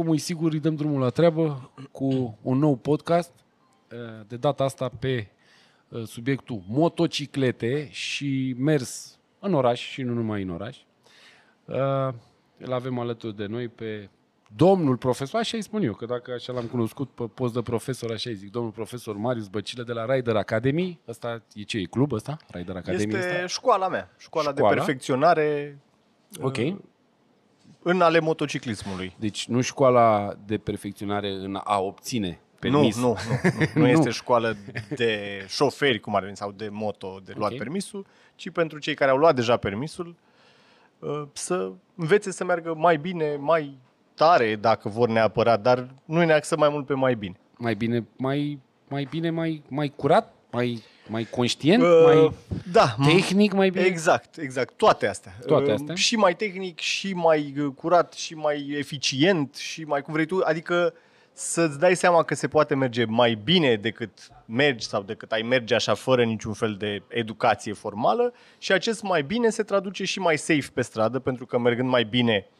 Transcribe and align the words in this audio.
dacă 0.00 0.12
omul 0.12 0.14
e 0.14 0.18
sigur, 0.18 0.52
îi 0.52 0.60
dăm 0.60 0.74
drumul 0.74 1.00
la 1.00 1.10
treabă 1.10 1.70
cu 1.90 2.38
un 2.42 2.58
nou 2.58 2.76
podcast. 2.76 3.32
Uh, 3.92 4.26
De 4.26 4.36
data 4.36 4.64
asta 4.64 4.88
pe 4.88 5.28
uh, 5.88 6.02
subiectul 6.06 6.62
motociclete 6.68 7.88
și 7.90 8.54
mers 8.58 9.18
în 9.38 9.54
oraș 9.54 9.80
și 9.80 10.02
nu 10.02 10.12
numai 10.12 10.42
în 10.42 10.50
oraș. 10.50 10.76
Uh, 11.64 12.14
Îl 12.58 12.72
avem 12.72 12.98
alături 12.98 13.36
de 13.36 13.46
noi 13.46 13.68
pe 13.68 14.08
domnul 14.56 14.96
profesor, 14.96 15.40
așa 15.40 15.56
îi 15.56 15.62
spun 15.62 15.82
eu, 15.82 15.92
că 15.94 16.06
dacă 16.06 16.32
așa 16.32 16.52
l-am 16.52 16.66
cunoscut 16.66 17.10
pe 17.10 17.24
post 17.34 17.54
de 17.54 17.62
profesor, 17.62 18.10
așa 18.10 18.30
îi 18.30 18.36
zic, 18.36 18.50
domnul 18.50 18.72
profesor 18.72 19.16
Marius 19.16 19.48
Băcilă 19.48 19.82
de 19.82 19.92
la 19.92 20.14
Rider 20.14 20.36
Academy. 20.36 21.00
Ăsta 21.08 21.42
e 21.54 21.62
ce, 21.62 21.78
e 21.78 21.84
club 21.84 22.12
ăsta? 22.12 22.36
Rider 22.48 22.76
Academy 22.76 23.14
Este 23.14 23.18
ăsta? 23.34 23.46
școala 23.46 23.88
mea, 23.88 24.14
școala, 24.18 24.50
Școala? 24.50 24.70
de 24.70 24.76
perfecționare 24.76 25.78
Ok. 26.40 26.56
În 27.82 28.00
ale 28.00 28.18
motociclismului. 28.20 29.16
Deci 29.18 29.46
nu 29.46 29.60
școala 29.60 30.34
de 30.46 30.58
perfecționare 30.58 31.30
în 31.30 31.60
a 31.64 31.78
obține 31.80 32.40
permis. 32.58 32.96
Nu, 32.96 33.02
nu, 33.02 33.08
nu, 33.08 33.50
nu, 33.74 33.80
nu 33.80 33.88
este 33.88 34.10
școală 34.10 34.56
de 34.96 35.44
șoferi, 35.48 36.00
cum 36.00 36.14
ar 36.14 36.22
veni, 36.22 36.36
sau 36.36 36.52
de 36.52 36.68
moto, 36.70 37.20
de 37.24 37.32
luat 37.36 37.50
Ok. 37.50 37.58
permisul, 37.58 38.06
ci 38.34 38.50
pentru 38.50 38.78
cei 38.78 38.94
care 38.94 39.10
au 39.10 39.16
luat 39.16 39.34
deja 39.34 39.56
permisul 39.56 40.14
uh, 40.98 41.22
să 41.32 41.72
învețe 41.94 42.30
să 42.30 42.44
meargă 42.44 42.74
mai 42.76 42.96
bine, 42.96 43.36
mai 43.36 43.78
tare, 44.14 44.56
dacă 44.56 44.88
vor 44.88 45.08
neapărat, 45.08 45.60
dar 45.62 45.88
nu 46.04 46.24
ne 46.24 46.32
axă 46.32 46.56
mai 46.56 46.68
mult 46.68 46.86
pe 46.86 46.94
mai 46.94 47.14
bine. 47.14 47.36
Mai 47.56 47.74
bine, 47.74 48.06
mai, 48.16 48.58
mai 48.88 49.06
bine, 49.10 49.30
mai, 49.30 49.62
mai 49.68 49.92
curat, 49.96 50.34
mai, 50.50 50.82
mai 51.08 51.24
conștient, 51.30 51.82
Uh, 51.82 52.02
mai 52.04 52.32
da, 52.72 52.96
tehnic, 53.04 53.52
mai 53.52 53.70
bine. 53.70 53.84
Exact, 53.84 54.36
exact. 54.36 54.72
Toate 54.76 55.06
astea. 55.06 55.36
Toate 55.46 55.66
Uh, 55.68 55.74
astea. 55.74 55.94
Și 55.94 56.16
mai 56.16 56.36
tehnic, 56.36 56.78
și 56.78 57.12
mai 57.12 57.54
uh, 57.58 57.72
curat, 57.76 58.12
și 58.12 58.34
mai 58.34 58.74
eficient, 58.78 59.54
și 59.54 59.84
mai 59.84 60.02
cum 60.02 60.12
vrei 60.12 60.26
tu. 60.26 60.40
Adică 60.44 60.94
să-ți 61.32 61.78
dai 61.78 61.96
seama 61.96 62.22
că 62.22 62.34
se 62.34 62.48
poate 62.48 62.74
merge 62.74 63.04
mai 63.04 63.34
bine 63.44 63.76
decât 63.76 64.10
mergi 64.44 64.86
sau 64.86 65.02
decât 65.02 65.32
ai 65.32 65.42
merge 65.42 65.74
așa 65.74 65.94
fără 65.94 66.24
niciun 66.24 66.52
fel 66.52 66.74
de 66.78 67.02
educație 67.08 67.72
formală 67.72 68.32
și 68.58 68.72
acest 68.72 69.02
mai 69.02 69.22
bine 69.22 69.48
se 69.48 69.62
traduce 69.62 70.04
și 70.04 70.18
mai 70.18 70.38
safe 70.38 70.68
pe 70.74 70.82
stradă 70.82 71.18
pentru 71.18 71.46
că 71.46 71.58
mergând 71.58 71.88
mai 71.88 72.04
bine 72.04 72.46
uh, 72.48 72.59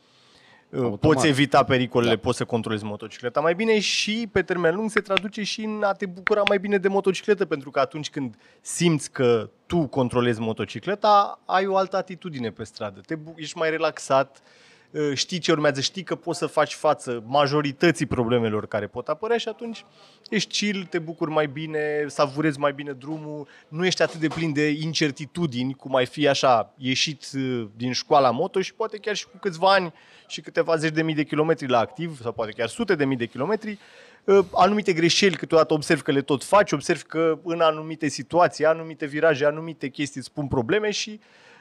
Automat. 0.75 0.99
poți 0.99 1.27
evita 1.27 1.65
pericolele, 1.65 2.15
Da. 2.15 2.21
poți 2.21 2.37
să 2.37 2.45
controlezi 2.45 2.85
motocicleta 2.85 3.41
mai 3.41 3.55
bine 3.55 3.79
și 3.81 4.29
pe 4.33 4.43
termen 4.43 4.75
lung 4.75 4.91
se 4.91 5.01
traduce 5.01 5.43
și 5.43 5.65
în 5.65 5.83
a 5.83 5.93
te 5.93 6.07
bucura 6.07 6.43
mai 6.49 6.59
bine 6.59 6.79
de 6.79 6.89
motocicletă 6.89 7.45
pentru 7.45 7.71
că 7.71 7.81
atunci 7.81 8.11
când 8.11 8.35
simți 8.61 9.11
că 9.11 9.51
tu 9.67 9.87
controlezi 9.87 10.41
motocicleta, 10.41 11.41
ai 11.47 11.67
o 11.67 11.77
altă 11.77 11.97
atitudine 11.97 12.51
pe 12.51 12.65
stradă. 12.65 13.01
Te 13.07 13.15
bu- 13.15 13.35
ești 13.37 13.57
mai 13.59 13.71
relaxat, 13.71 14.43
uh, 14.91 15.11
știi 15.15 15.39
ce 15.39 15.53
urmează, 15.53 15.81
știi 15.81 16.03
că 16.03 16.15
poți 16.15 16.39
să 16.39 16.47
faci 16.47 16.75
față 16.75 17.23
majorității 17.27 18.07
problemelor 18.07 18.67
care 18.67 18.87
pot 18.87 19.09
apărea 19.09 19.37
și 19.37 19.49
atunci 19.49 19.85
ești 20.29 20.49
chill, 20.67 20.85
te 20.85 20.99
bucuri 20.99 21.31
mai 21.31 21.47
bine, 21.47 22.05
savurezi 22.07 22.59
mai 22.59 22.73
bine 22.73 22.93
drumul, 22.93 23.49
nu 23.69 23.87
ești 23.87 24.03
atât 24.03 24.21
de 24.21 24.29
plin 24.29 24.53
de 24.53 24.69
incertitudini 24.69 25.75
cum 25.75 25.95
ai 25.95 26.07
fi 26.07 26.29
așa 26.29 26.73
ieșit 26.77 27.27
uh, 27.37 27.67
din 27.77 27.93
școala 27.93 28.31
moto 28.31 28.61
și 28.61 28.75
poate 28.75 28.97
chiar 28.99 29.15
și 29.17 29.25
cu 29.25 29.37
câțiva 29.41 29.73
ani 29.73 29.93
și 30.31 30.41
câteva 30.41 30.77
zeci 30.77 30.93
de 30.93 31.03
mii 31.03 31.15
de 31.15 31.25
kilometri 31.25 31.69
la 31.69 31.79
activ 31.79 32.21
sau 32.23 32.33
poate 32.33 32.53
chiar 32.53 32.69
sute 32.69 32.95
de 32.95 33.05
mii 33.05 33.17
de 33.17 33.27
kilometri, 33.27 33.79
uh, 34.25 34.45
anumite 34.55 34.93
greșeli 34.93 35.37
câteodată 35.37 35.75
observi 35.75 36.03
că 36.03 36.13
le 36.13 36.23
tot 36.23 36.45
faci, 36.45 36.73
observi 36.73 37.03
că 37.03 37.39
în 37.45 37.61
anumite 37.61 38.09
situații, 38.09 38.67
anumite 38.67 39.07
viraje, 39.07 39.45
anumite 39.45 39.89
chestii 39.89 40.21
îți 40.21 40.29
spun 40.29 40.49
probleme 40.49 40.91
și 40.91 41.21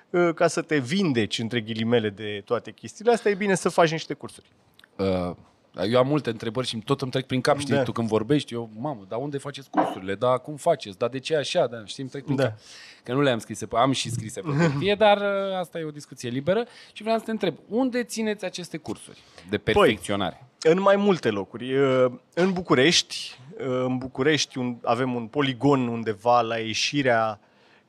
uh, 0.09 0.33
ca 0.33 0.47
să 0.47 0.61
te 0.61 0.77
vindeci 0.77 1.39
între 1.39 1.61
ghilimele 1.61 2.09
de 2.09 2.41
toate 2.45 2.71
chestiile 2.71 3.11
astea, 3.11 3.31
e 3.31 3.35
bine 3.35 3.55
să 3.55 3.69
faci 3.69 3.91
niște 3.91 4.13
cursuri. 4.13 4.47
Uh, 4.95 5.35
eu 5.89 5.99
am 5.99 6.07
multe 6.07 6.29
întrebări 6.29 6.67
și 6.67 6.77
tot 6.77 7.01
îmi 7.01 7.11
trec 7.11 7.25
prin 7.25 7.41
cap, 7.41 7.57
știi, 7.59 7.73
Da. 7.73 7.83
tu 7.83 7.91
când 7.91 8.07
vorbești, 8.07 8.53
eu, 8.53 8.69
mamă, 8.77 9.05
dar 9.07 9.19
unde 9.19 9.37
faceți 9.37 9.69
cursurile, 9.69 10.15
dar 10.15 10.41
cum 10.41 10.55
faceți, 10.55 10.97
dar 10.97 11.09
de 11.09 11.19
ce 11.19 11.35
așa, 11.35 11.67
dar 11.67 11.83
știi, 11.85 12.01
îmi 12.01 12.11
trec 12.11 12.23
prin 12.23 12.35
Da. 12.35 12.43
cap. 12.43 12.57
Că 13.03 13.13
nu 13.13 13.21
le-am 13.21 13.39
scrise, 13.39 13.65
pe, 13.65 13.77
am 13.77 13.91
și 13.91 14.09
scrise 14.09 14.41
pe 14.41 14.49
hârtie, 14.49 14.95
dar 14.95 15.17
uh, 15.17 15.57
asta 15.59 15.79
e 15.79 15.83
o 15.83 15.91
discuție 15.91 16.29
liberă 16.29 16.65
și 16.93 17.01
vreau 17.03 17.17
să 17.17 17.23
te 17.23 17.31
întreb, 17.31 17.55
unde 17.67 18.03
țineți 18.03 18.45
aceste 18.45 18.77
cursuri 18.77 19.17
de 19.49 19.57
perfecționare? 19.57 20.43
În 20.61 20.81
mai 20.81 20.95
multe 20.95 21.29
locuri. 21.29 21.77
Uh, 21.77 22.05
În 22.33 22.53
București, 22.53 23.39
uh, 23.59 23.65
în 23.67 23.97
București 23.97 24.57
un, 24.57 24.75
avem 24.83 25.15
un 25.15 25.27
poligon 25.27 25.87
undeva 25.87 26.41
la 26.41 26.57
ieșirea 26.57 27.39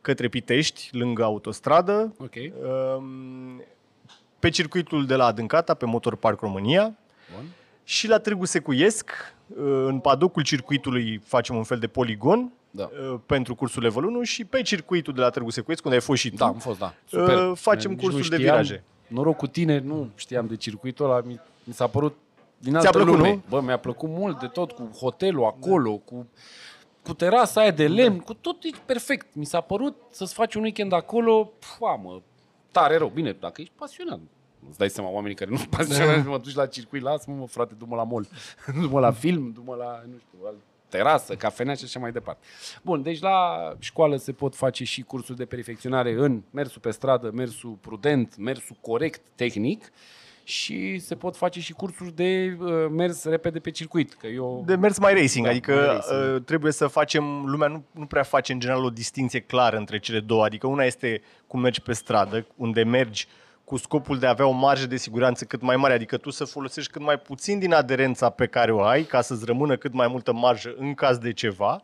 către 0.01 0.29
Pitești, 0.29 0.89
lângă 0.93 1.23
autostradă. 1.25 2.15
ok, 2.19 2.35
Um, 2.97 3.63
Pe 4.39 4.49
circuitul 4.51 5.07
de 5.07 5.15
la 5.15 5.25
Adâncata, 5.25 5.75
pe 5.75 5.87
Motor 5.87 6.17
Park 6.17 6.41
România. 6.41 6.83
bun. 7.35 7.45
Și 7.91 8.09
la 8.09 8.19
Târgu 8.19 8.45
Secuiesc, 8.45 9.11
uh, 9.47 9.57
în 9.87 9.99
padocul 9.99 10.43
circuitului, 10.43 11.21
facem 11.25 11.57
un 11.57 11.63
fel 11.63 11.79
de 11.79 11.87
poligon 11.87 12.53
Da. 12.71 12.91
uh, 13.13 13.19
pentru 13.27 13.55
cursul 13.55 13.83
Level 13.83 14.05
1 14.05 14.23
și 14.23 14.45
pe 14.45 14.63
circuitul 14.63 15.15
de 15.15 15.21
la 15.21 15.31
Târgu 15.31 15.51
Secuiesc, 15.51 15.85
unde 15.85 15.97
ai 15.97 16.03
fost 16.03 16.21
și 16.21 16.31
tu, 16.31 16.37
Da, 16.37 16.47
am 16.47 16.55
fost, 16.59 16.79
da. 16.79 16.95
Uh, 17.13 17.53
facem 17.55 17.91
Nici 17.91 18.01
cursul 18.01 18.21
nu 18.21 18.29
de 18.29 18.35
știam. 18.37 18.41
viraje. 18.55 18.85
Noroc 19.07 19.37
cu 19.37 19.47
tine, 19.47 19.79
nu 19.79 20.09
știam 20.15 20.47
de 20.47 20.57
circuitul 20.57 21.05
ăla, 21.05 21.21
mi, 21.21 21.41
mi 21.65 21.73
s-a 21.75 21.87
părut 21.87 22.17
din 22.59 22.71
Ți-a 22.73 22.79
altă 22.81 22.91
plăcut, 22.99 23.15
lume. 23.15 23.31
nu? 23.31 23.43
Bă, 23.49 23.61
mi-a 23.61 23.79
plăcut 23.79 24.09
mult 24.09 24.41
de 24.41 24.47
tot, 24.47 24.73
cu 24.73 24.89
hotelul 24.99 25.45
acolo, 25.45 25.93
cu, 25.97 26.27
cu 27.03 27.15
terasa 27.15 27.61
aia 27.61 27.71
de 27.71 27.89
lemn, 27.89 28.19
cu 28.19 28.35
tot 28.35 28.63
e 28.63 28.69
perfect. 28.87 29.27
Mi 29.35 29.45
s-a 29.47 29.61
părut 29.61 29.97
să-ți 30.11 30.35
faci 30.35 30.55
un 30.55 30.63
weekend 30.63 30.93
acolo, 30.93 31.53
pua, 31.79 31.95
mă, 31.95 32.21
tare 32.71 32.97
rău. 32.97 33.09
Bine, 33.15 33.37
dacă 33.41 33.61
ești 33.61 33.73
pasionat. 33.79 34.19
Îți 34.69 34.79
dai 34.79 34.91
seama, 34.91 35.11
oamenii 35.11 35.37
care 35.37 35.51
nu 35.51 35.57
sunt 35.63 35.71
pasionați, 35.71 36.27
mă 36.27 36.39
duci 36.39 36.55
la 36.55 36.67
circuit, 36.67 37.03
lasă-mă, 37.03 37.37
mă, 37.37 37.47
frate, 37.47 37.75
du-mă 37.79 37.97
la 37.97 38.03
mall, 38.05 38.27
du-mă 38.81 39.01
la 39.01 39.13
film, 39.13 39.51
du-mă 39.55 39.75
la, 39.75 40.03
nu 40.07 40.19
știu, 40.19 40.39
la 40.45 40.51
terasă, 40.89 41.35
cafenea 41.35 41.75
și 41.75 41.85
așa 41.85 41.99
mai 41.99 42.13
departe. 42.13 42.47
Bun, 42.83 43.03
deci 43.03 43.21
la 43.21 43.73
școală 43.79 44.17
se 44.17 44.33
pot 44.33 44.55
face 44.57 44.85
și 44.85 45.03
cursuri 45.03 45.39
de 45.39 45.45
perfecționare 45.45 46.13
în 46.19 46.43
mersul 46.51 46.81
pe 46.81 46.91
stradă, 46.91 47.31
mersul 47.35 47.79
prudent, 47.81 48.37
mersul 48.37 48.77
corect, 48.81 49.21
tehnic 49.35 49.93
și 50.45 50.99
se 50.99 51.15
pot 51.15 51.37
face 51.37 51.61
și 51.61 51.73
cursuri 51.73 52.15
de 52.15 52.57
uh, 52.61 52.87
mers 52.91 53.25
repede 53.25 53.59
pe 53.59 53.71
circuit. 53.71 54.15
Că 54.15 54.27
eu... 54.27 54.63
De 54.67 54.75
mers 54.75 54.99
mai 54.99 55.15
racing, 55.15 55.45
Da, 55.45 55.51
adică 55.51 55.75
mai 55.75 55.85
racing. 55.87 56.35
uh, 56.35 56.43
trebuie 56.45 56.73
să 56.73 56.87
facem, 56.87 57.45
lumea 57.47 57.69
nu, 57.69 57.85
nu 57.93 58.07
prea 58.07 58.23
face 58.23 58.53
în 58.53 58.61
general 58.61 58.85
o 58.85 58.91
distinție 58.91 59.41
clară 59.41 59.77
între 59.77 59.99
cele 59.99 60.21
două, 60.21 60.45
adică 60.45 60.67
una 60.67 60.85
este 60.85 61.23
cum 61.47 61.61
mergi 61.61 61.81
pe 61.81 61.93
stradă, 61.93 62.47
unde 62.57 62.83
mergi 62.83 63.27
cu 63.71 63.77
scopul 63.77 64.19
de 64.19 64.27
a 64.27 64.31
avea 64.31 64.47
o 64.47 64.51
marjă 64.51 64.87
de 64.87 64.97
siguranță 64.97 65.45
cât 65.45 65.61
mai 65.61 65.77
mare, 65.77 65.95
adică 65.95 66.17
tu 66.17 66.31
să 66.31 66.45
folosești 66.45 66.93
cât 66.93 67.03
mai 67.03 67.19
puțin 67.19 67.59
din 67.59 67.73
aderența 67.73 68.31
pe 68.31 68.47
care 68.47 68.73
o 68.73 68.83
ai, 68.83 69.03
ca 69.03 69.21
să-ți 69.21 69.45
rămână 69.45 69.77
cât 69.77 69.93
mai 69.93 70.09
multă 70.09 70.33
marjă 70.33 70.75
în 70.79 70.95
caz 70.95 71.19
de 71.19 71.33
ceva 71.33 71.81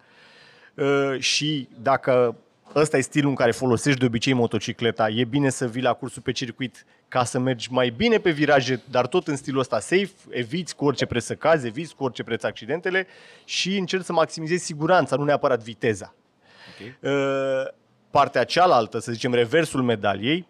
Uh, 0.76 1.18
și 1.18 1.68
dacă 1.82 2.36
ăsta 2.74 2.96
e 2.96 3.00
stilul 3.00 3.28
în 3.28 3.34
care 3.34 3.50
folosești 3.50 3.98
de 3.98 4.06
obicei 4.06 4.32
motocicleta, 4.32 5.08
e 5.08 5.24
bine 5.24 5.48
să 5.48 5.66
vii 5.66 5.82
la 5.82 5.92
cursul 5.92 6.22
pe 6.22 6.32
circuit 6.32 6.84
ca 7.08 7.24
să 7.24 7.38
mergi 7.38 7.72
mai 7.72 7.90
bine 7.90 8.18
pe 8.18 8.30
viraje, 8.30 8.82
dar 8.90 9.06
tot 9.06 9.26
în 9.28 9.36
stilul 9.36 9.60
ăsta 9.60 9.80
safe, 9.80 10.10
eviți 10.28 10.76
cu 10.76 10.84
orice 10.84 11.06
preț 11.06 11.24
să 11.24 11.34
cazi, 11.34 11.66
eviți 11.66 11.94
cu 11.94 12.04
orice 12.04 12.22
preț 12.22 12.42
accidentele 12.42 13.06
și 13.44 13.76
încerci 13.76 14.04
să 14.04 14.12
maximizezi 14.12 14.64
siguranța, 14.64 15.16
nu 15.16 15.24
neapărat 15.24 15.62
viteza. 15.62 16.14
Ok. 16.70 17.10
Uh, 17.10 17.12
Partea 18.10 18.44
cealaltă, 18.44 18.98
să 18.98 19.12
zicem 19.12 19.34
reversul 19.34 19.82
medaliei, 19.82 20.48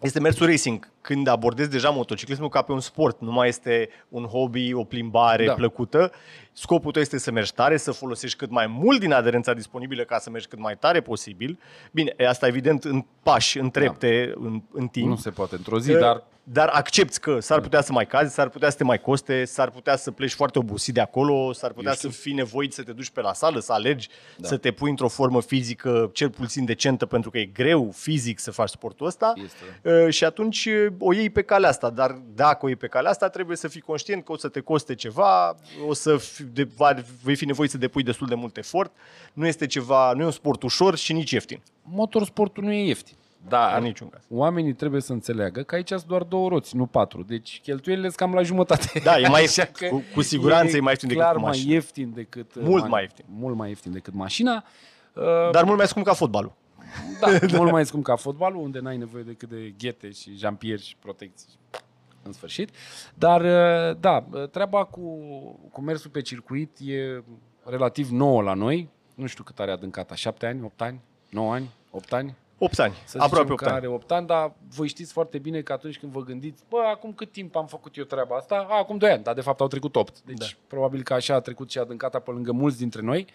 este 0.00 0.20
mersul 0.20 0.46
racing, 0.46 0.80
când 1.06 1.26
abordezi 1.28 1.70
deja 1.70 1.90
motociclismul 1.90 2.48
ca 2.48 2.62
pe 2.62 2.72
un 2.72 2.80
sport, 2.80 3.20
nu 3.20 3.32
mai 3.32 3.48
este 3.48 3.88
un 4.08 4.24
hobby, 4.24 4.72
o 4.72 4.84
plimbare 4.84 5.44
Da. 5.44 5.50
da. 5.50 5.56
plăcută. 5.56 6.12
Scopul 6.52 6.92
tău 6.92 7.02
este 7.02 7.18
să 7.18 7.30
mergi 7.30 7.52
tare, 7.54 7.76
să 7.76 7.92
folosești 7.92 8.36
cât 8.38 8.50
mai 8.50 8.66
mult 8.66 9.00
din 9.00 9.12
aderența 9.12 9.54
disponibilă 9.54 10.02
ca 10.02 10.18
să 10.18 10.30
mergi 10.30 10.46
cât 10.46 10.58
mai 10.58 10.76
tare 10.76 11.00
posibil. 11.00 11.58
Bine, 11.92 12.14
asta 12.28 12.46
evident 12.46 12.84
în 12.84 13.04
pași, 13.22 13.58
în 13.58 13.70
trepte, 13.70 14.32
da. 14.34 14.46
în, 14.46 14.62
în 14.72 14.86
timp. 14.88 15.08
Nu 15.08 15.16
se 15.16 15.30
poate 15.30 15.54
într-o 15.56 15.78
zi, 15.78 15.90
Uh, 15.92 15.98
dar 15.98 16.22
dar 16.48 16.68
accepti 16.68 17.18
că 17.18 17.40
s-ar 17.40 17.60
putea 17.60 17.80
să 17.80 17.92
mai 17.92 18.06
cazi, 18.06 18.34
s-ar 18.34 18.48
putea 18.48 18.70
să 18.70 18.76
te 18.76 18.84
mai 18.84 19.00
coste, 19.00 19.44
s-ar 19.44 19.70
putea 19.70 19.96
să 19.96 20.10
pleci 20.10 20.32
foarte 20.32 20.58
obosit 20.58 20.94
de 20.94 21.00
acolo, 21.00 21.52
s-ar 21.52 21.72
putea 21.72 21.92
știu. 21.92 22.08
să 22.10 22.16
fii 22.20 22.32
nevoit 22.32 22.72
să 22.72 22.82
te 22.82 22.92
duci 22.92 23.10
pe 23.10 23.20
la 23.20 23.32
sală, 23.32 23.60
să 23.60 23.72
alergi, 23.72 24.08
Da. 24.08 24.14
da. 24.38 24.48
să 24.48 24.56
te 24.56 24.70
pui 24.70 24.90
într-o 24.90 25.08
formă 25.08 25.40
fizică 25.42 26.10
cel 26.12 26.30
puțin 26.30 26.64
decentă, 26.64 27.06
pentru 27.06 27.30
că 27.30 27.38
e 27.38 27.44
greu 27.44 27.90
fizic 27.94 28.38
să 28.38 28.50
faci 28.50 28.68
sportul 28.68 29.06
ăsta. 29.06 29.32
Este. 29.44 30.04
Uh, 30.04 30.12
Și 30.12 30.24
atunci 30.24 30.66
uh, 30.66 30.86
o 30.98 31.12
iei 31.12 31.30
pe 31.30 31.42
calea 31.42 31.68
asta, 31.68 31.90
dar 31.90 32.10
dacă 32.34 32.58
o 32.64 32.66
iei 32.68 32.76
pe 32.76 32.86
calea 32.86 33.10
asta, 33.10 33.28
trebuie 33.28 33.56
să 33.56 33.68
fii 33.68 33.80
conștient 33.80 34.24
că 34.24 34.32
o 34.32 34.36
să 34.36 34.48
te 34.48 34.60
coste 34.60 34.94
ceva, 34.94 35.56
o 35.88 35.92
să 35.94 36.16
fi, 36.16 36.42
de, 36.42 36.68
va, 36.76 36.94
vei 37.22 37.36
fi 37.36 37.44
nevoit 37.44 37.70
să 37.70 37.78
depui 37.78 38.02
destul 38.02 38.26
de 38.26 38.34
mult 38.34 38.56
efort. 38.56 38.92
Nu 39.32 39.46
este 39.46 39.66
ceva, 39.66 40.12
nu 40.12 40.22
e 40.22 40.24
un 40.24 40.30
sport 40.30 40.62
ușor 40.62 40.96
și 40.96 41.12
nici 41.12 41.30
ieftin. 41.30 41.60
motorsportul 41.82 42.64
nu 42.64 42.72
e 42.72 42.86
ieftin. 42.86 43.16
Dar 43.48 43.76
În 43.78 43.82
niciun 43.84 44.08
caz. 44.08 44.22
oamenii 44.30 44.72
trebuie 44.72 45.00
să 45.00 45.12
înțeleagă 45.12 45.62
că 45.62 45.74
aici 45.74 45.88
sunt 45.88 46.04
doar 46.04 46.22
două 46.22 46.48
roți, 46.48 46.76
nu 46.76 46.86
patru. 46.86 47.22
Deci 47.22 47.60
cheltuielile 47.62 48.06
sunt 48.06 48.18
cam 48.18 48.34
la 48.34 48.42
jumătate. 48.42 49.00
Da, 49.04 49.18
e 49.18 49.28
mai 49.28 49.42
Așa 49.44 49.62
ieftin. 49.62 49.88
că 49.88 49.94
Cu- 49.94 50.02
cu 50.14 50.22
siguranță 50.22 50.76
e 50.76 50.80
mai 50.80 50.90
ieftin 50.90 51.08
decât 51.08 51.22
clar 51.22 51.34
cu 51.34 51.40
mai 51.40 51.50
mașina. 51.50 51.72
ieftin 51.72 52.12
decât 52.14 52.54
uh, 52.54 52.62
Mult 52.64 52.84
ma- 52.84 52.88
mai 52.88 53.02
ieftin. 53.02 53.24
Mult 53.28 53.56
mai 53.56 53.68
ieftin 53.68 53.92
decât 53.92 54.14
mașina. 54.14 54.64
Uh, 55.12 55.22
Dar 55.50 55.64
mult 55.64 55.76
mai 55.76 55.86
scump 55.86 56.06
ca 56.06 56.12
fotbalul. 56.12 56.52
da, 57.20 57.56
mult 57.56 57.70
mai 57.70 57.86
scump 57.86 58.04
ca 58.04 58.16
fotbalul, 58.16 58.62
unde 58.62 58.78
n-ai 58.78 58.96
nevoie 58.96 59.22
decât 59.22 59.48
de 59.48 59.74
ghete 59.78 60.10
și 60.10 60.34
jampieri 60.36 60.82
și 60.82 60.96
protecții. 61.00 61.48
în 62.22 62.32
sfârșit. 62.32 62.70
Dar, 63.14 63.40
uh, 63.40 63.96
da, 64.00 64.26
treaba 64.50 64.84
cu, 64.84 65.00
cu 65.72 65.80
mersul 65.80 66.10
pe 66.10 66.20
circuit 66.22 66.78
e 66.84 67.22
relativ 67.64 68.08
nouă 68.08 68.42
la 68.42 68.54
noi. 68.54 68.88
Nu 69.14 69.26
știu 69.26 69.44
cât 69.44 69.58
are 69.60 69.70
adâncata, 69.70 70.14
7 70.14 70.46
ani, 70.46 70.62
8 70.64 70.80
ani, 70.80 71.00
9 71.30 71.52
ani, 71.52 71.70
8 71.90 72.12
ani? 72.12 72.34
8 72.58 72.78
ani, 72.78 72.94
Să 73.04 73.16
aproape 73.20 73.34
zicem 73.42 73.52
8 73.52 73.62
că 73.62 73.68
ani. 73.68 73.76
are 73.76 73.86
8 73.86 74.10
ani, 74.10 74.26
dar 74.26 74.52
voi 74.74 74.88
știți 74.88 75.12
foarte 75.12 75.38
bine 75.38 75.60
că 75.60 75.72
atunci 75.72 75.98
când 75.98 76.12
vă 76.12 76.20
gândiți, 76.20 76.62
bă, 76.68 76.78
acum 76.90 77.12
cât 77.12 77.32
timp 77.32 77.56
am 77.56 77.66
făcut 77.66 77.96
eu 77.96 78.04
treaba 78.04 78.36
asta? 78.36 78.66
A, 78.70 78.78
acum 78.78 78.96
2 78.98 79.10
ani, 79.10 79.22
dar 79.22 79.34
de 79.34 79.40
fapt 79.40 79.60
au 79.60 79.66
trecut 79.66 79.96
8. 79.96 80.22
Deci 80.22 80.38
Da. 80.38 80.46
probabil 80.66 81.02
că 81.02 81.14
așa 81.14 81.34
a 81.34 81.40
trecut 81.40 81.70
și 81.70 81.78
adâncata 81.78 82.18
pe 82.18 82.30
lângă 82.30 82.52
mulți 82.52 82.78
dintre 82.78 83.02
noi. 83.02 83.26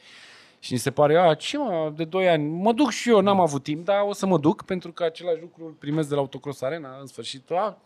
Și 0.63 0.73
ni 0.73 0.79
se 0.79 0.91
pare, 0.91 1.17
a, 1.17 1.33
ce 1.33 1.57
mă, 1.57 1.93
de 1.95 2.03
2 2.03 2.29
ani, 2.29 2.47
mă 2.47 2.73
duc 2.73 2.89
și 2.89 3.09
eu, 3.09 3.21
n-am 3.21 3.39
avut 3.39 3.63
timp, 3.63 3.85
dar 3.85 4.01
o 4.07 4.13
să 4.13 4.25
mă 4.25 4.37
duc, 4.37 4.61
pentru 4.61 4.91
că 4.91 5.03
același 5.03 5.41
lucru 5.41 5.65
îl 5.65 5.71
primesc 5.71 6.09
de 6.09 6.15
la 6.15 6.21
Autocross 6.21 6.61
Arena, 6.61 6.97
în 6.99 7.05
sfârșit. 7.05 7.51
A, 7.51 7.77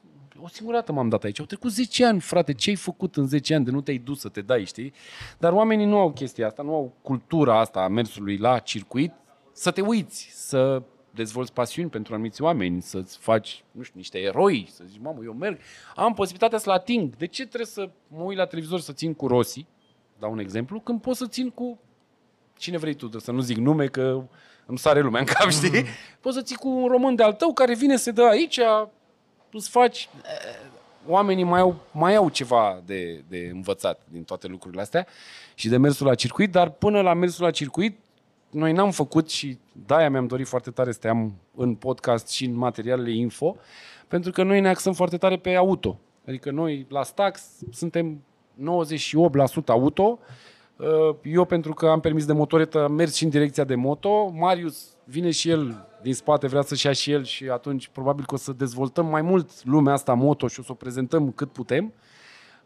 o 0.41 0.47
singură 0.47 0.77
dată 0.77 0.91
m-am 0.91 1.09
dat 1.09 1.23
aici. 1.23 1.39
Au 1.39 1.45
trecut 1.45 1.71
10 1.71 2.05
ani, 2.05 2.19
frate, 2.19 2.53
ce 2.53 2.69
ai 2.69 2.75
făcut 2.75 3.15
în 3.15 3.27
10 3.27 3.55
ani 3.55 3.65
de 3.65 3.71
nu 3.71 3.81
te-ai 3.81 3.97
dus 3.97 4.19
să 4.19 4.29
te 4.29 4.41
dai, 4.41 4.65
știi? 4.65 4.93
Dar 5.37 5.53
oamenii 5.53 5.85
nu 5.85 5.97
au 5.97 6.11
chestia 6.11 6.47
asta, 6.47 6.63
nu 6.63 6.73
au 6.73 6.93
cultura 7.01 7.59
asta 7.59 7.79
a 7.79 7.87
mersului 7.87 8.37
la 8.37 8.59
circuit, 8.59 9.13
să 9.51 9.71
te 9.71 9.81
uiți, 9.81 10.29
să 10.31 10.81
dezvolți 11.11 11.53
pasiuni 11.53 11.89
pentru 11.89 12.13
anumiți 12.13 12.41
oameni, 12.41 12.81
să-ți 12.81 13.17
faci, 13.17 13.63
nu 13.71 13.81
știu, 13.81 13.99
niște 13.99 14.19
eroi, 14.19 14.67
să 14.69 14.83
zici, 14.87 14.99
mamă, 15.01 15.19
eu 15.23 15.33
merg, 15.33 15.59
am 15.95 16.13
posibilitatea 16.13 16.57
să-l 16.57 16.73
ating. 16.73 17.15
De 17.15 17.27
ce 17.27 17.45
trebuie 17.45 17.65
să 17.65 17.89
mă 18.07 18.23
uit 18.23 18.37
la 18.37 18.45
televizor 18.45 18.79
să 18.79 18.93
țin 18.93 19.13
cu 19.13 19.27
Rossi, 19.27 19.65
dau 20.19 20.31
un 20.31 20.39
exemplu, 20.39 20.79
când 20.79 21.01
pot 21.01 21.15
să 21.15 21.27
țin 21.27 21.49
cu 21.49 21.79
cine 22.57 22.77
vrei 22.77 22.93
tu, 22.93 23.19
să 23.19 23.31
nu 23.31 23.39
zic 23.39 23.57
nume, 23.57 23.85
că 23.85 24.21
îmi 24.65 24.77
sare 24.77 24.99
lumea 24.99 25.19
în 25.19 25.25
cap, 25.25 25.49
știi? 25.49 25.85
Poți 26.21 26.35
să 26.35 26.41
ții 26.41 26.55
cu 26.55 26.69
un 26.69 26.87
român 26.87 27.15
de-al 27.15 27.33
tău 27.33 27.53
care 27.53 27.75
vine 27.75 27.97
să 27.97 28.11
dă 28.11 28.23
aici, 28.23 28.59
îți 29.51 29.69
faci... 29.69 30.09
Oamenii 31.07 31.43
mai 31.43 31.59
au, 31.59 31.75
mai 31.91 32.15
au 32.15 32.29
ceva 32.29 32.81
de, 32.85 33.23
de 33.27 33.49
învățat 33.53 34.01
din 34.11 34.23
toate 34.23 34.47
lucrurile 34.47 34.81
astea 34.81 35.07
și 35.53 35.69
de 35.69 35.77
mersul 35.77 36.05
la 36.05 36.15
circuit, 36.15 36.51
dar 36.51 36.69
până 36.69 37.01
la 37.01 37.13
mersul 37.13 37.43
la 37.43 37.51
circuit, 37.51 37.99
noi 38.49 38.71
n-am 38.71 38.91
făcut 38.91 39.29
și 39.29 39.57
de-aia 39.85 40.09
mi-am 40.09 40.27
dorit 40.27 40.47
foarte 40.47 40.71
tare 40.71 40.91
să 40.91 40.99
te 40.99 41.07
am 41.07 41.33
în 41.55 41.75
podcast 41.75 42.29
și 42.29 42.45
în 42.45 42.53
materialele 42.53 43.11
info, 43.11 43.55
pentru 44.07 44.31
că 44.31 44.43
noi 44.43 44.59
ne 44.59 44.69
axăm 44.69 44.93
foarte 44.93 45.17
tare 45.17 45.37
pe 45.37 45.55
auto. 45.55 45.99
Adică 46.27 46.51
noi 46.51 46.85
la 46.89 47.03
Stax 47.03 47.41
suntem 47.71 48.23
98% 48.61 49.65
auto, 49.65 50.19
Uh, 50.19 50.25
eu, 51.21 51.45
pentru 51.45 51.73
că 51.73 51.87
am 51.87 51.99
permis 51.99 52.25
de 52.25 52.33
motoretă, 52.33 52.83
am 52.83 52.91
mers 52.91 53.15
și 53.15 53.23
în 53.23 53.29
direcția 53.29 53.63
de 53.63 53.75
moto. 53.75 54.29
Marius 54.29 54.95
vine 55.03 55.31
și 55.31 55.49
el 55.49 55.87
din 56.01 56.13
spate, 56.13 56.47
vrea 56.47 56.61
să-și 56.61 56.85
ia 56.85 56.91
și 56.91 57.11
el 57.11 57.23
și 57.23 57.49
atunci 57.49 57.87
probabil 57.87 58.25
că 58.25 58.33
o 58.33 58.37
să 58.37 58.51
dezvoltăm 58.51 59.05
mai 59.05 59.21
mult 59.21 59.63
lumea 59.63 59.93
asta 59.93 60.13
moto 60.13 60.47
și 60.47 60.59
o 60.59 60.63
să 60.63 60.71
o 60.71 60.75
prezentăm 60.75 61.31
cât 61.31 61.51
putem. 61.51 61.93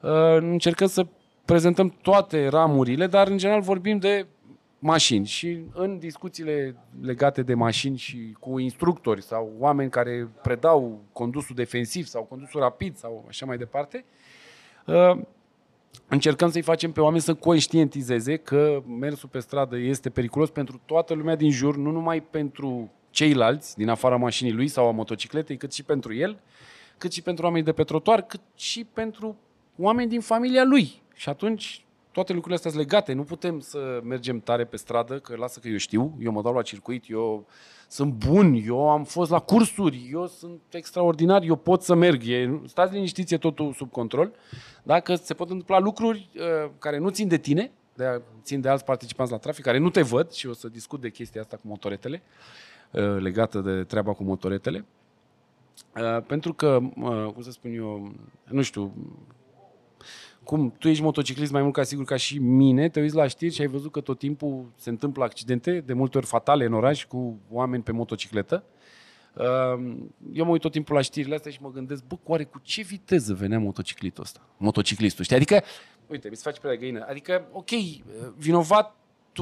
Uh, 0.02 0.38
Încercăm 0.40 0.88
să 0.88 1.06
prezentăm 1.46 1.90
toate 2.02 2.48
ramurile, 2.48 3.08
dar 3.08 3.28
în 3.28 3.38
general 3.38 3.62
vorbim 3.62 3.98
de 3.98 4.26
mașini 4.80 5.26
și 5.26 5.60
în 5.74 5.98
discuțiile 5.98 6.76
legate 7.02 7.42
de 7.42 7.54
mașini 7.54 7.98
și 7.98 8.36
cu 8.40 8.60
instructori 8.60 9.22
sau 9.22 9.52
oameni 9.58 9.90
care 9.90 10.30
predau 10.42 11.02
condusul 11.12 11.56
defensiv 11.56 12.06
sau 12.06 12.24
condusul 12.24 12.60
rapid 12.60 12.96
sau 12.96 13.26
așa 13.28 13.46
mai 13.46 13.58
departe, 13.58 14.06
uh, 14.86 15.20
încercăm 16.10 16.52
să-i 16.52 16.62
facem 16.62 16.92
pe 16.92 17.02
oameni 17.02 17.22
să 17.22 17.34
conștientizeze 17.34 18.38
că 18.38 18.84
mersul 19.00 19.30
pe 19.30 19.40
stradă 19.40 19.78
este 19.78 20.10
periculos 20.10 20.50
pentru 20.50 20.82
toată 20.86 21.14
lumea 21.14 21.36
din 21.36 21.52
jur, 21.52 21.78
nu 21.78 21.92
numai 21.92 22.22
pentru 22.22 22.92
ceilalți 23.10 23.78
din 23.78 23.90
afara 23.90 24.16
mașinii 24.16 24.54
lui 24.54 24.68
sau 24.68 24.88
a 24.88 24.92
motocicletei, 24.92 25.58
cât 25.58 25.74
și 25.74 25.84
pentru 25.84 26.14
el, 26.14 26.40
cât 26.98 27.12
și 27.12 27.22
pentru 27.22 27.46
oamenii 27.46 27.66
de 27.66 27.72
pe 27.72 27.84
trotuar, 27.84 28.22
cât 28.22 28.42
și 28.56 28.84
pentru 28.94 29.36
oameni 29.78 30.10
din 30.10 30.22
familia 30.22 30.64
lui. 30.64 31.02
Și 31.14 31.30
atunci 31.30 31.86
toate 32.20 32.34
lucrurile 32.34 32.56
astea 32.56 32.72
sunt 32.72 32.84
legate. 32.84 33.14
Nu 33.14 33.24
putem 33.24 33.60
să 33.60 34.00
mergem 34.04 34.40
tare 34.40 34.66
pe 34.66 34.78
stradă, 34.78 35.20
că 35.20 35.36
lasă 35.36 35.60
că 35.60 35.68
eu 35.68 35.78
știu, 35.78 36.18
eu 36.20 36.32
mă 36.32 36.42
dau 36.42 36.54
la 36.54 36.62
circuit, 36.62 37.10
eu 37.10 37.48
sunt 37.88 38.14
bun, 38.14 38.62
eu 38.66 38.90
am 38.90 39.04
fost 39.04 39.32
la 39.32 39.40
cursuri, 39.40 40.10
eu 40.12 40.28
sunt 40.28 40.62
extraordinar, 40.70 41.44
eu 41.44 41.56
pot 41.56 41.82
să 41.82 41.96
merg. 41.96 42.22
E, 42.28 42.62
stați 42.66 42.94
liniștiți, 42.94 43.34
e 43.34 43.38
totul 43.38 43.74
sub 43.74 43.92
control. 43.92 44.32
Dacă 44.84 45.16
se 45.16 45.34
pot 45.34 45.50
întâmpla 45.50 45.80
lucruri 45.80 46.30
uh, 46.36 46.72
care 46.80 46.98
nu 46.98 47.10
țin 47.10 47.28
de 47.28 47.38
tine, 47.38 47.72
de, 47.94 48.22
țin 48.44 48.62
de 48.62 48.70
alți 48.70 48.84
participanți 48.84 49.32
la 49.32 49.38
trafic, 49.38 49.64
care 49.64 49.78
nu 49.78 49.90
te 49.90 50.02
văd 50.02 50.32
și 50.32 50.48
o 50.48 50.54
să 50.54 50.68
discut 50.68 51.02
de 51.02 51.10
chestia 51.10 51.42
asta 51.42 51.56
cu 51.56 51.68
motoretele, 51.68 52.22
uh, 52.92 53.18
legată 53.20 53.60
de 53.60 53.84
treaba 53.84 54.14
cu 54.14 54.24
motoretele. 54.24 54.86
Uh, 55.96 56.24
pentru 56.28 56.54
că, 56.54 56.80
uh, 56.96 57.32
cum 57.34 57.42
să 57.42 57.52
spun 57.52 57.74
eu, 57.74 58.12
nu 58.44 58.62
știu, 58.62 58.94
cum 60.50 60.76
tu 60.78 60.88
ești 60.88 61.04
motociclist 61.04 61.52
mai 61.52 61.62
mult 61.62 61.74
ca 61.74 61.84
sigur 61.84 62.06
ca 62.06 62.16
și 62.16 62.38
mine, 62.38 62.90
te 62.90 63.02
uiți 63.02 63.16
la 63.16 63.28
știri 63.28 63.54
și 63.54 63.62
ai 63.62 63.68
văzut 63.68 63.92
că 63.92 64.02
tot 64.02 64.20
timpul 64.20 64.72
se 64.76 64.90
întâmplă 64.90 65.24
accidente, 65.24 65.80
de 65.80 65.94
multe 65.94 66.18
ori 66.18 66.26
fatale 66.26 66.66
în 66.66 66.74
oraș, 66.74 67.06
cu 67.06 67.40
oameni 67.50 67.84
pe 67.84 67.92
motocicletă. 67.92 68.64
Uh, 69.34 69.46
Eu 70.34 70.46
mă 70.46 70.52
uit 70.52 70.62
tot 70.62 70.72
timpul 70.72 70.96
la 70.96 71.02
știrile 71.02 71.36
astea 71.36 71.52
și 71.52 71.62
mă 71.62 71.72
gândesc, 71.72 72.04
bă, 72.04 72.16
oare 72.24 72.44
cu 72.44 72.60
ce 72.64 72.82
viteză 72.82 73.34
venea 73.34 73.60
motociclistul 73.60 74.24
ăsta? 74.24 74.40
Motociclistul, 74.58 75.24
știi? 75.24 75.36
Adică, 75.36 75.64
uite, 76.08 76.30
mi 76.30 76.36
se 76.36 76.42
face 76.44 76.60
pe 76.60 76.68
la 76.68 76.76
găină. 76.76 77.06
Adică, 77.10 77.48
ok, 77.52 77.70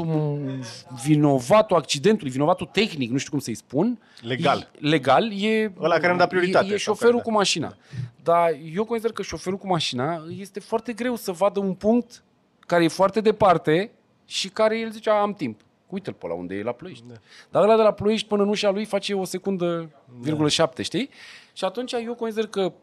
vinovatul, 0.03 0.59
vinovatul 1.03 1.75
accidentului, 1.77 2.31
vinovatul 2.31 2.69
tehnic, 2.71 3.11
nu 3.11 3.17
știu 3.17 3.31
cum 3.31 3.39
să-i 3.39 3.55
spun. 3.55 3.99
Legal. 4.21 4.69
E, 4.81 4.87
legal 4.87 5.31
e... 5.43 5.71
Ăla 5.81 5.95
care 5.95 6.09
îmi 6.09 6.17
da 6.17 6.27
prioritate, 6.27 6.65
E, 6.65 6.73
e 6.73 6.77
sau 6.77 6.93
șoferul 6.93 7.11
care 7.13 7.23
da. 7.23 7.29
cu 7.29 7.37
mașina. 7.37 7.75
Dar 8.23 8.49
eu 8.73 8.85
consider 8.85 9.11
că 9.11 9.21
șoferul 9.21 9.57
cu 9.57 9.67
mașina 9.67 10.23
este 10.39 10.59
foarte 10.59 10.93
greu 10.93 11.15
să 11.15 11.31
vadă 11.31 11.59
un 11.59 11.73
punct 11.73 12.23
care 12.59 12.83
e 12.83 12.87
foarte 12.87 13.21
departe 13.21 13.91
și 14.25 14.49
care 14.49 14.79
el 14.79 14.91
zice, 14.91 15.09
"A, 15.09 15.13
am 15.13 15.33
timp. 15.33 15.59
Uite-l 15.87 16.13
pe 16.13 16.27
la 16.27 16.33
unde 16.33 16.55
e 16.55 16.63
la 16.63 16.71
Ploiești. 16.71 17.03
Da. 17.07 17.13
Dar 17.51 17.63
ăla 17.63 17.75
de 17.75 17.81
la 17.81 17.91
Ploiești 17.91 18.27
până 18.27 18.43
în 18.43 18.49
ușa 18.49 18.69
lui 18.69 18.85
face 18.85 19.13
o 19.13 19.23
secundă, 19.23 19.89
virgulă 20.19 20.49
șapte, 20.49 20.81
știi? 20.83 21.09
Și 21.53 21.65
atunci 21.65 21.91
eu 22.05 22.13
consider 22.15 22.47
că 22.47 22.73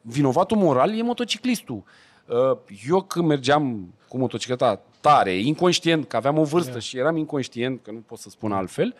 vinovatul 0.00 0.56
moral 0.56 0.98
e 0.98 1.02
motociclistul. 1.02 1.82
Uh, 2.28 2.58
Eu 2.88 3.02
când 3.02 3.26
mergeam 3.26 3.94
cu 4.08 4.18
motocicleta 4.18 4.80
tare, 5.00 5.32
inconștient, 5.38 6.08
că 6.08 6.16
aveam 6.16 6.38
o 6.38 6.44
vârstă 6.44 6.72
Da. 6.72 6.78
și 6.78 6.98
eram 6.98 7.16
inconștient, 7.16 7.82
că 7.82 7.90
nu 7.90 7.98
pot 7.98 8.18
să 8.18 8.28
spun 8.30 8.52
altfel, 8.52 8.94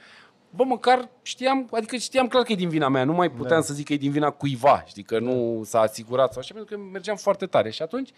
bă, 0.50 0.64
măcar 0.64 1.08
știam, 1.22 1.68
adică 1.70 1.96
știam 1.96 2.26
clar 2.28 2.42
că 2.42 2.52
e 2.52 2.54
din 2.54 2.68
vina 2.68 2.88
mea, 2.88 3.04
nu 3.04 3.12
mai 3.12 3.30
puteam 3.30 3.60
Da. 3.60 3.66
să 3.66 3.74
zic 3.74 3.86
că 3.86 3.92
e 3.92 3.96
din 3.96 4.10
vina 4.10 4.30
cuiva, 4.30 4.82
știi, 4.86 5.02
că 5.02 5.18
nu 5.18 5.62
s-a 5.64 5.80
asigurat 5.80 6.32
sau 6.32 6.40
așa, 6.40 6.54
pentru 6.54 6.76
că 6.76 6.82
mergeam 6.92 7.16
foarte 7.16 7.46
tare. 7.46 7.70
Și 7.70 7.82
atunci, 7.82 8.10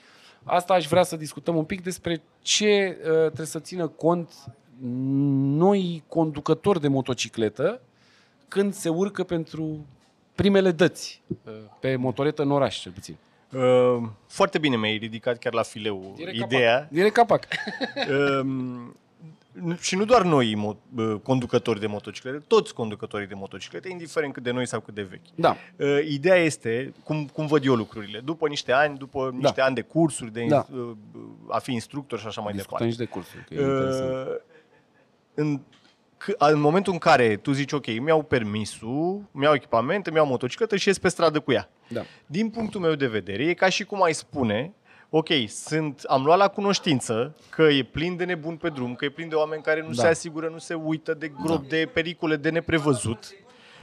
asta 0.44 0.74
aș 0.74 0.86
vrea 0.86 1.02
să 1.02 1.16
discutăm 1.16 1.56
un 1.56 1.64
pic 1.64 1.82
despre 1.82 2.22
ce 2.40 2.98
uh, 3.00 3.06
trebuie 3.06 3.46
să 3.46 3.58
țină 3.58 3.88
cont 3.88 4.32
noi 5.58 6.02
conducători 6.08 6.80
de 6.80 6.88
motocicletă 6.88 7.80
când 8.48 8.74
se 8.74 8.88
urcă 8.88 9.24
pentru 9.24 9.86
primele 10.34 10.70
dăți 10.70 11.22
uh, 11.28 11.52
pe 11.80 11.96
motoretă 11.96 12.42
în 12.42 12.50
oraș, 12.50 12.80
cel 12.80 12.92
puțin. 12.92 13.16
Uh, 13.52 14.02
foarte 14.26 14.58
bine 14.58 14.76
mi-ai 14.76 14.96
ridicat 14.96 15.38
chiar 15.38 15.52
la 15.52 15.62
fileu 15.62 16.12
Direct 16.16 16.36
ideea. 16.36 16.74
Capac. 16.74 16.90
Direct 16.90 17.14
capac. 17.14 17.46
Um, 18.40 18.94
și 19.80 19.96
nu 19.96 20.04
doar 20.04 20.22
noi, 20.22 20.54
mo- 20.56 20.94
uh, 20.96 21.14
conducători 21.22 21.80
de 21.80 21.86
motociclete, 21.86 22.44
toți 22.46 22.74
conducătorii 22.74 23.26
de 23.26 23.34
motociclete, 23.34 23.88
indiferent 23.88 24.32
cât 24.32 24.42
de 24.42 24.50
noi 24.50 24.66
sau 24.66 24.80
cât 24.80 24.94
de 24.94 25.02
vechi. 25.02 25.20
Da. 25.34 25.56
Uh, 25.76 25.98
Ideea 26.08 26.36
este, 26.36 26.92
cum, 27.04 27.26
cum 27.26 27.46
văd 27.46 27.64
eu 27.64 27.74
lucrurile, 27.74 28.18
după 28.20 28.48
niște 28.48 28.72
ani, 28.72 28.98
după 28.98 29.30
niște 29.38 29.60
ani 29.60 29.74
de 29.74 29.80
cursuri, 29.80 30.32
de 30.32 30.44
Da. 30.48 30.66
uh, 30.74 30.90
a 31.48 31.58
fi 31.58 31.72
instructor 31.72 32.18
și 32.18 32.26
așa 32.26 32.40
mai 32.40 32.52
Discutăm 32.52 32.88
departe. 32.88 32.92
și 32.92 33.08
de 33.08 33.12
cursuri, 33.12 33.44
că 33.44 33.54
e 33.54 33.60
interesant. 33.60 34.26
Uh, 34.28 34.34
în, 35.34 35.60
c- 36.24 36.36
în 36.52 36.60
momentul 36.60 36.92
în 36.92 36.98
care 36.98 37.36
tu 37.36 37.52
zici, 37.52 37.72
ok, 37.72 37.86
mi-au 38.00 38.22
permisul, 38.22 39.22
mi-au 39.30 39.54
echipament, 39.54 40.10
mi-au 40.12 40.26
motocicletă 40.26 40.76
și 40.76 40.88
ies 40.88 40.98
pe 40.98 41.08
stradă 41.08 41.40
cu 41.40 41.52
ea. 41.52 41.68
Da. 41.92 42.00
Din 42.26 42.50
punctul 42.50 42.80
meu 42.80 42.94
de 42.94 43.06
vedere, 43.06 43.44
e 43.44 43.54
ca 43.54 43.68
și 43.68 43.84
cum 43.84 44.02
ai 44.02 44.12
spune, 44.14 44.72
ok, 45.10 45.28
sunt, 45.48 46.02
am 46.08 46.24
luat 46.24 46.38
la 46.38 46.48
cunoștință 46.48 47.34
că 47.50 47.62
e 47.62 47.82
plin 47.82 48.16
de 48.16 48.24
nebun 48.24 48.56
pe 48.56 48.68
drum, 48.68 48.94
că 48.94 49.04
e 49.04 49.08
plin 49.08 49.28
de 49.28 49.34
oameni 49.34 49.62
care 49.62 49.80
nu 49.80 49.92
Da. 49.94 50.02
se 50.02 50.08
asigură, 50.08 50.48
nu 50.48 50.58
se 50.58 50.74
uită 50.74 51.14
de 51.14 51.32
grob, 51.44 51.68
de 51.68 51.88
pericole 51.92 52.36
de 52.36 52.50
neprevăzut. 52.50 53.28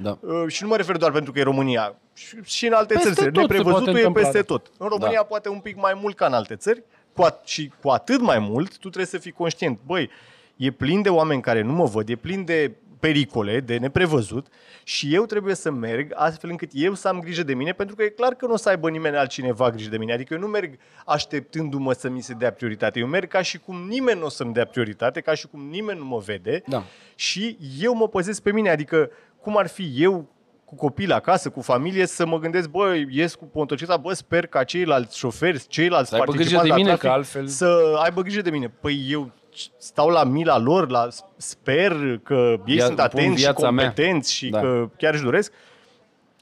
Da. 0.01 0.17
Uh, 0.21 0.43
și 0.47 0.63
nu 0.63 0.69
mă 0.69 0.75
refer 0.75 0.97
doar 0.97 1.11
pentru 1.11 1.31
că 1.31 1.39
e 1.39 1.43
România, 1.43 1.95
și, 2.13 2.37
și 2.43 2.65
în 2.67 2.73
alte 2.73 2.93
Peste 2.93 3.11
țări. 3.13 3.31
tot 3.31 3.35
se 3.35 3.41
Neprevăzutul 3.41 3.83
poate 3.83 3.89
e 3.99 4.05
întâmpla, 4.05 4.21
peste 4.21 4.37
da. 4.37 4.43
tot. 4.43 4.71
În 4.77 4.87
România 4.87 5.17
Da. 5.19 5.23
poate 5.23 5.49
un 5.49 5.59
pic 5.59 5.75
mai 5.75 5.97
mult 6.01 6.15
ca 6.15 6.25
în 6.25 6.33
alte 6.33 6.55
țări 6.55 6.83
cu 7.13 7.25
at- 7.25 7.43
și 7.45 7.71
cu 7.81 7.89
atât 7.89 8.21
mai 8.21 8.39
mult 8.39 8.71
tu 8.71 8.77
trebuie 8.79 9.05
să 9.05 9.17
fii 9.17 9.31
conștient. 9.31 9.79
Băi, 9.85 10.09
e 10.55 10.71
plin 10.71 11.01
de 11.01 11.09
oameni 11.09 11.41
care 11.41 11.61
nu 11.61 11.73
mă 11.73 11.85
văd, 11.85 12.09
e 12.09 12.15
plin 12.15 12.45
de 12.45 12.71
pericole, 12.99 13.59
de 13.59 13.77
neprevăzut 13.77 14.47
și 14.83 15.13
eu 15.15 15.25
trebuie 15.25 15.55
să 15.55 15.71
merg 15.71 16.11
astfel 16.15 16.49
încât 16.49 16.69
eu 16.73 16.93
să 16.93 17.07
am 17.07 17.19
grijă 17.19 17.43
de 17.43 17.53
mine, 17.53 17.71
pentru 17.71 17.95
că 17.95 18.03
e 18.03 18.07
clar 18.09 18.33
că 18.33 18.45
nu 18.45 18.53
o 18.53 18.57
să 18.57 18.69
aibă 18.69 18.89
nimeni 18.89 19.15
altcineva 19.17 19.69
grijă 19.69 19.89
de 19.89 19.97
mine. 19.97 20.13
Adică 20.13 20.33
eu 20.33 20.39
nu 20.39 20.47
merg 20.47 20.77
așteptându-mă 21.05 21.93
să 21.93 22.09
mi 22.09 22.21
se 22.21 22.33
dea 22.33 22.51
prioritate. 22.51 22.99
Eu 22.99 23.07
merg 23.07 23.27
ca 23.27 23.41
și 23.41 23.57
cum 23.57 23.87
nimeni 23.87 24.19
nu 24.19 24.25
o 24.25 24.29
să-mi 24.29 24.53
dea 24.53 24.65
prioritate, 24.65 25.21
ca 25.21 25.33
și 25.33 25.47
cum 25.47 25.67
nimeni 25.69 25.99
nu 25.99 26.05
mă 26.05 26.17
vede 26.25 26.63
Da. 26.67 26.83
și 27.15 27.57
eu 27.79 27.93
mă 27.95 28.07
păzesc 28.07 28.41
pe 28.41 28.51
mine. 28.51 28.69
Adică 28.69 29.09
cum 29.41 29.57
ar 29.57 29.67
fi 29.67 29.91
eu 29.97 30.29
cu 30.65 30.75
copii 30.75 31.11
acasă, 31.11 31.49
cu 31.49 31.61
familie, 31.61 32.05
să 32.05 32.25
mă 32.25 32.39
gândesc, 32.39 32.69
bă, 32.69 32.95
ies 33.09 33.35
cu 33.35 33.49
motocicleta, 33.53 33.97
bă, 34.01 34.13
sper 34.13 34.45
ca 34.47 34.63
ceilalți 34.63 35.17
șoferi, 35.17 35.67
ceilalți 35.67 36.09
Să 36.09 36.15
aibă 36.15 36.31
grijă 36.31 36.55
participanți 36.55 36.67
de 36.67 36.69
la 36.71 36.75
mine, 36.75 36.87
trafic 36.87 37.07
că 37.09 37.13
altfel- 37.15 37.47
să 37.47 37.97
aibă 38.03 38.21
grijă 38.21 38.41
de 38.41 38.49
mine. 38.49 38.67
Păi 38.81 39.05
eu 39.09 39.31
stau 39.77 40.09
la 40.09 40.23
mila 40.23 40.57
lor, 40.57 40.89
la, 40.89 41.07
sper 41.37 42.19
că 42.23 42.55
ei 42.65 42.75
Via- 42.75 42.83
sunt 42.85 42.95
pun 42.95 43.03
atenți 43.05 43.35
și 43.37 43.43
viața 43.43 43.71
mea. 43.71 43.85
competenți 43.85 44.33
și 44.33 44.49
Da. 44.49 44.59
că 44.59 44.89
chiar 44.97 45.13
își 45.13 45.23
doresc. 45.23 45.51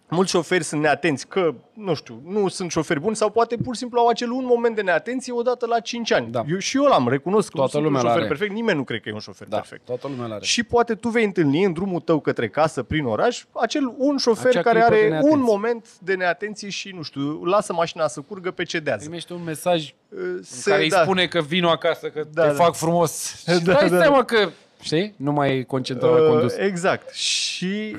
Mulți 0.09 0.31
șoferi 0.31 0.63
sunt 0.63 0.81
neatenți, 0.81 1.27
că, 1.27 1.53
nu 1.73 1.93
știu, 1.93 2.21
nu 2.25 2.47
sunt 2.47 2.71
șoferi 2.71 2.99
buni 2.99 3.15
sau 3.15 3.29
poate 3.29 3.55
pur 3.63 3.73
și 3.73 3.79
simplu 3.79 3.99
au 3.99 4.07
acel 4.07 4.31
un 4.31 4.43
moment 4.45 4.75
de 4.75 4.81
neatenție 4.81 5.33
odată 5.33 5.65
la 5.65 5.79
5 5.79 6.11
ani. 6.11 6.27
Da. 6.31 6.43
Eu 6.49 6.57
și 6.57 6.77
eu 6.77 6.83
l-am, 6.83 7.07
recunosc 7.07 7.45
că 7.49 7.51
nu 7.53 7.59
Toată 7.59 7.71
sunt 7.71 7.83
un 7.85 7.87
lumea 7.87 8.01
șofer 8.01 8.15
l-are. 8.17 8.27
perfect, 8.35 8.53
nimeni 8.53 8.77
nu 8.77 8.83
cred 8.83 9.01
că 9.01 9.09
e 9.09 9.13
un 9.13 9.19
șofer 9.19 9.47
Da, 9.47 9.55
perfect. 9.57 9.85
toată 9.85 10.07
lumea 10.07 10.25
l-are. 10.27 10.43
Și 10.45 10.63
poate 10.63 10.95
tu 10.95 11.09
vei 11.09 11.23
întâlni 11.23 11.63
în 11.63 11.73
drumul 11.73 11.99
tău 11.99 12.19
către 12.19 12.49
casă, 12.49 12.83
prin 12.83 13.05
oraș, 13.05 13.43
acel 13.51 13.93
un 13.97 14.17
șofer 14.17 14.45
Acea 14.49 14.61
care 14.61 14.79
clipă 14.79 14.93
de 14.93 14.99
are 14.99 15.09
neatenție. 15.09 15.37
un 15.37 15.43
moment 15.43 15.87
de 15.99 16.13
neatenție 16.15 16.69
și, 16.69 16.91
nu 16.95 17.01
știu, 17.01 17.43
lasă 17.43 17.73
mașina 17.73 18.07
să 18.07 18.21
curgă 18.21 18.51
pe 18.51 18.63
cedează. 18.63 18.99
Primește 19.03 19.33
un 19.33 19.43
mesaj 19.43 19.93
în 20.09 20.39
Se- 20.43 20.69
care 20.69 20.83
îi 20.83 20.89
da. 20.89 21.01
spune 21.01 21.27
că 21.27 21.41
vino 21.41 21.69
acasă, 21.69 22.07
că 22.07 22.23
Da, 22.33 22.41
te 22.41 22.47
da. 22.47 22.63
fac 22.63 22.75
frumos. 22.75 23.35
Și 23.37 23.45
Da, 23.63 23.71
dai 23.73 23.89
da, 23.89 23.97
seama 23.99 24.23
că, 24.23 24.49
știi, 24.81 25.13
nu 25.17 25.31
mai 25.31 25.57
e 25.57 25.63
concentrat 25.63 26.11
la 26.11 26.21
Uh, 26.21 26.27
condus. 26.29 26.55
Exact. 26.57 27.13
Și 27.13 27.95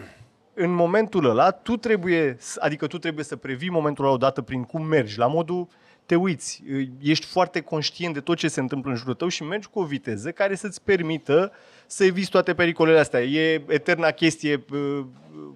în 0.58 0.70
momentul 0.70 1.24
ăla, 1.24 1.50
tu 1.50 1.76
trebuie, 1.76 2.36
să- 2.38 2.60
adică 2.62 2.86
tu 2.86 2.98
trebuie 2.98 3.24
să 3.24 3.36
previi 3.36 3.70
momentul 3.70 4.04
ăla 4.04 4.12
odată 4.14 4.42
prin 4.42 4.62
cum 4.64 4.82
mergi, 4.86 5.18
la 5.18 5.26
modul 5.26 5.68
te 6.06 6.14
uiți, 6.14 6.62
ești 7.00 7.26
foarte 7.26 7.60
conștient 7.60 8.14
de 8.14 8.20
tot 8.20 8.36
ce 8.36 8.48
se 8.48 8.60
întâmplă 8.60 8.90
în 8.90 8.96
jurul 8.96 9.14
tău 9.14 9.28
și 9.28 9.42
mergi 9.42 9.68
cu 9.68 9.78
o 9.80 9.84
viteză 9.84 10.30
care 10.30 10.54
să-ți 10.54 10.82
permită 10.82 11.52
să 11.86 12.04
eviți 12.04 12.30
toate 12.30 12.54
pericolele 12.54 12.98
astea. 12.98 13.22
E 13.22 13.62
eterna 13.68 14.10
chestie, 14.10 14.64
uh, 14.72 15.04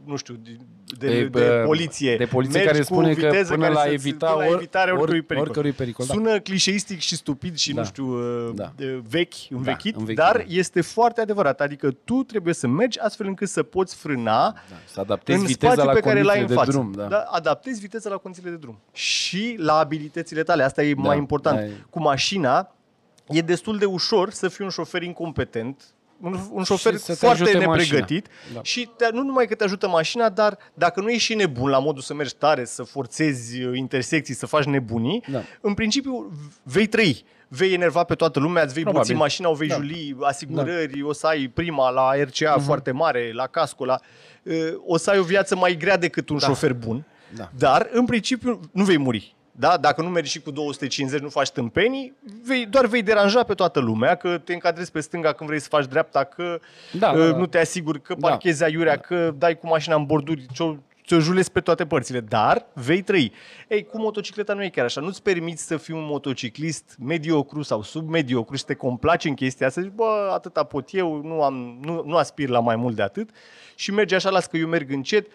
nu 0.05 0.17
știu, 0.17 0.35
de, 0.45 0.51
de, 0.99 1.07
De, 1.07 1.23
de, 1.23 1.25
bă, 1.29 1.63
poliție. 1.67 2.17
de 2.17 2.25
poliție 2.25 2.55
Mergi 2.59 2.71
care 2.73 2.79
cu 2.85 2.93
spune 2.93 3.15
că 3.15 3.21
viteză 3.27 3.53
până 3.53 3.63
care 3.63 3.75
la 3.75 3.81
să-ți- 3.81 3.93
evita 3.95 4.27
până 4.31 4.45
la 4.45 4.51
or- 4.51 4.55
evitarea 4.57 4.93
or- 4.93 4.99
oricărui 4.99 5.23
pericol. 5.23 5.47
oricărui 5.49 5.73
pericol, 5.73 6.07
da. 6.09 6.15
Sună 6.15 6.39
clișeistic 6.41 6.99
și 6.99 7.15
stupid 7.17 7.57
și, 7.57 7.73
Da. 7.73 7.81
nu 7.81 7.87
știu, 7.87 8.05
uh, 8.07 8.51
Da. 8.55 8.73
de- 8.77 9.03
vechi, 9.09 9.33
învechit, 9.51 9.97
învechit, 9.97 10.17
dar 10.17 10.37
da. 10.37 10.43
este 10.49 10.81
foarte 10.81 11.21
adevărat. 11.21 11.61
Adică 11.61 11.91
tu 12.05 12.23
trebuie 12.23 12.55
să 12.55 12.67
mergi 12.67 12.99
astfel 12.99 13.27
încât 13.27 13.49
să 13.49 13.63
poți 13.63 13.97
frâna 13.97 14.51
Da, 14.53 14.77
să 14.87 15.01
adaptezi 15.01 15.39
în 15.41 15.47
viteza 15.47 15.73
spațiul 15.73 15.87
la 15.87 15.93
pe 15.93 16.01
care 16.09 16.23
l-ai 16.23 16.41
în 16.41 16.47
condițiile 16.47 16.65
de 16.65 16.71
față. 16.71 16.71
drum. 16.71 17.09
Da. 17.09 17.17
Da, 17.17 17.31
adaptezi 17.31 17.81
viteza 17.81 18.11
la 18.11 18.17
condițiile 18.17 18.51
de 18.51 18.57
drum. 18.57 18.79
Și 18.93 19.55
la 19.59 19.75
abilitățile 19.79 20.43
tale. 20.43 20.63
Asta 20.63 20.83
e 20.83 20.95
Da, 20.95 21.01
mai 21.03 21.17
important. 21.19 21.59
da, 21.59 21.65
e- 21.65 21.85
Cu 21.91 22.01
mașina 22.01 22.75
e 23.29 23.41
destul 23.41 23.79
de 23.79 23.85
ușor 23.85 24.31
să 24.31 24.49
fii 24.49 24.65
un 24.65 24.71
șofer 24.71 25.03
incompetent, 25.03 25.83
un, 26.21 26.39
un 26.51 26.65
șofer 26.65 26.97
să 26.97 27.13
te 27.13 27.19
foarte 27.19 27.43
ajute 27.43 27.59
nepregătit 27.59 28.27
mașina. 28.27 28.55
Da. 28.55 28.61
și 28.63 28.91
te, 28.97 29.09
nu 29.13 29.23
numai 29.23 29.47
că 29.47 29.55
te 29.55 29.65
ajută 29.65 29.89
mașina, 29.89 30.29
dar 30.29 30.59
dacă 30.75 31.01
nu 31.01 31.09
ești 31.11 31.23
și 31.23 31.35
nebun 31.35 31.71
la 31.71 31.79
modul 31.79 32.03
să 32.03 32.15
mergi 32.15 32.35
tare, 32.35 32.65
să 32.65 32.83
forțezi 32.83 33.63
uh, 33.63 33.77
intersecții, 33.79 34.35
să 34.35 34.47
faci 34.47 34.65
nebunii, 34.65 35.23
Da. 35.31 35.43
în 35.61 35.75
principiu 35.75 36.33
vei 36.63 36.87
trăi. 36.87 37.25
Vei 37.53 37.73
enerva 37.73 38.05
pe 38.05 38.15
toată 38.15 38.39
lumea, 38.41 38.63
îți 38.63 38.75
vei 38.75 38.83
Probabil. 38.83 39.09
buți 39.09 39.21
mașina, 39.21 39.49
o 39.49 39.55
vei 39.55 39.69
Da. 39.69 39.75
juli, 39.75 40.17
asigurări, 40.21 41.03
o 41.03 41.13
să 41.13 41.27
ai 41.27 41.49
prima 41.55 41.91
la 41.91 42.11
RCA 42.23 42.55
Mhm. 42.57 42.65
foarte 42.65 42.91
mare, 42.91 43.31
la 43.35 43.47
casco, 43.47 43.85
la, 43.85 43.99
uh, 44.43 44.55
o 44.87 44.97
să 44.97 45.11
ai 45.11 45.19
o 45.19 45.23
viață 45.23 45.57
mai 45.57 45.77
grea 45.77 45.97
decât 45.97 46.29
un 46.29 46.39
Da. 46.39 46.47
șofer 46.47 46.73
bun. 46.73 47.05
Da. 47.37 47.51
Dar, 47.59 47.89
în 47.93 48.05
principiu, 48.05 48.61
nu 48.73 48.85
vei 48.85 48.99
muri. 48.99 49.35
Da? 49.53 49.77
Dacă 49.77 50.03
nu 50.03 50.09
mergi 50.09 50.31
și 50.31 50.41
cu 50.41 50.51
250, 50.51 51.21
nu 51.21 51.29
faci 51.29 51.51
tâmpenii, 51.51 52.15
vei, 52.45 52.67
doar 52.67 52.87
vei 52.87 53.03
deranja 53.03 53.43
pe 53.43 53.55
toată 53.55 53.81
lumea, 53.81 54.15
că 54.15 54.39
te 54.39 54.53
încadrezi 54.53 54.91
pe 54.91 55.01
stânga 55.01 55.33
când 55.33 55.49
vrei 55.49 55.61
să 55.61 55.69
faci 55.71 55.87
dreapta, 55.87 56.25
că 56.25 56.61
Da, 56.93 57.11
uh, 57.11 57.19
da, 57.19 57.31
da. 57.31 57.37
nu 57.37 57.47
te 57.47 57.59
asiguri, 57.59 58.01
că 58.03 58.15
Da. 58.19 58.29
parchezi 58.29 58.65
aiurea, 58.65 58.97
că 58.97 59.35
dai 59.39 59.59
cu 59.59 59.67
mașina 59.67 59.95
în 59.95 60.05
borduri, 60.05 60.47
ți-o, 60.53 60.75
ți-o 61.07 61.19
julezi 61.19 61.51
pe 61.53 61.61
toate 61.61 61.87
părțile, 61.87 62.21
dar 62.21 62.67
vei 62.75 63.03
trăi. 63.03 63.33
Ei, 63.69 63.85
cu 63.85 63.99
motocicleta 63.99 64.55
nu 64.55 64.63
e 64.65 64.69
chiar 64.69 64.85
așa. 64.85 65.01
Nu-ți 65.01 65.23
permiți 65.23 65.67
să 65.67 65.77
fii 65.77 65.95
un 65.95 66.05
motociclist 66.05 66.97
mediocru 66.99 67.63
sau 67.63 67.83
submediocru 67.83 68.57
și 68.57 68.65
te 68.65 68.75
complaci 68.75 69.25
în 69.25 69.35
chestia 69.35 69.67
asta. 69.67 69.81
Zici, 69.81 69.93
bă, 69.95 70.31
atâta 70.33 70.65
pot 70.65 70.89
eu, 70.93 71.21
nu, 71.25 71.43
am, 71.43 71.79
nu, 71.83 72.03
nu 72.07 72.17
aspir 72.17 72.49
la 72.49 72.61
mai 72.61 72.77
mult 72.77 72.97
de 72.97 73.03
atât 73.03 73.31
și 73.75 73.93
mergi 73.93 74.15
așa, 74.15 74.31
las 74.31 74.47
că 74.47 74.57
eu 74.57 74.69
merg 74.69 74.91
încet. 74.91 75.27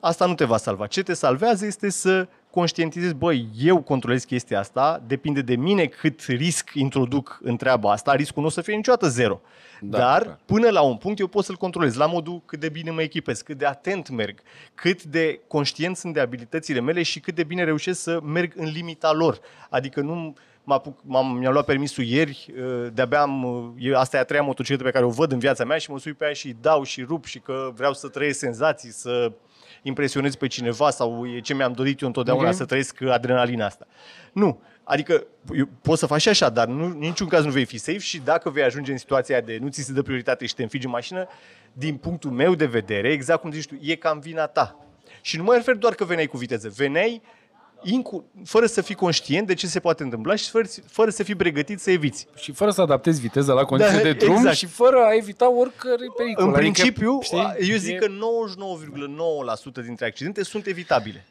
Asta 0.00 0.26
nu 0.26 0.34
te 0.34 0.44
va 0.44 0.56
salva. 0.56 0.86
Ce 0.86 1.02
te 1.02 1.12
salvează 1.14 1.66
este 1.66 1.90
să 1.90 2.28
conștientizezi, 2.50 3.14
băi, 3.14 3.48
eu 3.58 3.82
controlez 3.82 4.24
chestia 4.24 4.58
asta, 4.58 5.02
depinde 5.06 5.42
de 5.42 5.56
mine 5.56 5.86
cât 5.86 6.20
risc 6.20 6.70
introduc 6.74 7.40
în 7.42 7.56
treaba 7.56 7.92
asta, 7.92 8.14
riscul 8.14 8.42
nu 8.42 8.48
o 8.48 8.50
să 8.50 8.60
fie 8.60 8.74
niciodată 8.74 9.08
zero. 9.08 9.40
Da, 9.80 9.98
Dar 9.98 10.22
clar. 10.22 10.38
până 10.44 10.70
la 10.70 10.80
un 10.80 10.96
punct 10.96 11.18
eu 11.18 11.26
pot 11.26 11.44
să-l 11.44 11.56
controlez 11.56 11.94
la 11.94 12.06
modul 12.06 12.42
cât 12.46 12.60
de 12.60 12.68
bine 12.68 12.90
mă 12.90 13.02
echipez, 13.02 13.40
cât 13.40 13.58
de 13.58 13.66
atent 13.66 14.08
merg, 14.08 14.40
cât 14.74 15.02
de 15.02 15.40
conștient 15.46 15.96
sunt 15.96 16.14
de 16.14 16.20
abilitățile 16.20 16.80
mele 16.80 17.02
și 17.02 17.20
cât 17.20 17.34
de 17.34 17.44
bine 17.44 17.64
reușesc 17.64 18.00
să 18.00 18.20
merg 18.22 18.52
în 18.56 18.68
limita 18.68 19.12
lor. 19.12 19.40
Adică 19.70 20.00
nu 20.00 20.34
mă 20.64 20.74
apuc, 20.74 20.98
m-am, 21.02 21.36
mi-am 21.36 21.52
luat 21.52 21.64
permisul 21.64 22.04
ieri, 22.04 22.46
uh, 22.56 22.86
de-abia 22.92 23.20
am, 23.20 23.44
uh, 23.44 23.64
e- 23.78 23.96
asta 23.96 24.16
e 24.16 24.20
a 24.20 24.24
treia 24.24 24.42
motocicletă 24.42 24.82
pe 24.84 24.90
care 24.90 25.04
o 25.04 25.08
văd 25.10 25.32
în 25.32 25.38
viața 25.38 25.64
mea 25.64 25.78
și 25.78 25.90
mă 25.90 25.98
sui 25.98 26.12
pe 26.12 26.24
ea 26.24 26.32
și 26.32 26.56
dau 26.60 26.82
și 26.82 27.02
rup 27.02 27.24
și 27.24 27.38
că 27.38 27.70
vreau 27.74 27.92
să 27.94 28.08
trăiesc 28.08 28.38
senzații, 28.38 28.90
să 28.92 29.32
impresionez 29.82 30.34
pe 30.34 30.46
cineva 30.46 30.90
sau 30.90 31.26
e 31.26 31.40
ce 31.40 31.54
mi-am 31.54 31.72
dorit 31.72 32.00
eu 32.00 32.06
întotdeauna 32.08 32.48
Ok. 32.48 32.54
să 32.54 32.64
trăiesc 32.64 33.02
adrenalina 33.02 33.66
asta. 33.66 33.86
Nu. 34.32 34.60
Adică 34.84 35.24
eu, 35.54 35.68
poți 35.82 36.00
să 36.00 36.06
faci 36.06 36.20
și 36.20 36.28
așa, 36.28 36.48
dar 36.48 36.66
nu, 36.66 36.84
în 36.84 36.98
niciun 36.98 37.28
caz 37.28 37.44
nu 37.44 37.50
vei 37.50 37.64
fi 37.64 37.78
safe 37.78 37.98
și 37.98 38.18
dacă 38.18 38.50
vei 38.50 38.62
ajunge 38.62 38.92
în 38.92 38.98
situația 38.98 39.34
aia 39.34 39.44
de 39.44 39.58
nu 39.60 39.68
ți 39.68 39.82
se 39.82 39.92
dă 39.92 40.02
prioritate 40.02 40.46
și 40.46 40.54
te 40.54 40.62
înfigi 40.62 40.84
în 40.84 40.90
mașină, 40.92 41.26
din 41.72 41.96
punctul 41.96 42.30
meu 42.30 42.54
de 42.54 42.66
vedere, 42.66 43.12
exact 43.12 43.40
cum 43.40 43.52
zici 43.52 43.66
tu, 43.66 43.74
e 43.80 43.94
cam 43.94 44.18
vina 44.18 44.46
ta. 44.46 44.84
Și 45.20 45.36
nu 45.36 45.42
mă 45.42 45.54
refer 45.54 45.74
doar 45.74 45.94
că 45.94 46.04
veneai 46.04 46.26
cu 46.26 46.36
viteză, 46.36 46.68
veneai 46.76 47.10
incu- 47.12 47.24
fără 48.44 48.66
să 48.66 48.80
fii 48.82 48.94
conștient 48.94 49.46
de 49.46 49.54
ce 49.54 49.66
se 49.66 49.80
poate 49.80 50.02
întâmpla 50.02 50.34
și 50.34 50.50
fără, 50.50 50.66
fără 50.86 51.10
să 51.10 51.22
fii 51.22 51.34
pregătit 51.34 51.80
să 51.80 51.90
eviți. 51.90 52.26
Și 52.36 52.52
fără 52.52 52.70
să 52.70 52.80
adaptezi 52.80 53.20
viteza 53.20 53.52
la 53.52 53.64
condiții 53.64 53.96
Da, 53.96 54.02
de 54.02 54.12
drum 54.12 54.34
exact. 54.36 54.56
și 54.56 54.66
fără 54.66 54.96
a 54.96 55.14
evita 55.14 55.50
oricărui 55.52 56.08
pericol. 56.16 56.44
În 56.46 56.52
principiu, 56.52 57.18
știi, 57.22 57.54
eu 57.70 57.76
zic 57.76 57.94
e- 57.94 57.98
că 57.98 58.06
99,9% 58.08 59.82
dintre 59.84 60.06
accidente 60.06 60.42
sunt 60.42 60.66
evitabile. 60.66 61.26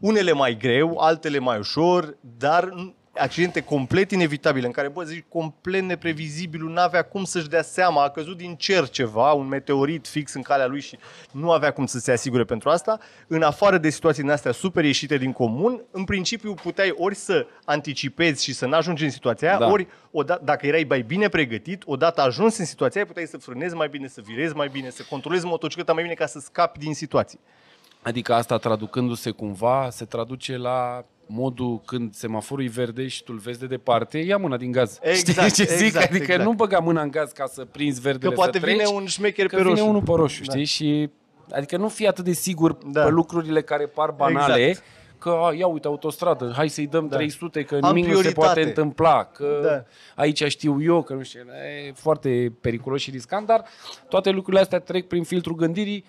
Unele 0.00 0.32
mai 0.32 0.56
greu, 0.56 0.98
altele 0.98 1.38
mai 1.38 1.58
ușor, 1.58 2.16
dar 2.38 2.64
n- 2.68 2.94
accidente 3.16 3.60
complet 3.60 4.10
inevitabile, 4.10 4.66
în 4.66 4.72
care, 4.72 4.88
bă, 4.88 5.02
zici, 5.02 5.24
complet 5.28 5.82
neprevizibil, 5.82 6.62
nu 6.62 6.80
avea 6.80 7.02
cum 7.02 7.24
să-și 7.24 7.48
dea 7.48 7.62
seama, 7.62 8.04
a 8.04 8.08
căzut 8.08 8.36
din 8.36 8.54
cer 8.54 8.88
ceva, 8.88 9.32
un 9.32 9.48
meteorit 9.48 10.06
fix 10.06 10.34
în 10.34 10.42
calea 10.42 10.66
lui 10.66 10.80
și 10.80 10.98
nu 11.32 11.50
avea 11.50 11.70
cum 11.72 11.86
să 11.86 11.98
se 11.98 12.12
asigure 12.12 12.44
pentru 12.44 12.70
asta, 12.70 12.98
în 13.26 13.42
afară 13.42 13.78
de 13.78 13.90
situații 13.90 14.22
din 14.22 14.30
astea 14.30 14.52
super 14.52 14.84
ieșite 14.84 15.16
din 15.16 15.32
comun, 15.32 15.82
în 15.90 16.04
principiu 16.04 16.54
puteai 16.54 16.94
ori 16.96 17.14
să 17.14 17.46
anticipezi 17.64 18.44
și 18.44 18.52
să 18.54 18.66
n-ajungi 18.66 19.04
în 19.04 19.10
situația 19.10 19.48
aia, 19.48 19.58
Da. 19.58 19.66
ori 19.66 19.88
odată, 20.10 20.44
dacă 20.44 20.66
erai 20.66 20.84
mai 20.88 21.02
bine 21.02 21.28
pregătit, 21.28 21.82
odată 21.86 22.20
ajuns 22.20 22.56
în 22.56 22.64
situația 22.64 23.00
aia, 23.00 23.08
puteai 23.10 23.26
să 23.26 23.38
frânezi 23.38 23.74
mai 23.74 23.88
bine, 23.88 24.08
să 24.08 24.20
virezi 24.24 24.54
mai 24.54 24.68
bine, 24.68 24.90
să 24.90 25.02
controlezi 25.10 25.44
motocicleta 25.46 25.92
mai 25.92 26.02
bine 26.02 26.14
ca 26.14 26.26
să 26.26 26.38
scapi 26.38 26.78
din 26.78 26.94
situații. 26.94 27.40
Adică 28.02 28.34
asta 28.34 28.56
traducându-se 28.58 29.30
cumva, 29.30 29.88
se 29.90 30.04
traduce 30.04 30.56
la 30.56 31.04
modul 31.32 31.80
când 31.86 32.14
semaforul 32.14 32.64
e 32.64 32.68
verde 32.68 33.06
și 33.08 33.22
tu 33.24 33.32
îl 33.34 33.38
vezi 33.38 33.58
de 33.58 33.66
departe, 33.66 34.18
ia 34.18 34.36
mâna 34.36 34.56
din 34.56 34.72
gaz. 34.72 34.98
Exact, 35.02 35.48
Știi 35.50 35.64
ce 35.66 35.74
zic? 35.76 35.86
exact, 35.86 36.04
adică 36.10 36.22
exact. 36.32 36.42
nu 36.48 36.52
băga 36.52 36.78
mâna 36.78 37.02
în 37.02 37.10
gaz 37.10 37.30
ca 37.30 37.46
să 37.46 37.64
prinzi 37.64 38.00
verdele 38.00 38.28
Că 38.30 38.36
poate 38.36 38.58
să 38.58 38.66
vine 38.66 38.76
treci, 38.82 38.92
un 38.94 39.06
șmecher 39.06 39.46
că 39.46 39.56
pe 39.56 39.62
vine 39.62 39.74
roșu. 39.74 39.88
unul 39.88 40.02
pe 40.02 40.12
roșu, 40.14 40.42
Da. 40.44 40.52
știi? 40.52 40.64
Și 40.64 41.10
adică 41.52 41.76
nu 41.76 41.88
fi 41.88 42.06
atât 42.06 42.24
de 42.24 42.32
sigur 42.32 42.76
Da. 42.92 43.02
pe 43.04 43.10
lucrurile 43.10 43.62
care 43.62 43.86
par 43.86 44.10
banale, 44.10 44.66
Exact. 44.66 44.86
că 45.18 45.28
a, 45.28 45.52
ia 45.54 45.66
uite 45.66 45.86
autostradă, 45.86 46.52
hai 46.56 46.68
să-i 46.68 46.86
dăm 46.86 47.08
Da. 47.08 47.16
300 47.16 47.62
că 47.64 47.78
Am 47.82 47.94
nimic 47.94 48.04
nu 48.10 48.14
se 48.14 48.18
prioritate. 48.18 48.46
poate 48.46 48.62
întâmpla, 48.62 49.24
că 49.24 49.60
Da. 49.62 49.84
aici 50.22 50.44
știu 50.44 50.82
eu, 50.82 51.02
că 51.02 51.14
nu 51.14 51.22
știu, 51.22 51.40
e 51.86 51.92
foarte 51.94 52.52
periculos 52.60 53.00
și 53.00 53.10
riscant, 53.10 53.46
dar 53.46 53.64
toate 54.08 54.30
lucrurile 54.30 54.62
astea 54.62 54.78
trec 54.78 55.06
prin 55.08 55.22
filtrul 55.22 55.56
gândirii 55.56 56.04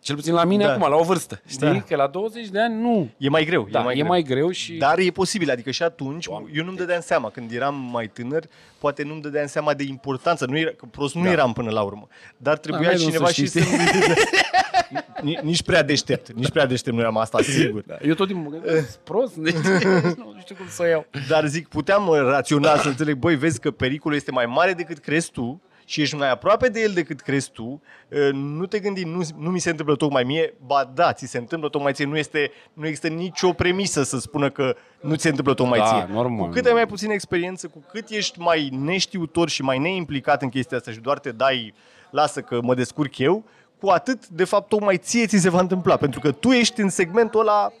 cel 0.00 0.14
puțin 0.16 0.34
la 0.34 0.44
mine 0.44 0.64
Da. 0.64 0.72
acum, 0.72 0.88
la 0.88 0.96
o 0.96 1.02
vârstă. 1.02 1.40
Știi? 1.46 1.66
Da. 1.66 1.80
Că 1.80 1.96
la 1.96 2.06
20 2.06 2.48
de 2.48 2.60
ani 2.60 2.80
nu. 2.80 3.10
E 3.18 3.28
mai 3.28 3.44
greu. 3.44 3.68
Da, 3.70 3.78
e 3.80 3.82
mai 3.82 3.92
e 3.92 3.96
greu. 3.96 4.06
mai 4.08 4.22
greu 4.22 4.50
și... 4.50 4.72
Dar 4.72 4.98
e 4.98 5.10
posibil, 5.10 5.50
adică 5.50 5.70
și 5.70 5.82
atunci, 5.82 6.24
Doamne. 6.26 6.50
eu 6.54 6.64
nu-mi 6.64 6.76
dădeam 6.76 7.00
seama, 7.00 7.30
când 7.30 7.52
eram 7.52 7.88
mai 7.92 8.06
tânăr, 8.08 8.44
poate 8.78 9.02
nu-mi 9.02 9.20
dădeam 9.20 9.46
seama 9.46 9.74
de 9.74 9.82
importanță, 9.84 10.46
nu 10.46 10.58
era, 10.58 10.70
că 10.70 10.86
prost 10.90 11.14
nu 11.14 11.22
Da. 11.24 11.30
eram 11.30 11.52
până 11.52 11.70
la 11.70 11.82
urmă, 11.82 12.08
dar 12.36 12.58
trebuia 12.58 12.88
n-ai 12.88 12.96
de 12.96 13.02
unde 13.04 13.10
cineva 13.16 13.26
să 13.30 13.32
și 13.34 13.46
știi, 13.46 13.60
să... 13.60 13.68
Ni- 15.22 15.38
nici 15.42 15.62
prea 15.62 15.82
deștept, 15.82 16.32
nici 16.32 16.50
prea 16.50 16.66
deștept 16.66 16.94
nu 16.96 17.00
eram 17.02 17.16
asta, 17.16 17.42
sigur. 17.42 17.82
Da. 17.86 17.96
Eu 18.02 18.14
tot 18.14 18.26
timpul 18.26 18.50
mă 18.52 18.58
gândesc, 18.58 18.90
"Sunt 18.90 19.00
prost, 19.04 19.34
deci, 19.34 19.54
nu 20.16 20.36
știu 20.40 20.54
cum 20.54 20.66
să 20.68 20.82
o 20.82 20.86
iau. 20.86 21.06
Dar 21.28 21.46
zic, 21.46 21.68
puteam 21.68 22.08
uh, 22.08 22.18
rațional 22.18 22.78
să 22.78 22.88
înțeleg, 22.88 23.16
băi, 23.16 23.36
vezi 23.36 23.60
că 23.60 23.70
pericolul 23.70 24.16
este 24.16 24.30
mai 24.30 24.46
mare 24.46 24.72
decât 24.72 24.98
crezi 24.98 25.30
tu 25.30 25.60
și 25.84 26.00
ești 26.00 26.16
mai 26.16 26.30
aproape 26.30 26.68
de 26.68 26.80
el 26.80 26.92
decât 26.92 27.20
crezi 27.20 27.50
tu, 27.50 27.82
uh, 28.08 28.28
nu 28.32 28.66
te 28.66 28.78
gândi, 28.78 29.04
nu, 29.04 29.20
nu 29.38 29.50
mi 29.50 29.58
se 29.58 29.70
întâmplă 29.70 29.96
tocmai 29.96 30.22
mie, 30.22 30.54
ba 30.66 30.90
da, 30.94 31.12
ți 31.12 31.26
se 31.26 31.38
întâmplă 31.38 31.68
tocmai 31.68 31.92
ție, 31.92 32.04
nu, 32.04 32.16
este, 32.16 32.50
nu 32.72 32.86
există 32.86 33.08
nicio 33.08 33.52
premisă 33.52 34.02
să 34.02 34.18
spună 34.18 34.50
că 34.50 34.76
nu 35.00 35.14
ți 35.14 35.22
se 35.22 35.28
întâmplă 35.28 35.54
tocmai 35.54 35.78
Da, 35.78 35.84
ție. 35.86 36.14
normal. 36.14 36.46
Cu 36.46 36.52
cât 36.52 36.66
ai 36.66 36.72
mai 36.72 36.86
puțină 36.86 37.12
experiență, 37.12 37.66
cu 37.66 37.84
cât 37.90 38.08
ești 38.08 38.40
mai 38.40 38.68
neștiutor 38.72 39.48
și 39.48 39.62
mai 39.62 39.78
neimplicat 39.78 40.42
în 40.42 40.48
chestia 40.48 40.76
asta 40.76 40.90
și 40.90 40.98
doar 40.98 41.18
te 41.18 41.30
dai, 41.30 41.74
lasă 42.10 42.40
că 42.40 42.60
mă 42.62 42.74
descurc 42.74 43.18
eu, 43.18 43.44
cu 43.80 43.86
cu 43.86 43.90
atât, 43.90 44.28
de 44.28 44.44
fapt, 44.44 44.68
tocmai 44.68 44.98
ție 44.98 45.26
ți 45.26 45.38
se 45.38 45.50
va 45.50 45.60
întâmpla. 45.60 45.96
Pentru 45.96 46.20
că 46.20 46.32
tu 46.32 46.48
ești 46.50 46.80
în 46.80 46.88
segmentul 46.88 47.40
ăla 47.40 47.72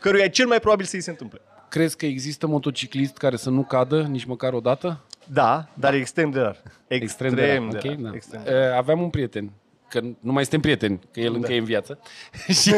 căruia 0.00 0.24
e 0.24 0.28
cel 0.28 0.46
mai 0.46 0.60
probabil 0.60 0.86
să-i 0.86 1.00
se 1.00 1.10
întâmple. 1.10 1.40
Crezi 1.68 1.96
că 1.96 2.06
există 2.06 2.46
motociclist 2.46 3.16
care 3.16 3.36
să 3.36 3.50
nu 3.50 3.62
cadă 3.62 4.02
nici 4.02 4.24
măcar 4.24 4.52
o 4.52 4.60
dată? 4.60 5.00
Da, 5.32 5.68
dar 5.74 5.94
e 5.94 5.96
extrem 5.96 6.30
de 6.30 6.40
rar. 6.40 6.62
Extrem, 6.86 7.34
de 7.34 7.54
rar. 7.54 7.68
Okay, 7.74 7.96
da. 8.00 8.10
Extrem 8.14 8.42
de 8.44 8.50
rar. 8.50 8.72
Aveam 8.72 9.02
un 9.02 9.10
prieten, 9.10 9.52
că 9.88 10.00
nu 10.00 10.32
mai 10.32 10.42
suntem 10.42 10.60
prieteni, 10.60 11.00
că 11.12 11.20
el 11.20 11.30
da. 11.30 11.36
încă 11.36 11.52
e 11.52 11.58
în 11.58 11.64
viață. 11.64 11.98
și, 12.60 12.74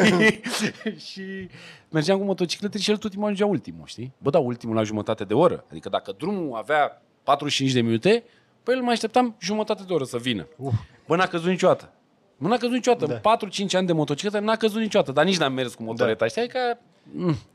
și 1.11 1.49
mergeam 1.89 2.19
cu 2.19 2.25
motocicletă 2.25 2.79
și 2.79 2.91
el 2.91 2.97
tot 2.97 3.11
timpul 3.11 3.29
ajungea 3.29 3.47
ultimul, 3.47 3.87
știi? 3.87 4.13
Bă, 4.19 4.31
da, 4.31 4.39
ultimul 4.39 4.75
la 4.75 4.83
jumătate 4.83 5.25
de 5.25 5.35
oră. 5.35 5.65
Adică 5.71 5.89
dacă 5.89 6.15
drumul 6.19 6.57
avea 6.57 7.03
45 7.23 7.73
de 7.73 7.81
minute, 7.81 8.25
păi 8.63 8.75
el 8.75 8.83
mai 8.83 8.93
așteptam 8.93 9.37
jumătate 9.41 9.83
de 9.87 9.93
oră 9.93 10.05
să 10.05 10.19
vină. 10.19 10.47
Uh. 10.57 10.73
Bă, 11.07 11.17
n-a 11.17 11.27
căzut 11.27 11.49
niciodată. 11.49 11.93
Nu 12.37 12.49
n-a 12.49 12.57
căzut 12.57 12.75
niciodată. 12.75 13.21
Da. 13.23 13.31
În 13.41 13.67
4-5 13.69 13.73
ani 13.73 13.87
de 13.87 13.93
motocicletă 13.93 14.39
n-a 14.39 14.57
căzut 14.57 14.81
niciodată, 14.81 15.13
dar 15.13 15.25
nici 15.25 15.39
n-am 15.39 15.53
mers 15.53 15.75
cu 15.75 15.83
motoreta. 15.83 16.25
Da. 16.25 16.27
Știi? 16.27 16.41
Adică, 16.43 16.59
mm, 16.69 16.90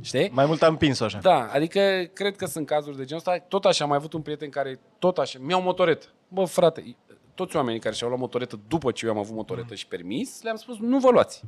știi? 0.01 0.29
Mai 0.33 0.45
mult 0.45 0.61
am 0.61 0.71
împins 0.71 0.99
așa. 0.99 1.19
Da, 1.21 1.49
adică 1.51 2.09
cred 2.13 2.35
că 2.35 2.45
sunt 2.45 2.65
cazuri 2.65 2.97
de 2.97 3.05
genul 3.05 3.23
ăsta. 3.25 3.45
Tot 3.47 3.65
așa, 3.65 3.83
am 3.83 3.89
mai 3.89 3.97
avut 3.97 4.13
un 4.13 4.21
prieten 4.21 4.49
care 4.49 4.79
tot 4.99 5.17
așa, 5.17 5.39
mi-au 5.41 5.61
motoretă. 5.61 6.05
Bă, 6.27 6.45
frate, 6.45 6.95
toți 7.35 7.55
oamenii 7.55 7.79
care 7.79 7.95
și-au 7.95 8.09
luat 8.09 8.21
motoretă 8.21 8.59
după 8.67 8.91
ce 8.91 9.05
eu 9.05 9.11
am 9.11 9.17
avut 9.17 9.35
motoretă 9.35 9.67
mm. 9.69 9.75
și 9.75 9.87
permis, 9.87 10.41
le-am 10.41 10.55
spus, 10.55 10.77
nu 10.77 10.99
vă 10.99 11.09
luați. 11.09 11.43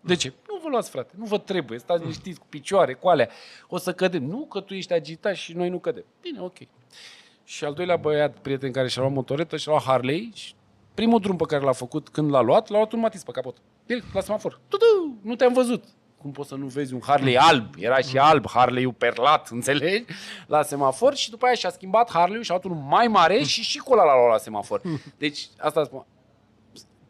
De 0.00 0.14
ce? 0.14 0.32
Nu 0.48 0.60
vă 0.62 0.68
luați, 0.68 0.90
frate. 0.90 1.14
Nu 1.16 1.24
vă 1.24 1.38
trebuie. 1.38 1.78
Stați 1.78 2.00
liniștiți 2.00 2.40
cu 2.40 2.46
picioare, 2.48 2.94
cu 2.94 3.08
alea. 3.08 3.28
O 3.68 3.78
să 3.78 3.92
cădem. 3.92 4.24
Nu 4.24 4.46
că 4.46 4.60
tu 4.60 4.74
ești 4.74 4.92
agitat 4.92 5.34
și 5.34 5.52
noi 5.52 5.68
nu 5.68 5.78
cădem. 5.78 6.04
Bine, 6.20 6.40
ok. 6.40 6.56
Și 7.44 7.64
al 7.64 7.74
doilea 7.74 7.96
băiat, 7.96 8.38
prieten 8.38 8.72
care 8.72 8.88
și-a 8.88 9.02
luat 9.02 9.14
motoretă 9.14 9.56
și-a 9.56 9.72
luat 9.72 9.84
Harley 9.84 10.30
și 10.34 10.54
primul 10.94 11.20
drum 11.20 11.36
pe 11.36 11.44
care 11.44 11.64
l-a 11.64 11.72
făcut 11.72 12.08
când 12.08 12.30
l-a 12.30 12.40
luat, 12.40 12.68
l-a 12.68 12.76
luat 12.76 12.92
un 12.92 13.00
Matiz 13.00 13.22
pe 13.22 13.30
capot. 13.30 13.56
Direct, 13.86 14.14
la 14.14 14.20
semafor. 14.20 14.60
Tu-tu, 14.68 15.18
nu 15.22 15.34
te-am 15.34 15.52
văzut. 15.52 15.84
Cum 16.20 16.30
poți 16.30 16.48
să 16.48 16.54
nu 16.54 16.66
vezi 16.66 16.94
un 16.94 17.00
Harley 17.02 17.36
alb? 17.36 17.74
Era 17.78 17.98
și 17.98 18.18
alb, 18.18 18.48
Harley-ul 18.48 18.92
perlat, 18.92 19.48
înțelegi? 19.58 20.04
La 20.46 20.62
semafor 20.62 21.14
și 21.14 21.30
după 21.30 21.46
aia 21.46 21.54
și-a 21.54 21.70
schimbat 21.70 22.10
Harley-ul 22.10 22.42
și 22.42 22.50
a 22.50 22.54
luat 22.54 22.64
unul 22.64 22.84
mai 22.88 23.06
mare 23.06 23.42
și 23.42 23.62
și 23.62 23.78
cu 23.78 23.92
ăla 23.92 24.04
l-a 24.04 24.16
luat 24.16 24.30
la 24.30 24.38
semafor. 24.38 24.80
Deci, 25.18 25.48
asta 25.58 25.84
spun. 25.84 26.06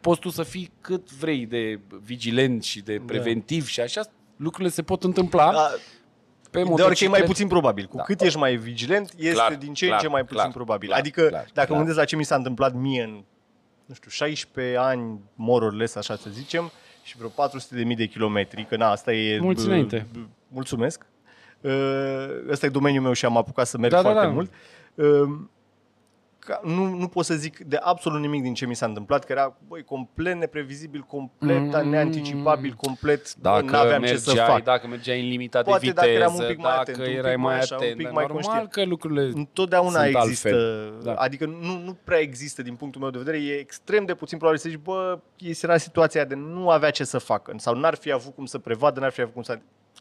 Poți 0.01 0.21
tu 0.21 0.29
să 0.29 0.43
fii 0.43 0.73
cât 0.81 1.13
vrei 1.13 1.47
de 1.47 1.81
vigilent 2.03 2.63
și 2.63 2.83
de 2.83 2.97
da. 2.97 3.05
preventiv 3.07 3.63
da. 3.63 3.69
și 3.69 3.81
așa, 3.81 4.01
lucrurile 4.37 4.73
se 4.73 4.83
pot 4.83 5.05
întâmpla. 5.05 5.53
Da 5.53 5.71
pe 6.51 6.63
de 6.75 6.83
orice 6.83 7.05
e 7.05 7.09
mai 7.09 7.23
puțin 7.23 7.49
probabil. 7.49 7.87
Cu 7.87 7.97
da. 7.97 8.03
cât 8.03 8.21
ești 8.21 8.39
mai 8.39 8.57
vigilent, 8.57 9.13
este 9.17 9.33
clar, 9.33 9.55
din 9.55 9.75
ce 9.75 9.87
în 9.87 9.99
ce 9.99 10.09
mai 10.09 10.21
puțin 10.21 10.37
clar, 10.37 10.51
probabil. 10.51 10.89
Clar, 10.89 11.01
adică, 11.01 11.27
clar, 11.27 11.47
dacă 11.53 11.67
clar. 11.67 11.69
mă 11.69 11.77
gândesc 11.77 11.99
la 11.99 12.05
ce 12.05 12.17
mi 12.17 12.25
s-a 12.25 12.35
întâmplat 12.35 12.75
mie 12.75 13.03
în, 13.03 13.25
nu 13.87 13.95
știu, 13.95 14.11
16 14.11 14.77
ani, 14.77 15.21
more 15.35 15.65
or 15.65 15.75
less, 15.75 15.95
așa 15.95 16.17
să 16.17 16.31
zicem, 16.31 16.71
și 17.03 17.17
vreo 17.17 17.29
400 17.29 17.75
de 17.75 17.85
mii 17.85 17.97
de 17.97 18.07
kilometri, 18.07 18.65
că 18.65 18.77
na, 18.77 18.91
asta 18.91 19.13
e... 19.13 19.41
Mulțumesc. 19.41 20.03
Mulțumesc. 20.49 21.07
Ăsta 22.49 22.67
e 22.67 22.69
domeniul 22.69 23.03
meu 23.03 23.13
și 23.13 23.25
am 23.25 23.37
apucat 23.37 23.67
să 23.67 23.79
merg 23.79 23.93
da, 23.93 24.03
da 24.03 24.03
foarte 24.03 24.21
da, 24.21 24.27
da. 24.27 24.33
mult 24.33 24.51
ca, 26.41 26.61
nu, 26.65 26.95
nu 26.95 27.09
pot 27.09 27.25
să 27.25 27.35
zic 27.35 27.59
de 27.59 27.77
absolut 27.77 28.21
nimic 28.21 28.43
din 28.43 28.55
ce 28.55 28.67
mi 28.67 28.75
s-a 28.75 28.87
întâmplat, 28.87 29.25
că 29.25 29.33
era 29.33 29.57
băi, 29.69 29.83
complet 29.85 30.37
neprevizibil, 30.37 31.01
complet 31.01 31.83
mm, 31.83 31.89
neanticipabil, 31.89 32.73
complet 32.73 33.35
dacă 33.35 33.65
nu 33.65 33.77
aveam 33.77 34.01
mergeai, 34.01 34.19
ce 34.19 34.31
să 34.31 34.35
fac. 34.35 34.65
Dacă 34.65 34.87
mergeai 34.87 35.21
în 35.21 35.29
limita 35.29 35.63
Poate 35.63 35.85
de 35.85 35.87
viteză, 35.87 36.07
dacă, 36.07 36.19
eram 36.19 36.35
un 36.35 36.47
pic 36.47 36.59
mai 36.59 36.77
atent, 36.77 36.97
dacă 36.97 37.11
erai 37.11 37.37
mai, 37.37 37.59
așa, 37.59 37.75
atent, 37.75 37.91
un 37.91 37.97
pic 37.97 38.11
mai 38.11 38.25
normal 38.27 38.43
conștient. 38.43 38.71
că 38.71 38.85
lucrurile 38.85 39.23
Întotdeauna 39.35 40.03
sunt 40.03 40.17
există, 40.17 40.49
altfel. 40.49 41.01
Da. 41.03 41.15
adică 41.15 41.47
nu, 41.47 41.83
nu 41.85 41.97
prea 42.05 42.19
există 42.19 42.63
din 42.63 42.75
punctul 42.75 43.01
meu 43.01 43.11
de 43.11 43.19
vedere, 43.19 43.39
e 43.39 43.59
extrem 43.59 44.05
de 44.05 44.15
puțin 44.15 44.39
probabil 44.39 44.61
să 44.61 44.69
zici, 44.69 44.79
bă, 44.79 45.19
era 45.63 45.77
situația 45.77 46.25
de 46.25 46.35
nu 46.35 46.71
avea 46.71 46.91
ce 46.91 47.05
să 47.05 47.19
facă 47.19 47.53
sau 47.57 47.75
n-ar 47.75 47.95
fi 47.95 48.13
avut 48.13 48.35
cum 48.35 48.47
să 48.47 48.59
prevadă, 48.59 49.01
n-ar 49.01 49.11
fi 49.11 49.21
avut 49.21 49.35
cum 49.35 49.43
să 49.43 49.59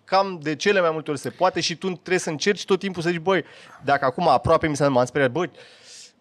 cam 0.10 0.40
de 0.42 0.56
cele 0.56 0.82
mai 0.82 0.90
multe 0.92 1.12
ori 1.12 1.20
se 1.20 1.30
poate 1.30 1.60
și 1.60 1.76
tu 1.76 1.88
trebuie 1.90 2.18
să 2.20 2.30
încerci 2.30 2.66
tot 2.66 2.80
timpul 2.80 3.02
să 3.02 3.10
zici, 3.10 3.20
băi, 3.20 3.44
dacă 3.84 4.06
acum 4.06 4.28
aproape 4.28 4.68
mi 4.68 4.76
s-a 4.76 5.06
speriat, 5.06 5.32
băi, 5.32 5.52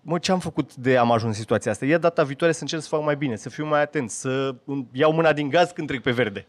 mă, 0.01 0.19
ce 0.19 0.33
am 0.33 0.39
făcut 0.39 0.75
de 0.75 0.97
am 0.97 1.13
ajuns 1.13 1.35
în 1.35 1.41
situația 1.41 1.71
asta? 1.71 1.85
Ia 1.85 1.99
data 1.99 2.23
viitoare 2.23 2.53
să 2.53 2.63
încerc 2.63 2.83
să 2.83 2.89
fac 2.89 3.05
mai 3.05 3.17
bine, 3.17 3.37
să 3.37 3.49
fiu 3.49 3.67
mai 3.67 3.83
atent, 3.83 4.11
să 4.11 4.55
iau 4.93 5.13
mâna 5.13 5.33
din 5.33 5.49
gaz 5.49 5.71
când 5.71 5.89
trec 5.89 6.03
pe 6.03 6.11
verde. 6.11 6.47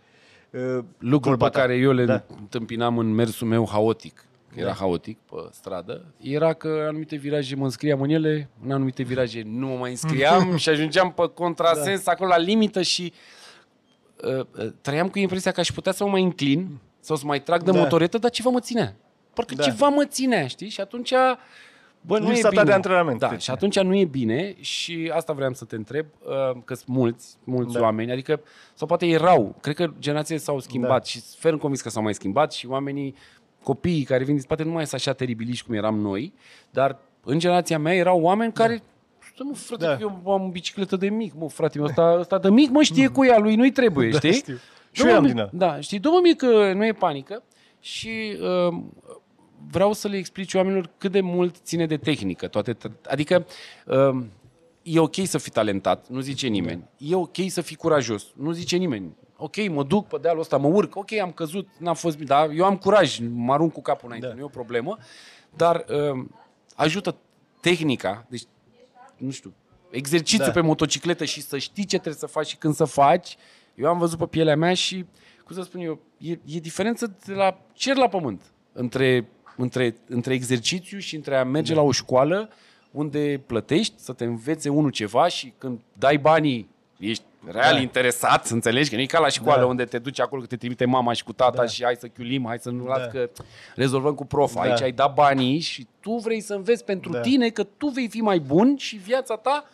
Uh, 0.50 0.84
Lucrul 0.98 1.38
pe 1.38 1.50
care 1.50 1.76
eu 1.76 1.92
le 1.92 2.06
da. 2.06 2.24
întâmpinam 2.40 2.98
în 2.98 3.14
mersul 3.14 3.48
meu 3.48 3.68
haotic, 3.72 4.26
că 4.54 4.60
era 4.60 4.68
da. 4.68 4.74
haotic 4.74 5.18
pe 5.18 5.36
stradă, 5.52 6.06
era 6.18 6.54
că 6.54 6.86
anumite 6.88 7.16
viraje 7.16 7.56
mă 7.56 7.64
înscriam 7.64 8.02
în 8.02 8.10
ele, 8.10 8.50
în 8.64 8.72
anumite 8.72 9.04
viraje 9.04 9.42
nu 9.46 9.68
mă 9.68 9.76
mai 9.76 9.90
înscriam 9.90 10.56
și 10.62 10.70
ajungeam 10.70 11.12
pe 11.12 11.30
contrasens 11.34 12.04
da. 12.04 12.12
acolo 12.12 12.30
la 12.30 12.38
limită 12.38 12.82
și 12.82 13.14
uh, 14.24 14.40
uh, 14.40 14.72
trăiam 14.82 15.10
cu 15.10 15.20
impresia 15.20 15.52
că 15.52 15.60
aș 15.60 15.72
putea 15.72 15.92
să 15.92 16.04
mă 16.04 16.10
mai 16.10 16.22
înclin 16.22 16.80
sau 17.00 17.16
să 17.16 17.26
mai 17.26 17.42
trag 17.42 17.64
de 17.64 17.72
da. 17.72 17.78
motoretă, 17.78 18.18
dar 18.18 18.32
ceva 18.32 18.50
mă 18.50 18.60
ținea. 18.60 18.96
Parcă 19.34 19.56
da. 19.56 19.64
ceva 19.64 19.88
mă 19.88 20.06
ținea, 20.06 20.48
știi? 20.48 20.70
Și 20.70 20.82
atunci 20.82 21.14
Bă, 22.10 22.20
nu 22.20 22.32
e 22.32 22.42
bine. 22.50 22.64
de 22.64 22.72
antrenament. 22.72 23.20
Da, 23.20 23.28
deci. 23.28 23.42
și 23.42 23.52
atunci 23.52 23.80
nu 23.80 23.96
e 23.96 24.06
bine 24.06 24.56
și 24.60 25.12
asta 25.14 25.34
vreau 25.34 25.54
să 25.54 25.66
te 25.66 25.76
întreb, 25.76 26.06
uh, 26.20 26.62
că 26.66 26.74
sunt 26.74 26.88
mulți, 26.88 27.36
mulți 27.44 27.74
da. 27.74 27.82
oameni, 27.82 28.12
adică, 28.12 28.42
sau 28.74 28.88
poate 28.88 29.06
erau, 29.06 29.56
cred 29.62 29.76
că 29.76 29.90
generațiile 30.00 30.40
s-au 30.40 30.60
schimbat 30.60 30.90
da. 30.90 31.04
și 31.04 31.22
ferm 31.38 31.58
convins 31.58 31.82
că 31.82 31.90
s-au 31.90 32.04
mai 32.04 32.14
schimbat 32.14 32.54
și 32.54 32.68
oamenii, 32.68 33.16
copiii 33.64 34.04
care 34.04 34.24
vin 34.24 34.34
din 34.34 34.44
spate 34.44 34.64
nu 34.64 34.72
mai 34.72 34.88
sunt 34.88 35.02
așa 35.02 35.14
teribiliști 35.14 35.66
cum 35.66 35.76
eram 35.76 36.00
noi, 36.00 36.34
dar 36.70 36.98
în 37.24 37.40
generația 37.40 37.80
mea 37.80 37.94
erau 37.94 38.22
oameni 38.22 38.52
da. 38.54 38.64
care 38.64 38.84
Stă, 39.34 39.44
mă, 39.44 39.54
frate, 39.54 39.86
da. 39.86 39.98
eu 40.00 40.32
am 40.32 40.50
bicicletă 40.52 40.96
de 40.96 41.10
mic, 41.10 41.34
mă, 41.34 41.50
frate, 41.50 41.82
ăsta, 41.82 42.16
ăsta 42.20 42.38
de 42.38 42.50
mic, 42.50 42.70
mă, 42.70 42.82
știe 42.82 43.08
cu 43.16 43.26
ea, 43.26 43.38
lui 43.38 43.56
nu-i 43.56 43.72
trebuie, 43.72 44.10
da, 44.10 44.18
știi? 44.18 44.34
Știu. 44.34 44.58
Și 44.92 45.08
eu 45.08 45.16
am 45.16 45.26
din 45.26 45.50
Da, 45.52 45.80
știi, 45.80 46.00
domnul 46.00 46.22
mic 46.22 46.38
că 46.38 46.74
nu 46.74 46.86
e 46.86 46.94
panică 46.94 47.44
și 47.80 48.38
uh, 48.42 48.78
vreau 49.72 49.94
să 49.94 50.08
le 50.08 50.18
explici 50.18 50.54
oamenilor 50.54 50.90
cât 50.98 51.12
de 51.12 51.22
mult 51.22 51.56
ține 51.64 51.86
de 51.86 51.98
tehnică. 51.98 52.48
Toate, 52.48 52.78
adică 53.10 53.46
um, 53.86 54.30
e 54.84 55.00
ok 55.00 55.16
să 55.24 55.38
fii 55.38 55.52
talentat, 55.52 56.08
nu 56.08 56.20
zice 56.20 56.48
nimeni. 56.48 56.84
E 56.98 57.16
ok 57.16 57.36
să 57.48 57.62
fii 57.62 57.76
curajos, 57.76 58.26
nu 58.36 58.52
zice 58.52 58.76
nimeni. 58.76 59.16
Ok, 59.38 59.70
mă 59.70 59.84
duc 59.84 60.08
pe 60.08 60.18
dealul 60.22 60.42
ăsta, 60.42 60.58
mă 60.58 60.68
urc, 60.68 60.96
ok, 60.96 61.14
am 61.14 61.32
căzut, 61.32 61.68
n-am 61.78 61.96
fost 61.96 62.16
bine, 62.16 62.28
dar 62.28 62.50
eu 62.50 62.66
am 62.66 62.78
curaj, 62.78 63.20
mă 63.34 63.54
arunc 63.54 63.74
cu 63.74 63.82
capul 63.82 64.06
înainte, 64.06 64.28
da. 64.28 64.34
nu 64.34 64.40
e 64.40 64.44
o 64.44 64.48
problemă, 64.48 64.98
dar 65.56 65.86
um, 66.12 66.36
ajută 66.76 67.16
tehnica, 67.62 68.26
deci, 68.30 68.44
nu 69.18 69.30
știu, 69.32 69.54
exercițiu 69.90 70.46
da. 70.46 70.52
pe 70.52 70.62
motocicletă 70.62 71.26
și 71.26 71.42
să 71.42 71.58
știi 71.58 71.86
ce 71.86 71.96
trebuie 71.96 72.14
să 72.14 72.26
faci 72.26 72.48
și 72.48 72.58
când 72.58 72.74
să 72.74 72.86
faci. 72.86 73.38
Eu 73.76 73.88
am 73.88 73.98
văzut 73.98 74.18
pe 74.18 74.26
pielea 74.26 74.56
mea 74.56 74.74
și, 74.74 75.06
cum 75.46 75.56
să 75.56 75.62
spun 75.62 75.82
eu, 75.82 76.00
e, 76.18 76.32
e 76.32 76.60
diferență 76.60 77.18
de 77.26 77.34
la 77.34 77.62
cer 77.74 77.96
la 77.96 78.08
pământ 78.08 78.42
între 78.72 79.30
între, 79.62 79.96
între 80.08 80.34
exercițiu 80.34 80.98
și 80.98 81.16
între 81.16 81.36
a 81.36 81.44
merge 81.44 81.74
da. 81.74 81.80
la 81.80 81.86
o 81.86 81.92
școală 81.92 82.50
unde 82.92 83.42
plătești 83.46 83.94
să 83.98 84.14
te 84.14 84.24
învețe 84.24 84.70
unul 84.70 84.92
ceva 84.92 85.28
și 85.28 85.54
când 85.58 85.80
dai 85.94 86.18
banii 86.18 86.70
ești 86.98 87.24
real 87.46 87.74
da. 87.74 87.80
interesat, 87.80 88.48
înțelegi? 88.48 88.90
Că 88.90 88.96
nu 88.96 89.02
e 89.02 89.06
ca 89.06 89.20
la 89.20 89.28
școală 89.28 89.62
da. 89.62 89.68
unde 89.68 89.86
te 89.86 90.00
duci 90.00 90.20
acolo, 90.20 90.42
că 90.42 90.48
te 90.48 90.56
trimite 90.56 90.86
mama 90.86 91.14
și 91.14 91.24
cu 91.24 91.34
tata 91.34 91.62
da. 91.62 91.66
și 91.66 91.84
hai 91.84 91.96
să 92.00 92.08
chiulim, 92.08 92.46
hai 92.46 92.60
să 92.60 92.70
nu 92.70 92.86
da. 92.86 92.98
las 92.98 93.12
că 93.12 93.30
rezolvăm 93.76 94.16
cu 94.16 94.26
prof. 94.26 94.54
Da. 94.54 94.62
Aici 94.62 94.82
ai 94.82 94.92
dat 94.92 95.14
banii 95.14 95.60
și 95.60 95.88
tu 96.00 96.12
vrei 96.12 96.42
să 96.42 96.54
înveți 96.54 96.86
pentru 96.86 97.12
da. 97.12 97.20
tine 97.20 97.50
că 97.50 97.64
tu 97.64 97.88
vei 97.88 98.08
fi 98.08 98.22
mai 98.22 98.40
bun 98.40 98.78
și 98.78 98.96
viața 98.96 99.36
ta 99.36 99.70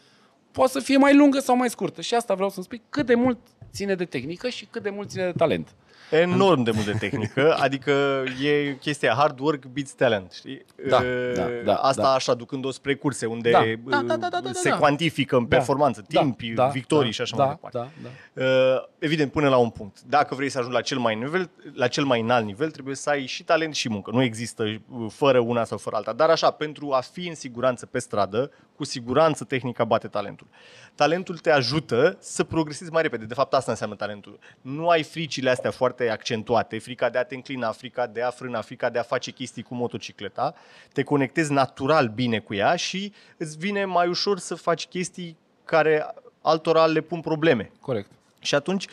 poate 0.52 0.72
să 0.72 0.80
fie 0.80 0.98
mai 0.98 1.16
lungă 1.16 1.40
sau 1.40 1.56
mai 1.56 1.70
scurtă. 1.70 2.02
Și 2.02 2.16
asta 2.16 2.34
vreau 2.34 2.50
să 2.50 2.62
spui 2.62 2.82
cât 2.90 3.06
de 3.06 3.16
mult 3.16 3.38
ține 3.72 3.96
de 3.96 4.06
tehnică 4.06 4.50
și 4.50 4.66
cât 4.66 4.84
de 4.84 4.90
mult 4.90 5.10
ține 5.10 5.26
de 5.26 5.32
talent 5.38 5.76
enorm 6.12 6.64
de 6.64 6.72
mult 6.72 6.86
de 6.86 6.92
tehnică, 6.92 7.56
adică 7.66 8.24
e 8.44 8.74
chestia 8.74 9.14
hard 9.14 9.40
work 9.40 9.66
beats 9.66 9.92
talent, 9.92 10.32
știi? 10.32 10.66
Da, 10.90 11.02
da, 11.36 11.48
da, 11.64 11.76
Asta 11.76 12.02
da. 12.02 12.14
așa, 12.14 12.34
ducând-o 12.34 12.72
spre 12.72 12.96
curse, 12.96 13.26
unde 13.26 13.52
da, 13.52 13.64
da, 13.84 14.02
da, 14.02 14.16
da, 14.16 14.28
da, 14.30 14.40
da, 14.40 14.50
se 14.54 14.70
cuantifică 14.70 15.36
în 15.36 15.46
performanță, 15.46 16.04
da, 16.08 16.20
timpi, 16.20 16.50
da, 16.50 16.68
victorii 16.68 17.06
da, 17.06 17.14
și 17.14 17.22
așa 17.22 17.36
da, 17.36 17.44
mai 17.44 17.54
departe. 17.62 17.92
Da, 18.02 18.10
da. 18.42 18.90
Evident, 19.00 19.32
până 19.32 19.50
la 19.50 19.58
un 19.58 19.70
punct. 19.70 20.02
Dacă 20.02 20.36
vrei 20.36 20.50
să 20.50 20.58
ajungi 20.58 20.76
la 20.76 20.82
cel 20.82 20.98
mai 20.98 21.16
nivel, 21.16 21.50
la 21.74 21.88
cel 21.88 22.04
mai 22.04 22.22
înalt 22.22 22.46
nivel, 22.46 22.72
trebuie 22.72 22.96
să 22.96 23.10
ai 23.10 23.26
și 23.26 23.44
talent 23.44 23.76
și 23.76 23.90
muncă. 23.90 24.12
Nu 24.12 24.24
există 24.24 24.82
fără 25.10 25.40
una 25.40 25.64
sau 25.64 25.78
fără 25.78 25.96
alta. 25.96 26.14
Dar 26.14 26.30
așa, 26.30 26.52
pentru 26.52 26.92
a 26.92 27.00
fi 27.00 27.28
în 27.28 27.36
siguranță 27.36 27.86
pe 27.86 28.00
stradă, 28.00 28.52
cu 28.76 28.84
siguranță 28.84 29.44
tehnica 29.44 29.84
bate 29.84 30.08
talentul. 30.08 30.48
Talentul 30.96 31.38
te 31.38 31.52
ajută 31.52 32.18
să 32.20 32.44
progresezi 32.44 32.92
mai 32.92 33.02
repede. 33.02 33.26
De 33.26 33.34
fapt, 33.34 33.54
asta 33.54 33.72
înseamnă 33.72 33.96
talentul. 33.96 34.40
Nu 34.62 34.88
ai 34.88 35.04
fricile 35.04 35.50
astea 35.50 35.72
foarte 35.72 35.95
accentuate, 36.04 36.80
frica 36.80 37.10
de 37.10 37.18
a 37.18 37.24
te 37.24 37.36
înclina, 37.36 37.72
frica 37.72 38.08
de 38.08 38.22
a 38.22 38.30
frâna, 38.30 38.62
frica 38.62 38.90
de 38.90 39.00
a 39.00 39.04
face 39.04 39.32
chestii 39.32 39.64
cu 39.64 39.76
motocicleta. 39.76 40.54
Te 40.94 41.04
conectezi 41.04 41.52
natural 41.52 42.08
bine 42.08 42.40
cu 42.40 42.54
ea 42.54 42.76
și 42.76 43.14
îți 43.38 43.58
vine 43.58 43.86
mai 43.86 44.08
ușor 44.08 44.40
să 44.40 44.56
faci 44.56 44.88
chestii 44.88 45.38
care 45.66 46.06
altora 46.42 46.86
le 46.86 47.02
pun 47.02 47.22
probleme. 47.22 47.72
Corect. 47.80 48.12
Și 48.40 48.56
atunci 48.56 48.88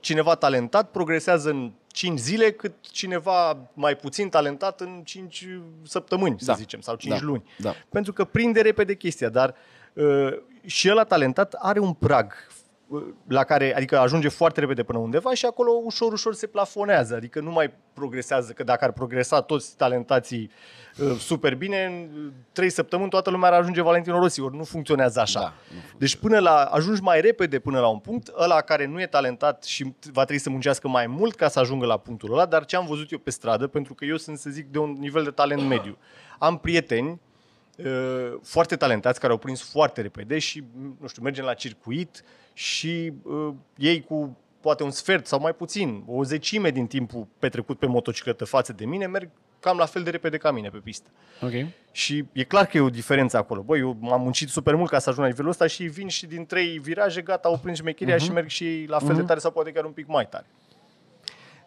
cineva 0.00 0.34
talentat 0.34 0.90
progresează 0.90 1.50
în 1.50 1.72
5 1.92 2.18
zile, 2.18 2.52
cât 2.52 2.74
cineva 2.80 3.68
mai 3.74 3.96
puțin 3.96 4.28
talentat 4.28 4.80
în 4.80 5.02
5 5.04 5.48
săptămâni, 5.82 6.36
da. 6.36 6.52
să 6.52 6.58
zicem, 6.58 6.80
sau 6.80 6.94
5 6.94 7.18
da. 7.18 7.24
luni. 7.24 7.44
Da. 7.58 7.74
Pentru 7.88 8.12
că 8.12 8.24
prinde 8.24 8.60
repede 8.60 8.94
chestia, 8.94 9.28
dar 9.28 9.54
uh, 9.92 10.32
și 10.64 10.90
ăla 10.90 11.04
talentat 11.04 11.52
are 11.58 11.78
un 11.78 11.92
prag 11.92 12.32
la 13.28 13.44
care, 13.44 13.76
adică 13.76 13.98
ajunge 13.98 14.28
foarte 14.28 14.60
repede 14.60 14.82
până 14.82 14.98
undeva 14.98 15.34
și 15.34 15.46
acolo 15.46 15.70
ușor, 15.84 16.12
ușor 16.12 16.34
se 16.34 16.46
plafonează, 16.46 17.14
adică 17.14 17.40
nu 17.40 17.50
mai 17.50 17.72
progresează, 17.92 18.52
că 18.52 18.64
dacă 18.64 18.84
ar 18.84 18.92
progresa 18.92 19.40
toți 19.40 19.76
talentații 19.76 20.50
uh, 20.98 21.16
super 21.18 21.54
bine, 21.54 21.84
în 21.84 22.30
trei 22.52 22.70
săptămâni 22.70 23.10
toată 23.10 23.30
lumea 23.30 23.50
ar 23.50 23.58
ajunge 23.58 23.82
Valentino 23.82 24.18
Rossi, 24.18 24.40
ori 24.40 24.56
nu 24.56 24.64
funcționează 24.64 25.20
așa. 25.20 25.40
Da, 25.40 25.46
nu 25.46 25.52
funcționează. 25.60 25.96
Deci 25.98 26.16
până 26.16 26.38
la, 26.38 26.62
ajungi 26.64 27.02
mai 27.02 27.20
repede 27.20 27.58
până 27.58 27.80
la 27.80 27.88
un 27.88 27.98
punct, 27.98 28.32
ăla 28.38 28.60
care 28.60 28.86
nu 28.86 29.00
e 29.00 29.06
talentat 29.06 29.64
și 29.64 29.94
va 30.12 30.24
trebui 30.24 30.42
să 30.42 30.50
muncească 30.50 30.88
mai 30.88 31.06
mult 31.06 31.34
ca 31.34 31.48
să 31.48 31.58
ajungă 31.58 31.86
la 31.86 31.96
punctul 31.96 32.32
ăla, 32.32 32.46
dar 32.46 32.64
ce 32.64 32.76
am 32.76 32.86
văzut 32.86 33.10
eu 33.10 33.18
pe 33.18 33.30
stradă, 33.30 33.66
pentru 33.66 33.94
că 33.94 34.04
eu 34.04 34.16
sunt, 34.16 34.38
să 34.38 34.50
zic, 34.50 34.66
de 34.66 34.78
un 34.78 34.96
nivel 34.98 35.24
de 35.24 35.30
talent 35.30 35.62
mediu. 35.62 35.98
Am 36.38 36.58
prieteni 36.58 37.08
uh, 37.08 37.18
foarte 38.42 38.76
talentați 38.76 39.20
care 39.20 39.32
au 39.32 39.38
prins 39.38 39.70
foarte 39.70 40.00
repede 40.00 40.38
și, 40.38 40.64
nu 41.00 41.06
știu, 41.06 41.22
mergem 41.22 41.44
la 41.44 41.54
circuit 41.54 42.24
și 42.52 43.12
uh, 43.22 43.54
ei 43.76 44.00
cu 44.00 44.36
poate 44.60 44.82
un 44.82 44.90
sfert 44.90 45.26
sau 45.26 45.40
mai 45.40 45.54
puțin, 45.54 46.02
o 46.06 46.24
zecime 46.24 46.70
din 46.70 46.86
timpul 46.86 47.26
petrecut 47.38 47.78
pe 47.78 47.86
motocicletă 47.86 48.44
față 48.44 48.72
de 48.72 48.84
mine, 48.84 49.06
merg 49.06 49.30
cam 49.60 49.76
la 49.76 49.86
fel 49.86 50.02
de 50.02 50.10
repede 50.10 50.36
ca 50.36 50.50
mine 50.50 50.68
pe 50.68 50.78
pistă. 50.78 51.08
Ok. 51.40 51.52
Și 51.92 52.24
e 52.32 52.44
clar 52.44 52.66
că 52.66 52.76
e 52.76 52.80
o 52.80 52.90
diferență 52.90 53.36
acolo. 53.36 53.62
Băi, 53.62 53.78
eu 53.78 53.96
m-am 54.00 54.20
muncit 54.20 54.48
super 54.48 54.74
mult 54.74 54.90
ca 54.90 54.98
să 54.98 55.08
ajung 55.08 55.24
la 55.24 55.30
nivelul 55.30 55.50
ăsta 55.50 55.66
și 55.66 55.84
vin 55.84 56.08
și 56.08 56.26
din 56.26 56.46
trei 56.46 56.78
viraje, 56.78 57.20
gata, 57.20 57.48
au 57.48 57.58
prins 57.58 57.78
șmecheria 57.78 58.16
uh-huh. 58.16 58.22
și 58.22 58.32
merg 58.32 58.48
și 58.48 58.64
ei 58.64 58.86
la 58.86 58.98
fel 58.98 59.14
uh-huh. 59.14 59.16
de 59.16 59.22
tare 59.22 59.38
sau 59.38 59.50
poate 59.50 59.72
chiar 59.72 59.84
un 59.84 59.92
pic 59.92 60.06
mai 60.06 60.28
tare. 60.28 60.46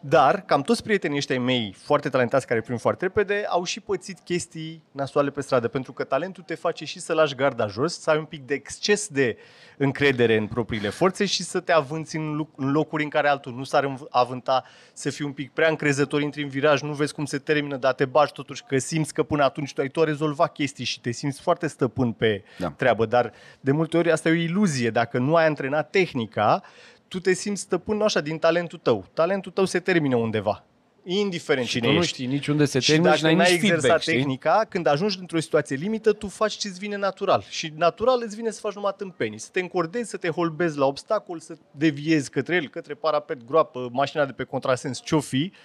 Dar, 0.06 0.40
cam 0.40 0.62
toți 0.62 0.82
prietenii 0.82 1.16
ăștia 1.16 1.36
ai 1.36 1.42
mei 1.42 1.74
foarte 1.78 2.08
talentați 2.08 2.46
care 2.46 2.60
prind 2.60 2.80
foarte 2.80 3.04
repede 3.04 3.44
au 3.48 3.64
și 3.64 3.80
pățit 3.80 4.18
chestii 4.24 4.82
nasoale 4.90 5.30
pe 5.30 5.40
stradă, 5.40 5.68
pentru 5.68 5.92
că 5.92 6.04
talentul 6.04 6.42
te 6.42 6.54
face 6.54 6.84
și 6.84 7.00
să 7.00 7.12
lași 7.12 7.34
garda 7.34 7.66
jos, 7.66 8.00
să 8.00 8.10
ai 8.10 8.18
un 8.18 8.24
pic 8.24 8.46
de 8.46 8.54
exces 8.54 9.08
de 9.08 9.36
încredere 9.78 10.36
în 10.36 10.46
propriile 10.46 10.88
forțe 10.88 11.24
și 11.24 11.42
să 11.42 11.60
te 11.60 11.72
avânți 11.72 12.16
în 12.16 12.36
loc- 12.36 12.54
în 12.56 12.70
locuri 12.72 13.02
în 13.02 13.08
care 13.08 13.28
altul 13.28 13.52
nu 13.54 13.64
s-ar 13.64 13.84
înv- 13.84 14.06
avânta, 14.10 14.64
să 14.92 15.10
fii 15.10 15.24
un 15.24 15.32
pic 15.32 15.52
prea 15.52 15.68
încrezător, 15.68 16.20
intri 16.20 16.42
în 16.42 16.48
viraj, 16.48 16.80
nu 16.82 16.92
vezi 16.92 17.14
cum 17.14 17.24
se 17.24 17.38
termină, 17.38 17.76
dar 17.76 17.92
te 17.92 18.04
bagi 18.04 18.32
totuși 18.32 18.64
că 18.64 18.78
simți 18.78 19.14
că 19.14 19.22
până 19.22 19.44
atunci 19.44 19.72
tu 19.72 19.80
ai 19.80 19.88
tot 19.88 20.04
rezolvat 20.06 20.52
chestii 20.52 20.84
și 20.84 21.00
te 21.00 21.10
simți 21.10 21.40
foarte 21.40 21.66
stăpân 21.66 22.12
pe 22.12 22.44
Da. 22.58 22.70
treabă, 22.70 23.06
dar 23.06 23.32
de 23.60 23.72
multe 23.72 23.96
ori 23.96 24.10
asta 24.10 24.28
e 24.28 24.32
o 24.32 24.34
iluzie. 24.34 24.90
Dacă 24.90 25.18
nu 25.18 25.34
ai 25.34 25.46
antrenat 25.46 25.90
tehnica, 25.90 26.62
tu 27.08 27.20
te 27.20 27.32
simți 27.32 27.60
stăpân 27.60 28.00
așa 28.00 28.20
din 28.20 28.38
talentul 28.38 28.78
tău. 28.78 29.06
Talentul 29.14 29.52
tău 29.52 29.64
se 29.64 29.80
termină 29.80 30.16
undeva. 30.16 30.64
Indiferent 31.06 31.66
Și 31.66 31.72
cine 31.72 31.86
tu 31.86 31.92
nu 31.92 31.98
ești. 31.98 32.12
știi 32.12 32.26
niciunde 32.26 32.64
se 32.64 32.78
Și 32.78 32.90
termină 32.90 33.08
dacă 33.08 33.18
și 33.18 33.24
n-ai 33.24 33.34
n-ai 33.34 33.44
nici 33.44 33.54
exersat 33.54 33.80
feedback, 33.80 34.02
știi? 34.02 34.14
tehnica, 34.14 34.66
când 34.68 34.86
ajungi 34.86 35.18
într-o 35.20 35.40
situație 35.40 35.76
limită, 35.76 36.12
tu 36.12 36.28
faci 36.28 36.52
ce-ți 36.52 36.78
vine 36.78 36.96
natural. 36.96 37.44
Și 37.48 37.72
natural 37.76 38.22
îți 38.24 38.36
vine 38.36 38.50
să 38.50 38.60
faci 38.60 38.74
numai 38.74 38.94
tâmpenii. 38.96 39.38
Să 39.38 39.48
te 39.52 39.60
încordezi, 39.60 40.10
să 40.10 40.16
te 40.16 40.28
holbezi 40.28 40.78
la 40.78 40.86
obstacol, 40.86 41.38
să 41.38 41.56
deviezi 41.70 42.30
către 42.30 42.54
el, 42.56 42.68
către 42.68 42.94
parapet, 42.94 43.44
groapă, 43.44 43.88
mașina 43.92 44.24
de 44.24 44.32
pe 44.32 44.44
contrasens, 44.44 45.00
ce-o 45.04 45.20
fi, 45.20 45.52
uh, 45.52 45.58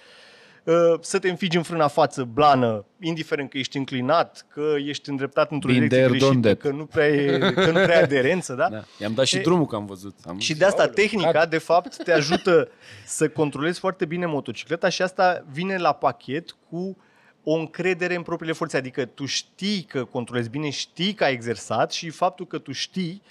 să 1.00 1.18
te 1.18 1.28
înfigi 1.30 1.56
în 1.56 1.62
frâna 1.62 1.88
față, 1.88 2.24
blană, 2.24 2.84
indiferent 3.00 3.50
că 3.50 3.58
ești 3.58 3.76
înclinat, 3.76 4.46
că 4.48 4.74
ești 4.86 5.08
îndreptat 5.10 5.50
într-o 5.50 5.68
Been 5.68 5.88
direcție 5.88 6.06
there, 6.06 6.18
done 6.18 6.40
greșită, 6.40 6.54
that. 6.60 6.72
că 6.72 6.78
nu 6.78 6.84
prea 6.86 7.06
e, 7.06 7.38
că 7.52 7.66
nu 7.66 7.72
prea 7.72 7.98
e 7.98 8.02
aderență, 8.02 8.54
da? 8.54 8.68
Da. 8.68 8.84
I-am 9.00 9.14
dat 9.14 9.26
și 9.26 9.36
E- 9.36 9.40
drumul 9.40 9.66
că 9.66 9.76
am 9.76 9.86
văzut. 9.86 10.14
Am 10.26 10.38
Și 10.38 10.54
de 10.54 10.64
asta 10.64 10.80
Aoleu, 10.80 10.94
tehnica, 10.94 11.30
gata. 11.30 11.46
de 11.46 11.58
fapt, 11.58 11.96
te 11.96 12.12
ajută 12.12 12.68
să 13.06 13.28
controlezi 13.28 13.78
foarte 13.78 14.04
bine 14.04 14.26
motocicleta 14.26 14.88
și 14.88 15.02
asta 15.02 15.44
vine 15.52 15.76
la 15.76 15.92
pachet 15.92 16.56
cu 16.70 16.96
o 17.44 17.52
încredere 17.54 18.14
în 18.14 18.22
propriile 18.22 18.54
forțe. 18.54 18.76
Adică 18.76 19.04
tu 19.04 19.24
știi 19.26 19.82
că 19.82 20.04
controlezi 20.04 20.48
bine, 20.50 20.70
știi 20.70 21.12
că 21.14 21.24
ai 21.24 21.32
exersat 21.32 21.92
și 21.92 22.10
faptul 22.10 22.46
că 22.46 22.58
tu 22.58 22.72
știi 22.72 23.22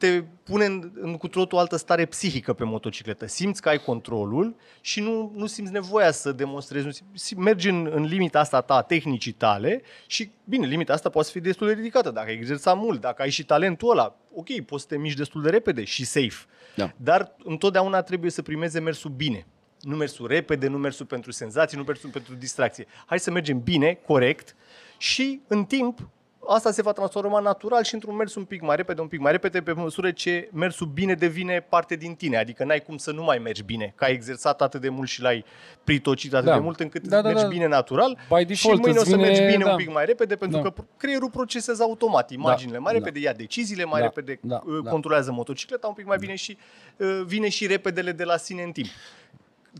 te 0.00 0.22
pune 0.42 0.64
în, 0.64 0.92
în 1.00 1.16
cu 1.16 1.28
totul 1.28 1.58
o 1.58 1.60
altă 1.60 1.76
stare 1.76 2.04
psihică 2.04 2.52
pe 2.52 2.64
motocicletă. 2.64 3.26
Simți 3.26 3.62
că 3.62 3.68
ai 3.68 3.78
controlul 3.78 4.56
și 4.80 5.00
nu, 5.00 5.32
nu 5.34 5.46
simți 5.46 5.72
nevoia 5.72 6.10
să 6.10 6.32
demonstrezi. 6.32 6.84
Nu 6.84 6.90
simți, 6.90 7.34
mergi 7.34 7.68
în, 7.68 7.90
în 7.94 8.04
limita 8.04 8.38
asta 8.38 8.60
ta, 8.60 8.74
a 8.74 8.82
tehnicii 8.82 9.32
tale 9.32 9.82
și, 10.06 10.30
bine, 10.44 10.66
limita 10.66 10.92
asta 10.92 11.08
poate 11.08 11.26
să 11.26 11.32
fie 11.32 11.40
destul 11.40 11.66
de 11.66 11.72
ridicată. 11.72 12.10
Dacă 12.10 12.28
ai 12.28 12.34
exersat 12.34 12.76
mult, 12.76 13.00
dacă 13.00 13.22
ai 13.22 13.30
și 13.30 13.44
talentul 13.44 13.90
ăla, 13.90 14.16
ok, 14.34 14.60
poți 14.66 14.82
să 14.82 14.88
te 14.88 14.98
miști 14.98 15.18
destul 15.18 15.42
de 15.42 15.50
repede 15.50 15.84
și 15.84 16.04
safe. 16.04 16.46
Da. 16.76 16.92
Dar 16.96 17.36
întotdeauna 17.44 18.02
trebuie 18.02 18.30
să 18.30 18.42
primeze 18.42 18.80
mersul 18.80 19.10
bine. 19.10 19.46
Nu 19.80 19.96
mersul 19.96 20.26
repede, 20.26 20.68
nu 20.68 20.78
mersul 20.78 21.06
pentru 21.06 21.30
senzații, 21.30 21.78
nu 21.78 21.84
mersul 21.84 22.10
pentru 22.10 22.34
distracție. 22.34 22.86
Hai 23.06 23.18
să 23.18 23.30
mergem 23.30 23.60
bine, 23.60 23.98
corect 24.06 24.56
și 24.98 25.40
în 25.46 25.64
timp 25.64 26.08
asta 26.48 26.70
se 26.70 26.82
va 26.82 26.92
transforma 26.92 27.40
natural 27.40 27.82
și 27.84 27.94
într-un 27.94 28.16
mers 28.16 28.34
un 28.34 28.44
pic 28.44 28.60
mai 28.60 28.76
repede, 28.76 29.00
un 29.00 29.06
pic 29.08 29.20
mai 29.20 29.32
repede, 29.32 29.60
pe 29.62 29.72
măsură 29.72 30.10
ce 30.10 30.48
mersul 30.52 30.86
bine 30.86 31.14
devine 31.14 31.60
parte 31.68 31.94
din 31.96 32.14
tine. 32.14 32.36
Adică 32.36 32.64
n-ai 32.64 32.80
cum 32.82 32.96
să 32.96 33.10
nu 33.12 33.22
mai 33.22 33.38
mergi 33.38 33.62
bine, 33.62 33.92
că 33.96 34.04
ai 34.04 34.12
exersat 34.12 34.62
atât 34.62 34.80
de 34.80 34.88
mult 34.88 35.08
și 35.08 35.20
l-ai 35.22 35.44
pritocit 35.84 36.34
atât 36.34 36.46
Da. 36.46 36.54
de 36.54 36.60
mult 36.60 36.80
încât 36.80 37.06
Da, 37.06 37.20
da, 37.20 37.28
mergi 37.28 37.42
da. 37.42 37.48
bine 37.48 37.66
natural 37.66 38.18
By 38.28 38.38
și 38.40 38.44
default 38.44 38.80
mâine 38.80 38.96
o 38.98 39.00
îți 39.00 39.10
să 39.10 39.16
vine- 39.16 39.28
mergi 39.28 39.44
bine 39.52 39.64
da. 39.64 39.70
un 39.70 39.76
pic 39.76 39.92
mai 39.92 40.04
repede 40.04 40.36
pentru 40.36 40.60
Da. 40.62 40.70
că 40.70 40.82
creierul 40.96 41.30
procesează 41.30 41.82
automat 41.82 42.30
imaginile 42.30 42.78
mai 42.78 42.92
Da. 42.92 42.98
repede, 42.98 43.18
ia 43.18 43.32
deciziile 43.32 43.84
mai 43.84 44.00
Da. 44.00 44.06
repede, 44.06 44.38
Da. 44.42 44.62
uh, 44.66 44.78
Da. 44.84 44.90
controlează 44.90 45.32
motocicleta 45.32 45.86
un 45.86 45.94
pic 45.94 46.06
mai 46.06 46.16
bine 46.18 46.34
și 46.34 46.56
uh, 46.96 47.22
vine 47.26 47.48
și 47.48 47.66
repedele 47.66 48.12
de 48.12 48.24
la 48.24 48.36
sine 48.36 48.62
în 48.62 48.70
timp. 48.72 48.88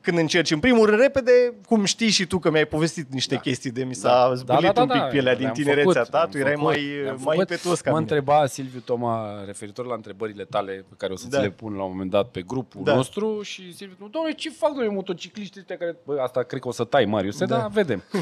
Când 0.02 0.18
încerci 0.18 0.50
în 0.50 0.58
primul 0.60 0.86
rând 0.86 1.00
repede, 1.00 1.30
cum 1.66 1.84
știi 1.84 2.10
și 2.10 2.26
tu 2.26 2.38
că 2.38 2.50
mi-ai 2.50 2.64
povestit 2.66 3.12
niște 3.12 3.34
Da. 3.34 3.40
chestii 3.40 3.70
de 3.70 3.84
mi 3.84 3.94
s-a 3.94 4.32
zbulit 4.34 4.76
un 4.78 4.86
pic 4.88 5.02
pielea 5.10 5.32
din 5.32 5.42
le-am 5.42 5.54
tinerețea 5.54 5.92
făcut, 5.92 6.08
ta, 6.10 6.16
le-am 6.18 6.30
tu 6.30 6.38
erai 6.38 6.52
făcut, 6.54 6.66
mai, 6.68 6.84
le-am 6.86 7.04
mai 7.04 7.16
făcut. 7.18 7.38
impetuos 7.38 7.80
ca 7.80 7.90
Mă 7.90 7.98
mine. 7.98 8.10
întreba 8.10 8.46
Silviu 8.46 8.80
Toma 8.80 9.44
referitor 9.44 9.86
la 9.86 9.94
întrebările 9.94 10.44
tale 10.44 10.72
pe 10.88 10.94
care 10.96 11.12
o 11.12 11.16
să 11.16 11.26
Da. 11.28 11.36
ți 11.38 11.42
le 11.44 11.50
pun 11.50 11.72
la 11.74 11.82
un 11.82 11.90
moment 11.90 12.10
dat 12.10 12.28
pe 12.28 12.42
grupul 12.42 12.80
Da. 12.84 12.94
nostru 12.94 13.42
și 13.42 13.74
Silviu, 13.74 14.08
doamne, 14.08 14.32
ce 14.32 14.50
fac 14.50 14.72
noi 14.74 14.88
motocicliștii 14.88 15.60
ăștia 15.60 15.76
care... 15.76 15.96
Bă, 16.04 16.20
asta 16.20 16.42
cred 16.42 16.60
că 16.60 16.68
o 16.68 16.72
să 16.72 16.84
tai, 16.84 17.04
Marius, 17.04 17.38
da, 17.38 17.46
Da. 17.46 17.56
da 17.56 17.66
vedem. 17.66 18.02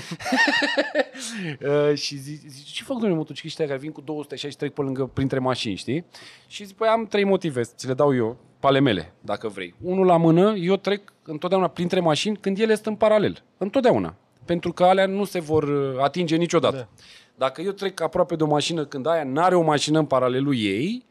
uh, 1.61 1.95
și 1.95 2.17
zic, 2.17 2.49
zic, 2.49 2.65
ce 2.65 2.83
fac 2.85 2.97
noi 2.97 3.15
motocicliștii 3.15 3.63
ăștia 3.63 3.67
care 3.67 3.79
vin 3.79 3.93
cu 3.93 4.01
260 4.01 4.59
trec 4.59 4.73
pe 4.75 4.83
lângă, 4.83 5.05
printre 5.07 5.39
mașini, 5.39 5.75
știi? 5.77 6.05
Și 6.47 6.65
zic, 6.65 6.77
păi 6.77 6.89
am 6.89 7.07
trei 7.07 7.25
motive, 7.25 7.63
ți 7.63 7.87
le 7.87 7.95
dau 7.95 8.15
eu, 8.15 8.37
pe 8.48 8.48
ale 8.61 8.81
mele, 8.81 9.15
dacă 9.21 9.49
vrei. 9.49 9.75
Unul 9.83 10.07
la 10.07 10.17
mână, 10.17 10.55
eu 10.57 10.77
trec 10.77 11.13
întotdeauna 11.23 11.69
printre 11.69 12.01
mașini 12.01 12.37
când 12.37 12.59
ele 12.59 12.75
sunt 12.75 12.87
în 12.87 12.95
paralel. 12.95 13.43
Întotdeauna. 13.59 14.15
Pentru 14.45 14.73
că 14.73 14.85
alea 14.85 15.07
nu 15.07 15.25
se 15.25 15.41
vor 15.41 15.63
uh, 15.63 16.01
atinge 16.01 16.37
niciodată. 16.37 16.77
Da. 16.77 16.89
Dacă 17.35 17.63
eu 17.63 17.71
trec 17.73 18.01
aproape 18.01 18.37
de 18.37 18.43
o 18.43 18.47
mașină 18.47 18.85
când 18.85 19.07
aia 19.07 19.25
n-are 19.25 19.55
o 19.55 19.63
mașină 19.63 19.99
în 19.99 20.05
paralelul 20.07 20.57
ei, 20.57 21.07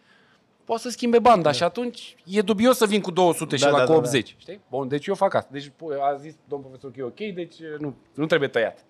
poate 0.64 0.82
să 0.82 0.90
schimbe 0.90 1.20
banda 1.20 1.42
da. 1.42 1.52
și 1.52 1.64
atunci 1.64 2.16
e 2.26 2.42
dubios 2.42 2.78
să 2.78 2.86
vin 2.86 3.02
cu 3.02 3.12
200 3.12 3.56
și 3.56 3.64
Da, 3.64 3.70
la 3.70 3.78
da, 3.78 3.84
cu 3.84 3.92
da, 3.92 3.98
80. 3.98 4.36
Știi? 4.38 4.62
Bun, 4.70 4.88
deci 4.88 5.06
eu 5.06 5.16
fac 5.16 5.34
asta. 5.34 5.50
Deci 5.52 5.68
po- 5.68 6.02
a 6.12 6.16
zis 6.16 6.36
domnul 6.48 6.70
profesor 6.70 6.92
că 6.92 7.00
e 7.00 7.04
ok, 7.04 7.36
deci 7.36 7.56
nu, 7.80 7.96
nu 8.14 8.26
trebuie 8.26 8.50
tăiat. 8.50 8.86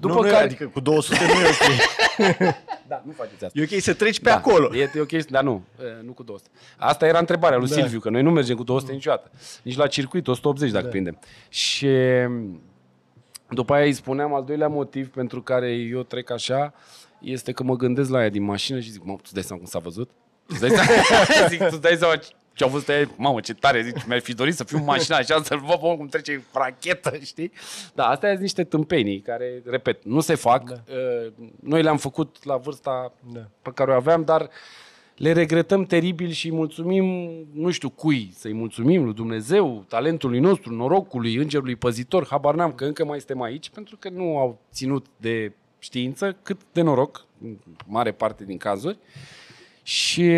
După 0.00 0.14
nu, 0.14 0.20
nu, 0.20 0.30
care... 0.30 0.44
Adică 0.44 0.66
cu 0.66 0.80
200 0.80 1.18
nu 1.24 1.40
e 1.40 1.46
ok. 1.46 2.54
Da, 2.88 3.02
nu 3.06 3.12
faceți 3.12 3.44
asta. 3.44 3.60
E 3.60 3.62
ok 3.62 3.80
să 3.80 3.94
treci 3.94 4.20
pe 4.20 4.28
da, 4.28 4.36
acolo. 4.36 4.74
E, 4.76 4.90
e 4.94 5.00
ok, 5.00 5.12
dar 5.12 5.42
nu, 5.42 5.64
e, 5.80 6.02
nu 6.04 6.12
cu 6.12 6.22
200. 6.22 6.48
Asta 6.76 7.06
era 7.06 7.18
întrebarea 7.18 7.58
lui 7.58 7.68
Da. 7.68 7.74
Silviu, 7.74 8.00
că 8.00 8.10
noi 8.10 8.22
nu 8.22 8.30
mergem 8.30 8.56
cu 8.56 8.62
200 8.62 8.92
niciodată. 8.92 9.30
Nici 9.62 9.76
la 9.76 9.86
circuit, 9.86 10.28
180 10.28 10.70
dacă 10.70 10.84
Da. 10.84 10.90
prindem. 10.90 11.18
Și 11.48 11.88
după 13.48 13.74
aia 13.74 13.84
îi 13.84 13.92
spuneam 13.92 14.34
al 14.34 14.44
doilea 14.44 14.68
motiv 14.68 15.08
pentru 15.08 15.42
care 15.42 15.72
eu 15.72 16.02
trec 16.02 16.30
așa, 16.30 16.74
este 17.20 17.52
că 17.52 17.62
mă 17.62 17.76
gândesc 17.76 18.10
la 18.10 18.22
ea 18.22 18.28
din 18.28 18.42
mașină 18.42 18.80
și 18.80 18.90
zic, 18.90 19.04
mă, 19.04 19.12
tu 19.12 19.20
îți 19.22 19.34
dai 19.34 19.42
seama 19.42 19.60
cum 19.60 19.70
s-a 19.70 19.78
văzut? 19.78 20.10
Tu 20.46 20.56
îți 20.58 20.60
dai 20.60 20.70
seama, 20.70 20.90
zic, 21.48 21.58
tu 21.58 21.68
îți 21.70 21.80
dai 21.80 21.96
seama 21.96 22.14
ce 22.56 22.64
au 22.64 22.70
văzut 22.70 22.88
aia? 22.88 23.10
Mamă, 23.16 23.40
ce 23.40 23.54
tare, 23.54 23.82
zic, 23.82 24.06
mi-ar 24.06 24.20
fi 24.20 24.34
dorit 24.34 24.54
să 24.54 24.64
fiu 24.64 24.78
în 24.78 24.84
mașina 24.84 25.16
așa, 25.16 25.42
să-l 25.42 25.58
văd 25.58 25.78
pe 25.78 25.86
om 25.86 25.96
cum 25.96 26.06
trece 26.06 26.44
rachetă, 26.52 27.16
știi? 27.22 27.52
Da, 27.94 28.06
astea 28.06 28.28
sunt 28.28 28.40
niște 28.40 28.64
tâmpenii 28.64 29.20
care, 29.20 29.62
repet, 29.64 30.04
nu 30.04 30.20
se 30.20 30.34
fac. 30.34 30.68
Da. 30.70 30.82
Uh, 30.94 31.32
Noi 31.60 31.82
le-am 31.82 31.96
făcut 31.96 32.44
la 32.44 32.56
vârsta 32.56 33.12
Da. 33.32 33.48
pe 33.62 33.70
care 33.74 33.90
o 33.90 33.94
aveam, 33.94 34.24
dar 34.24 34.48
le 35.16 35.32
regretăm 35.32 35.84
teribil 35.84 36.30
și 36.30 36.46
îi 36.48 36.56
mulțumim, 36.56 37.30
nu 37.52 37.70
știu 37.70 37.90
cui, 37.90 38.32
să-i 38.34 38.52
mulțumim 38.52 39.04
lui 39.04 39.14
Dumnezeu, 39.14 39.84
talentului 39.88 40.38
nostru, 40.38 40.74
norocului, 40.74 41.34
îngerului 41.36 41.76
păzitor, 41.76 42.26
habar 42.26 42.54
n-am 42.54 42.72
că 42.72 42.84
încă 42.84 43.04
mai 43.04 43.18
suntem 43.18 43.42
aici, 43.42 43.70
pentru 43.70 43.96
că 43.96 44.08
nu 44.08 44.38
au 44.38 44.58
ținut 44.72 45.06
de 45.16 45.52
știință, 45.78 46.36
cât 46.42 46.60
de 46.72 46.82
noroc, 46.82 47.24
în 47.42 47.56
mare 47.86 48.12
parte 48.12 48.44
din 48.44 48.56
cazuri. 48.56 48.98
Și 49.82 50.30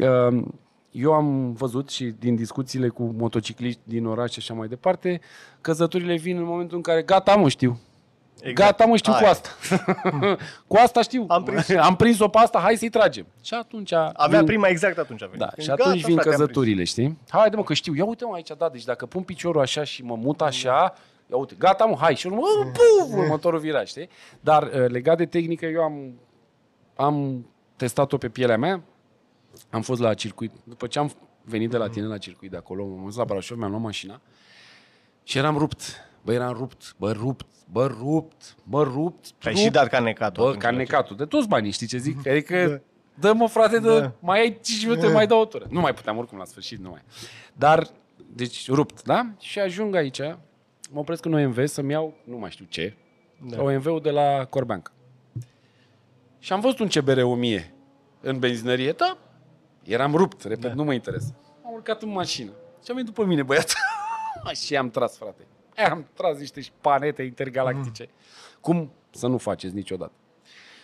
uh, 0.00 0.42
eu 0.90 1.12
am 1.12 1.52
văzut 1.52 1.90
și 1.90 2.04
din 2.04 2.34
discuțiile 2.36 2.88
cu 2.88 3.14
motocicliști 3.18 3.80
din 3.84 4.06
oraș 4.06 4.30
și 4.30 4.38
așa 4.38 4.54
mai 4.54 4.68
departe, 4.68 5.20
căzăturile 5.60 6.16
vin 6.16 6.36
în 6.36 6.44
momentul 6.44 6.76
în 6.76 6.82
care 6.82 7.02
gata, 7.02 7.34
mă, 7.34 7.48
știu. 7.48 7.80
Exact. 8.42 8.54
Gata, 8.70 8.84
mă, 8.84 8.96
știu 8.96 9.12
Aia. 9.12 9.22
cu 9.22 9.28
asta. 9.28 9.48
cu 10.66 10.76
asta 10.76 11.02
știu. 11.02 11.24
Am 11.28 11.42
prins. 11.42 11.68
am 11.88 11.96
prins-o 11.96 12.28
pe 12.28 12.38
asta, 12.38 12.58
hai 12.58 12.76
să-i 12.76 12.88
tragem. 12.88 13.26
Și 13.42 13.54
atunci... 13.54 13.92
Avea 14.12 14.38
vin- 14.38 14.46
prima 14.46 14.66
exact 14.68 14.98
atunci. 14.98 15.22
a 15.22 15.26
venit. 15.26 15.40
Da, 15.40 15.46
Când 15.46 15.62
și 15.66 15.70
atunci 15.70 15.86
gata, 16.00 16.06
vin 16.06 16.14
frate, 16.14 16.28
am 16.28 16.34
prins. 16.34 16.46
căzăturile, 16.46 16.84
știi? 16.84 17.18
Haide 17.28 17.56
mă, 17.56 17.62
că 17.62 17.74
știu. 17.74 17.94
Ia 17.94 18.04
uite 18.04 18.24
mă 18.24 18.34
aici, 18.34 18.50
da, 18.58 18.68
deci 18.68 18.84
dacă 18.84 19.06
pun 19.06 19.22
piciorul 19.22 19.60
așa 19.60 19.84
și 19.84 20.02
mă 20.02 20.16
mut 20.16 20.40
așa, 20.40 20.94
ia 21.30 21.36
uite, 21.36 21.54
gata 21.58 21.84
mă, 21.84 21.96
hai. 22.00 22.14
Și 22.16 22.26
urmă, 22.26 22.40
puf, 22.72 23.18
următorul 23.18 23.58
viraj, 23.58 23.88
știi? 23.88 24.08
Dar 24.40 24.62
uh, 24.62 24.88
legat 24.88 25.16
de 25.16 25.26
tehnică, 25.26 25.66
eu 25.66 25.82
am, 25.82 26.12
am 26.96 27.46
testat-o 27.76 28.16
pe 28.16 28.28
pielea 28.28 28.56
mea, 28.56 28.80
am 29.70 29.82
fost 29.82 30.00
la 30.00 30.14
circuit. 30.14 30.52
După 30.64 30.86
ce 30.86 30.98
am 30.98 31.12
venit 31.44 31.70
de 31.70 31.76
la 31.76 31.88
tine 31.88 32.06
la 32.06 32.18
circuit 32.18 32.50
de 32.50 32.56
acolo, 32.56 32.86
m-am 32.86 33.04
dus 33.04 33.16
la 33.16 33.24
Brașov, 33.24 33.58
mi-am 33.58 33.70
luat 33.70 33.82
mașina 33.82 34.20
și 35.24 35.38
eram 35.38 35.56
rupt. 35.56 35.82
Bă, 36.24 36.32
eram 36.32 36.52
rupt, 36.52 36.94
bă, 36.98 37.12
rupt, 37.12 37.46
bă, 37.70 37.86
rupt, 37.86 38.56
bă, 38.64 38.82
rupt. 38.82 39.24
Ai 39.42 39.52
rupt. 39.52 39.56
și 39.64 39.70
dat 39.70 39.88
ca 39.88 40.00
necatul. 40.00 40.42
Bă, 40.42 40.48
atunci 40.48 40.62
ca 40.62 40.70
la 40.70 40.76
necatul. 40.76 41.16
De 41.16 41.24
toți 41.24 41.48
banii, 41.48 41.70
știi 41.70 41.86
ce 41.86 41.98
zic? 41.98 42.26
Adică, 42.26 42.82
dă-mă, 43.14 43.46
frate, 43.46 43.78
dă, 43.78 44.00
Da. 44.00 44.12
mai 44.20 44.40
ai 44.40 44.58
5 44.62 44.86
minute, 44.86 45.06
mai 45.06 45.26
dau 45.26 45.40
o 45.40 45.44
tură. 45.44 45.66
Nu 45.70 45.80
mai 45.80 45.94
puteam 45.94 46.18
oricum 46.18 46.38
la 46.38 46.44
sfârșit, 46.44 46.78
nu 46.78 46.90
mai. 46.90 47.02
Dar, 47.52 47.86
deci, 48.34 48.70
rupt, 48.70 49.02
da? 49.02 49.26
Și 49.38 49.58
ajung 49.58 49.94
aici, 49.94 50.18
mă 50.90 50.98
opresc 50.98 51.24
în 51.24 51.32
OMV 51.34 51.66
să-mi 51.66 51.90
iau, 51.92 52.14
nu 52.24 52.36
mai 52.38 52.50
știu 52.50 52.64
ce, 52.68 52.94
da. 53.48 53.62
OMV-ul 53.62 54.00
de 54.00 54.10
la 54.10 54.44
Corbeanca. 54.44 54.92
Și 56.38 56.52
am 56.52 56.60
văzut 56.60 56.78
un 56.78 56.88
CBR 56.88 57.22
1000 57.22 57.74
în 58.20 58.38
benzinărie, 58.38 58.92
da, 58.92 59.18
eram 59.92 60.14
rupt, 60.14 60.42
repet, 60.42 60.60
da. 60.68 60.74
nu 60.74 60.84
mă 60.84 60.92
interesă. 60.92 61.34
Am 61.64 61.72
urcat 61.72 62.02
în 62.02 62.10
mașină 62.10 62.50
și 62.84 62.90
am 62.90 62.94
venit 62.96 63.04
după 63.04 63.24
mine, 63.24 63.42
băiat. 63.42 63.74
și 64.64 64.76
am 64.76 64.90
tras, 64.90 65.16
frate. 65.16 65.46
Am 65.90 66.06
tras 66.14 66.38
niște 66.38 66.60
șpanete 66.60 67.22
intergalactice. 67.22 68.08
Cum 68.60 68.92
să 69.10 69.26
nu 69.26 69.38
faceți 69.38 69.74
niciodată? 69.74 70.12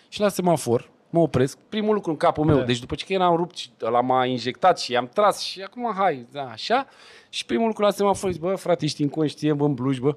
Și 0.08 0.20
la 0.20 0.28
semafor 0.28 0.90
mă 1.10 1.20
opresc, 1.20 1.58
primul 1.68 1.94
lucru 1.94 2.10
în 2.10 2.16
capul 2.16 2.44
meu, 2.44 2.56
Da. 2.56 2.62
deci 2.64 2.78
după 2.78 2.94
ce 2.94 3.04
că 3.04 3.12
eram 3.12 3.36
rupt 3.36 3.56
și 3.56 3.70
ăla 3.82 4.00
m-a 4.00 4.24
injectat 4.24 4.78
și 4.78 4.96
am 4.96 5.08
tras 5.08 5.40
și 5.40 5.62
acum 5.62 5.92
hai, 5.96 6.26
da, 6.32 6.42
așa. 6.50 6.86
Și 7.28 7.44
primul 7.46 7.66
lucru 7.66 7.82
la 7.82 7.90
semafor 7.90 8.30
zic, 8.32 8.40
bă, 8.40 8.54
frate, 8.54 8.84
ești 8.84 9.02
inconștient, 9.02 9.56
bă, 9.58 9.64
în 9.64 9.74
blugi, 9.74 10.00
bă. 10.00 10.16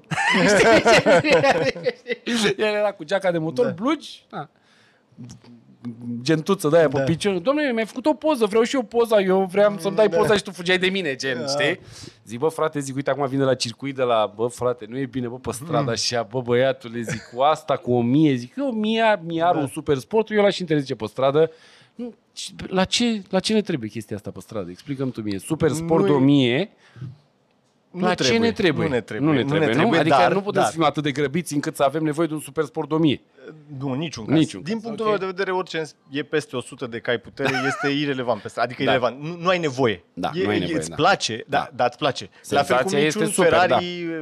El 2.56 2.74
era 2.74 2.92
cu 2.92 3.04
geaca 3.04 3.30
de 3.30 3.38
motor, 3.38 3.64
Da. 3.66 3.72
blugi, 3.72 4.26
da. 4.30 4.48
Gentuță 6.22 6.68
de 6.68 6.76
aia 6.76 6.88
Da. 6.88 6.98
pe 6.98 7.04
picior. 7.04 7.38
Domnule, 7.38 7.72
mi-ai 7.72 7.86
făcut 7.86 8.06
o 8.06 8.14
poză, 8.14 8.46
vreau 8.46 8.62
și 8.62 8.74
eu 8.74 8.82
poza, 8.82 9.20
eu 9.20 9.48
vreau 9.52 9.74
să-mi 9.78 9.96
dai 9.96 10.08
Da. 10.08 10.16
poza 10.16 10.36
și 10.36 10.42
tu 10.42 10.50
fugeai 10.50 10.78
de 10.78 10.86
mine, 10.88 11.14
gen, 11.14 11.38
Da. 11.40 11.46
știi? 11.46 11.80
Zic, 12.26 12.38
bă, 12.38 12.48
frate, 12.48 12.80
zic, 12.80 12.96
uite, 12.96 13.10
acum 13.10 13.26
vine 13.26 13.44
la 13.44 13.54
circuit 13.54 13.94
de 13.96 14.02
la, 14.02 14.32
bă, 14.36 14.46
frate, 14.46 14.86
nu 14.88 14.98
e 14.98 15.06
bine, 15.06 15.26
bă, 15.28 15.36
pe 15.38 15.52
stradă 15.52 15.90
așa, 15.90 16.22
bă, 16.30 16.40
băiatule, 16.40 17.00
zic, 17.00 17.22
cu 17.34 17.40
asta, 17.40 17.76
cu 17.76 17.92
o 17.92 18.00
mie, 18.02 18.34
zic, 18.34 18.54
eu, 18.56 18.70
mie, 18.70 19.20
miarul, 19.24 19.60
Da. 19.60 19.66
super 19.72 19.96
sportul, 19.98 20.36
eu 20.36 20.42
l-aș 20.42 20.58
interzice 20.58 20.94
pe 20.94 21.06
stradă. 21.06 21.50
Nu, 21.94 22.14
ci- 22.32 22.52
La 22.68 22.84
ce, 22.84 23.22
la 23.30 23.40
ce 23.40 23.52
ne 23.52 23.60
trebuie 23.62 23.88
chestia 23.88 24.16
asta 24.16 24.30
pe 24.30 24.40
stradă? 24.40 24.70
Explicăm 24.70 25.10
tu 25.10 25.22
mie. 25.22 25.38
Super 25.38 25.70
sport 25.70 26.02
Nu-i- 26.06 26.14
1000, 26.16 26.70
Nu 27.90 28.00
la 28.00 28.14
ce 28.14 28.38
ne 28.38 28.52
trebuie? 28.52 28.86
Nu 28.86 28.92
ne 28.92 29.00
trebuie. 29.00 29.28
Nu 29.28 29.34
ne 29.34 29.44
trebuie, 29.44 29.74
nu? 29.74 29.88
Adică 29.98 30.16
dar, 30.18 30.32
nu 30.32 30.40
putem 30.40 30.60
dar, 30.60 30.64
să 30.70 30.76
fim 30.76 30.84
atât 30.84 31.02
de 31.02 31.10
grăbiți 31.12 31.54
încât 31.54 31.76
să 31.76 31.82
avem 31.82 32.02
nevoie 32.02 32.26
de 32.26 32.34
un 32.34 32.40
super 32.40 32.64
sport 32.64 32.90
1000. 32.92 33.20
Nu, 33.78 33.92
niciun 33.94 34.24
caz. 34.24 34.38
Niciun 34.38 34.62
Din 34.62 34.74
caz, 34.74 34.82
punctul 34.82 35.04
ok. 35.04 35.10
meu 35.10 35.18
de 35.20 35.26
vedere, 35.26 35.50
orice 35.50 35.82
e 36.10 36.22
peste 36.22 36.56
100 36.56 36.86
de 36.86 36.98
cai 36.98 37.18
putere 37.18 37.50
este 37.66 37.88
irelevant 37.88 38.40
pe 38.40 38.48
stradă. 38.48 38.66
Adică 38.72 38.84
Da. 38.84 38.90
irelevant. 38.94 39.22
Nu, 39.22 39.36
nu 39.42 39.48
ai 39.48 39.58
nevoie. 39.58 40.04
Da, 40.14 40.30
e, 40.34 40.42
nu 40.42 40.48
ai 40.48 40.58
nevoie, 40.58 40.78
Îți 40.78 40.88
da. 40.88 40.94
place, 40.94 41.44
da, 41.48 41.58
Da. 41.58 41.70
da, 41.74 41.84
îți 41.84 41.96
place. 41.98 42.24
La 42.24 42.38
Senzația 42.42 42.76
fel 42.76 42.84
cum 42.84 42.94
este 42.96 43.18
niciun 43.18 43.32
super, 43.32 43.50
Ferrari, 43.50 43.70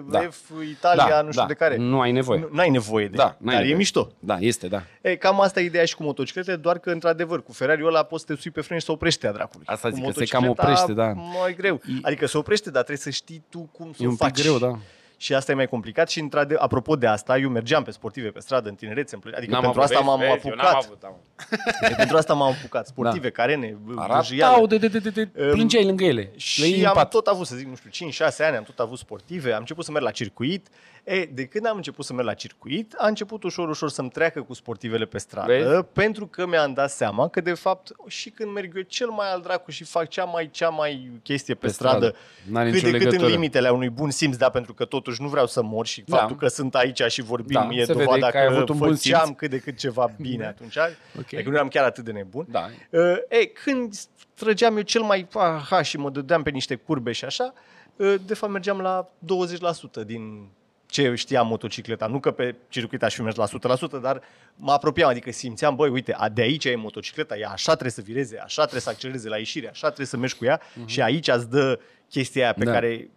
da. 0.08 0.18
Da. 0.18 0.28
F, 0.30 0.40
Italia, 0.70 1.06
Da, 1.08 1.20
nu 1.22 1.30
știu 1.30 1.40
da. 1.42 1.46
de 1.48 1.54
care. 1.54 1.76
Nu 1.76 2.00
ai 2.00 2.12
nevoie. 2.12 2.48
Nu 2.52 2.58
ai 2.60 2.70
nevoie 2.70 3.08
de 3.08 3.16
Da, 3.16 3.22
ea, 3.22 3.28
n-ai 3.38 3.38
dar 3.54 3.54
nevoie. 3.54 3.72
e 3.74 3.76
mișto. 3.76 4.12
Da, 4.18 4.36
este, 4.40 4.66
da. 4.68 4.82
E, 5.02 5.16
cam 5.16 5.40
asta 5.40 5.60
e 5.60 5.64
ideea 5.64 5.84
și 5.84 5.94
cu 5.96 6.02
motocicletele, 6.02 6.56
doar 6.56 6.78
că, 6.78 6.90
într-adevăr, 6.90 7.42
cu 7.42 7.52
Ferrari-ul 7.52 7.88
ăla 7.88 8.02
poți 8.02 8.24
să 8.26 8.32
te 8.34 8.40
sui 8.40 8.50
pe 8.50 8.60
frâni 8.60 8.80
și 8.80 8.86
să 8.86 8.92
oprește 8.92 9.26
a 9.26 9.32
dracului. 9.32 9.66
Asta 9.66 9.88
Cu 9.88 9.94
zic, 9.94 10.04
că 10.04 10.10
se 10.12 10.24
cam 10.24 10.44
motocicleta, 10.44 10.82
oprește, 10.82 10.92
da. 10.92 11.22
Mai 11.40 11.54
greu. 11.54 11.80
Adică 12.02 12.26
se 12.26 12.38
oprește, 12.38 12.70
dar 12.70 12.82
trebuie 12.82 13.02
să 13.02 13.10
știi 13.10 13.44
tu 13.48 13.68
cum 13.72 13.92
să 13.92 13.98
E 14.02 14.06
o 14.06 14.08
un 14.08 14.16
pic 14.16 14.24
faci. 14.24 14.40
greu, 14.42 14.58
da. 14.58 14.78
Și 15.20 15.34
asta 15.34 15.52
e 15.52 15.54
mai 15.54 15.66
complicat 15.66 16.08
și, 16.10 16.20
într 16.20 16.38
apropo 16.56 16.96
de 16.96 17.06
asta, 17.06 17.38
eu 17.38 17.48
mergeam 17.48 17.82
pe 17.82 17.90
sportive 17.90 18.28
pe 18.28 18.40
stradă 18.40 18.68
în 18.68 18.74
tinerețe, 18.74 19.14
în 19.14 19.20
plă- 19.20 19.36
adică 19.36 19.52
N-am 19.52 19.60
pentru 19.62 19.80
avut, 19.80 19.82
asta 19.82 20.04
vezi, 20.04 20.08
m-am 20.08 20.18
vezi, 20.18 20.46
eu 20.46 20.52
apucat. 20.52 20.72
N-am 20.72 20.82
avut, 20.84 21.02
am. 21.02 21.16
pentru 21.96 22.16
asta 22.16 22.34
m-am 22.34 22.52
apucat. 22.52 22.86
Sportive, 22.86 23.30
carene, 23.30 23.76
Arătau 23.96 24.16
bârjâiale. 24.16 24.66
de, 24.66 24.78
de, 24.78 24.88
de, 24.88 24.98
de, 24.98 25.10
de 25.10 25.42
Um, 25.44 25.50
plângeai 25.50 25.84
lângă 25.84 26.04
ele. 26.04 26.20
Le 26.20 26.32
Și 26.36 26.60
iei 26.62 26.80
în 26.80 26.86
am 26.86 26.94
pat. 26.94 27.10
tot 27.10 27.26
avut, 27.26 27.46
să 27.46 27.56
zic, 27.56 27.66
nu 27.66 27.74
știu, 27.74 28.08
5-6 28.08 28.36
ani, 28.38 28.56
am 28.56 28.62
tot 28.62 28.78
avut 28.78 28.98
sportive, 28.98 29.52
am 29.52 29.58
început 29.58 29.84
să 29.84 29.90
merg 29.90 30.04
la 30.04 30.10
circuit. 30.10 30.66
E, 31.08 31.24
de 31.24 31.44
când 31.44 31.66
am 31.66 31.76
început 31.76 32.04
să 32.04 32.12
merg 32.12 32.26
la 32.26 32.34
circuit, 32.34 32.94
a 32.96 33.06
început 33.06 33.42
ușor, 33.42 33.68
ușor 33.68 33.90
să-mi 33.90 34.10
treacă 34.10 34.42
cu 34.42 34.54
sportivele 34.54 35.04
pe 35.04 35.18
stradă, 35.18 35.52
Vezi? 35.52 35.82
pentru 35.92 36.26
că 36.26 36.46
mi-am 36.46 36.72
dat 36.72 36.90
seama 36.90 37.28
că, 37.28 37.40
de 37.40 37.54
fapt, 37.54 37.90
și 38.06 38.30
când 38.30 38.52
merg 38.52 38.76
eu 38.76 38.82
cel 38.82 39.08
mai 39.08 39.32
al 39.32 39.40
dracu 39.40 39.70
și 39.70 39.84
fac 39.84 40.08
cea 40.08 40.24
mai, 40.24 40.48
cea 40.50 40.68
mai 40.68 41.10
chestie 41.22 41.54
pe, 41.54 41.66
Pe 41.66 41.72
stradă, 41.72 41.96
stradă. 41.96 42.16
N-are 42.50 42.70
cât 42.70 42.80
de 42.82 42.86
nicio 42.86 42.96
cât 42.98 43.04
în 43.04 43.10
legătură. 43.12 43.30
limitele 43.34 43.68
a 43.68 43.72
unui 43.72 43.88
bun 43.90 44.10
simț, 44.10 44.36
da, 44.36 44.48
pentru 44.48 44.74
că 44.74 44.84
totuși 44.84 45.22
nu 45.22 45.28
vreau 45.28 45.46
să 45.46 45.62
mor 45.62 45.86
și 45.86 46.02
Da. 46.06 46.16
faptul 46.16 46.36
că 46.36 46.48
sunt 46.48 46.74
aici 46.74 47.02
și 47.08 47.22
vorbim 47.22 47.60
Da, 47.68 47.74
e 47.74 47.84
se 47.84 47.92
vede 47.92 48.04
dovada 48.04 48.30
că 48.30 48.36
ai 48.38 48.44
avut 48.46 48.66
că 48.66 48.72
un 48.72 48.78
bun 48.78 48.96
făceam 48.96 49.24
simț. 49.24 49.38
cât 49.38 49.50
de 49.50 49.58
cât 49.58 49.76
ceva 49.76 50.10
bine 50.20 50.46
atunci. 50.54 50.76
Ok. 51.18 51.32
Adică 51.34 51.48
nu 51.48 51.54
eram 51.54 51.68
chiar 51.68 51.84
atât 51.84 52.04
de 52.04 52.12
nebun. 52.12 52.46
Da. 52.50 52.66
Uh, 52.90 53.00
e, 53.28 53.44
când 53.44 53.94
trăgeam 54.34 54.76
eu 54.76 54.82
cel 54.82 55.02
mai 55.02 55.26
aha 55.32 55.82
și 55.82 55.96
mă 55.98 56.10
dădeam 56.10 56.42
pe 56.42 56.50
niște 56.50 56.74
curbe 56.74 57.12
și 57.12 57.24
așa, 57.24 57.52
uh, 57.96 58.14
de 58.26 58.34
fapt 58.34 58.52
mergeam 58.52 58.78
la 58.80 59.08
20% 59.18 60.04
din 60.06 60.48
ce 60.90 61.14
știam 61.14 61.46
motocicleta. 61.46 62.06
Nu 62.06 62.20
că 62.20 62.30
pe 62.30 62.54
circuit 62.68 63.02
aș 63.02 63.14
fi 63.14 63.22
mers 63.22 63.36
la 63.36 63.44
100%, 63.46 64.00
dar 64.02 64.20
mă 64.56 64.72
apropiam, 64.72 65.08
adică 65.08 65.30
simțeam, 65.30 65.74
băi, 65.76 65.88
uite, 65.90 66.14
a, 66.14 66.28
de 66.28 66.42
aici 66.42 66.64
e 66.64 66.74
motocicleta, 66.76 67.36
ea 67.36 67.48
așa 67.50 67.70
trebuie 67.72 67.90
să 67.92 68.00
vireze, 68.00 68.38
așa 68.38 68.60
trebuie 68.60 68.80
să 68.82 68.88
accelereze 68.90 69.28
la 69.28 69.36
ieșire, 69.36 69.68
așa 69.68 69.86
trebuie 69.86 70.06
să 70.06 70.16
mergi 70.16 70.36
cu 70.36 70.44
ea 70.44 70.60
uh-huh. 70.60 70.84
și 70.86 71.02
aici 71.02 71.28
îți 71.28 71.50
dă 71.50 71.78
chestia 72.08 72.42
aia 72.42 72.52
pe 72.52 72.64
Da. 72.64 72.72
care 72.72 73.10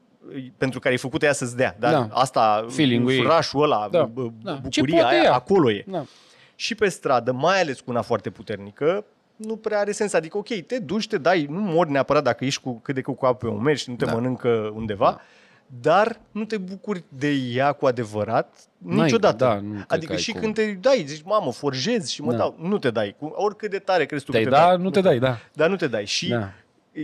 pentru 0.57 0.79
care 0.79 0.93
e 0.93 0.97
făcută 0.97 1.25
ea 1.25 1.33
să-ți 1.33 1.55
dea. 1.55 1.75
Dar 1.79 1.91
Da. 1.93 2.07
asta, 2.11 2.65
Feeling-ul 2.69 3.11
ei. 3.11 3.17
furașul 3.17 3.63
ăla, 3.63 3.87
Da. 3.91 4.07
b- 4.09 4.11
b- 4.11 4.31
Da. 4.43 4.59
Ce 4.69 4.79
bucuria 4.79 5.01
poate 5.01 5.15
aia, 5.15 5.23
ea? 5.23 5.33
acolo 5.33 5.71
e. 5.71 5.83
Da. 5.87 6.03
Și 6.55 6.75
pe 6.75 6.89
stradă, 6.89 7.31
mai 7.31 7.61
ales 7.61 7.79
cu 7.79 7.91
una 7.91 8.01
foarte 8.01 8.29
puternică, 8.29 9.05
nu 9.35 9.55
prea 9.55 9.79
are 9.79 9.91
sens. 9.91 10.13
Adică, 10.13 10.37
ok, 10.37 10.47
te 10.67 10.79
duci, 10.79 11.07
te 11.07 11.17
dai, 11.17 11.45
nu 11.49 11.59
mori 11.59 11.91
neapărat 11.91 12.23
dacă 12.23 12.45
ești 12.45 12.61
cu 12.61 12.79
cât 12.79 12.95
de 12.95 13.01
cât 13.01 13.17
cu 13.17 13.25
apă 13.25 13.47
pe 13.47 13.53
umeri 13.53 13.79
și 13.79 13.89
nu 13.89 13.95
te 13.95 14.05
Da. 14.05 14.13
mănâncă 14.13 14.71
undeva, 14.73 15.05
Da. 15.11 15.21
Dar 15.81 16.19
nu 16.31 16.45
te 16.45 16.57
bucuri 16.57 17.03
de 17.09 17.29
ea 17.29 17.71
cu 17.71 17.85
adevărat 17.85 18.55
N-ai- 18.77 19.03
niciodată. 19.03 19.45
da, 19.45 19.53
nu 19.53 19.71
cred 19.73 19.85
adică 19.87 20.05
că 20.07 20.13
ai 20.13 20.19
și 20.19 20.31
cum. 20.31 20.41
când 20.41 20.53
te 20.53 20.71
dai, 20.71 21.03
zici, 21.07 21.23
mamă, 21.25 21.51
forjezi 21.51 22.13
și 22.13 22.21
mă 22.21 22.31
Da. 22.31 22.37
dau. 22.37 22.55
Nu 22.61 22.77
te 22.77 22.89
dai. 22.89 23.15
Cu 23.19 23.25
oricât 23.25 23.69
de 23.71 23.79
tare 23.79 24.05
crezi 24.05 24.25
tu 24.25 24.31
Te-ai 24.31 24.43
că 24.43 24.49
te 24.49 24.55
da, 24.55 24.65
dai. 24.67 24.77
nu 24.77 24.89
te 24.89 25.01
dai, 25.01 25.19
da. 25.19 25.37
Dar 25.53 25.69
nu 25.69 25.75
te 25.75 25.87
dai. 25.87 26.05
Și 26.05 26.27
Da. 26.27 26.49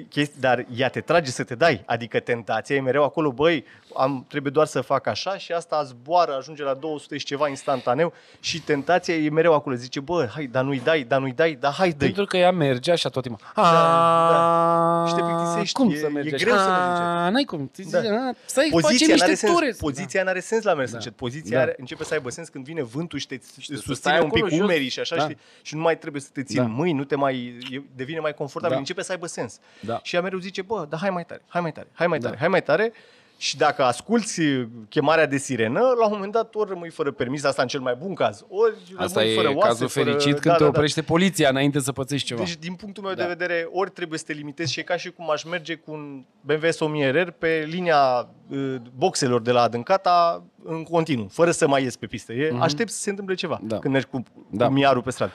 chesti, 0.10 0.39
dar 0.39 0.65
ea 0.75 0.89
te 0.89 1.01
trage 1.01 1.32
să 1.32 1.43
te 1.43 1.56
dai. 1.56 1.84
Adică 1.86 2.19
tentația 2.19 2.75
e 2.75 2.82
mereu 2.82 3.03
acolo, 3.03 3.32
băi, 3.32 3.65
am, 3.97 4.25
trebuie 4.27 4.51
doar 4.51 4.65
să 4.65 4.81
fac 4.81 5.07
așa 5.07 5.38
și 5.38 5.51
asta 5.51 5.83
zboară, 5.83 6.36
ajunge 6.36 6.63
la 6.63 6.73
200 6.73 7.17
și 7.17 7.25
ceva 7.25 7.47
instantaneu 7.47 8.13
și 8.39 8.62
tentația 8.62 9.13
e 9.15 9.29
mereu 9.29 9.53
acolo. 9.53 9.75
Zice, 9.75 9.99
bă, 9.99 10.27
hai, 10.33 10.45
dar 10.45 10.63
nu-i 10.63 10.79
dai, 10.83 11.01
dar 11.03 11.19
nu-i 11.19 11.31
dai, 11.31 11.57
dar 11.60 11.73
hai, 11.73 11.89
dă 11.89 12.05
Pentru 12.05 12.25
că 12.25 12.38
ea 12.38 12.51
merge 12.51 12.91
așa 12.91 13.10
tot 13.10 13.23
timpul. 13.23 13.45
da. 13.55 15.01
Ah, 15.03 15.07
Și 15.10 15.13
te 15.15 15.21
plictisești, 15.21 15.73
Cum 15.73 15.91
e- 15.91 15.95
să 15.95 16.05
e 16.05 16.10
mergi 16.10 16.29
greu 16.43 16.55
să 16.55 16.69
mergi 16.69 17.01
Ah, 17.01 17.31
N-ai 17.31 17.43
cum. 17.43 17.69
Ți 17.73 17.91
Da. 17.91 17.99
zice, 17.99 18.12
ah, 18.13 18.36
Să-i 18.45 18.67
Poziția 18.71 18.91
facem 19.07 19.07
n-are 19.17 19.29
niște 19.31 19.45
sens, 19.45 19.53
ture. 19.57 19.75
poziția 19.79 20.23
n-are 20.23 20.39
sens 20.39 20.63
la 20.63 20.73
mers 20.73 20.89
Da. 20.91 20.97
încet. 20.97 21.13
Poziția 21.15 21.57
Da. 21.57 21.63
are, 21.63 21.75
începe 21.77 22.03
să 22.03 22.13
aibă 22.13 22.29
sens 22.29 22.47
când 22.49 22.63
vine 22.65 22.83
vântul 22.83 23.19
și 23.19 23.27
te, 23.27 23.36
te 23.38 23.43
să 23.55 23.62
susține 23.73 23.95
stai 23.95 24.19
un 24.19 24.29
pic 24.29 24.43
acolo 24.43 24.55
jos. 24.55 24.63
umerii 24.65 24.89
și 24.89 24.99
așa 24.99 25.15
Da. 25.15 25.27
și, 25.27 25.38
și 25.62 25.75
nu 25.75 25.81
mai 25.81 25.97
trebuie 25.97 26.21
să 26.21 26.29
te 26.33 26.43
ții 26.43 26.55
Da. 26.57 26.63
în 26.63 26.71
mâini, 26.71 26.97
nu 26.97 27.03
te 27.03 27.15
mai, 27.15 27.57
e, 27.71 27.81
devine 27.95 28.19
mai 28.19 28.33
confortabil, 28.33 28.73
Da. 28.75 28.79
începe 28.79 29.01
să 29.03 29.12
aibă 29.12 29.27
sens. 29.27 29.60
Da. 29.79 29.99
Și 30.03 30.15
ea 30.15 30.21
mereu 30.21 30.39
zice, 30.39 30.62
bă, 30.62 30.86
dar 30.89 30.99
hai 30.99 31.10
mai 31.10 31.25
tare, 31.25 31.41
hai 31.47 31.62
mai 31.62 31.71
tare, 31.71 31.88
hai 31.93 32.07
mai 32.07 32.19
tare, 32.19 32.33
Da. 32.33 32.39
hai 32.39 32.47
mai 32.47 32.63
tare. 32.63 32.91
Și 33.39 33.58
dacă 33.58 33.84
asculți 33.84 34.41
chemarea 34.89 35.26
de 35.26 35.38
sirenă, 35.38 35.80
la 35.80 36.06
un 36.06 36.12
moment 36.13 36.32
dat 36.32 36.56
ori 36.56 36.69
rămâi 36.69 36.89
fără 36.89 37.12
permis, 37.12 37.43
asta 37.43 37.62
în 37.62 37.67
cel 37.67 37.80
mai 37.80 37.95
bun 38.00 38.13
caz, 38.13 38.45
ori 38.50 38.73
Asta 38.97 39.19
rămâi 39.19 39.34
e 39.34 39.36
fără 39.36 39.47
oase, 39.56 39.67
cazul 39.67 39.88
fără... 39.88 40.06
fericit 40.12 40.39
când 40.39 40.56
te 40.56 40.63
oprește 40.63 41.02
poliția 41.02 41.50
înainte 41.50 41.80
să 41.80 41.91
pățești 41.91 42.28
ceva. 42.28 42.43
Deci, 42.43 42.56
din 42.58 42.73
punctul 42.73 43.04
meu 43.04 43.13
Da. 43.13 43.21
de 43.21 43.28
vedere, 43.28 43.67
ori 43.71 43.89
trebuie 43.91 44.19
să 44.19 44.26
te 44.28 44.34
limitezi 44.34 44.71
și 44.71 44.80
e 44.80 44.84
ca 44.84 44.97
și 44.97 45.10
cum 45.12 45.32
aș 45.32 45.43
merge 45.43 45.76
cu 45.76 45.91
un 45.91 46.26
BMW 46.41 46.69
S1000RR 46.69 47.28
pe 47.38 47.65
linia 47.69 48.30
uh, 48.50 48.76
boxelor 48.95 49.41
de 49.41 49.52
la 49.52 49.62
Adâncata 49.62 50.43
în 50.63 50.84
continuu, 50.84 51.28
fără 51.28 51.52
să 51.52 51.67
mai 51.67 51.84
ies 51.84 51.95
pe 51.95 52.06
pistă. 52.06 52.34
E, 52.34 52.50
Mhm. 52.52 52.62
Aștept 52.62 52.89
să 52.89 53.00
se 53.00 53.10
întâmple 53.10 53.36
ceva 53.36 53.60
Da. 53.63 53.80
când 53.80 53.93
mergi 53.93 54.10
cu, 54.12 54.23
Da. 54.50 54.65
cu 54.67 54.71
miarul 54.73 55.02
pe 55.02 55.12
stradă. 55.12 55.32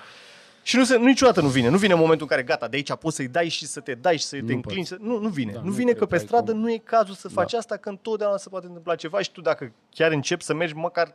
Și 0.62 0.76
nu 0.76 0.84
se, 0.84 0.96
niciodată 0.96 1.40
nu 1.40 1.48
vine. 1.48 1.68
Nu 1.68 1.76
vine 1.76 1.94
momentul 1.94 2.22
în 2.30 2.36
care 2.36 2.42
gata, 2.42 2.68
de 2.68 2.76
aici 2.76 2.94
poți 2.94 3.16
să-i 3.16 3.28
dai 3.28 3.48
și 3.48 3.66
să 3.66 3.80
te 3.80 3.94
dai 3.94 4.16
și 4.16 4.24
să 4.24 4.36
te 4.36 4.42
Nu 4.42 4.54
înclini. 4.54 4.84
Să... 4.84 4.96
Nu, 5.00 5.18
nu 5.18 5.28
vine. 5.28 5.52
Da, 5.52 5.58
nu 5.58 5.64
nu 5.66 5.70
vine 5.72 5.84
cred 5.84 5.94
că 5.98 6.04
că 6.04 6.06
pe 6.10 6.14
ai 6.14 6.20
stradă 6.20 6.50
cum. 6.50 6.60
nu 6.60 6.70
e 6.72 6.80
cazul 6.84 7.14
să 7.14 7.28
faci 7.28 7.52
Da. 7.52 7.58
asta, 7.58 7.76
că 7.76 7.88
întotdeauna 7.88 8.36
se 8.36 8.48
poate 8.48 8.66
întâmpla 8.66 8.94
ceva 8.94 9.20
și 9.20 9.32
tu 9.32 9.40
dacă 9.40 9.72
chiar 9.90 10.10
începi 10.12 10.42
să 10.44 10.54
mergi 10.54 10.74
măcar 10.74 11.14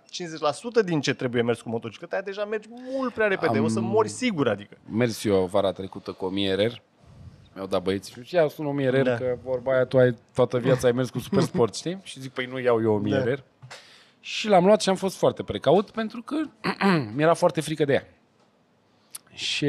50% 0.81 0.83
din 0.85 1.01
ce 1.01 1.13
trebuie 1.13 1.41
mers 1.41 1.61
cu 1.61 1.69
motocicleta, 1.69 2.15
aia 2.15 2.25
deja 2.25 2.45
mergi 2.45 2.67
mult 2.91 3.13
prea 3.13 3.27
repede. 3.27 3.57
Am- 3.57 3.63
O 3.63 3.67
să 3.67 3.79
mori 3.79 4.09
sigur, 4.09 4.47
adică. 4.47 4.77
Mers 4.91 5.23
eu 5.23 5.45
vara 5.45 5.71
trecută 5.71 6.11
cu 6.11 6.25
o 6.25 6.29
mie 6.29 6.53
RR. 6.53 6.73
Mi-au 7.53 7.67
dat 7.67 7.81
băieți 7.81 8.13
și 8.23 8.35
ia 8.35 8.47
sun 8.47 8.65
o 8.65 8.71
mie 8.71 8.89
RR, 8.89 9.01
Da. 9.01 9.15
că 9.15 9.37
vorba 9.43 9.73
aia 9.73 9.85
tu 9.85 9.97
ai 9.97 10.15
toată 10.33 10.57
viața 10.57 10.87
ai 10.87 10.93
mers 10.93 11.09
cu 11.09 11.19
super 11.19 11.41
sport, 11.41 11.75
știi? 11.81 11.99
Și 12.03 12.19
zic, 12.19 12.31
păi 12.31 12.45
nu 12.45 12.59
iau 12.59 12.81
eu 12.81 12.93
o 12.93 12.97
mie 12.97 13.17
Da. 13.17 13.23
RR. 13.23 13.39
Și 14.19 14.47
l-am 14.47 14.65
luat 14.65 14.81
și 14.81 14.89
am 14.89 14.95
fost 14.95 15.17
foarte 15.17 15.43
precaut 15.43 15.89
pentru 15.89 16.21
că 16.21 16.35
mi-era 17.15 17.33
foarte 17.33 17.61
frică 17.61 17.85
de 17.85 17.93
ea. 17.93 18.07
Și 19.37 19.65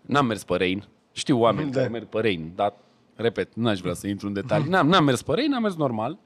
n-am 0.00 0.26
mers 0.26 0.44
pe 0.44 0.56
Rein. 0.56 0.84
Știu 1.12 1.38
oameni 1.40 1.70
Da. 1.70 1.76
care 1.78 1.88
merg 1.90 2.06
pe 2.06 2.20
Rein, 2.20 2.52
dar, 2.54 2.74
repet, 3.14 3.54
n-aș 3.54 3.80
vrea 3.80 3.94
să 3.94 4.06
intru 4.06 4.26
în 4.26 4.32
detalii. 4.32 4.68
N-am, 4.68 4.88
n-am 4.88 5.04
mers 5.04 5.22
pe 5.22 5.32
Rein, 5.34 5.52
am 5.52 5.62
mers 5.62 5.74
normal. 5.76 6.18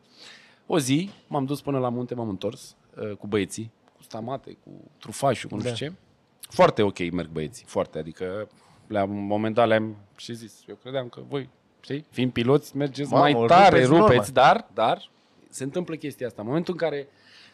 O 0.66 0.78
zi 0.78 1.10
m-am 1.26 1.44
dus 1.44 1.60
până 1.60 1.78
la 1.78 1.88
munte, 1.88 2.14
m-am 2.14 2.28
întors 2.28 2.76
uh, 2.94 3.16
cu 3.16 3.26
băieții, 3.26 3.70
cu 3.96 4.02
stamate, 4.02 4.56
cu 4.64 4.70
trufașul, 4.98 5.48
cu 5.50 5.56
nu 5.56 5.62
Da. 5.62 5.74
știu 5.74 5.86
ce. 5.86 5.92
Foarte 6.40 6.82
ok 6.82 7.10
merg 7.12 7.28
băieții, 7.28 7.64
foarte, 7.68 7.98
adică 7.98 8.48
la 8.86 9.02
un 9.02 9.26
moment 9.26 9.54
dat 9.54 9.68
le-am 9.68 9.96
și 10.16 10.34
zis, 10.34 10.62
eu 10.68 10.74
credeam 10.74 11.08
că 11.08 11.20
voi 11.28 11.48
știi? 11.80 12.04
Fiind 12.10 12.32
piloți, 12.32 12.76
mergeți 12.76 13.10
Mamă, 13.10 13.22
mai 13.22 13.32
rupeți 13.32 13.52
tare, 13.52 13.86
norma. 13.86 13.98
rupeți, 14.06 14.32
dar, 14.32 14.68
dar 14.74 15.10
se 15.48 15.64
întâmplă 15.64 15.94
chestia 15.94 16.26
asta. 16.26 16.40
În 16.42 16.48
momentul 16.48 16.72
în 16.72 16.78
care 16.78 17.08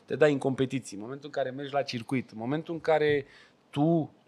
te 0.04 0.16
dai 0.16 0.32
în 0.32 0.38
competiții, 0.38 0.96
în 0.96 1.02
momentul 1.02 1.26
în 1.26 1.42
care 1.42 1.50
mergi 1.56 1.72
la 1.72 1.82
circuit, 1.82 2.30
în 2.30 2.38
momentul 2.38 2.74
în 2.74 2.80
care 2.80 3.24
tu 3.72 3.80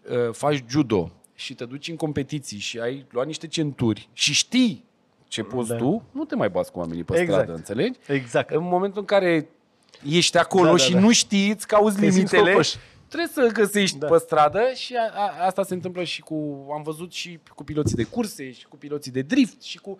uh, 0.09 0.29
faci 0.31 0.63
judo 0.69 1.11
și 1.35 1.53
te 1.53 1.65
duci 1.65 1.87
în 1.87 1.95
competiții 1.95 2.57
și 2.59 2.79
ai 2.79 3.05
luat 3.09 3.25
niște 3.25 3.47
centuri 3.47 4.09
și 4.13 4.33
știi 4.33 4.83
ce 5.27 5.43
poți 5.43 5.69
Da. 5.69 5.75
tu, 5.75 6.03
nu 6.11 6.23
te 6.25 6.35
mai 6.35 6.49
bați 6.49 6.71
cu 6.71 6.79
oamenii 6.79 7.03
pe 7.03 7.19
Exact. 7.19 7.41
stradă, 7.41 7.57
înțelegi? 7.57 7.99
Exact. 8.07 8.49
În 8.51 8.63
momentul 8.63 8.99
în 8.99 9.05
care 9.05 9.49
ești 10.09 10.37
acolo 10.37 10.63
Da, 10.63 10.69
da, 10.71 10.77
și 10.77 10.93
da. 10.93 10.99
nu 10.99 11.11
știți, 11.11 11.51
îți 11.51 11.67
cauzi 11.67 11.95
Te 11.95 12.01
simți 12.01 12.15
limitele, 12.17 12.51
cocoș. 12.51 12.73
trebuie 13.07 13.29
să 13.33 13.49
găsești 13.53 13.97
Da. 13.97 14.07
pe 14.07 14.17
stradă 14.17 14.61
și 14.75 14.95
a, 14.95 15.11
a, 15.21 15.45
asta 15.45 15.63
se 15.63 15.73
întâmplă 15.73 16.03
și 16.03 16.21
cu, 16.21 16.67
am 16.73 16.81
văzut 16.83 17.11
și 17.11 17.39
cu 17.55 17.63
piloții 17.63 17.95
de 17.95 18.03
curse 18.03 18.51
și 18.51 18.65
cu 18.67 18.75
piloții 18.77 19.11
de 19.11 19.21
drift 19.21 19.61
și 19.61 19.77
cu 19.77 19.97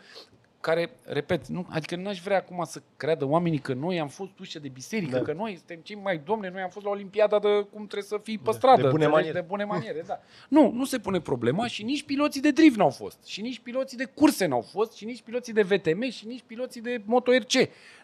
care, 0.66 0.90
repet, 1.04 1.48
nu, 1.48 1.66
adică 1.70 1.96
n-aș 1.96 2.20
vrea 2.22 2.38
acum 2.38 2.64
să 2.64 2.82
creadă 2.98 3.26
oamenii 3.26 3.60
că 3.60 3.74
noi 3.74 4.00
am 4.00 4.08
fost 4.08 4.40
ușa 4.40 4.60
de 4.60 4.68
biserică, 4.68 5.18
Da. 5.18 5.22
că 5.24 5.34
noi 5.34 5.56
suntem 5.56 5.80
cei 5.84 5.96
mai 6.04 6.18
domne, 6.26 6.50
noi 6.50 6.62
am 6.62 6.70
fost 6.70 6.86
la 6.86 6.92
Olimpiada 6.92 7.40
de 7.40 7.48
cum 7.48 7.86
trebuie 7.88 8.02
să 8.04 8.20
fii 8.24 8.38
pe 8.38 8.44
Da, 8.46 8.52
stradă. 8.52 8.82
de 8.82 8.88
bune 8.88 8.94
înțelegi? 9.06 9.14
maniere. 9.16 9.40
De 9.40 9.46
bune 9.48 9.64
maniere, 9.64 10.04
da. 10.08 10.20
Nu, 10.50 10.72
nu 10.72 10.86
se 10.86 11.00
pune 11.00 11.20
problema 11.20 11.68
și 11.68 11.84
nici 11.84 12.04
piloții 12.04 12.42
de 12.42 12.52
drift 12.52 12.76
n-au 12.78 12.90
fost, 12.90 13.26
și 13.26 13.42
nici 13.42 13.60
piloții 13.60 13.98
de 13.98 14.06
curse 14.06 14.46
n-au 14.46 14.62
fost, 14.62 14.94
și 14.94 15.06
nici 15.06 15.22
piloții 15.22 15.54
de 15.54 15.62
VTM, 15.62 16.10
și 16.10 16.28
nici 16.28 16.44
piloții 16.46 16.82
de 16.82 17.02
MotoRC 17.06 17.52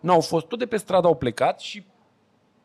n-au 0.02 0.22
fost. 0.22 0.46
Tot 0.46 0.60
de 0.60 0.66
pe 0.66 0.78
stradă 0.78 1.08
au 1.08 1.16
plecat 1.16 1.60
și 1.60 1.84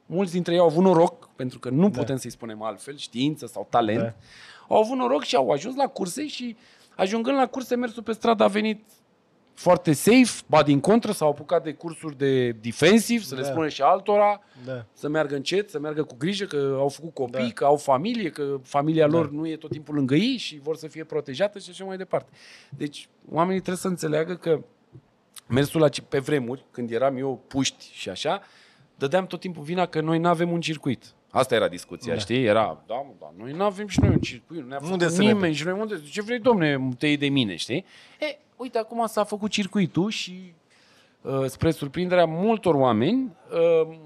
mulți 0.07 0.33
dintre 0.33 0.53
ei 0.53 0.59
au 0.59 0.67
avut 0.67 0.83
noroc, 0.85 1.29
pentru 1.37 1.59
că 1.59 1.69
nu 1.71 1.89
Da. 1.89 1.99
putem 1.99 2.17
să-i 2.17 2.31
spunem 2.31 2.63
altfel, 2.63 2.97
știință 2.97 3.47
sau 3.47 3.67
talent, 3.71 4.01
Da. 4.01 4.15
au 4.69 4.81
avut 4.83 4.97
noroc 4.97 5.23
și 5.23 5.37
au 5.37 5.51
ajuns 5.51 5.77
la 5.77 5.87
curse 5.87 6.27
și 6.27 6.57
ajungând 6.97 7.37
la 7.37 7.47
curse, 7.47 7.77
mersul 7.77 8.03
pe 8.03 8.13
stradă 8.13 8.43
a 8.45 8.47
venit 8.49 8.85
foarte 9.59 9.93
safe, 9.93 10.43
ba 10.47 10.63
din 10.63 10.81
contră, 10.81 11.13
s-au 11.13 11.29
apucat 11.29 11.63
de 11.65 11.73
cursuri 11.73 12.17
de 12.19 12.51
defensiv, 12.51 13.23
să 13.23 13.35
le 13.35 13.41
Da. 13.41 13.47
spune 13.47 13.69
și 13.69 13.83
altora, 13.83 14.41
Da. 14.65 14.85
să 14.93 15.09
meargă 15.09 15.35
încet, 15.35 15.71
să 15.71 15.79
meargă 15.79 16.03
cu 16.03 16.15
grijă, 16.19 16.45
că 16.45 16.77
au 16.79 16.89
făcut 16.89 17.15
copii, 17.15 17.45
Da. 17.47 17.51
că 17.55 17.65
au 17.65 17.77
familie, 17.77 18.31
că 18.31 18.57
familia 18.63 19.07
lor 19.07 19.27
Da. 19.27 19.37
nu 19.37 19.47
e 19.49 19.57
tot 19.57 19.71
timpul 19.71 19.95
lângă 19.95 20.15
ei 20.15 20.37
și 20.37 20.59
vor 20.63 20.77
să 20.77 20.87
fie 20.89 21.05
protejată 21.05 21.59
și 21.59 21.71
așa 21.71 21.85
mai 21.85 21.97
departe. 21.97 22.31
Deci, 22.71 23.09
oamenii 23.31 23.61
trebuie 23.61 23.81
să 23.83 23.89
înțeleagă 23.89 24.35
că 24.35 24.61
mersul 25.49 25.81
la, 25.81 25.89
pe 26.09 26.19
vremuri, 26.19 26.65
când 26.71 26.91
eram 26.91 27.17
eu 27.17 27.43
puști 27.49 27.91
și 27.93 28.09
așa, 28.09 28.41
dădeam 28.95 29.27
tot 29.27 29.41
timpul 29.41 29.63
vina 29.63 29.87
că 29.87 30.01
noi 30.01 30.19
nu 30.19 30.29
avem 30.29 30.51
un 30.51 30.61
circuit. 30.61 31.05
Asta 31.31 31.55
era 31.55 31.69
discuția, 31.69 32.13
Da. 32.15 32.19
știi? 32.19 32.45
Era, 32.45 32.83
da, 32.87 32.95
mă, 32.95 33.13
da, 33.21 33.33
noi 33.37 33.53
nu 33.53 33.65
avem 33.65 33.87
și 33.87 34.01
noi 34.01 34.11
un 34.11 34.19
circuit, 34.21 34.61
nu 34.61 34.67
ne-a 34.67 34.79
Unde 34.83 34.89
făcut 35.05 35.11
să 35.17 35.23
ne 35.23 35.33
nimeni 35.33 35.55
și 35.55 35.65
noi 35.65 35.79
unde, 35.81 36.01
ce 36.11 36.23
vrei, 36.23 36.39
domne, 36.39 36.89
te 36.99 37.07
iei 37.07 37.17
de 37.17 37.29
mine, 37.29 37.57
știi? 37.57 37.85
E, 38.21 38.39
uite, 38.57 38.79
acum 38.79 39.07
s-a 39.07 39.25
făcut 39.25 39.51
circuitul 39.51 40.11
și 40.11 40.55
uh, 41.23 41.45
spre 41.47 41.71
surprinderea 41.71 42.25
multor 42.25 42.75
oameni, 42.75 43.33
uh, 43.53 43.97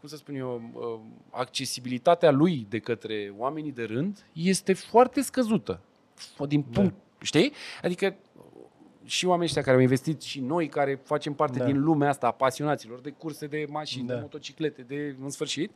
cum 0.00 0.08
să 0.08 0.16
spun 0.16 0.34
eu, 0.34 0.62
uh, 0.74 0.98
accesibilitatea 1.30 2.30
lui 2.30 2.66
de 2.68 2.78
către 2.78 3.34
oamenii 3.36 3.72
de 3.72 3.84
rând 3.84 4.26
este 4.32 4.72
foarte 4.72 5.20
scăzută. 5.20 5.80
F- 6.18 6.48
Din 6.48 6.62
punct, 6.62 6.94
știi? 7.22 7.52
Adică 7.82 8.16
și 9.04 9.24
oamenii 9.26 9.46
ăștia 9.46 9.62
care 9.62 9.76
au 9.76 9.82
investit 9.82 10.22
și 10.22 10.40
noi 10.40 10.68
care 10.68 11.00
facem 11.04 11.32
parte 11.34 11.58
Da. 11.58 11.64
din 11.64 11.82
lumea 11.82 12.08
asta 12.08 12.26
a 12.26 12.30
pasionaților 12.30 13.00
de 13.00 13.10
curse 13.10 13.46
de 13.46 13.66
mașini, 13.70 14.06
Da. 14.06 14.14
de 14.14 14.20
motociclete, 14.20 14.82
de 14.82 15.16
în 15.22 15.30
sfârșit, 15.30 15.70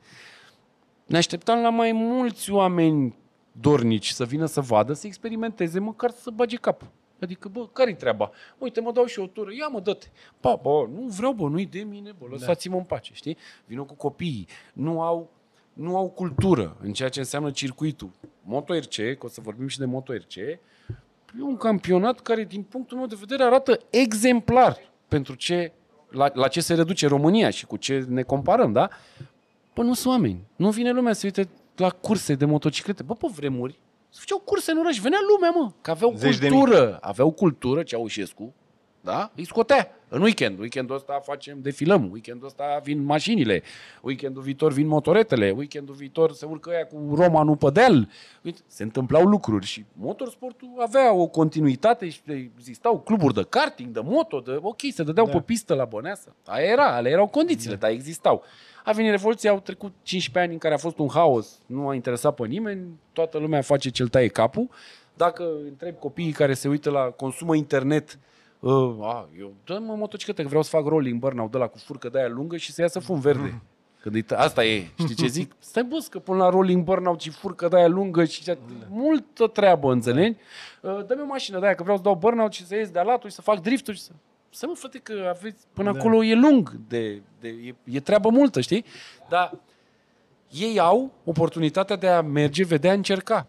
ne 1.07 1.17
așteptam 1.17 1.61
la 1.63 1.71
mai 1.71 1.93
mulți 1.93 2.51
oameni 2.51 3.17
dornici 3.53 4.09
să 4.09 4.25
vină 4.25 4.47
să 4.47 4.61
vadă, 4.61 4.93
să 4.93 5.07
experimenteze, 5.07 5.79
măcar 5.79 6.11
să 6.11 6.31
bage 6.31 6.57
cap. 6.57 6.83
Adică, 7.21 7.49
bă, 7.49 7.67
care-i 7.67 7.95
treaba? 7.95 8.31
Uite, 8.59 8.81
mă 8.81 8.93
dau 8.93 9.05
și 9.05 9.19
o 9.19 9.27
tură, 9.27 9.51
ia 9.53 9.67
mă, 9.67 9.81
dă-te. 9.81 10.07
Ba, 10.41 10.59
bă, 10.63 10.87
nu 10.95 11.07
vreau, 11.07 11.33
bă, 11.33 11.49
nu-i 11.49 11.67
de 11.67 11.81
mine, 11.81 12.15
bă, 12.19 12.27
lăsați-mă 12.31 12.77
în 12.77 12.83
pace, 12.83 13.11
știi? 13.15 13.37
Vină 13.67 13.83
cu 13.83 13.95
copiii, 13.95 14.47
nu 14.73 15.03
au, 15.03 15.31
nu 15.73 15.97
au 15.97 16.09
cultură 16.09 16.77
în 16.81 16.93
ceea 16.93 17.09
ce 17.09 17.19
înseamnă 17.19 17.51
circuitul. 17.51 18.11
MotoRC, 18.43 18.95
că 18.95 19.27
o 19.27 19.29
să 19.29 19.41
vorbim 19.41 19.67
și 19.67 19.79
de 19.79 19.85
MotoRC, 19.85 20.37
e 20.37 21.43
un 21.43 21.57
campionat 21.57 22.21
care, 22.21 22.45
din 22.45 22.63
punctul 22.63 22.97
meu 22.97 23.07
de 23.07 23.17
vedere, 23.19 23.43
arată 23.43 23.81
exemplar 23.91 24.79
pentru 25.09 25.35
ce, 25.35 25.73
la, 26.11 26.31
la 26.35 26.49
ce 26.49 26.61
se 26.61 26.75
reduce 26.75 27.07
România 27.07 27.51
și 27.51 27.67
cu 27.67 27.77
ce 27.77 28.05
ne 28.09 28.23
comparăm, 28.23 28.73
da? 28.73 28.89
Bă, 29.75 29.83
nu 29.83 29.95
sunt 29.95 30.13
oameni. 30.13 30.41
Nu 30.57 30.71
vine 30.71 30.91
lumea 30.91 31.13
să 31.13 31.21
uite 31.25 31.49
la 31.77 31.91
curse 31.91 32.35
de 32.35 32.45
motociclete. 32.45 33.03
Bă, 33.03 33.15
pe 33.15 33.27
vremuri, 33.35 33.79
se 34.11 34.19
făceau 34.21 34.39
curse 34.39 34.71
în 34.71 34.79
oraș. 34.79 34.99
Venea 34.99 35.19
lumea, 35.33 35.51
mă, 35.51 35.73
că 35.81 35.91
aveau 35.91 36.13
Zeci 36.17 36.39
de 36.39 36.49
cultură. 36.49 36.99
Aveau 37.01 37.31
cultură, 37.31 37.83
Ceaușescu, 37.83 38.55
da? 39.01 39.31
Îi 39.37 39.47
scotea 39.47 39.91
în 40.09 40.23
weekend. 40.23 40.59
Weekendul 40.59 40.97
ăsta 40.97 41.21
facem, 41.25 41.59
defilăm. 41.63 42.11
Weekendul 42.13 42.47
ăsta 42.47 42.81
vin 42.83 43.05
mașinile. 43.05 43.63
Weekendul 44.03 44.43
viitor 44.43 44.73
vin 44.73 44.87
motoretele. 44.87 45.55
Weekendul 45.57 45.95
viitor 45.95 46.33
se 46.33 46.47
urcă 46.47 46.71
ea 46.71 46.87
cu 46.87 47.15
romanul 47.15 47.57
pe 47.57 47.71
deal. 47.71 48.09
Uite, 48.43 48.61
se 48.67 48.83
întâmplau 48.83 49.23
lucruri 49.25 49.67
și 49.67 49.85
motorsportul 49.93 50.69
avea 50.79 51.13
o 51.13 51.27
continuitate 51.27 52.09
și 52.09 52.21
existau 52.59 53.01
cluburi 53.01 53.35
de 53.35 53.47
karting, 53.49 53.93
de 53.93 54.01
moto, 54.05 54.41
de 54.41 54.59
ok, 54.63 54.81
se 54.93 55.03
dădeau 55.03 55.27
Da. 55.27 55.33
pe 55.33 55.41
pistă 55.41 55.75
la 55.75 55.85
Băneasa. 55.85 56.35
Aia 56.47 56.67
era, 56.67 56.95
ale 56.95 57.09
erau 57.09 57.27
condițiile, 57.27 57.77
dar 57.77 57.91
existau. 57.91 58.43
A 58.85 58.93
venit 58.93 59.11
Revoluția, 59.11 59.51
au 59.51 59.61
trecut 59.61 59.93
15 60.03 60.39
ani 60.45 60.53
în 60.53 60.59
care 60.59 60.75
a 60.75 60.79
fost 60.79 60.99
un 60.99 61.09
haos, 61.09 61.59
nu 61.67 61.89
a 61.89 61.95
interesat 61.95 62.35
pe 62.35 62.47
nimeni, 62.47 62.87
toată 63.13 63.39
lumea 63.39 63.61
face 63.61 63.91
ce-l 63.91 64.09
taie 64.09 64.29
capul. 64.29 64.69
Dacă 65.15 65.45
întreb 65.69 65.99
copiii 65.99 66.33
care 66.33 66.55
se 66.55 66.69
uită 66.69 66.91
la 66.91 67.01
consumă 67.01 67.55
internet, 67.57 68.19
uh, 68.61 68.73
a, 69.01 69.29
eu 69.39 69.53
dă-mă 69.65 69.95
motocicletă, 69.95 70.43
că 70.43 70.49
vreau 70.49 70.63
să 70.63 70.71
fac 70.71 70.87
rolling 70.87 71.19
burnout 71.21 71.51
de 71.51 71.59
la 71.59 71.67
cu 71.67 71.79
furcă 71.79 72.09
de 72.09 72.19
aia 72.19 72.29
lungă 72.29 72.57
și 72.57 72.73
să 72.73 72.81
iasă 72.81 72.99
fum 72.99 73.21
verde. 73.21 73.61
Când 74.01 74.15
îi 74.15 74.23
tă- 74.23 74.37
asta 74.39 74.65
e, 74.65 74.87
știi 74.99 75.15
ce 75.15 75.27
zic? 75.27 75.53
Stai 75.59 75.83
bă, 75.85 76.07
că 76.11 76.19
până 76.19 76.39
la 76.39 76.49
rolling 76.49 76.85
burnout 76.85 77.21
și 77.21 77.31
furcă 77.31 77.69
de 77.69 77.77
aia 77.77 77.87
lungă 77.89 78.25
și 78.25 78.43
ce- 78.43 78.59
multă 78.89 79.47
treabă, 79.47 79.93
înțelegi? 79.93 80.37
Uh, 80.83 81.07
Dă-mi 81.07 81.21
o 81.23 81.25
mașină 81.27 81.59
de 81.59 81.65
aia, 81.65 81.75
că 81.75 81.83
vreau 81.83 81.97
să 81.97 82.03
dau 82.03 82.15
burnout 82.15 82.53
și 82.53 82.67
să 82.67 82.75
ies 82.77 82.91
de 82.91 82.99
alatul 82.99 83.29
și 83.29 83.35
să 83.35 83.43
fac 83.43 83.61
drifturi 83.61 83.97
și 83.97 84.03
să... 84.03 84.11
Să 84.53 84.67
mă, 84.67 84.75
frate, 84.75 84.99
că 84.99 85.33
aveți, 85.37 85.67
până 85.73 85.93
Da. 85.93 85.99
acolo 85.99 86.25
e 86.25 86.35
lung, 86.35 86.81
de, 86.89 87.23
de, 87.41 87.49
e, 87.49 87.75
e 87.85 88.01
treabă 88.01 88.29
multă, 88.29 88.61
știi? 88.61 88.85
Dar 89.29 89.59
ei 90.51 90.79
au 90.79 91.13
oportunitatea 91.25 91.97
de 91.97 92.09
a 92.09 92.21
merge, 92.23 92.65
vedea, 92.65 92.93
încerca. 92.93 93.47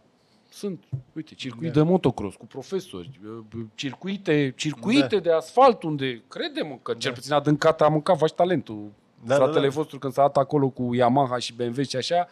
Sunt, 0.50 0.84
uite, 1.14 1.34
circuit 1.34 1.72
Da. 1.74 1.84
de 1.84 1.90
motocross 1.90 2.36
cu 2.36 2.46
profesori, 2.46 3.20
uh, 3.26 3.64
circuite, 3.76 4.54
circuite 4.56 5.16
Da. 5.16 5.20
de 5.20 5.32
asfalt 5.32 5.84
unde, 5.84 6.24
crede-mă, 6.28 6.78
că 6.82 6.94
cel 6.94 7.14
puțin 7.14 7.34
adâncat 7.34 7.82
a 7.82 7.88
mâncat 7.88 8.18
vași 8.18 8.34
talentul. 8.34 8.92
Da, 9.26 9.36
Fratele 9.36 9.60
da, 9.60 9.68
da. 9.68 9.74
vostru 9.74 10.00
când 10.00 10.14
s-a 10.14 10.22
dat 10.22 10.38
acolo 10.38 10.70
cu 10.70 10.96
Yamaha 10.96 11.38
și 11.38 11.54
BMW 11.54 11.82
și 11.84 11.96
așa, 11.96 12.28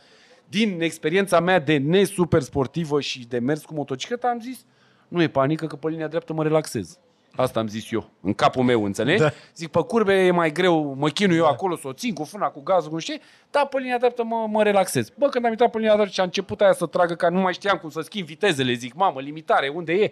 din 0.48 0.82
experiența 0.82 1.40
mea 1.40 1.60
de 1.60 1.78
nesuper 1.78 2.42
sportivă 2.42 3.02
și 3.02 3.28
de 3.28 3.40
mers 3.40 3.66
cu 3.66 3.74
motocicleta, 3.74 4.28
am 4.30 4.40
zis, 4.40 4.66
nu 5.08 5.22
e 5.22 5.28
panică 5.28 5.68
că 5.68 5.76
pe 5.76 5.90
linia 5.90 6.08
dreaptă 6.08 6.34
mă 6.34 6.44
relaxez. 6.44 7.00
Asta 7.36 7.60
am 7.60 7.68
zis 7.68 7.92
eu, 7.92 8.10
în 8.22 8.34
capul 8.34 8.64
meu, 8.64 8.84
înțelegi? 8.84 9.22
Da. 9.22 9.32
Zic, 9.56 9.70
pe 9.70 9.80
curbe 9.82 10.14
e 10.14 10.32
mai 10.32 10.52
greu, 10.52 10.94
mă 10.98 11.10
chinui 11.10 11.38
eu 11.38 11.46
acolo 11.46 11.76
să 11.76 11.88
o 11.88 11.94
țin 11.94 12.14
cu 12.14 12.24
frâna, 12.24 12.48
cu 12.48 12.62
gazul, 12.62 12.88
cu 12.90 12.94
nu 12.94 13.00
știu 13.00 13.14
ce, 13.16 13.22
dar 13.52 13.68
pe 13.68 13.78
linia 13.80 13.98
dreaptă 13.98 14.24
mă, 14.24 14.46
mă 14.50 14.64
relaxez. 14.64 15.10
Bă, 15.10 15.28
când 15.30 15.46
am 15.46 15.52
intrat 15.52 15.72
pe 15.72 15.78
linia 15.78 15.94
dreaptă 15.94 16.14
și 16.14 16.20
a 16.20 16.24
început 16.24 16.62
aia 16.62 16.74
să 16.74 16.86
tragă, 16.86 17.14
că 17.16 17.30
nu 17.30 17.40
mai 17.40 17.54
știam 17.54 17.78
cum 17.78 17.90
să 17.90 18.02
schimb 18.02 18.26
vitezele, 18.28 18.74
zic, 18.74 18.94
mamă, 18.94 19.20
limitare, 19.20 19.68
unde 19.68 19.94
e? 19.94 20.12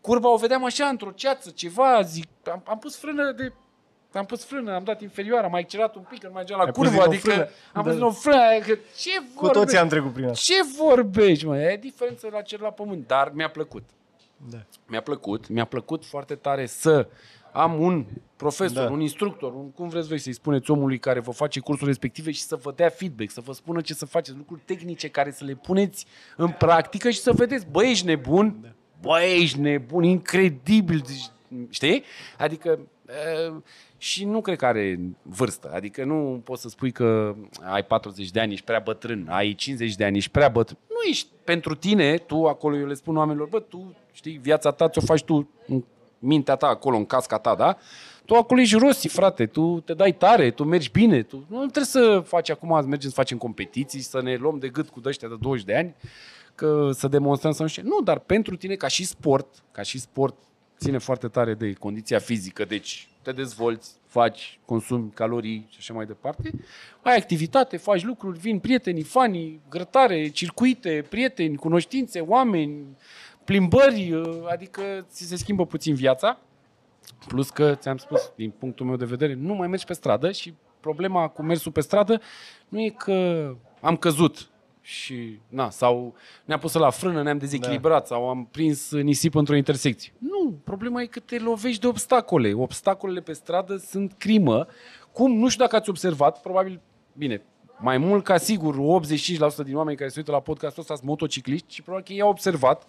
Curba 0.00 0.28
o 0.32 0.36
vedeam 0.36 0.64
așa, 0.64 0.86
într-o 0.86 1.10
ceață, 1.10 1.50
ceva, 1.54 2.02
zic, 2.02 2.26
am, 2.50 2.62
am 2.66 2.78
pus 2.78 2.96
frână 2.96 3.32
de 3.32 3.52
am 4.12 4.24
pus 4.24 4.44
frână, 4.44 4.74
am 4.74 4.84
dat 4.84 5.00
inferioară, 5.02 5.44
am 5.44 5.50
mai 5.50 5.60
accelerat 5.60 5.94
un 5.94 6.02
pic, 6.10 6.20
că 6.20 6.26
nu 6.26 6.32
mai 6.32 6.42
mergeam 6.42 6.58
la 6.58 6.64
Ai 6.64 6.70
pus 6.72 6.88
curvă, 6.88 6.90
din 6.92 7.00
nou 7.02 7.08
adică 7.12 7.28
frână. 7.30 7.42
am 7.44 7.50
Da. 7.72 7.80
pus 7.82 7.92
din 7.92 8.02
o 8.02 8.10
frână, 8.10 8.42
adică 8.56 8.78
ce 8.96 9.10
Cu 9.18 9.24
vorbești? 9.34 9.58
toții 9.58 9.78
am 9.78 9.88
trecut 9.88 10.12
prin 10.12 10.24
asta. 10.24 10.40
Ce 10.54 10.54
vorbești, 10.78 11.46
mă? 11.46 11.58
E 11.58 11.76
diferență 11.76 12.28
la 12.32 12.40
cer 12.40 12.60
la 12.60 12.68
pământ, 12.70 13.06
dar 13.06 13.30
mi-a 13.34 13.50
plăcut 13.50 13.82
Da. 14.50 14.58
mi-a 14.86 15.00
plăcut, 15.00 15.48
mi-a 15.48 15.64
plăcut 15.64 16.04
foarte 16.04 16.34
tare 16.34 16.66
să 16.66 17.08
am 17.52 17.80
un 17.80 18.04
profesor, 18.36 18.84
Da. 18.84 18.90
un 18.90 19.00
instructor, 19.00 19.54
un, 19.54 19.70
cum 19.70 19.88
vreți 19.88 20.08
voi 20.08 20.18
să-i 20.18 20.32
spuneți 20.32 20.70
omului 20.70 20.98
care 20.98 21.20
vă 21.20 21.30
face 21.30 21.60
cursul 21.60 21.86
respective 21.86 22.30
și 22.30 22.40
să 22.40 22.56
vă 22.56 22.72
dea 22.76 22.88
feedback, 22.88 23.30
să 23.30 23.40
vă 23.40 23.52
spună 23.52 23.80
ce 23.80 23.94
să 23.94 24.06
faceți, 24.06 24.36
lucruri 24.36 24.60
tehnice 24.64 25.08
care 25.08 25.30
să 25.30 25.44
le 25.44 25.54
puneți 25.54 26.06
în 26.36 26.50
practică 26.50 27.10
și 27.10 27.18
să 27.18 27.32
vedeți, 27.32 27.66
bă, 27.70 27.84
ești 27.84 28.06
nebun, 28.06 28.58
Da. 28.62 28.68
bă, 29.00 29.20
ești 29.20 29.58
nebun, 29.60 30.02
incredibil, 30.04 30.98
deci, 31.06 31.30
știi? 31.70 32.02
Adică 32.38 32.78
uh, 33.48 33.56
și 33.98 34.24
nu 34.24 34.40
cred 34.40 34.56
că 34.58 34.66
are 34.66 35.00
vârstă, 35.22 35.70
adică 35.74 36.04
nu 36.04 36.40
poți 36.44 36.62
să 36.62 36.68
spui 36.68 36.92
că 36.92 37.34
ai 37.62 37.84
40 37.84 38.30
de 38.30 38.40
ani, 38.40 38.52
ești 38.52 38.64
prea 38.64 38.78
bătrân, 38.84 39.26
ai 39.28 39.54
50 39.54 39.94
de 39.94 40.04
ani, 40.04 40.16
ești 40.16 40.30
prea 40.30 40.48
bătrân. 40.48 40.78
Nu 40.88 41.08
ești 41.10 41.28
pentru 41.44 41.74
tine, 41.74 42.16
tu 42.16 42.46
acolo, 42.46 42.76
eu 42.76 42.86
le 42.86 42.94
spun 42.94 43.16
oamenilor, 43.16 43.48
bă, 43.48 43.60
tu 43.60 43.94
știi, 44.16 44.36
viața 44.42 44.70
ta 44.70 44.88
ți-o 44.88 45.00
faci 45.00 45.22
tu 45.22 45.48
în 45.66 45.84
mintea 46.18 46.56
ta 46.56 46.66
acolo, 46.66 46.96
în 46.96 47.04
casca 47.04 47.38
ta, 47.38 47.54
da? 47.54 47.76
Tu 48.24 48.34
acolo 48.34 48.60
ești 48.60 48.76
rosti, 48.76 49.08
frate, 49.08 49.46
tu 49.46 49.80
te 49.84 49.94
dai 49.94 50.12
tare, 50.12 50.50
tu 50.50 50.64
mergi 50.64 50.90
bine, 50.90 51.22
tu 51.22 51.44
nu 51.48 51.58
trebuie 51.58 51.84
să 51.84 52.22
faci 52.26 52.50
acum, 52.50 52.80
să 52.80 52.86
mergem 52.86 53.08
să 53.08 53.14
facem 53.14 53.38
competiții, 53.38 54.00
să 54.00 54.22
ne 54.22 54.36
luăm 54.36 54.58
de 54.58 54.68
gât 54.68 54.88
cu 54.88 55.00
ăștia 55.04 55.28
de 55.28 55.36
20 55.40 55.64
de 55.64 55.76
ani, 55.76 55.94
că 56.54 56.90
să 56.92 57.08
demonstrăm 57.08 57.52
să 57.52 57.62
nu 57.62 57.68
știu. 57.68 57.82
Nu, 57.82 58.00
dar 58.04 58.18
pentru 58.18 58.56
tine 58.56 58.74
ca 58.74 58.88
și 58.88 59.04
sport, 59.04 59.62
ca 59.72 59.82
și 59.82 59.98
sport 59.98 60.34
ține 60.78 60.98
foarte 60.98 61.28
tare 61.28 61.54
de 61.54 61.72
condiția 61.72 62.18
fizică, 62.18 62.64
deci 62.64 63.08
te 63.22 63.32
dezvolți, 63.32 63.94
faci, 64.06 64.60
consumi 64.64 65.10
calorii 65.10 65.66
și 65.68 65.76
așa 65.78 65.94
mai 65.94 66.06
departe. 66.06 66.50
Ai 67.02 67.16
activitate, 67.16 67.76
faci 67.76 68.04
lucruri, 68.04 68.38
vin 68.38 68.58
prietenii, 68.58 69.02
fanii, 69.02 69.60
grătare, 69.68 70.28
circuite, 70.28 71.06
prieteni, 71.08 71.56
cunoștințe, 71.56 72.20
oameni, 72.20 72.84
plimbări, 73.46 74.12
uh, 74.12 74.44
adică 74.50 74.82
ți 75.08 75.24
se 75.24 75.36
schimbă 75.36 75.66
puțin 75.66 75.94
viața. 75.94 76.38
Plus 77.28 77.50
că, 77.50 77.74
ți-am 77.74 77.96
spus, 77.96 78.32
din 78.36 78.50
punctul 78.50 78.86
meu 78.86 78.96
de 78.96 79.04
vedere, 79.04 79.34
nu 79.34 79.54
mai 79.54 79.68
mergi 79.68 79.84
pe 79.84 79.92
stradă 79.92 80.30
și 80.30 80.54
problema 80.80 81.28
cu 81.28 81.42
mersul 81.42 81.72
pe 81.72 81.80
stradă 81.80 82.20
nu 82.68 82.80
e 82.80 82.88
că 82.88 83.50
am 83.80 83.96
căzut 83.96 84.50
și, 84.80 85.40
na, 85.48 85.70
sau 85.70 86.14
ne-am 86.44 86.58
pus 86.58 86.72
la 86.72 86.90
frână, 86.90 87.22
ne-am 87.22 87.38
dezechilibrat 87.38 88.00
da. 88.00 88.04
sau 88.14 88.28
am 88.28 88.48
prins 88.50 88.92
nisip 88.92 89.34
într-o 89.34 89.56
intersecție. 89.56 90.12
Nu, 90.18 90.60
problema 90.64 91.02
e 91.02 91.06
că 91.06 91.20
te 91.20 91.38
lovești 91.38 91.80
de 91.80 91.86
obstacole. 91.86 92.52
Obstacolele 92.52 93.20
pe 93.20 93.32
stradă 93.32 93.76
sunt 93.76 94.14
crimă. 94.18 94.66
Cum, 95.12 95.32
nu 95.32 95.48
știu 95.48 95.64
dacă 95.64 95.76
ați 95.76 95.90
observat, 95.90 96.40
probabil, 96.40 96.80
bine, 97.12 97.42
mai 97.78 97.98
mult 97.98 98.24
ca 98.24 98.36
sigur, 98.36 99.00
85% 99.02 99.64
din 99.64 99.76
oameni 99.76 99.96
care 99.96 100.10
se 100.10 100.18
uită 100.18 100.30
la 100.30 100.40
podcastul 100.40 100.82
ăsta 100.82 100.94
sunt 100.94 101.08
motocicliști 101.08 101.74
și 101.74 101.82
probabil 101.82 102.06
că 102.06 102.12
ei 102.12 102.20
au 102.20 102.28
observat, 102.28 102.86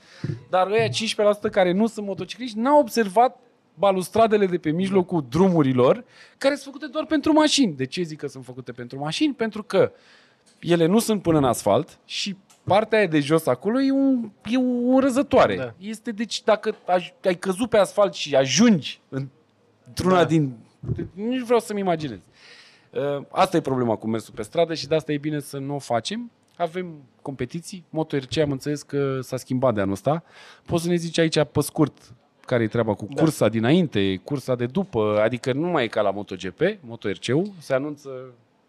dar 0.49 0.67
ăia 0.67 0.88
15% 0.88 1.51
care 1.51 1.71
nu 1.71 1.88
sunt 1.88 2.05
motocicliști 2.05 2.59
n-au 2.59 2.79
observat 2.79 3.39
balustradele 3.73 4.45
de 4.45 4.57
pe 4.57 4.69
mijlocul 4.69 5.25
drumurilor, 5.29 6.03
care 6.38 6.53
sunt 6.53 6.65
făcute 6.73 6.91
doar 6.91 7.05
pentru 7.05 7.33
mașini. 7.33 7.73
De 7.73 7.85
ce 7.85 8.01
zic 8.01 8.17
că 8.17 8.27
sunt 8.27 8.45
făcute 8.45 8.71
pentru 8.71 8.99
mașini? 8.99 9.33
Pentru 9.33 9.63
că 9.63 9.91
ele 10.59 10.85
nu 10.85 10.99
sunt 10.99 11.21
până 11.21 11.38
în 11.38 11.43
asfalt 11.43 11.99
și 12.05 12.38
partea 12.63 12.97
aia 12.97 13.07
de 13.07 13.19
jos 13.19 13.45
acolo 13.45 13.81
e, 13.81 13.91
un, 13.91 14.31
e 14.45 14.57
o 14.93 14.99
răzătoare. 14.99 15.55
Da. 15.55 15.73
Este, 15.77 16.11
deci, 16.11 16.43
dacă 16.43 16.75
ai 17.23 17.35
căzut 17.35 17.69
pe 17.69 17.77
asfalt 17.77 18.13
și 18.13 18.35
ajungi 18.35 19.01
într-una 19.88 20.17
da. 20.17 20.25
din... 20.25 20.55
Nu 21.13 21.45
vreau 21.45 21.59
să-mi 21.59 21.79
imaginez. 21.79 22.19
Uh, 22.98 23.24
asta 23.30 23.58
e 23.58 23.62
problema 23.62 23.95
cu 23.95 24.08
mersul 24.08 24.34
pe 24.34 24.41
stradă 24.41 24.74
și 24.74 24.88
de 24.88 24.95
asta 24.95 25.12
e 25.12 25.18
bine 25.18 25.39
să 25.39 25.58
nu 25.58 25.76
o 25.76 25.80
facem. 25.80 26.32
Avem 26.56 27.04
competiții. 27.22 27.86
MotoRC 27.89 28.38
am 28.38 28.52
înțeles 28.52 28.82
că 28.82 29.20
s-a 29.22 29.38
schimbat 29.38 29.74
de 29.74 29.82
anul 29.82 29.93
ăsta. 29.93 30.24
Poți 30.66 30.84
să 30.84 30.89
ne 30.89 30.95
zici 30.95 31.18
aici 31.18 31.43
pe 31.43 31.62
scurt 31.62 32.14
care 32.45 32.64
e 32.64 32.68
treaba 32.68 32.93
cu 32.93 33.08
da. 33.10 33.22
cursa 33.22 33.50
dinainte, 33.50 34.22
cursa 34.24 34.56
de 34.56 34.66
după, 34.66 35.20
adică 35.22 35.54
nu 35.54 35.68
mai 35.68 35.84
e 35.84 35.88
ca 35.88 36.02
la 36.02 36.12
MotoGP, 36.12 36.62
MotoRC-ul, 36.82 37.52
se 37.60 37.74
anunță 37.74 38.10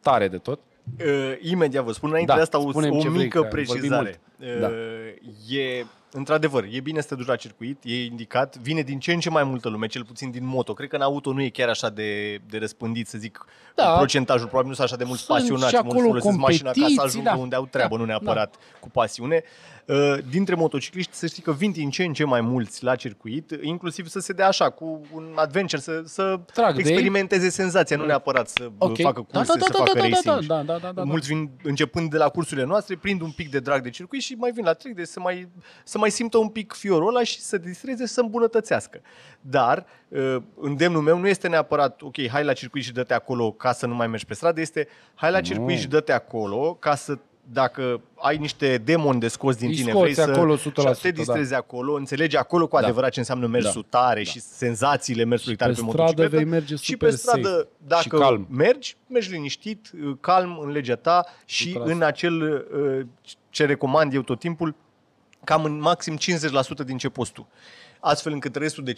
tare 0.00 0.28
de 0.28 0.38
tot. 0.38 0.60
Uh, 1.00 1.38
imediat 1.40 1.84
vă 1.84 1.92
spun, 1.92 2.08
înainte 2.08 2.30
da, 2.30 2.36
de 2.36 2.42
asta 2.42 2.58
o, 2.58 2.70
o 2.88 3.10
mică 3.10 3.42
precizare. 3.42 4.20
Uh, 4.40 4.60
da. 4.60 4.70
E 5.48 5.84
într-adevăr, 6.12 6.64
e 6.70 6.80
bine 6.80 7.00
să 7.00 7.08
te 7.08 7.14
duci 7.14 7.26
la 7.26 7.36
circuit, 7.36 7.82
e 7.84 8.04
indicat, 8.04 8.56
vine 8.56 8.82
din 8.82 8.98
ce 8.98 9.12
în 9.12 9.20
ce 9.20 9.30
mai 9.30 9.44
multă 9.44 9.68
lume, 9.68 9.86
cel 9.86 10.04
puțin 10.04 10.30
din 10.30 10.46
moto. 10.46 10.74
Cred 10.74 10.88
că 10.88 10.96
în 10.96 11.02
auto 11.02 11.32
nu 11.32 11.42
e 11.42 11.48
chiar 11.48 11.68
așa 11.68 11.88
de, 11.90 12.34
de 12.34 12.58
răspândit, 12.58 13.08
să 13.08 13.18
zic, 13.18 13.46
da. 13.74 13.96
procentajul, 13.96 14.46
probabil 14.46 14.68
nu 14.68 14.74
sunt 14.74 14.86
așa 14.86 14.96
de 14.96 15.04
mulți 15.04 15.22
sunt 15.22 15.38
pasionați, 15.38 15.78
mulți 15.84 16.02
folosesc 16.02 16.36
mașina 16.36 16.70
ca 16.70 16.86
să 16.94 17.02
ajungă 17.02 17.30
da. 17.30 17.36
unde 17.36 17.54
au 17.54 17.66
treabă, 17.66 17.94
da. 17.94 18.00
nu 18.00 18.06
neapărat 18.06 18.50
da. 18.50 18.78
cu 18.80 18.90
pasiune. 18.90 19.42
Uh, 19.88 20.18
dintre 20.30 20.54
motocicliști, 20.54 21.14
să 21.14 21.26
știi 21.26 21.42
că 21.42 21.52
vin 21.52 21.70
din 21.70 21.90
ce 21.90 22.04
în 22.04 22.12
ce 22.12 22.24
mai 22.24 22.40
mulți 22.40 22.84
la 22.84 22.96
circuit, 22.96 23.58
inclusiv 23.60 24.06
să 24.06 24.20
se 24.20 24.32
dea 24.32 24.46
așa, 24.46 24.70
cu 24.70 25.00
un 25.12 25.32
adventure, 25.34 25.80
să, 25.80 26.02
să 26.04 26.40
experimenteze 26.76 27.48
senzația, 27.48 27.96
nu 27.96 28.04
neapărat 28.04 28.48
să 28.48 28.70
okay. 28.78 29.04
facă 29.04 29.20
curse, 29.20 29.52
da, 29.52 29.58
da, 29.58 29.58
da, 29.58 29.64
să 29.64 29.72
da, 29.72 29.78
facă 29.78 29.98
da, 29.98 30.04
racing. 30.04 30.46
Da, 30.46 30.54
da, 30.54 30.62
da, 30.62 30.78
da, 30.78 30.92
da, 30.92 31.02
mulți 31.02 31.26
vin 31.26 31.50
începând 31.62 32.10
de 32.10 32.16
la 32.16 32.28
cursurile 32.28 32.66
noastre, 32.66 32.96
prind 32.96 33.20
un 33.20 33.30
pic 33.30 33.50
de 33.50 33.58
drag 33.58 33.82
de 33.82 33.90
circuit 33.90 34.22
și 34.22 34.34
mai 34.34 34.50
vin 34.50 34.64
la 34.64 34.72
trec, 34.72 34.94
de 34.94 35.04
să 35.04 35.20
mai, 35.20 35.48
să 35.84 35.98
mai 35.98 36.10
simtă 36.10 36.38
un 36.38 36.48
pic 36.48 36.72
fiorul 36.72 37.08
ăla 37.08 37.22
și 37.22 37.40
să 37.40 37.58
distreze 37.58 38.06
și 38.06 38.12
să 38.12 38.20
îmbunătățească. 38.20 39.00
Dar 39.40 39.86
uh, 40.08 40.36
îndemnul 40.60 41.02
meu 41.02 41.18
nu 41.18 41.28
este 41.28 41.48
neapărat, 41.48 42.02
ok, 42.02 42.28
hai 42.28 42.44
la 42.44 42.52
circuit 42.52 42.84
și 42.84 42.92
dă-te 42.92 43.14
acolo 43.14 43.52
ca 43.52 43.72
să 43.72 43.86
nu 43.86 43.94
mai 43.94 44.06
mergi 44.06 44.26
pe 44.26 44.34
stradă, 44.34 44.60
este 44.60 44.88
hai 45.14 45.30
la 45.30 45.40
circuit 45.40 45.76
no. 45.76 45.80
și 45.80 45.88
dă-te 45.88 46.12
acolo 46.12 46.74
ca 46.74 46.94
să 46.94 47.18
dacă 47.52 48.00
ai 48.14 48.36
niște 48.36 48.78
demoni 48.84 49.20
de 49.20 49.28
scos 49.28 49.56
din 49.56 49.70
tine, 49.70 49.92
vrei 49.92 50.14
să 50.14 50.22
acolo 50.22 50.56
100%, 50.56 50.60
te 51.02 51.10
distrezi 51.10 51.50
da. 51.50 51.56
acolo, 51.56 51.94
înțelegi 51.94 52.36
acolo 52.36 52.66
cu 52.66 52.76
da. 52.76 52.82
adevărat 52.82 53.10
ce 53.10 53.18
înseamnă 53.18 53.46
mersul 53.46 53.86
da. 53.90 53.98
tare 53.98 54.22
da. 54.22 54.30
și 54.30 54.40
senzațiile 54.40 55.24
mersului 55.24 55.56
tare 55.56 55.70
pe, 55.72 55.78
pe 55.78 55.84
motocicletă. 55.84 56.36
Vei 56.36 56.44
merge 56.44 56.76
și 56.76 56.96
pe 56.96 57.10
stradă, 57.10 57.48
safe. 57.48 57.68
dacă 57.86 58.02
și 58.02 58.08
calm. 58.08 58.46
mergi, 58.50 58.96
mergi 59.06 59.30
liniștit, 59.30 59.90
calm 60.20 60.58
în 60.62 60.70
legea 60.70 60.96
ta 60.96 61.26
și 61.44 61.78
100%. 61.78 61.82
în 61.84 62.02
acel 62.02 62.42
uh, 62.42 63.06
ce 63.50 63.66
recomand 63.66 64.14
eu 64.14 64.22
tot 64.22 64.38
timpul, 64.38 64.74
cam 65.44 65.64
în 65.64 65.80
maxim 65.80 66.18
50% 66.82 66.84
din 66.84 66.96
ce 66.96 67.08
poți 67.08 67.32
tu 67.32 67.48
astfel 68.00 68.32
încât 68.32 68.56
restul 68.56 68.84
de 68.84 68.92
50% 68.92 68.96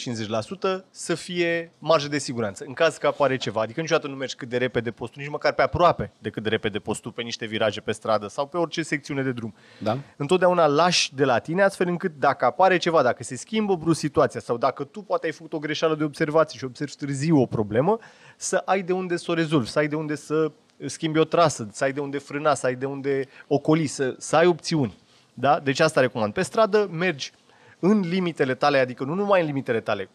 să 0.91 1.15
fie 1.15 1.73
marjă 1.79 2.09
de 2.09 2.19
siguranță, 2.19 2.65
în 2.67 2.73
caz 2.73 2.97
că 2.97 3.07
apare 3.07 3.37
ceva. 3.37 3.61
Adică 3.61 3.81
niciodată 3.81 4.07
nu 4.07 4.15
mergi 4.15 4.35
cât 4.35 4.49
de 4.49 4.57
repede 4.57 4.91
poți 4.91 5.13
nici 5.17 5.29
măcar 5.29 5.53
pe 5.53 5.63
aproape 5.63 6.13
de 6.19 6.31
cât 6.31 6.43
de 6.43 6.49
repede 6.49 6.79
poți 6.79 7.09
pe 7.09 7.23
niște 7.23 7.47
viraje 7.47 7.81
pe 7.81 7.93
stradă 7.93 8.29
sau 8.29 8.47
pe 8.47 8.57
orice 8.57 8.83
secțiune 8.83 9.23
de 9.23 9.33
drum. 9.33 9.55
Da. 9.79 9.99
Întotdeauna 10.17 10.67
lași 10.67 11.15
de 11.15 11.25
la 11.25 11.39
tine, 11.39 11.63
astfel 11.63 11.89
încât 11.89 12.13
dacă 12.19 12.45
apare 12.45 12.77
ceva, 12.77 13.03
dacă 13.03 13.23
se 13.23 13.37
schimbă 13.37 13.75
brusc 13.75 13.99
situația 13.99 14.41
sau 14.41 14.57
dacă 14.57 14.85
tu 14.85 15.03
poate 15.03 15.27
ai 15.27 15.33
făcut 15.33 15.53
o 15.53 15.59
greșeală 15.59 15.95
de 15.95 16.05
observație 16.05 16.59
și 16.59 16.65
observi 16.65 16.95
târziu 16.95 17.41
o 17.41 17.47
problemă, 17.47 17.99
să 18.37 18.63
ai 18.65 18.83
de 18.83 18.93
unde 18.93 19.17
să 19.17 19.31
o 19.31 19.35
rezolvi, 19.35 19.71
să 19.71 19.79
ai 19.79 19.89
de 19.89 19.97
unde 19.97 20.15
să 20.15 20.53
schimbi 20.87 21.19
o 21.19 21.25
trasă, 21.25 21.69
să 21.73 21.85
ai 21.85 21.93
de 21.93 22.01
unde 22.01 22.19
frâna, 22.19 22.55
să 22.55 22.67
ai 22.67 22.75
de 22.75 22.87
unde 22.87 23.29
ocoli, 23.47 23.87
să, 23.87 24.15
să 24.19 24.37
ai 24.37 24.47
opțiuni. 24.47 24.99
Da? 25.35 25.61
Deci 25.61 25.81
asta 25.81 26.01
recomand. 26.01 26.33
Pe 26.33 26.43
stradă 26.43 26.89
mergi 26.93 27.33
în 27.81 28.01
limitele 28.01 28.55
tale, 28.55 28.79
adică 28.79 29.05
nu 29.05 29.15
numai 29.15 29.41
în 29.41 29.47
limitele 29.47 29.81
tale, 29.81 30.09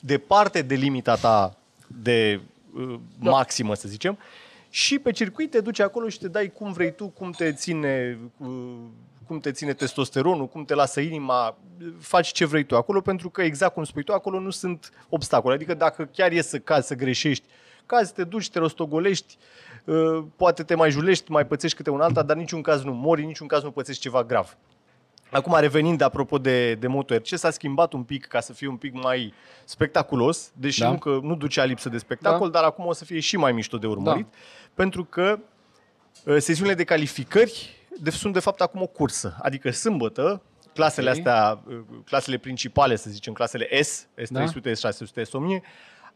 departe 0.00 0.62
de 0.62 0.74
limita 0.74 1.14
ta 1.14 1.56
de 1.86 2.40
uh, 2.74 3.00
da. 3.18 3.30
maximă, 3.30 3.74
să 3.74 3.88
zicem, 3.88 4.18
și 4.70 4.98
pe 4.98 5.10
circuit 5.10 5.50
te 5.50 5.60
duci 5.60 5.80
acolo 5.80 6.08
și 6.08 6.18
te 6.18 6.28
dai 6.28 6.52
cum 6.52 6.72
vrei 6.72 6.94
tu, 6.94 7.08
cum 7.08 7.30
te 7.30 7.52
ține, 7.52 8.18
uh, 8.36 8.48
cum 9.26 9.40
te 9.40 9.52
ține 9.52 9.72
testosteronul, 9.72 10.48
cum 10.48 10.64
te 10.64 10.74
lasă 10.74 11.00
inima, 11.00 11.58
faci 12.00 12.32
ce 12.32 12.44
vrei 12.44 12.64
tu 12.64 12.76
acolo, 12.76 13.00
pentru 13.00 13.30
că 13.30 13.42
exact 13.42 13.74
cum 13.74 13.84
spui 13.84 14.02
tu, 14.02 14.12
acolo 14.12 14.40
nu 14.40 14.50
sunt 14.50 14.92
obstacole. 15.08 15.54
Adică 15.54 15.74
dacă 15.74 16.08
chiar 16.12 16.32
e 16.32 16.40
să 16.40 16.58
cazi, 16.58 16.86
să 16.86 16.94
greșești, 16.94 17.46
cazi, 17.86 18.12
te 18.12 18.24
duci, 18.24 18.50
te 18.50 18.58
rostogolești, 18.58 19.36
uh, 19.84 20.24
poate 20.36 20.62
te 20.62 20.74
mai 20.74 20.90
julești, 20.90 21.30
mai 21.30 21.46
pățești 21.46 21.76
câte 21.76 21.90
un 21.90 22.00
alta, 22.00 22.22
dar 22.22 22.36
niciun 22.36 22.62
caz 22.62 22.82
nu 22.82 22.92
mori, 22.92 23.24
niciun 23.24 23.46
caz 23.46 23.62
nu 23.62 23.70
pățești 23.70 24.02
ceva 24.02 24.24
grav. 24.24 24.56
Acum, 25.30 25.56
revenind 25.58 26.00
apropo 26.00 26.38
de, 26.38 26.74
de 26.74 26.86
MotoRC, 26.86 27.26
s-a 27.26 27.50
schimbat 27.50 27.92
un 27.92 28.02
pic 28.02 28.26
ca 28.26 28.40
să 28.40 28.52
fie 28.52 28.68
un 28.68 28.76
pic 28.76 28.92
mai 29.02 29.34
spectaculos, 29.64 30.50
deși 30.54 30.80
da. 30.80 30.88
încă 30.88 31.20
nu 31.22 31.36
ducea 31.36 31.64
lipsă 31.64 31.88
de 31.88 31.98
spectacol, 31.98 32.50
da. 32.50 32.58
dar 32.58 32.68
acum 32.68 32.86
o 32.86 32.92
să 32.92 33.04
fie 33.04 33.20
și 33.20 33.36
mai 33.36 33.52
mișto 33.52 33.78
de 33.78 33.86
urmărit, 33.86 34.26
da. 34.30 34.36
pentru 34.74 35.04
că 35.04 35.38
uh, 36.24 36.36
sesiunile 36.38 36.74
de 36.74 36.84
calificări 36.84 37.76
de, 38.00 38.10
sunt 38.10 38.32
de 38.32 38.40
fapt 38.40 38.60
acum 38.60 38.82
o 38.82 38.86
cursă. 38.86 39.36
Adică 39.42 39.70
sâmbătă, 39.70 40.42
clasele 40.74 41.10
okay. 41.10 41.18
astea, 41.18 41.62
uh, 41.66 41.80
clasele 42.04 42.36
principale, 42.36 42.96
să 42.96 43.10
zicem, 43.10 43.32
clasele 43.32 43.82
S, 43.82 44.06
S300, 44.16 44.28
da. 44.30 44.44
S600, 44.44 45.22
S1000, 45.22 45.62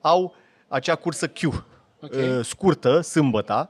au 0.01 0.35
acea 0.69 0.95
cursă 0.95 1.29
Q, 1.29 1.65
okay. 2.01 2.29
Uh, 2.29 2.45
scurtă, 2.45 3.01
sâmbăta. 3.01 3.69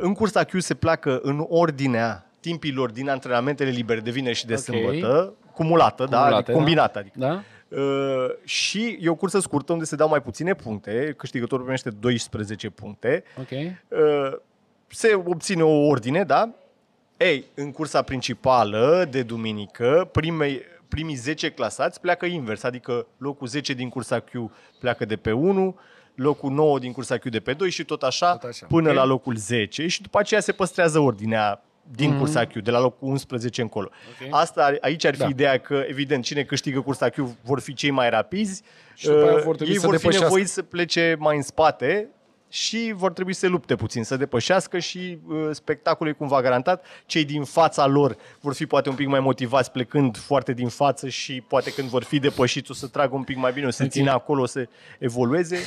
În 0.00 0.14
cursa 0.14 0.44
Q 0.44 0.50
se 0.58 0.74
pleacă 0.74 1.20
în 1.22 1.44
ordinea 1.48 2.31
timpilor 2.42 2.90
din 2.90 3.08
antrenamentele 3.08 3.70
libere 3.70 4.00
de 4.00 4.10
vineri 4.10 4.36
și 4.36 4.46
de 4.46 4.54
okay. 4.54 4.64
sâmbătă, 4.64 5.34
cumulată, 5.54 6.04
da, 6.04 6.18
Cumulate, 6.18 6.52
da, 6.52 6.58
combinată. 6.58 6.98
Adică. 6.98 7.18
Da? 7.18 7.42
Uh, 7.68 8.30
și 8.44 8.98
e 9.00 9.08
o 9.08 9.14
cursă 9.14 9.40
scurtă 9.40 9.72
unde 9.72 9.84
se 9.84 9.96
dau 9.96 10.08
mai 10.08 10.22
puține 10.22 10.54
puncte, 10.54 11.14
câștigătorul 11.16 11.64
primește 11.64 11.90
12 11.90 12.70
puncte. 12.70 13.24
Okay. 13.40 13.80
Uh, 13.88 14.38
se 14.86 15.14
obține 15.24 15.62
o 15.62 15.86
ordine, 15.86 16.24
da? 16.24 16.50
Ei, 17.16 17.44
în 17.54 17.72
cursa 17.72 18.02
principală 18.02 19.06
de 19.10 19.22
duminică, 19.22 20.08
primei, 20.12 20.62
primii 20.88 21.14
10 21.14 21.50
clasați 21.50 22.00
pleacă 22.00 22.26
invers, 22.26 22.62
adică 22.62 23.06
locul 23.16 23.46
10 23.46 23.72
din 23.72 23.88
cursa 23.88 24.20
Q 24.20 24.30
pleacă 24.80 25.04
de 25.04 25.16
pe 25.16 25.32
1, 25.32 25.76
locul 26.14 26.50
9 26.50 26.78
din 26.78 26.92
cursa 26.92 27.18
Q 27.18 27.22
de 27.22 27.40
pe 27.40 27.52
2 27.52 27.70
și 27.70 27.84
tot 27.84 28.02
așa, 28.02 28.36
tot 28.36 28.50
așa. 28.50 28.66
până 28.66 28.90
okay. 28.90 28.94
la 28.94 29.04
locul 29.04 29.36
10 29.36 29.86
și 29.86 30.02
după 30.02 30.18
aceea 30.18 30.40
se 30.40 30.52
păstrează 30.52 30.98
ordinea 30.98 31.62
din 31.90 32.14
mm-hmm. 32.14 32.18
cursa 32.18 32.46
Q, 32.46 32.62
de 32.62 32.70
la 32.70 32.80
locul 32.80 33.08
11 33.08 33.60
încolo. 33.60 33.90
Okay. 34.14 34.28
Asta, 34.30 34.74
aici 34.80 35.04
ar 35.04 35.14
fi 35.14 35.20
da. 35.20 35.28
ideea 35.28 35.58
că, 35.58 35.84
evident, 35.86 36.24
cine 36.24 36.42
câștigă 36.42 36.80
cursa 36.80 37.08
Q 37.08 37.14
vor 37.42 37.60
fi 37.60 37.74
cei 37.74 37.90
mai 37.90 38.10
rapizi, 38.10 38.62
și 38.94 39.08
uh, 39.08 39.42
vor 39.44 39.56
ei 39.60 39.78
vor 39.78 39.96
fi 39.96 40.06
nevoiți 40.06 40.52
să 40.52 40.62
plece 40.62 41.16
mai 41.18 41.36
în 41.36 41.42
spate 41.42 42.08
și 42.48 42.92
vor 42.96 43.12
trebui 43.12 43.32
să 43.32 43.40
se 43.40 43.46
lupte 43.46 43.76
puțin, 43.76 44.04
să 44.04 44.16
depășească 44.16 44.78
și 44.78 45.18
uh, 45.26 45.48
spectacolul 45.50 46.12
e 46.12 46.16
cumva 46.16 46.40
garantat. 46.40 46.86
Cei 47.06 47.24
din 47.24 47.44
fața 47.44 47.86
lor 47.86 48.16
vor 48.40 48.54
fi 48.54 48.66
poate 48.66 48.88
un 48.88 48.94
pic 48.94 49.06
mai 49.06 49.20
motivați 49.20 49.70
plecând 49.70 50.16
foarte 50.16 50.52
din 50.52 50.68
față 50.68 51.08
și 51.08 51.40
poate 51.40 51.72
când 51.72 51.88
vor 51.88 52.02
fi 52.02 52.18
depășiți 52.18 52.70
o 52.70 52.74
să 52.74 52.86
tragă 52.86 53.14
un 53.14 53.22
pic 53.22 53.36
mai 53.36 53.52
bine, 53.52 53.66
o 53.66 53.70
să 53.70 53.82
okay. 53.82 53.88
țină 53.88 54.10
acolo, 54.10 54.42
o 54.42 54.46
să 54.46 54.68
evolueze. 54.98 55.58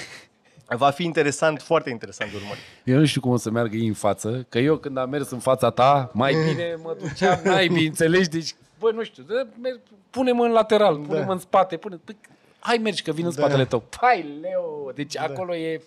Va 0.68 0.90
fi 0.90 1.04
interesant, 1.04 1.62
foarte 1.62 1.90
interesant 1.90 2.32
de 2.32 2.38
urmărit. 2.38 2.62
Eu 2.84 2.98
nu 2.98 3.06
știu 3.06 3.22
cum 3.22 3.32
o 3.32 3.38
să 3.38 3.50
meargă 3.50 3.76
ei 3.76 3.88
în 3.88 3.94
față, 3.94 4.46
că 4.50 4.60
eu 4.60 4.78
când 4.78 4.98
am 4.98 5.10
mers 5.10 5.30
în 5.30 5.40
fața 5.40 5.70
ta, 5.70 6.10
mai 6.14 6.34
bine 6.48 6.76
mă 6.84 6.96
duceam 7.02 7.40
naibii, 7.44 7.88
înțelegi? 7.88 8.30
Deci, 8.30 8.56
bă, 8.80 8.92
nu 8.92 9.04
știu, 9.04 9.26
pune-mă 10.10 10.44
în 10.44 10.52
lateral, 10.52 10.96
pune-mă 10.98 11.26
da. 11.26 11.32
în 11.32 11.40
spate, 11.40 11.78
pune... 11.78 12.00
Păi, 12.06 12.18
hai 12.60 12.78
mergi 12.78 13.02
că 13.04 13.12
vin 13.12 13.26
în 13.26 13.32
Da. 13.36 13.42
spatele 13.42 13.66
tău. 13.66 13.84
Hai, 14.02 14.26
Leo! 14.42 14.92
Deci 14.92 15.18
acolo 15.18 15.56
e... 15.56 15.82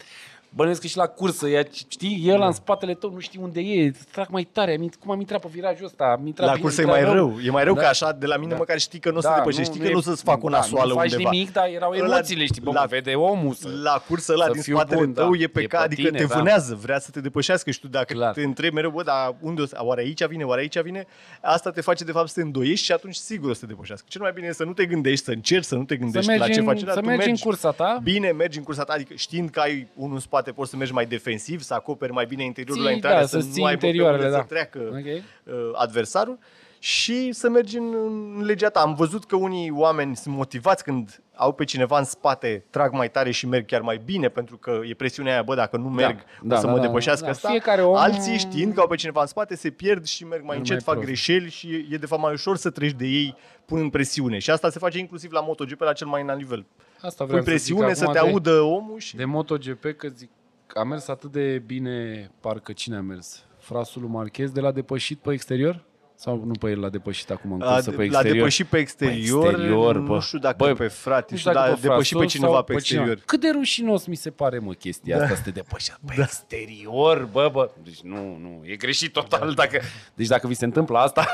Bănuiesc 0.59 0.81
că 0.81 0.87
și 0.87 0.97
la 0.97 1.07
cursă, 1.07 1.49
ea, 1.49 1.63
știi, 1.89 2.23
el 2.25 2.39
Da. 2.39 2.47
în 2.47 2.53
spatele 2.53 2.95
tău, 2.95 3.11
nu 3.13 3.19
știi 3.19 3.41
unde 3.43 3.61
e, 3.61 3.93
trag 4.13 4.29
mai 4.31 4.49
tare, 4.53 4.75
am, 4.79 4.89
int- 4.89 4.99
cum 5.01 5.11
am 5.11 5.21
intrat 5.21 5.41
pe 5.41 5.49
virajul 5.51 5.85
ăsta, 5.85 6.05
am 6.19 6.27
intrat 6.27 6.47
La 6.47 6.53
bine, 6.53 6.65
cursă 6.65 6.81
e 6.81 6.85
intrat 6.85 7.03
mai 7.05 7.13
rău. 7.15 7.37
E 7.45 7.51
mai 7.51 7.65
rău 7.65 7.75
Da. 7.75 7.81
că 7.81 7.87
așa, 7.87 8.13
de 8.13 8.27
la 8.27 8.37
mine 8.37 8.51
Da. 8.53 8.57
măcar 8.57 8.79
știi 8.79 8.99
că 8.99 9.11
nu 9.11 9.17
o 9.17 9.21
să 9.21 9.27
Da, 9.29 9.33
te 9.35 9.39
depășești, 9.39 9.69
știi 9.73 9.81
că 9.81 9.87
e- 9.89 9.93
nu 9.93 9.99
o 9.99 10.01
să-ți 10.01 10.23
fac 10.23 10.43
o 10.45 10.49
da, 10.49 10.57
nasoală 10.57 10.93
nu 10.93 10.99
faci 10.99 11.13
undeva. 11.13 11.31
nimic, 11.31 11.53
dar 11.53 11.67
erau 11.69 11.93
Ăla- 11.93 11.97
emoțiile, 12.15 12.45
știi, 12.45 12.61
bă, 12.61 12.71
la- 12.73 12.81
la, 12.81 12.87
vede 12.87 13.15
omul 13.15 13.53
să... 13.55 13.69
La 13.83 14.03
cursă 14.09 14.33
ăla 14.33 14.45
să 14.45 14.51
din 14.53 14.63
fiu 14.63 14.77
spatele 14.77 15.01
bun, 15.05 15.13
tău 15.13 15.31
da. 15.31 15.43
e 15.43 15.47
pe 15.47 15.61
E 15.61 15.67
ca, 15.67 15.79
pe 15.79 15.85
adică 15.85 16.03
tine, 16.09 16.19
te 16.19 16.25
da. 16.25 16.37
vânează, 16.37 16.79
vrea 16.83 16.99
să 16.99 17.11
te 17.11 17.21
depășească 17.21 17.71
și 17.71 17.81
tu 17.81 17.89
dacă 17.89 18.13
Clar. 18.15 18.33
te 18.35 18.43
întrebi 18.43 18.75
mereu, 18.75 18.91
bă, 18.91 19.03
dar 19.03 19.35
unde 19.41 19.63
o 19.63 19.67
să, 19.67 19.77
oare 19.81 20.01
aici 20.01 20.25
vine, 20.27 20.45
oare 20.45 20.61
aici 20.61 20.81
vine, 20.81 21.07
asta 21.41 21.71
te 21.71 21.81
face 21.81 22.05
de 22.05 22.13
fapt 22.13 22.29
să 22.29 22.35
te 22.35 22.43
îndoiești 22.43 22.85
și 22.85 22.93
atunci 22.93 23.15
sigur 23.15 23.51
o 23.51 23.53
să 23.53 23.61
te 23.61 23.67
depășească. 23.67 24.07
Cel 24.09 24.21
mai 24.21 24.33
bine 24.35 24.47
e 24.47 24.53
să 24.53 24.65
nu 24.65 24.73
te 24.73 24.87
gândești, 24.87 25.25
să 25.25 25.31
încerci 25.31 25.65
să 25.65 25.75
nu 25.75 25.85
te 25.85 25.95
Să 25.95 26.01
gândești 26.01 26.29
mergi, 26.29 26.43
la 26.49 26.53
ce 26.55 26.61
în, 26.61 26.67
faci, 26.67 26.81
dar 26.83 26.95
să 26.95 27.01
tu 27.01 27.07
mergi, 27.07 27.25
mergi 27.27 27.43
în 27.45 27.51
cursa 27.51 27.71
ta, 27.71 27.99
Bine, 28.03 28.31
mergi 28.31 28.59
în 28.59 28.65
cursa 28.65 28.85
ta, 28.85 28.93
adică 28.93 29.15
știind 29.15 29.51
că 29.51 29.61
ai 29.61 29.89
unul 29.95 30.15
în 30.15 30.21
spate, 30.21 30.48
poți 30.53 30.71
să 30.71 30.77
mergi 30.77 30.93
mai 30.93 31.07
defensiv, 31.07 31.61
să 31.61 31.75
acoperi 31.75 32.13
mai 32.13 32.27
bine 32.27 32.45
interiorul 32.45 32.77
Ții, 32.83 32.89
la 32.91 32.95
intrare, 32.95 33.21
da, 33.21 33.27
să, 33.27 33.39
să-ți 33.41 33.51
ții 33.53 33.61
nu 33.61 33.67
ai 33.67 33.73
interioarele, 33.73 34.25
să 34.25 34.31
da. 34.31 34.43
treacă 34.43 34.79
Ok. 34.91 35.05
uh, 35.05 35.71
adversarul 35.75 36.39
și 36.81 37.33
să 37.33 37.49
mergi 37.49 37.77
în, 37.77 37.95
în 38.37 38.45
legea 38.45 38.69
ta. 38.69 38.81
Am 38.81 38.95
văzut 38.95 39.25
că 39.25 39.37
unii 39.37 39.71
oameni 39.71 40.17
sunt 40.17 40.35
motivați 40.35 40.85
când 40.85 41.23
au 41.35 41.53
pe 41.53 41.65
cineva 41.65 41.99
în 41.99 42.05
spate, 42.05 42.65
trag 42.71 42.93
mai 42.93 43.11
tare 43.11 43.31
și 43.31 43.47
merg 43.47 43.67
chiar 43.67 43.81
mai 43.81 44.01
bine, 44.05 44.29
pentru 44.29 44.57
că 44.57 44.81
e 44.89 44.95
presiunea 44.95 45.33
aia, 45.33 45.43
bă, 45.43 45.55
dacă 45.55 45.77
nu 45.77 45.89
merg, 45.89 46.19
da, 46.43 46.57
o 46.57 46.59
să 46.59 46.67
da, 46.67 46.73
mă 46.73 46.79
da, 46.79 46.83
depășească 46.87 47.25
da. 47.25 47.31
asta. 47.31 47.49
Fiecare 47.49 47.83
om- 47.83 47.95
Alții 47.97 48.39
știind 48.39 48.75
că 48.75 48.81
au 48.81 48.87
pe 48.89 48.97
cineva 48.97 49.21
în 49.21 49.27
spate, 49.27 49.55
se 49.57 49.71
pierd 49.71 50.05
și 50.07 50.25
merg 50.25 50.43
mai 50.45 50.57
Merg 50.57 50.59
încet, 50.59 50.75
mai 50.75 50.85
fac 50.85 50.95
prost. 50.95 51.07
greșeli 51.07 51.51
și 51.51 51.87
e 51.91 51.97
de 51.97 52.07
fapt 52.07 52.23
mai 52.23 52.33
ușor 52.33 52.57
să 52.57 52.71
treci 52.71 52.93
de 52.93 53.07
ei 53.07 53.37
punând 53.65 53.91
presiune. 53.91 54.39
Și 54.39 54.51
asta 54.51 54.71
se 54.71 54.79
face 54.79 54.99
inclusiv 54.99 55.33
la 55.33 55.41
MotoGP 55.41 55.81
la 55.81 55.93
cel 55.93 56.07
mai 56.07 56.23
înalt 56.23 56.39
nivel. 56.39 56.67
asta 57.01 57.25
Pui 57.25 57.27
vreau 57.27 57.43
să 57.45 57.51
zic 57.51 57.75
presiune 57.75 57.95
să 57.95 58.03
acum 58.03 58.15
te 58.15 58.21
de- 58.21 58.29
audă 58.29 58.61
omul 58.61 58.99
și... 58.99 59.17
De 59.17 59.25
MotoGP, 59.25 59.85
că 59.97 60.09
zic, 60.09 60.31
a 60.75 60.85
mers 60.85 61.09
atât 61.09 61.33
de 61.33 61.59
bine, 61.59 62.31
parcă 62.41 62.73
cine 62.73 62.97
a 62.97 63.01
mers? 63.01 63.45
Frasul 63.59 64.03
lui 64.03 64.11
Marquez 64.11 64.51
de 64.51 64.61
la 64.61 64.73
depășit 64.73 65.19
pe 65.19 65.33
exterior? 65.33 65.85
Sau 66.21 66.43
nu 66.45 66.53
pe 66.61 66.71
el 66.71 66.81
l-a 66.81 66.89
depășit 66.89 67.31
acum 67.31 67.53
în 67.53 67.63
A, 67.63 67.73
cursă 67.73 67.91
pe 67.91 67.97
l-a 67.97 68.03
exterior? 68.05 68.35
depășit 68.37 68.67
pe 68.67 68.79
exterior, 68.79 69.45
exterior, 69.49 69.97
nu 69.97 70.03
bă. 70.07 70.21
știu 70.21 70.39
dacă 70.39 70.57
Bă, 70.59 70.75
pe 70.75 70.87
frate, 70.87 71.27
Nu 71.31 71.37
știu, 71.37 71.51
știu 71.51 71.53
dacă 71.53 71.71
dar 71.71 71.79
pe 71.81 71.87
a 71.87 71.91
depășit 71.91 72.13
pe 72.13 72.19
Frasul 72.19 72.39
cineva 72.39 72.53
sau 72.55 72.63
pe 72.63 72.75
cineva. 72.77 73.05
exterior. 73.05 73.27
Cât 73.27 73.41
de 73.41 73.49
rușinos 73.51 74.07
mi 74.07 74.15
se 74.17 74.31
pare, 74.31 74.59
mă, 74.59 74.73
chestia 74.73 75.23
asta, 75.23 75.35
să 75.35 75.41
te 75.45 75.51
depășească 75.51 76.01
pe 76.07 76.15
exterior, 76.19 77.29
bă, 77.33 77.49
bă. 77.53 77.71
Deci 77.83 78.01
nu, 78.01 78.17
nu, 78.41 78.61
e 78.65 78.77
greșit 78.77 79.13
total. 79.13 79.53
Dacă, 79.55 79.81
deci 80.15 80.27
dacă 80.27 80.47
vi 80.47 80.55
se 80.55 80.65
întâmplă 80.65 80.99
asta, 80.99 81.31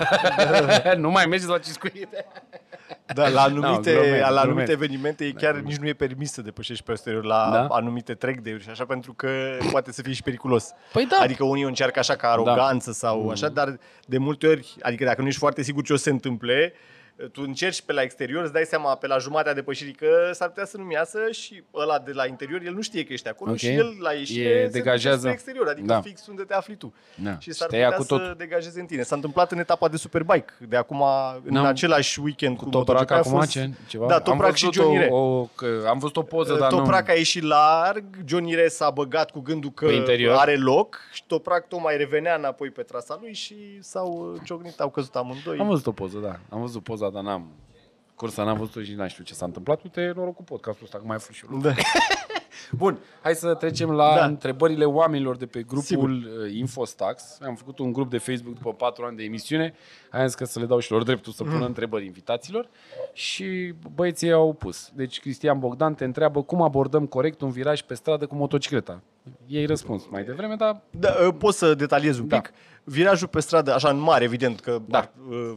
nu 0.98 1.10
mai 1.10 1.24
mergeți 1.26 1.50
la 1.50 1.58
ciscuite. 1.58 2.26
Da, 3.14 3.28
la 3.36 3.42
anumite, 3.42 3.92
glumesc, 3.92 4.20
la 4.20 4.26
glumesc. 4.26 4.44
anumite 4.44 4.72
evenimente 4.72 5.24
e 5.24 5.30
chiar 5.32 5.54
nici 5.54 5.76
nu 5.76 5.86
e 5.88 5.92
permis 5.92 6.32
să 6.32 6.42
depășești 6.42 6.84
pe 6.84 6.90
exterior 6.92 7.24
la 7.24 7.50
Da? 7.52 7.66
anumite 7.74 8.14
track 8.14 8.38
day 8.40 8.58
și 8.62 8.68
așa 8.70 8.84
pentru 8.84 9.12
că 9.12 9.28
poate 9.70 9.92
să 9.92 10.02
fie 10.02 10.12
și 10.12 10.22
periculos. 10.22 10.70
Păi 10.92 11.06
da. 11.06 11.16
Adică 11.20 11.44
unii 11.44 11.64
o 11.64 11.66
încearcă 11.66 11.98
așa 11.98 12.14
ca 12.16 12.28
aroganță 12.30 12.92
sau 12.92 13.28
așa, 13.28 13.48
dar 13.48 13.78
de 14.06 14.18
multe 14.18 14.46
ori, 14.46 14.73
adică 14.80 15.04
dacă 15.04 15.20
nu 15.20 15.26
ești 15.26 15.38
foarte 15.38 15.62
sigur 15.62 15.84
ce 15.84 15.92
o 15.92 15.96
să 15.96 16.02
se 16.02 16.10
întâmple, 16.10 16.72
tu 17.32 17.42
încerci 17.44 17.82
pe 17.82 17.92
la 17.92 18.02
exterior, 18.02 18.42
îți 18.42 18.52
dai 18.52 18.64
seama 18.64 18.94
pe 18.96 19.06
la 19.06 19.18
jumatea 19.18 19.54
depășirii 19.54 19.92
că 19.94 20.06
s-ar 20.32 20.48
putea 20.48 20.64
să 20.64 20.76
nu 20.76 20.90
iasă 20.90 21.18
și 21.30 21.62
ăla 21.74 21.98
de 21.98 22.12
la 22.12 22.26
interior, 22.26 22.60
el 22.64 22.74
nu 22.74 22.80
știe 22.80 23.04
că 23.04 23.12
ești 23.12 23.28
acolo 23.28 23.50
Ok. 23.50 23.56
și 23.56 23.66
el 23.68 23.96
la 24.00 24.12
ieșire 24.12 24.48
E, 24.48 24.56
se 24.58 24.64
duce 24.66 24.78
degajează. 24.78 25.18
spre 25.18 25.30
exterior, 25.30 25.68
adică 25.68 25.86
Da. 25.86 26.00
fix 26.00 26.26
unde 26.26 26.42
te 26.42 26.54
afli 26.54 26.76
tu. 26.76 26.94
Da. 27.14 27.38
Și 27.38 27.52
s-ar 27.52 27.68
te 27.68 27.76
ia 27.76 27.82
putea 27.90 27.98
cu 27.98 28.02
să 28.22 28.28
tot. 28.28 28.38
degajeze 28.38 28.80
în 28.80 28.86
tine. 28.86 29.02
S-a 29.02 29.14
întâmplat 29.14 29.52
în 29.52 29.58
etapa 29.58 29.88
de 29.88 29.96
Superbike, 29.96 30.52
de 30.68 30.76
acum, 30.76 31.02
în 31.44 31.52
N-am- 31.52 31.64
același 31.64 32.20
weekend 32.20 32.56
cu, 32.56 32.64
Cu 32.64 32.70
Toprak 32.70 32.98
MotoGP 32.98 33.10
a 33.12 33.16
acum, 33.28 33.38
fost- 33.38 33.50
ce, 33.50 33.70
ceva? 33.88 34.06
Da, 34.06 34.14
am 34.14 34.22
Toprak 34.22 34.54
și 34.54 34.64
văzut 34.64 34.82
Johnny 34.82 34.98
o, 34.98 35.00
Re. 35.00 35.08
o, 35.10 35.44
că 35.44 35.84
am 35.88 35.98
văzut 35.98 36.16
o 36.16 36.22
poză, 36.22 36.54
dar 36.54 36.70
Toprak 36.70 37.06
nu... 37.06 37.12
a 37.12 37.16
ieșit 37.16 37.42
larg, 37.42 38.04
Johnny 38.26 38.54
Re 38.54 38.68
s-a 38.68 38.90
băgat 38.90 39.30
cu 39.30 39.40
gândul 39.40 39.70
că 39.70 39.86
Pe 39.86 39.92
interior. 39.92 40.36
are 40.36 40.56
loc 40.56 40.98
și 41.12 41.24
Toprak 41.26 41.68
tocmai 41.68 41.96
revenea 41.96 42.34
înapoi 42.36 42.70
pe 42.70 42.82
trasa 42.82 43.18
lui 43.20 43.34
și 43.34 43.56
s-au 43.80 44.30
uh, 44.34 44.40
ciocnit, 44.44 44.80
au 44.80 44.90
căzut 44.90 45.14
amândoi. 45.16 45.58
Am 45.58 45.66
văzut 45.68 45.86
o 45.86 45.92
poză, 45.92 46.18
da. 46.18 46.38
Am 46.48 46.60
văzut 46.60 46.82
poza, 46.82 47.03
dar 47.12 47.22
n-am... 47.22 47.46
Cursa 48.14 48.44
n-am 48.44 48.56
văzut-o 48.58 48.82
și 48.82 48.92
n-am 48.94 49.06
știu 49.08 49.24
ce 49.24 49.34
s-a 49.34 49.44
întâmplat. 49.44 49.82
Uite, 49.82 50.12
noroc 50.16 50.34
cu 50.34 50.42
podcastul 50.42 50.84
ăsta, 50.84 50.98
că 50.98 51.04
mai 51.06 51.16
aflu 51.16 51.32
și 51.34 51.44
eu. 51.52 51.58
Da. 51.58 51.72
Bun, 52.72 52.98
hai 53.22 53.34
să 53.34 53.54
trecem 53.54 53.90
la 53.90 54.14
Da. 54.14 54.24
întrebările 54.24 54.84
oamenilor 54.84 55.36
de 55.36 55.46
pe 55.46 55.62
grupul 55.62 55.82
Sigur. 55.84 56.08
uh, 56.08 56.52
Infostax. 56.54 57.38
Am 57.46 57.54
făcut 57.54 57.78
un 57.78 57.92
grup 57.92 58.10
de 58.10 58.18
Facebook 58.18 58.54
după 58.54 58.72
4 58.72 59.04
ani 59.04 59.16
de 59.16 59.22
emisiune. 59.22 59.74
Am 60.10 60.26
zis 60.26 60.34
că 60.34 60.44
să 60.44 60.58
le 60.60 60.66
dau 60.66 60.78
și 60.78 60.90
lor 60.90 61.02
dreptul 61.02 61.32
să 61.32 61.42
pună 61.44 61.66
întrebări 61.66 62.04
invitaților. 62.06 62.68
Și 63.12 63.74
băieții 63.94 64.32
au 64.32 64.52
pus. 64.52 64.90
Deci 64.94 65.20
Cristian 65.20 65.58
Bogdan 65.58 65.94
te 65.94 66.04
întreabă 66.04 66.42
cum 66.42 66.62
abordăm 66.62 67.06
corect 67.06 67.40
un 67.40 67.50
viraj 67.50 67.80
pe 67.82 67.94
stradă 67.94 68.26
cu 68.26 68.34
motocicleta. 68.34 69.02
Ei 69.46 69.66
răspuns 69.66 70.06
mai 70.10 70.24
devreme, 70.24 70.54
dar 70.54 70.80
Da, 70.90 71.14
uh, 71.26 71.34
pot 71.38 71.54
să 71.54 71.74
detaliez 71.74 72.18
un 72.18 72.28
Da. 72.28 72.40
pic. 72.40 72.52
Virajul 72.84 73.28
pe 73.28 73.40
stradă, 73.40 73.74
așa 73.74 73.88
în 73.88 73.98
mare, 73.98 74.24
evident 74.24 74.60
că 74.60 74.78
Da. 74.86 75.10
uh, 75.30 75.54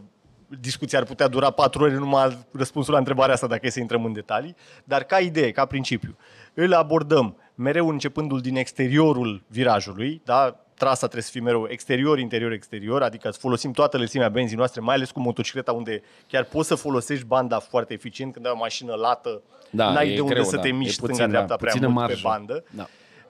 discuția 0.60 1.00
ar 1.00 1.06
putea 1.06 1.28
dura 1.28 1.50
patru 1.52 1.84
ore 1.84 1.93
numai 1.93 2.38
răspunsul 2.52 2.93
la 2.93 3.00
întrebarea 3.00 3.34
asta 3.34 3.48
dacă 3.48 3.66
e 3.66 3.70
să 3.70 3.80
intrăm 3.80 4.06
în 4.06 4.14
detalii, 4.14 4.56
dar 4.84 5.04
ca 5.04 5.20
idee, 5.20 5.52
ca 5.52 5.66
principiu, 5.66 6.18
îl 6.54 6.74
abordăm 6.74 7.36
mereu 7.56 7.89
începându-l 7.89 8.39
din 8.39 8.56
exteriorul 8.56 9.43
virajului, 9.48 10.22
da? 10.26 10.60
Trasa 10.74 10.98
trebuie 10.98 11.22
să 11.22 11.30
fie 11.32 11.41
mereu 11.41 11.68
exterior, 11.70 12.20
interior, 12.20 12.52
exterior, 12.52 13.02
adică 13.02 13.30
să 13.32 13.39
folosim 13.39 13.72
toată 13.72 13.98
lățimea 13.98 14.30
benzii 14.30 14.58
noastre, 14.58 14.82
mai 14.82 14.95
ales 14.95 15.12
cu 15.12 15.20
motocicleta 15.20 15.72
unde 15.72 16.02
chiar 16.28 16.43
poți 16.43 16.68
să 16.68 16.76
folosești 16.76 17.26
banda 17.26 17.60
foarte 17.60 17.93
eficient 17.93 18.34
când 18.34 18.45
ai 18.45 18.52
o 18.56 18.58
mașină 18.58 18.93
lată, 18.93 19.41
Da, 19.70 19.91
n-ai 19.91 20.12
e 20.12 20.16
de 20.16 20.22
unde 20.22 20.34
greu, 20.34 20.45
să 20.45 20.56
da. 20.56 20.62
te 20.62 20.68
E 20.68 20.72
miști 20.72 21.00
puțin, 21.00 21.14
stânga-dreapta 21.16 21.50
da, 21.50 21.56
prea 21.56 21.72
puțină 21.72 21.88
mult 21.89 22.06
pe 22.08 22.20
marjă. 22.24 22.28
bandă. 22.28 22.64
Da. 22.70 22.88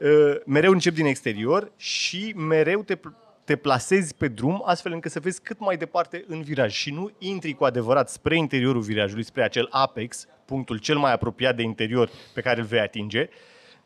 Uh, 0.08 0.36
mereu 0.46 0.72
încep 0.72 0.94
din 0.94 1.06
exterior 1.06 1.72
și 1.76 2.34
mereu 2.38 2.84
te, 2.84 2.98
te 3.48 3.56
plasezi 3.56 4.16
pe 4.16 4.28
drum 4.28 4.62
astfel 4.66 4.92
încât 4.92 5.12
să 5.12 5.20
vezi 5.20 5.42
cât 5.42 5.60
mai 5.60 5.78
departe 5.78 6.26
în 6.28 6.42
viraj 6.42 6.74
și 6.74 6.92
nu 6.92 7.12
intri 7.18 7.54
cu 7.54 7.64
adevărat 7.64 8.10
spre 8.10 8.38
interiorul 8.38 8.82
virajului, 8.82 9.24
spre 9.24 9.44
acel 9.44 9.68
apex, 9.72 10.26
punctul 10.46 10.78
cel 10.78 10.98
mai 10.98 11.12
apropiat 11.12 11.56
de 11.56 11.62
interior 11.62 12.10
pe 12.34 12.42
care 12.42 12.60
îl 12.60 12.66
vei 12.66 12.80
atinge. 12.80 13.30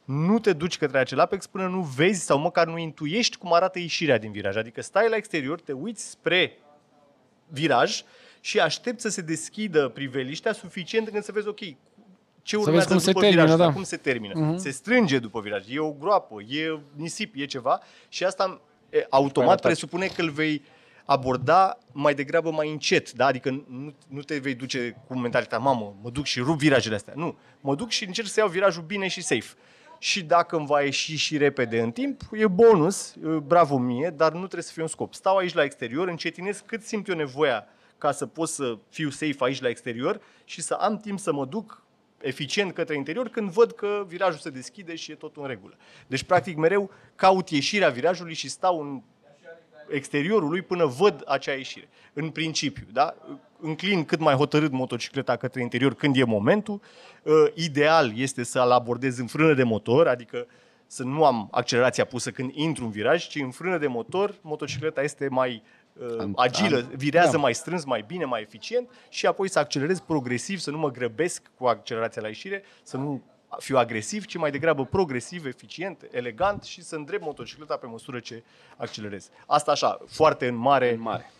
Nu 0.05 0.39
te 0.39 0.53
duci 0.53 0.77
către 0.77 0.97
acel 0.97 1.19
apex 1.19 1.47
până 1.47 1.67
nu 1.67 1.81
vezi 1.81 2.25
sau 2.25 2.39
măcar 2.39 2.67
nu 2.67 2.77
intuiești 2.77 3.37
cum 3.37 3.53
arată 3.53 3.79
ieșirea 3.79 4.17
din 4.17 4.31
viraj. 4.31 4.55
Adică 4.55 4.81
stai 4.81 5.09
la 5.09 5.15
exterior, 5.15 5.59
te 5.59 5.71
uiți 5.71 6.09
spre 6.09 6.57
viraj 7.47 8.01
și 8.39 8.59
aștepți 8.59 9.01
să 9.01 9.09
se 9.09 9.21
deschidă 9.21 9.87
priveliștea 9.87 10.53
suficient 10.53 11.07
încât 11.07 11.23
să 11.23 11.31
vezi, 11.31 11.47
ok, 11.47 11.59
ce 12.41 12.55
urmează 12.57 12.77
vezi 12.77 12.87
cum 12.87 12.97
se 12.97 13.11
după 13.11 13.19
termină, 13.19 13.43
viraj, 13.43 13.59
da. 13.59 13.73
cum 13.73 13.83
se 13.83 13.97
termină. 13.97 14.57
Se 14.57 14.69
strânge 14.69 15.19
după 15.19 15.39
viraj, 15.41 15.63
e 15.69 15.79
o 15.79 15.91
groapă, 15.91 16.41
e 16.41 16.79
nisip, 16.95 17.33
e 17.35 17.45
ceva 17.45 17.81
și 18.09 18.23
asta 18.23 18.61
e, 18.67 18.70
automat 19.09 19.49
ataci. 19.49 19.63
presupune 19.63 20.07
că 20.07 20.21
îl 20.21 20.29
vei 20.29 20.61
aborda 21.05 21.77
mai 21.91 22.13
degrabă 22.13 22.51
mai 22.51 22.69
încet, 22.69 23.11
da? 23.11 23.25
adică 23.25 23.49
nu, 23.49 23.93
nu 24.07 24.21
te 24.21 24.37
vei 24.37 24.55
duce 24.55 24.95
cu 25.07 25.17
mentalitatea, 25.17 25.57
mamă, 25.57 25.95
mă 26.01 26.09
duc 26.09 26.25
și 26.25 26.39
rup 26.39 26.57
virajele 26.57 26.95
astea. 26.95 27.13
Nu, 27.15 27.37
mă 27.61 27.75
duc 27.75 27.89
și 27.89 28.05
încerc 28.05 28.27
să 28.27 28.39
iau 28.39 28.49
virajul 28.49 28.83
bine 28.83 29.07
și 29.07 29.21
safe. 29.21 29.53
Și 29.99 30.23
dacă 30.23 30.55
îmi 30.55 30.65
va 30.65 30.81
ieși 30.81 31.15
și 31.15 31.37
repede 31.37 31.81
în 31.81 31.91
timp, 31.91 32.21
e 32.31 32.47
bonus, 32.47 33.15
e, 33.15 33.27
bravo 33.27 33.77
mie, 33.77 34.09
dar 34.09 34.31
nu 34.31 34.39
trebuie 34.39 34.63
să 34.63 34.71
fie 34.71 34.81
un 34.81 34.87
scop. 34.87 35.13
Stau 35.13 35.37
aici 35.37 35.53
la 35.53 35.63
exterior, 35.63 36.07
încetinez 36.07 36.63
cât 36.65 36.83
simt 36.83 37.07
eu 37.07 37.15
nevoia 37.15 37.67
ca 37.97 38.11
să 38.11 38.25
pot 38.25 38.49
să 38.49 38.77
fiu 38.89 39.09
safe 39.09 39.35
aici 39.39 39.61
la 39.61 39.69
exterior 39.69 40.21
și 40.43 40.61
să 40.61 40.73
am 40.73 40.97
timp 40.97 41.19
să 41.19 41.33
mă 41.33 41.45
duc 41.45 41.83
eficient 42.21 42.73
către 42.73 42.95
interior 42.95 43.29
când 43.29 43.49
văd 43.49 43.71
că 43.71 44.05
virajul 44.07 44.39
se 44.39 44.49
deschide 44.49 44.95
și 44.95 45.11
e 45.11 45.15
tot 45.15 45.35
în 45.37 45.47
regulă. 45.47 45.75
Deci, 46.07 46.23
practic, 46.23 46.57
mereu 46.57 46.91
caut 47.15 47.49
ieșirea 47.49 47.89
virajului 47.89 48.33
și 48.33 48.49
stau 48.49 48.79
în 48.79 49.01
exteriorul 49.89 50.49
lui 50.49 50.61
până 50.61 50.85
văd 50.85 51.23
acea 51.27 51.53
ieșire. 51.53 51.89
În 52.13 52.29
principiu, 52.29 52.85
da? 52.91 53.15
Înclin 53.59 54.05
cât 54.05 54.19
mai 54.19 54.33
hotărât 54.33 54.71
motocicleta 54.71 55.35
către 55.35 55.61
interior 55.61 55.93
când 55.93 56.15
e 56.15 56.23
momentul. 56.23 56.81
Uh, 57.23 57.33
Ideal 57.53 58.13
este 58.15 58.43
să-l 58.43 58.71
abordez 58.71 59.17
în 59.17 59.27
frână 59.27 59.53
de 59.53 59.63
motor, 59.63 60.07
adică 60.07 60.47
să 60.87 61.03
nu 61.03 61.25
am 61.25 61.47
accelerația 61.51 62.05
pusă 62.05 62.31
când 62.31 62.51
intru 62.53 62.83
în 62.83 62.91
viraj, 62.91 63.27
ci 63.27 63.35
în 63.35 63.51
frână 63.51 63.77
de 63.77 63.87
motor 63.87 64.35
motocicleta 64.41 65.01
este 65.01 65.27
mai 65.27 65.63
uh, 65.63 65.80
Am- 66.19 66.33
agilă, 66.35 66.77
am- 66.77 66.91
virează 66.95 67.31
da. 67.31 67.37
mai 67.37 67.53
strâns, 67.53 67.83
mai 67.85 68.03
bine, 68.07 68.25
mai 68.25 68.41
eficient 68.41 68.89
și 69.09 69.25
apoi 69.25 69.49
să 69.49 69.59
accelerez 69.59 69.99
progresiv, 69.99 70.59
să 70.59 70.71
nu 70.71 70.77
mă 70.77 70.91
grăbesc 70.91 71.41
cu 71.57 71.65
accelerația 71.65 72.21
la 72.21 72.27
ieșire, 72.27 72.63
să 72.83 72.97
nu 72.97 73.21
fiu 73.57 73.77
agresiv, 73.77 74.25
ci 74.25 74.35
mai 74.37 74.51
degrabă 74.51 74.85
progresiv, 74.85 75.45
eficient, 75.45 76.07
elegant 76.11 76.63
și 76.63 76.81
să 76.81 76.95
îndrept 76.95 77.23
motocicleta 77.23 77.75
pe 77.75 77.85
măsură 77.87 78.19
ce 78.19 78.43
accelerez. 78.77 79.29
Asta 79.45 79.71
așa, 79.71 79.99
foarte 80.07 80.47
în 80.47 80.55
mare. 80.55 80.93
în 80.93 81.01
mare. 81.01 81.31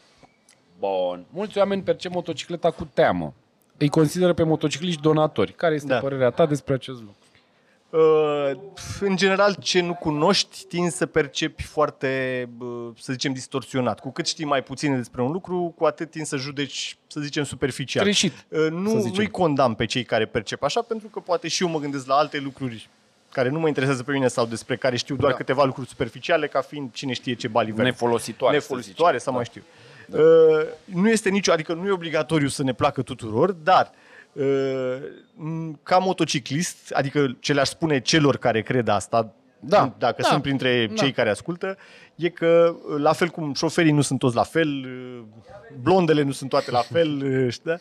Bun. 0.80 1.26
Mulți 1.30 1.58
oameni 1.58 1.84
percep 1.84 2.12
motocicleta 2.12 2.72
cu 2.72 2.86
teamă. 2.86 3.34
Îi 3.78 3.90
consideră 3.90 4.34
pe 4.34 4.44
motocicliști 4.44 5.02
donatori. 5.02 5.52
Care 5.54 5.74
este 5.76 5.88
Da. 5.88 6.00
părerea 6.00 6.30
ta 6.30 6.46
despre 6.46 6.74
acest 6.74 7.00
lucru? 7.00 7.16
Uh, 7.92 8.52
în 9.00 9.16
general, 9.16 9.56
ce 9.60 9.82
nu 9.82 9.94
cunoști, 9.94 10.66
tinzi 10.68 10.98
să 10.98 11.06
percepi 11.06 11.64
foarte, 11.64 12.50
uh, 12.60 12.88
să 13.00 13.12
zicem, 13.12 13.34
distorsionat. 13.34 14.00
Cu 14.00 14.12
cât 14.12 14.28
știi 14.28 14.46
mai 14.46 14.64
puțin 14.64 14.96
despre 14.96 15.22
un 15.22 15.32
lucru, 15.32 15.74
cu 15.78 15.86
atât 15.86 16.12
tinzi 16.12 16.30
să 16.30 16.38
judeci, 16.38 16.98
să 17.08 17.20
zicem, 17.20 17.44
superficial. 17.44 18.04
Greșit. 18.04 18.32
Uh, 18.48 18.58
să 18.60 18.70
Nu, 18.70 19.00
zicem. 19.00 19.14
nu-i 19.16 19.30
condamn 19.30 19.74
pe 19.74 19.86
cei 19.86 20.04
care 20.04 20.26
percep 20.26 20.64
așa, 20.64 20.82
pentru 20.82 21.08
că 21.08 21.20
poate 21.20 21.48
și 21.48 21.64
eu 21.64 21.70
mă 21.70 21.80
gândesc 21.80 22.06
la 22.08 22.16
alte 22.16 22.40
lucruri 22.40 22.90
care 23.32 23.50
nu 23.50 23.60
mă 23.60 23.68
interesează 23.68 24.04
pe 24.04 24.12
mine 24.12 24.28
sau 24.28 24.46
despre 24.46 24.76
care 24.76 24.96
știu 24.98 25.16
doar 25.16 25.32
Da. 25.32 25.38
câteva 25.38 25.64
lucruri 25.64 25.88
superficiale, 25.88 26.48
ca 26.48 26.62
fiind 26.62 26.92
cine 26.94 27.14
știe 27.14 27.34
ce 27.34 27.48
balivere 27.48 27.84
Nefolositoare. 27.90 28.56
să 28.56 28.62
nefolositoare 28.62 29.18
zicem. 29.18 29.34
sau 29.34 29.42
mai 29.42 29.46
știu. 29.46 29.62
Uh, 30.08 30.66
nu 30.86 31.10
este 31.10 31.30
nicio, 31.30 31.52
adică 31.52 31.74
nu 31.74 31.88
e 31.88 31.92
obligatoriu 31.92 32.48
să 32.48 32.64
ne 32.64 32.74
placă 32.74 33.02
tuturor, 33.02 33.52
dar 33.52 33.86
uh, 33.86 33.92
m, 33.92 34.01
ca 35.84 35.98
motociclist, 35.98 36.92
adică 36.92 37.38
ce 37.40 37.54
le-aș 37.54 37.68
spune 37.68 38.00
celor 38.00 38.38
care 38.38 38.62
cred 38.62 38.88
asta, 38.88 39.34
Da, 39.64 39.96
dacă 39.98 40.22
da, 40.22 40.28
sunt 40.28 40.42
printre 40.42 40.88
da. 40.88 40.94
cei 40.94 41.12
care 41.12 41.30
ascultă, 41.30 41.78
e 42.16 42.30
că 42.30 42.76
uh, 42.90 43.00
la 43.02 43.14
fel 43.14 43.28
cum 43.28 43.54
șoferii 43.54 43.92
nu 43.92 44.02
sunt 44.02 44.20
toți 44.20 44.36
la 44.36 44.44
fel, 44.44 44.68
uh, 44.68 45.24
blondele 45.82 46.22
nu 46.22 46.32
sunt 46.32 46.50
toate 46.50 46.72
la 46.72 46.80
fel, 46.80 47.22
uh, 47.24 47.52
știi, 47.54 47.64
da? 47.64 47.76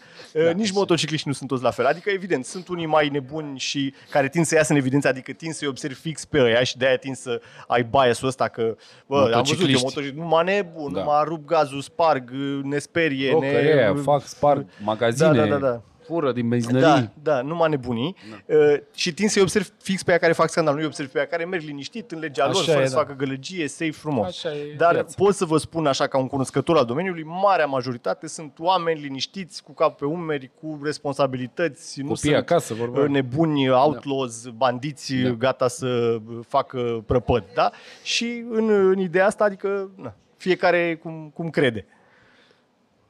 Uh, 0.48 0.54
nici 0.54 0.72
motocicliștii 0.72 1.30
nu 1.30 1.36
sunt 1.36 1.48
toți 1.48 1.62
la 1.62 1.70
fel. 1.70 1.86
Adică, 1.86 2.10
evident, 2.10 2.44
sunt 2.44 2.68
unii 2.68 2.86
mai 2.86 3.08
nebuni 3.08 3.58
și 3.58 3.94
care 4.10 4.28
tind 4.28 4.44
să 4.44 4.54
iasă 4.54 4.72
în 4.72 4.78
evidență, 4.78 5.08
adică 5.08 5.32
tind 5.32 5.52
să-i 5.54 5.68
observi 5.68 6.00
fix 6.00 6.24
pe 6.24 6.40
ăia 6.40 6.62
și 6.62 6.76
de-aia 6.76 6.96
tind 6.96 7.16
să 7.16 7.40
ai 7.66 7.82
bias-ul 7.90 8.28
ăsta 8.28 8.48
că, 8.48 8.76
bă, 9.06 9.16
am 9.16 9.20
văzut 9.22 9.32
eu 9.32 9.36
Motocicliști. 9.36 9.82
motocicliști, 9.84 10.18
numai 10.18 10.44
nebun, 10.44 10.92
Da. 10.92 11.00
numai 11.00 11.22
rup 11.24 11.44
gazul, 11.46 11.80
sparg, 11.80 12.30
ne 12.62 12.78
sperie, 12.78 13.32
O, 13.32 13.40
ne... 13.40 13.50
că 13.50 13.56
e, 13.58 13.92
fac, 14.02 14.22
sparg 14.26 14.66
magazine, 14.84 15.28
Da, 15.28 15.34
da, 15.34 15.46
da, 15.46 15.56
da. 15.58 15.82
Fură 16.10 16.32
din 16.32 16.48
benzinării. 16.48 16.86
Da, 17.22 17.32
da, 17.34 17.42
numai 17.42 17.68
nebunii. 17.68 18.16
Da. 18.46 18.54
Uh, 18.56 18.80
și 18.94 19.14
tind 19.14 19.30
să-i 19.30 19.42
observi 19.42 19.68
fix 19.82 20.02
pe 20.02 20.10
aia 20.10 20.18
care 20.18 20.32
fac 20.32 20.48
scandal, 20.48 20.74
nu-i 20.74 20.84
observi 20.84 21.12
pe 21.12 21.18
aia 21.18 21.26
care 21.26 21.44
merg 21.44 21.62
liniștit 21.62 22.10
în 22.10 22.18
legea 22.18 22.44
Așa 22.44 22.52
lor, 22.52 22.64
fără 22.64 22.80
e, 22.80 22.86
să 22.86 22.94
da. 22.94 23.00
facă 23.00 23.14
gălăgie, 23.18 23.68
safe, 23.68 23.90
frumos. 23.90 24.26
Așa 24.26 24.54
e 24.54 24.74
Dar 24.76 24.92
viața. 24.92 25.14
pot 25.16 25.34
să 25.34 25.44
vă 25.44 25.56
spun 25.58 25.86
așa 25.86 26.06
ca 26.06 26.18
un 26.18 26.26
cunoscător 26.26 26.76
al 26.76 26.84
domeniului, 26.84 27.22
marea 27.22 27.66
majoritate 27.66 28.26
sunt 28.28 28.52
oameni 28.58 29.00
liniștiți, 29.00 29.62
cu 29.62 29.72
cap 29.72 29.96
pe 29.98 30.04
umeri, 30.04 30.50
cu 30.60 30.80
responsabilități, 30.82 32.00
nu 32.00 32.06
Copii 32.06 32.20
sunt 32.22 32.34
acasă, 32.34 32.74
vorba. 32.74 33.00
uh, 33.00 33.08
nebuni, 33.08 33.68
outlaws, 33.70 34.46
bandiți, 34.46 35.14
Da. 35.14 35.30
gata 35.30 35.68
să 35.68 36.18
facă 36.48 37.02
prăpăd, 37.06 37.44
da? 37.54 37.70
Și 38.02 38.44
în, 38.50 38.68
în 38.90 38.98
ideea 38.98 39.26
asta, 39.26 39.44
adică, 39.44 39.90
na, 39.96 40.14
fiecare 40.36 40.96
cum, 41.02 41.30
cum 41.34 41.50
crede. 41.50 41.86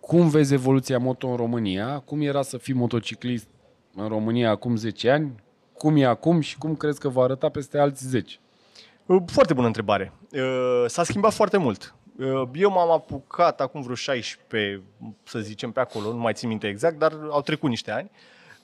Cum 0.01 0.29
vezi 0.29 0.55
evoluția 0.55 0.99
moto 0.99 1.29
în 1.29 1.37
România? 1.37 1.99
Cum 1.99 2.21
era 2.21 2.43
să 2.43 2.59
fii 2.59 2.75
motociclist 2.75 3.49
în 3.95 4.09
România 4.09 4.51
acum 4.51 4.77
10 4.77 5.11
ani? 5.11 5.35
Cum 5.73 5.97
e 5.97 6.05
acum 6.05 6.41
și 6.41 6.59
cum 6.59 6.75
crezi 6.77 7.01
că 7.01 7.09
va 7.09 7.23
arăta 7.23 7.49
peste 7.49 7.79
alți 7.79 8.07
10? 8.07 8.37
Uh, 9.07 9.23
Foarte 9.27 9.55
bună 9.55 9.67
întrebare. 9.67 10.13
Uh, 10.33 10.85
S-a 10.87 11.03
schimbat 11.03 11.33
foarte 11.33 11.57
mult. 11.57 11.95
Uh, 12.19 12.43
Eu 12.55 12.71
m-am 12.71 12.91
apucat 12.91 13.61
acum 13.61 13.83
vreo 13.83 13.95
16, 13.95 14.83
să 15.23 15.39
zicem, 15.39 15.71
pe 15.71 15.81
acolo, 15.81 16.13
nu 16.13 16.19
mai 16.19 16.33
țin 16.33 16.49
minte 16.49 16.69
exact, 16.69 16.99
dar 16.99 17.13
au 17.31 17.41
trecut 17.43 17.69
niște 17.69 17.91
ani. 17.91 18.11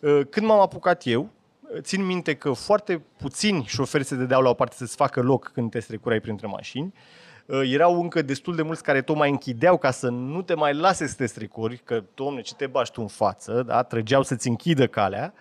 Uh, 0.00 0.20
Când 0.30 0.46
m-am 0.46 0.60
apucat 0.60 1.02
eu, 1.06 1.20
uh, 1.60 1.80
țin 1.80 2.06
minte 2.06 2.34
că 2.34 2.52
foarte 2.52 3.02
puțini 3.16 3.64
șoferi 3.66 4.04
se 4.04 4.14
dădeau 4.14 4.42
la 4.42 4.48
o 4.48 4.54
parte 4.54 4.74
să-ți 4.78 4.96
facă 4.96 5.20
loc 5.22 5.50
când 5.54 5.70
te 5.70 5.80
strecurai 5.80 6.20
printre 6.20 6.46
mașini. 6.46 6.92
Uh, 6.94 7.25
Erau 7.46 8.00
încă 8.00 8.22
destul 8.22 8.56
de 8.56 8.62
mulți 8.62 8.82
care 8.82 9.02
tocmai 9.02 9.30
închideau 9.30 9.78
ca 9.78 9.90
să 9.90 10.08
nu 10.08 10.42
te 10.42 10.54
mai 10.54 10.74
lase 10.74 11.06
să 11.06 11.14
te 11.16 11.26
strecuri, 11.26 11.80
că, 11.84 12.02
domne, 12.14 12.40
ce 12.40 12.54
te 12.54 12.66
bași 12.66 12.92
tu 12.92 13.00
în 13.00 13.08
față, 13.08 13.62
da? 13.66 13.82
trăgeau 13.82 14.22
să-ți 14.22 14.48
închidă 14.48 14.86
calea. 14.86 15.34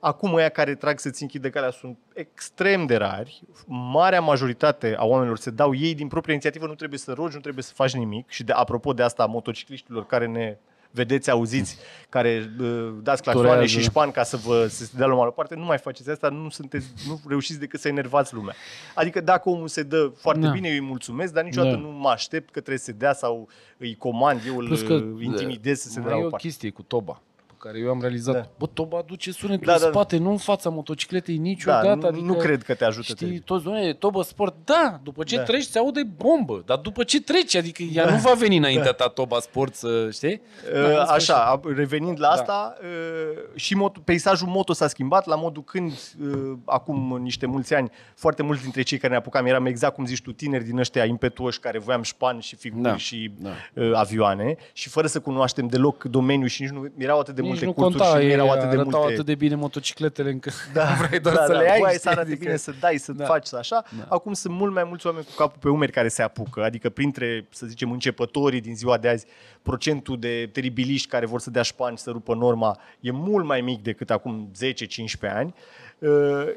Acum 0.00 0.34
ăia 0.34 0.48
care 0.48 0.74
trag 0.74 0.98
să-ți 0.98 1.22
închidă 1.22 1.50
calea 1.50 1.70
sunt 1.70 1.98
extrem 2.14 2.86
de 2.86 2.96
rari. 2.96 3.42
Marea 3.66 4.20
majoritate 4.20 4.94
a 4.98 5.04
oamenilor 5.04 5.38
se 5.38 5.50
dau 5.50 5.74
ei 5.74 5.94
din 5.94 6.08
propria 6.08 6.32
inițiativă, 6.32 6.66
nu 6.66 6.74
trebuie 6.74 6.98
să 6.98 7.12
rogi, 7.12 7.34
nu 7.34 7.40
trebuie 7.40 7.62
să 7.62 7.72
faci 7.74 7.94
nimic. 7.94 8.30
Și 8.30 8.44
de, 8.44 8.52
apropo 8.52 8.92
de 8.92 9.02
asta, 9.02 9.22
a 9.22 9.26
motocicliștilor 9.26 10.06
care 10.06 10.26
ne 10.26 10.56
vedeți, 10.90 11.30
auziți, 11.30 11.76
care 12.08 12.50
uh, 12.60 12.92
dați 13.02 13.22
claxoane 13.22 13.48
Torează. 13.50 13.78
și 13.78 13.82
șpan 13.82 14.10
ca 14.10 14.22
să 14.22 14.36
vă 14.36 14.66
să 14.66 14.84
se 14.84 14.90
dea 14.96 15.06
la 15.06 15.14
o 15.14 15.30
parte, 15.30 15.54
nu 15.54 15.64
mai 15.64 15.78
faceți 15.78 16.10
asta, 16.10 16.28
nu, 16.28 16.50
sunteți, 16.50 16.86
nu 17.06 17.20
reușiți 17.28 17.58
decât 17.58 17.80
să 17.80 17.88
enervați 17.88 18.34
lumea. 18.34 18.54
Adică 18.94 19.20
dacă 19.20 19.48
omul 19.48 19.68
se 19.68 19.82
dă 19.82 20.12
foarte 20.16 20.40
Da. 20.40 20.50
bine, 20.50 20.68
eu 20.68 20.74
îi 20.74 20.80
mulțumesc, 20.80 21.32
dar 21.32 21.44
niciodată 21.44 21.74
Da. 21.74 21.80
nu 21.80 21.88
mă 21.88 22.08
aștept 22.08 22.44
că 22.46 22.58
trebuie 22.58 22.78
să 22.78 22.84
se 22.84 22.92
dea 22.92 23.12
sau 23.12 23.48
îi 23.76 23.96
comand, 23.96 24.40
eu 24.46 24.56
îl 24.58 24.66
Plus 24.66 24.82
că 24.82 24.92
uh, 24.94 25.22
intimidez 25.24 25.80
să 25.80 25.88
se 25.88 26.00
dea 26.00 26.02
mai 26.02 26.12
la 26.12 26.18
e 26.18 26.22
o 26.22 26.26
o 26.26 26.30
parte. 26.30 26.46
chestie 26.46 26.70
cu 26.70 26.82
Toba 26.82 27.12
pe 27.12 27.29
care 27.60 27.78
eu 27.78 27.90
am 27.90 28.00
realizat. 28.00 28.34
Da. 28.34 28.48
Bă, 28.58 28.66
Toba 28.66 28.98
aduce 28.98 29.32
sunetul 29.32 29.66
Da, 29.66 29.72
în 29.72 29.78
da, 29.78 29.84
da. 29.84 29.90
spate, 29.90 30.16
nu 30.16 30.30
în 30.30 30.36
fața 30.36 30.68
motocicletei 30.70 31.36
Da, 31.36 31.42
niciodată. 31.42 31.94
nu, 31.94 32.06
adică, 32.06 32.24
nu 32.24 32.34
cred 32.34 32.62
că 32.62 32.74
te 32.74 32.84
ajută. 32.84 33.12
Știi, 33.12 33.26
te- 33.32 33.38
toți 33.38 33.64
doamne, 33.64 33.92
Toba 33.92 34.22
Sport, 34.22 34.54
da, 34.64 35.00
după 35.02 35.24
ce 35.24 35.36
Da. 35.36 35.42
treci 35.42 35.62
se 35.64 35.78
aude 35.78 36.02
bombă, 36.16 36.62
dar 36.66 36.78
după 36.78 37.02
ce 37.04 37.22
treci, 37.22 37.54
adică 37.56 37.82
ea 37.82 38.10
nu 38.10 38.16
va 38.16 38.32
veni 38.32 38.56
înaintea 38.56 38.92
ta 38.92 39.08
Toba 39.08 39.38
Sport 39.40 39.74
să, 39.74 40.08
știi? 40.12 40.40
Da, 40.72 40.78
în 40.78 40.84
Uh, 40.84 40.90
sfârșit. 40.90 41.10
Așa, 41.10 41.34
a- 41.34 41.60
revenind 41.74 42.20
la 42.20 42.26
Da. 42.26 42.32
asta, 42.32 42.76
uh, 42.82 43.38
și 43.54 43.74
mod, 43.74 43.98
peisajul 43.98 44.48
moto 44.48 44.72
s-a 44.72 44.86
schimbat 44.88 45.26
la 45.26 45.36
modul 45.36 45.62
când, 45.64 45.92
uh, 46.20 46.52
acum 46.64 47.18
niște 47.22 47.46
mulți 47.46 47.74
ani, 47.74 47.90
foarte 48.14 48.42
mulți 48.42 48.62
dintre 48.62 48.82
cei 48.82 48.98
care 48.98 49.12
ne 49.12 49.18
apucam 49.18 49.46
eram 49.46 49.66
exact 49.66 49.94
cum 49.94 50.04
zici 50.06 50.22
tu, 50.22 50.32
tineri 50.32 50.64
din 50.64 50.78
ăștia 50.78 51.04
impetuoși 51.04 51.60
care 51.60 51.78
voiam 51.78 52.02
șpani 52.02 52.42
și 52.42 52.56
figuri 52.56 52.82
Da, 52.82 52.96
și 52.96 53.30
da. 53.38 53.50
uh, 53.74 53.90
avioane 53.94 54.56
și 54.72 54.88
fără 54.88 55.06
să 55.06 55.20
cunoaștem 55.20 55.66
deloc 55.66 56.02
domeniul 56.04 56.48
și 56.48 56.62
nici 56.62 56.70
nu 56.70 56.86
erau 56.98 57.18
atât 57.18 57.34
de 57.34 57.40
Nici 57.40 57.49
multe 57.50 57.64
nu 57.64 57.72
cursuri 57.72 57.96
conta, 57.98 58.10
și 58.10 58.22
nu 58.24 58.28
ei 58.28 58.32
erau 58.32 58.50
atât 58.50 58.60
de 58.68 58.76
arătau 58.76 59.00
multe... 59.00 59.12
atât 59.12 59.26
de 59.26 59.34
bine 59.34 59.54
motocicletele 59.54 60.30
încât 60.30 60.52
Da, 60.72 60.84
vrei 61.06 61.20
doar 61.20 61.34
da, 61.34 61.44
să 61.44 61.52
da, 61.52 61.58
le 61.58 61.70
ai. 61.70 61.78
voiai 61.78 61.90
știi? 61.94 62.02
să 62.02 62.08
arate 62.08 62.26
Adică- 62.30 62.44
bine, 62.44 62.56
să 62.56 62.72
dai, 62.80 62.96
să 62.98 63.12
Da. 63.12 63.24
faci 63.24 63.46
să 63.46 63.56
așa. 63.56 63.84
Da. 63.98 64.06
Acum 64.08 64.32
sunt 64.32 64.54
mult 64.54 64.72
mai 64.74 64.84
mulți 64.84 65.06
oameni 65.06 65.24
cu 65.24 65.30
capul 65.36 65.58
pe 65.60 65.68
umeri 65.68 65.92
care 65.92 66.08
se 66.08 66.22
apucă, 66.22 66.64
adică 66.64 66.88
printre, 66.90 67.46
să 67.50 67.66
zicem, 67.66 67.90
începătorii 67.92 68.60
din 68.60 68.76
ziua 68.76 68.96
de 68.98 69.08
azi, 69.08 69.26
procentul 69.62 70.18
de 70.18 70.48
teribiliști 70.52 71.08
care 71.08 71.26
vor 71.26 71.40
să 71.40 71.50
dea 71.50 71.62
șpani 71.62 71.96
și 71.96 72.02
să 72.02 72.10
rupă 72.10 72.34
norma 72.34 72.78
e 73.00 73.10
mult 73.10 73.44
mai 73.44 73.60
mic 73.60 73.82
decât 73.82 74.10
acum 74.10 74.50
10-15 75.28 75.32
ani. 75.34 75.54
Uh, 75.56 75.88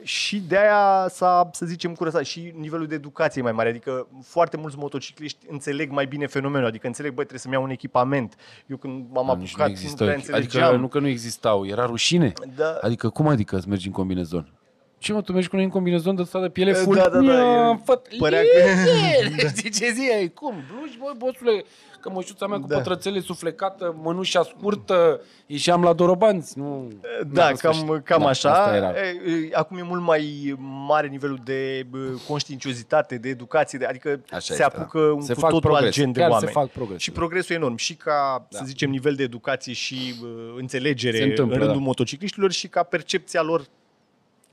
și 0.04 0.40
de 0.48 0.58
aia 0.58 1.08
s-a, 1.10 1.50
să 1.54 1.66
zicem, 1.66 1.94
curățat 1.96 2.24
și 2.24 2.54
nivelul 2.58 2.88
de 2.88 2.96
educație 2.96 3.42
e 3.42 3.44
mai 3.44 3.52
mare, 3.54 3.70
adică 3.70 4.08
foarte 4.24 4.58
mulți 4.58 4.78
motocicliști 4.78 5.46
înțeleg 5.50 5.92
mai 5.92 6.06
bine 6.06 6.26
fenomenul, 6.28 6.68
adică 6.68 6.88
înțeleg, 6.88 7.10
băi, 7.12 7.20
trebuie 7.26 7.40
să-mi 7.40 7.54
iau 7.54 7.64
un 7.64 7.70
echipament. 7.70 8.36
Eu 8.68 8.78
când 8.78 9.06
m-am 9.12 9.26
Da, 9.28 9.36
nici 9.36 9.48
apucat, 9.50 9.66
nu, 9.68 9.72
există- 9.72 10.04
prea 10.04 10.14
Adică 10.16 10.36
înțelegeam. 10.36 10.80
nu 10.80 10.88
că 10.88 11.00
nu 11.00 11.08
existau, 11.08 11.66
era 11.68 11.86
rușine. 11.86 12.34
Da. 12.56 12.78
Adică 12.82 13.10
cum 13.10 13.28
adică 13.28 13.58
să 13.60 13.66
mergi 13.70 13.88
în 13.88 13.94
combinezon? 13.94 14.52
Ce 14.98 15.14
mă, 15.14 15.22
tu 15.22 15.32
mergi 15.32 15.48
cu 15.48 15.56
noi 15.56 15.64
în 15.66 15.72
combinezon 15.72 16.16
de 16.16 16.22
ăsta 16.22 16.42
de 16.42 16.50
piele 16.50 16.72
Da, 16.72 16.78
full? 16.78 16.96
da, 16.96 17.10
da, 17.10 17.24
Ia, 17.24 17.70
e- 17.70 17.82
fă- 17.82 18.18
părea 18.18 18.42
Linie! 18.42 19.36
că- 19.38 19.48
Știi 19.58 19.70
ce 19.72 19.92
zi 19.92 20.12
ai? 20.16 20.28
Cum? 20.34 20.54
Blugi, 20.72 20.98
băi, 20.98 21.14
boțule, 21.18 21.64
că 22.04 22.10
mășuța 22.10 22.48
mea 22.48 22.60
cu 22.60 22.68
Da. 22.68 22.76
pătrățele 22.76 23.20
suflecată, 23.20 23.96
mănușa 24.02 24.44
scurtă, 24.44 25.22
ieșeam 25.46 25.84
la 25.84 25.94
dorobanți. 25.94 26.58
Nu, 26.58 26.88
Da, 27.32 27.44
n-am 27.44 27.56
cam, 27.56 27.74
sfârșit. 27.74 28.06
cam 28.06 28.22
Da, 28.22 28.28
așa. 28.28 28.52
Asta 28.54 28.76
era. 28.76 28.90
E, 28.90 29.02
e, 29.02 29.50
Acum 29.54 29.78
e 29.78 29.82
mult 29.84 30.02
mai 30.02 30.56
mare 30.88 31.08
nivelul 31.08 31.40
de 31.44 31.86
bă, 31.90 31.98
conștiinciozitate, 32.28 33.18
de 33.18 33.30
educație, 33.30 33.78
de, 33.80 33.86
adică 33.86 34.22
Așa 34.30 34.40
se 34.40 34.52
este, 34.52 34.64
apucă 34.64 35.00
da. 35.00 35.14
un 35.14 35.22
Se 35.22 35.34
cu 35.34 35.40
fac 35.40 35.50
totul 35.50 35.70
alt 35.70 35.74
progres. 35.78 35.94
gen 35.96 36.12
de 36.12 36.20
Chiar 36.20 36.28
se 36.30 36.34
oameni. 36.34 36.52
fac 36.52 36.68
progrese, 36.70 37.00
și 37.00 37.10
da. 37.12 37.18
progresul 37.20 37.56
e 37.56 37.58
enorm. 37.58 37.76
Și 37.76 37.94
ca, 37.96 38.46
Da. 38.50 38.58
să 38.58 38.64
zicem, 38.66 38.90
nivel 38.90 39.14
de 39.16 39.24
educație 39.24 39.74
și 39.74 40.14
bă, 40.22 40.28
înțelegere 40.58 41.18
Se 41.18 41.24
întâmplă, 41.24 41.54
în 41.56 41.60
rândul 41.62 41.78
da. 41.80 41.86
motocicliștilor 41.86 42.52
și 42.52 42.68
ca 42.68 42.84
percepția 42.84 43.42
lor 43.42 43.66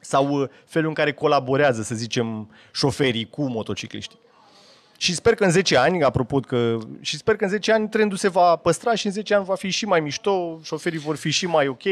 sau 0.02 0.28
uh, 0.40 0.48
felul 0.66 0.88
în 0.88 0.94
care 0.94 1.12
colaborează, 1.12 1.82
să 1.82 1.94
zicem, 1.94 2.50
șoferii 2.72 3.28
cu 3.30 3.42
motocicliștii. 3.48 4.18
Și 5.02 5.14
sper 5.14 5.34
că 5.34 5.44
în 5.44 5.50
10 5.50 5.76
ani, 5.76 6.02
apropo 6.02 6.40
că, 6.40 6.78
și 7.00 7.16
sper 7.16 7.36
că 7.36 7.44
în 7.44 7.50
10 7.50 7.72
ani 7.72 7.88
trendul 7.88 8.16
se 8.18 8.28
va 8.28 8.56
păstra 8.56 8.94
și 8.94 9.06
în 9.06 9.12
10 9.12 9.34
ani 9.34 9.44
va 9.44 9.54
fi 9.54 9.70
și 9.70 9.84
mai 9.86 10.00
mișto, 10.00 10.60
șoferii 10.62 10.98
vor 10.98 11.16
fi 11.16 11.30
și 11.30 11.46
mai 11.46 11.68
ok, 11.68 11.82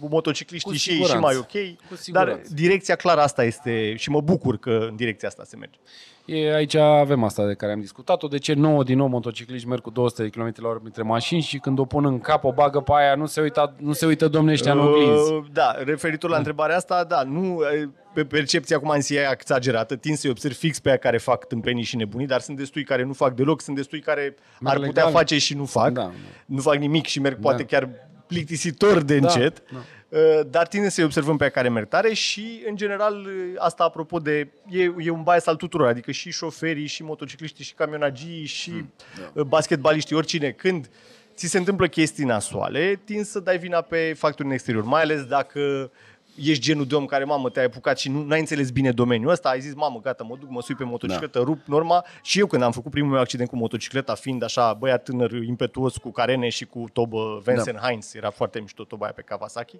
motocicliștii 0.00 0.70
Cu 0.70 0.76
și 0.76 0.90
ei 0.90 0.96
și 0.96 1.02
siguranță. 1.02 1.26
mai 1.26 1.36
ok. 1.36 1.76
Cu 1.76 1.84
Dar 1.88 1.98
siguranță. 1.98 2.50
direcția 2.54 2.96
clară 2.96 3.20
asta 3.20 3.44
este 3.44 3.94
și 3.96 4.10
mă 4.10 4.20
bucur 4.20 4.58
că 4.58 4.86
în 4.90 4.96
direcția 4.96 5.28
asta 5.28 5.44
se 5.46 5.56
merge. 5.56 5.78
E, 6.26 6.54
aici 6.54 6.74
avem 6.74 7.24
asta 7.24 7.46
de 7.46 7.54
care 7.54 7.72
am 7.72 7.80
discutat-o. 7.80 8.28
De 8.28 8.38
ce 8.38 8.52
9 8.54 8.82
din 8.82 8.96
nou 8.96 9.06
motocicliști 9.06 9.68
merg 9.68 9.80
cu 9.80 9.90
200 9.90 10.22
de 10.22 10.28
km 10.28 10.52
la 10.56 10.68
oră 10.68 10.78
printre 10.78 11.02
mașini 11.02 11.40
și 11.40 11.58
când 11.58 11.78
o 11.78 11.84
pun 11.84 12.04
în 12.04 12.18
cap, 12.20 12.44
o 12.44 12.52
bagă 12.52 12.80
pe 12.80 12.92
aia, 12.94 13.14
nu 13.14 13.26
se 13.26 13.40
uită, 13.40 13.74
nu 13.78 13.92
se 13.92 14.06
uită 14.06 14.28
domne 14.28 14.52
ăștia 14.52 14.72
în 14.72 14.78
oglinzi. 14.78 15.32
Uh, 15.32 15.44
Da, 15.52 15.74
referitor 15.84 16.30
la 16.30 16.36
întrebarea 16.36 16.76
asta, 16.76 17.04
da, 17.04 17.22
nu, 17.22 17.54
uh, 17.54 17.88
pe 18.14 18.24
percepția, 18.24 18.78
cum 18.78 18.90
am 18.90 19.00
zis, 19.00 19.16
e 19.16 19.28
exagerată, 19.32 19.96
tind 19.96 20.16
să-i 20.16 20.30
observ 20.30 20.54
fix 20.54 20.78
pe 20.78 20.88
aia 20.88 20.96
care 20.98 21.18
fac 21.18 21.44
tâmpenii 21.46 21.82
și 21.82 21.96
nebunii, 21.96 22.26
dar 22.26 22.40
sunt 22.40 22.56
destui 22.56 22.84
care 22.84 23.02
nu 23.04 23.12
fac 23.12 23.34
deloc, 23.34 23.60
sunt 23.60 23.76
destui 23.76 24.00
care 24.00 24.34
ar 24.62 24.74
putea 24.76 25.04
legal. 25.04 25.10
face 25.10 25.38
și 25.38 25.54
nu 25.54 25.64
fac, 25.64 25.92
Da, 25.92 26.00
da. 26.02 26.10
nu 26.46 26.60
fac 26.60 26.76
nimic 26.76 27.06
și 27.06 27.20
merg 27.20 27.38
poate 27.40 27.62
Da. 27.62 27.68
chiar 27.68 27.88
plictisitor 28.26 29.02
de 29.02 29.18
Da, 29.18 29.26
încet, 29.26 29.62
da. 29.72 29.78
Uh, 30.16 30.40
dar 30.50 30.66
tindem 30.66 30.90
să-i 30.90 31.04
observăm 31.04 31.36
pe 31.36 31.42
aia 31.42 31.52
care 31.52 31.68
merg 31.68 31.88
tare 31.88 32.12
și, 32.12 32.62
în 32.68 32.76
general, 32.76 33.14
uh, 33.14 33.54
asta 33.58 33.84
apropo 33.84 34.18
de, 34.18 34.48
e, 34.68 34.82
e 34.98 35.10
un 35.10 35.22
bias 35.22 35.46
al 35.46 35.56
tuturor, 35.56 35.86
adică 35.86 36.10
și 36.10 36.30
șoferii, 36.30 36.86
și 36.86 37.02
motocicliștii, 37.02 37.64
și 37.64 37.74
camionagii, 37.74 38.44
și 38.44 38.70
da. 38.70 39.30
uh, 39.32 39.42
basketbaliștii, 39.42 40.16
oricine, 40.16 40.50
când 40.50 40.90
ți 41.34 41.46
se 41.46 41.58
întâmplă 41.58 41.86
chestii 41.86 42.24
nasoale, 42.24 43.00
tin 43.04 43.24
să 43.24 43.40
dai 43.40 43.58
vina 43.58 43.80
pe 43.80 44.14
factori 44.16 44.48
în 44.48 44.54
exterior, 44.54 44.84
mai 44.84 45.02
ales 45.02 45.24
dacă 45.24 45.90
ești 46.36 46.62
genul 46.62 46.86
de 46.86 46.94
om 46.94 47.04
care, 47.04 47.24
mamă, 47.24 47.50
te-ai 47.50 47.64
apucat 47.64 47.98
și 47.98 48.08
nu 48.08 48.26
ai 48.30 48.38
înțeles 48.38 48.70
bine 48.70 48.90
domeniul 48.90 49.30
ăsta, 49.30 49.48
ai 49.48 49.60
zis, 49.60 49.74
mamă, 49.74 50.00
gata, 50.00 50.24
mă 50.24 50.36
duc, 50.40 50.50
mă 50.50 50.62
sui 50.62 50.74
pe 50.74 50.84
motocicletă, 50.84 51.38
da. 51.38 51.44
rup 51.44 51.60
norma. 51.64 52.04
Și 52.22 52.38
eu 52.38 52.46
când 52.46 52.62
am 52.62 52.72
făcut 52.72 52.90
primul 52.90 53.10
meu 53.10 53.20
accident 53.20 53.48
cu 53.48 53.56
motocicleta, 53.56 54.14
fiind 54.14 54.42
așa 54.42 54.74
băiat 54.74 55.02
tânăr, 55.02 55.32
impetuos, 55.32 55.96
cu 55.96 56.10
carene 56.10 56.48
și 56.48 56.64
cu 56.64 56.84
tobă 56.92 57.42
Vincent 57.44 57.76
da. 57.76 57.86
Heinz, 57.86 58.14
era 58.14 58.30
foarte 58.30 58.60
mișto 58.60 58.84
toba 58.84 59.04
aia 59.04 59.12
pe 59.16 59.22
Kawasaki, 59.22 59.76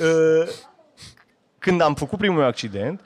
uh, 0.00 0.48
când 1.58 1.80
am 1.80 1.94
făcut 1.94 2.18
primul 2.18 2.38
meu 2.38 2.46
accident, 2.46 3.00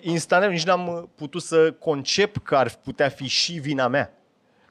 instantaneu 0.00 0.50
nici 0.50 0.64
n-am 0.64 1.10
putut 1.14 1.42
să 1.42 1.72
concep 1.72 2.36
că 2.42 2.56
ar 2.56 2.70
putea 2.84 3.08
fi 3.08 3.26
și 3.26 3.52
vina 3.52 3.88
mea. 3.88 4.17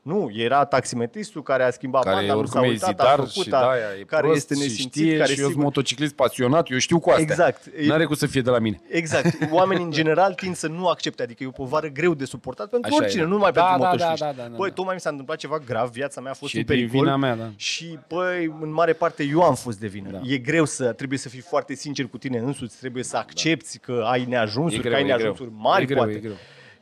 Nu, 0.07 0.29
era 0.33 0.65
taximetristul 0.65 1.43
care 1.43 1.63
a 1.63 1.69
schimbat 1.71 2.03
care 2.03 2.15
banda, 2.15 2.35
oricum 2.37 2.63
e 2.63 2.67
uitat, 2.67 2.89
zidar 2.89 3.07
a 3.07 3.15
făcut, 3.15 3.29
și 3.31 3.49
da, 3.49 3.69
e 3.99 4.03
care 4.03 4.21
prost 4.21 4.35
este 4.37 4.53
și 4.53 4.59
nesimțit, 4.59 4.91
știe 5.03 5.17
care 5.17 5.23
și 5.23 5.31
eu 5.31 5.37
sunt 5.37 5.49
sigur- 5.49 5.63
motociclist 5.63 6.13
pasionat, 6.13 6.71
eu 6.71 6.77
știu 6.77 6.99
cu 6.99 7.09
astea. 7.09 7.23
Exact. 7.23 7.69
N-are 7.87 8.05
cum 8.05 8.15
să 8.15 8.25
fie 8.27 8.41
de 8.41 8.49
la 8.49 8.59
mine. 8.59 8.79
Exact. 8.89 9.37
Oamenii 9.51 9.83
în 9.83 9.91
general 9.91 10.33
tind 10.33 10.55
să 10.55 10.67
nu 10.67 10.87
accepte, 10.87 11.23
adică 11.23 11.43
e 11.43 11.47
o 11.47 11.51
povară 11.51 11.87
greu 11.87 12.13
de 12.13 12.25
suportat 12.25 12.69
pentru 12.69 12.89
Așa 12.93 13.01
oricine, 13.03 13.21
e. 13.21 13.25
nu 13.25 13.31
numai 13.31 13.51
Da, 13.51 13.61
pentru 13.61 13.81
da, 13.81 13.85
motocicliști. 13.87 14.25
da, 14.25 14.31
da, 14.43 14.49
da, 14.49 14.55
Băi, 14.55 14.67
da. 14.69 14.73
tocmai 14.75 14.93
mi 14.93 14.99
s-a 15.01 15.09
întâmplat 15.09 15.37
ceva 15.37 15.57
grav, 15.65 15.89
viața 15.89 16.21
mea 16.21 16.31
a 16.31 16.33
fost 16.33 16.51
Și 16.51 16.57
un 16.57 16.63
din 16.65 16.75
pericol. 16.75 16.99
vina 17.01 17.15
mea, 17.15 17.35
da. 17.35 17.49
Și, 17.55 17.99
băi, 18.07 18.55
în 18.61 18.71
mare 18.73 18.93
parte 18.93 19.23
eu 19.23 19.41
am 19.41 19.55
fost 19.55 19.79
de 19.79 19.87
vină. 19.87 20.09
Da. 20.11 20.19
E 20.23 20.37
greu 20.37 20.65
să, 20.65 20.91
trebuie 20.91 21.19
să 21.19 21.29
fii 21.29 21.39
foarte 21.41 21.73
sincer 21.75 22.05
cu 22.05 22.17
tine 22.17 22.37
însuți, 22.37 22.77
trebuie 22.79 23.03
să 23.03 23.17
accepti 23.17 23.77
că 23.77 24.03
ai 24.05 24.25
neajunsuri, 24.25 24.75
E 24.75 24.79
greu, 24.79 24.91
că 24.91 24.97
ai 24.97 25.03
e 25.03 25.05
greu. 25.05 25.17
neajunsuri 25.17 25.49
mari, 25.57 25.83
E 25.83 25.85
greu, 25.85 25.97
poate. 25.97 26.21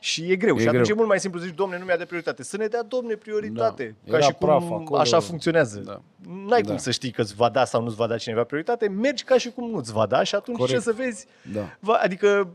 Și 0.00 0.32
e 0.32 0.36
greu. 0.36 0.56
E 0.56 0.60
și 0.60 0.68
atunci 0.68 0.82
greu. 0.84 0.94
e 0.94 0.98
mult 0.98 1.08
mai 1.08 1.20
simplu 1.20 1.40
să 1.40 1.46
zici, 1.46 1.54
domne, 1.54 1.78
nu 1.78 1.84
mi-a 1.84 1.96
de 1.96 2.04
prioritate. 2.04 2.42
Să 2.42 2.56
ne 2.56 2.66
dea, 2.66 2.82
domne, 2.82 3.14
prioritate. 3.14 3.96
Da. 4.04 4.10
Ca 4.10 4.16
Era 4.16 4.26
și 4.26 4.32
cum 4.34 4.48
praf 4.48 4.70
acolo. 4.70 5.00
așa 5.00 5.20
funcționează. 5.20 5.78
Da. 5.78 6.00
N-ai 6.48 6.60
Da. 6.62 6.68
cum 6.68 6.76
să 6.76 6.90
știi 6.90 7.10
că 7.10 7.20
îți 7.20 7.34
va 7.34 7.48
da 7.48 7.64
sau 7.64 7.80
nu 7.80 7.86
îți 7.86 7.96
va 7.96 8.06
da 8.06 8.16
cineva 8.16 8.44
prioritate. 8.44 8.88
Mergi 8.88 9.24
ca 9.24 9.38
și 9.38 9.50
cum 9.50 9.70
nu-ți 9.70 9.92
va 9.92 10.06
da 10.06 10.22
și 10.22 10.34
atunci 10.34 10.58
Corect. 10.58 10.78
ce 10.78 10.84
să 10.84 10.92
vezi? 10.92 11.26
Da. 11.52 11.76
Va, 11.80 11.94
adică 12.02 12.48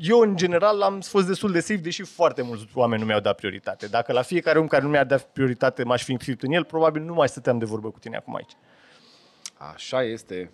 eu 0.00 0.18
în 0.18 0.36
general 0.36 0.82
am 0.82 1.00
fost 1.00 1.26
destul 1.26 1.52
de 1.52 1.60
safe, 1.60 1.80
deși 1.80 2.02
foarte 2.02 2.42
mulți 2.42 2.66
oameni 2.74 3.00
nu 3.00 3.06
mi-au 3.06 3.20
dat 3.20 3.36
prioritate. 3.36 3.86
Dacă 3.86 4.12
la 4.12 4.22
fiecare 4.22 4.58
om 4.58 4.66
care 4.66 4.82
nu 4.82 4.88
mi-a 4.88 5.04
dat 5.04 5.22
prioritate 5.32 5.82
m-aș 5.84 6.02
fi 6.04 6.12
înfipt 6.12 6.42
în 6.42 6.52
el, 6.52 6.64
probabil 6.64 7.02
nu 7.02 7.14
mai 7.14 7.28
stăteam 7.28 7.58
de 7.58 7.64
vorbă 7.64 7.90
cu 7.90 7.98
tine 7.98 8.16
acum 8.16 8.34
aici. 8.34 8.52
Așa 9.74 10.02
este. 10.02 10.50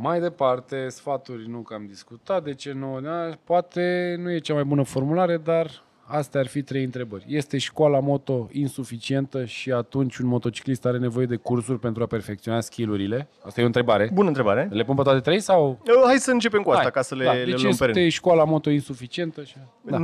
Mai 0.00 0.20
departe, 0.20 0.88
sfaturi 0.88 1.48
nu 1.48 1.58
că 1.58 1.74
am 1.74 1.86
discutat, 1.86 2.44
de 2.44 2.54
ce 2.54 2.72
nu? 2.72 3.00
Da, 3.00 3.30
poate 3.44 4.14
nu 4.18 4.30
e 4.32 4.38
cea 4.38 4.54
mai 4.54 4.64
bună 4.64 4.82
formulare, 4.82 5.36
dar 5.36 5.70
astea 6.04 6.40
ar 6.40 6.46
fi 6.46 6.62
trei 6.62 6.84
întrebări. 6.84 7.24
Este 7.28 7.58
școala 7.58 8.00
moto 8.00 8.48
insuficientă 8.52 9.44
și 9.44 9.72
atunci 9.72 10.16
un 10.18 10.26
motociclist 10.26 10.84
are 10.86 10.98
nevoie 10.98 11.26
de 11.26 11.36
cursuri 11.36 11.78
pentru 11.78 12.02
a 12.02 12.06
perfecționa 12.06 12.60
skillurile? 12.60 13.28
Asta 13.44 13.60
e 13.60 13.62
o 13.62 13.66
întrebare. 13.66 14.10
Bună 14.12 14.28
întrebare. 14.28 14.68
Le 14.70 14.84
pun 14.84 14.94
pe 14.96 15.02
toate 15.02 15.20
trei 15.20 15.40
sau? 15.40 15.78
Uh, 15.86 16.02
Hai 16.06 16.16
să 16.18 16.30
începem 16.30 16.62
cu 16.62 16.70
asta, 16.70 16.82
Hai, 16.82 16.90
ca 16.90 17.02
să 17.02 17.14
le, 17.14 17.24
da. 17.24 17.32
le 17.32 17.44
Deci 17.44 17.62
luăm 17.62 17.74
pe 17.76 17.84
rând. 17.84 17.96
este 17.96 18.08
școala 18.08 18.44
moto 18.44 18.70
insuficientă? 18.70 19.42
Și... 19.44 19.54
Da. 19.82 19.96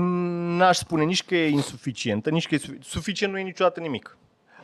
N-aș 0.57 0.77
spune 0.77 1.05
nici 1.05 1.25
că 1.25 1.35
e 1.35 1.49
insuficientă, 1.49 2.31
nici 2.31 2.49
că 2.49 2.55
e 2.55 2.59
sufi- 2.59 2.79
suficient 2.83 3.33
nu 3.33 3.39
e 3.39 3.43
niciodată 3.43 3.81
nimic. 3.81 4.17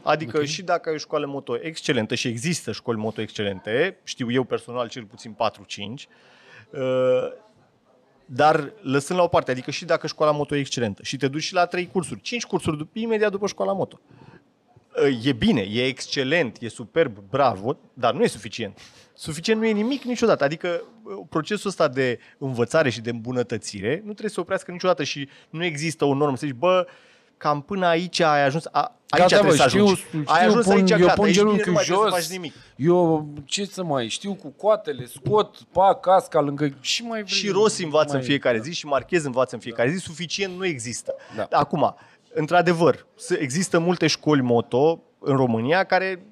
Adică 0.02 0.36
okay. 0.36 0.46
și 0.48 0.62
dacă 0.62 0.88
ai 0.88 0.94
o 0.94 0.98
școală 0.98 1.26
moto 1.26 1.58
excelentă 1.60 2.14
și 2.14 2.28
există 2.28 2.72
școli 2.72 2.98
moto 2.98 3.20
excelente, 3.20 3.96
știu 4.04 4.30
eu 4.30 4.44
personal 4.44 4.88
cel 4.88 5.04
puțin 5.04 5.36
4-5, 5.36 6.08
uh, 6.70 6.80
dar 8.24 8.72
lăsând 8.82 9.18
la 9.18 9.24
o 9.24 9.28
parte, 9.28 9.50
adică 9.50 9.70
și 9.70 9.84
dacă 9.84 10.06
școala 10.06 10.32
moto 10.32 10.56
e 10.56 10.58
excelentă 10.58 11.02
și 11.02 11.16
te 11.16 11.28
duci 11.28 11.42
și 11.42 11.54
la 11.54 11.66
3 11.66 11.88
cursuri, 11.92 12.20
5 12.20 12.44
cursuri 12.44 12.84
dup- 12.84 12.92
imediat 12.92 13.30
după 13.30 13.46
școala 13.46 13.72
moto. 13.72 14.00
Uh, 14.96 15.24
E 15.24 15.32
bine, 15.32 15.60
e 15.60 15.86
excelent, 15.86 16.56
e 16.60 16.68
superb, 16.68 17.18
bravo, 17.30 17.78
dar 17.94 18.14
nu 18.14 18.22
e 18.22 18.26
suficient. 18.26 18.78
Suficient 19.14 19.60
nu 19.60 19.66
e 19.66 19.72
nimic 19.72 20.02
niciodată. 20.02 20.44
Adică 20.44 20.82
uh, 21.02 21.12
procesul 21.28 21.68
ăsta 21.68 21.88
de 21.88 22.18
învățare 22.38 22.90
și 22.90 23.00
de 23.00 23.10
îmbunătățire 23.10 23.94
nu 23.94 24.02
trebuie 24.12 24.28
să 24.28 24.34
se 24.34 24.40
oprească 24.40 24.70
niciodată 24.70 25.04
și 25.04 25.28
nu 25.50 25.64
există 25.64 26.04
o 26.04 26.14
normă 26.14 26.36
să 26.36 26.46
zici, 26.46 26.56
bă, 26.56 26.86
cam 27.40 27.60
până 27.62 27.86
aici 27.86 28.20
ai 28.20 28.44
ajuns, 28.44 28.64
a, 28.70 28.80
aici 29.08 29.22
Gata, 29.22 29.26
trebuie 29.26 29.50
bă, 29.56 29.62
să 29.62 29.68
știu, 29.68 29.82
ajungi. 29.82 30.00
știu, 30.06 30.22
ai 30.26 30.44
ajuns 30.44 30.64
pun, 30.64 30.74
aici, 30.74 30.90
eu 30.90 30.98
gata, 30.98 31.12
pun 31.12 31.26
ești 31.26 31.38
bine, 31.38 31.50
genunchiul 31.50 31.66
nu 31.66 31.72
mai 31.72 31.84
trebuie 31.84 32.08
jos, 32.10 32.14
să 32.14 32.20
faci 32.28 32.36
nimic. 32.36 32.54
eu 32.76 33.28
ce 33.44 33.64
să 33.64 33.84
mai 33.84 34.08
știu 34.08 34.34
cu 34.34 34.48
coatele, 34.48 35.06
scot, 35.06 35.56
pa, 35.72 35.94
casca 35.94 36.40
lângă 36.40 36.68
și 36.80 37.02
mai 37.02 37.22
vrei. 37.22 37.34
Și 37.34 37.48
Rossi 37.48 37.84
învață 37.84 38.08
mai- 38.12 38.20
în 38.20 38.26
fiecare 38.26 38.60
zi 38.60 38.72
și 38.72 38.86
Marchez 38.86 39.24
învață 39.24 39.54
în 39.54 39.60
fiecare 39.60 39.90
zi. 39.90 39.98
Suficient 39.98 40.56
nu 40.56 40.64
există. 40.66 41.14
Da. 41.36 41.46
Acum, 41.50 41.94
într-adevăr, 42.34 43.06
să- 43.16 43.36
există 43.40 43.78
multe 43.78 44.06
școli 44.06 44.40
moto 44.42 45.02
în 45.18 45.36
România 45.36 45.84
care 45.84 46.22
uh, 46.22 46.29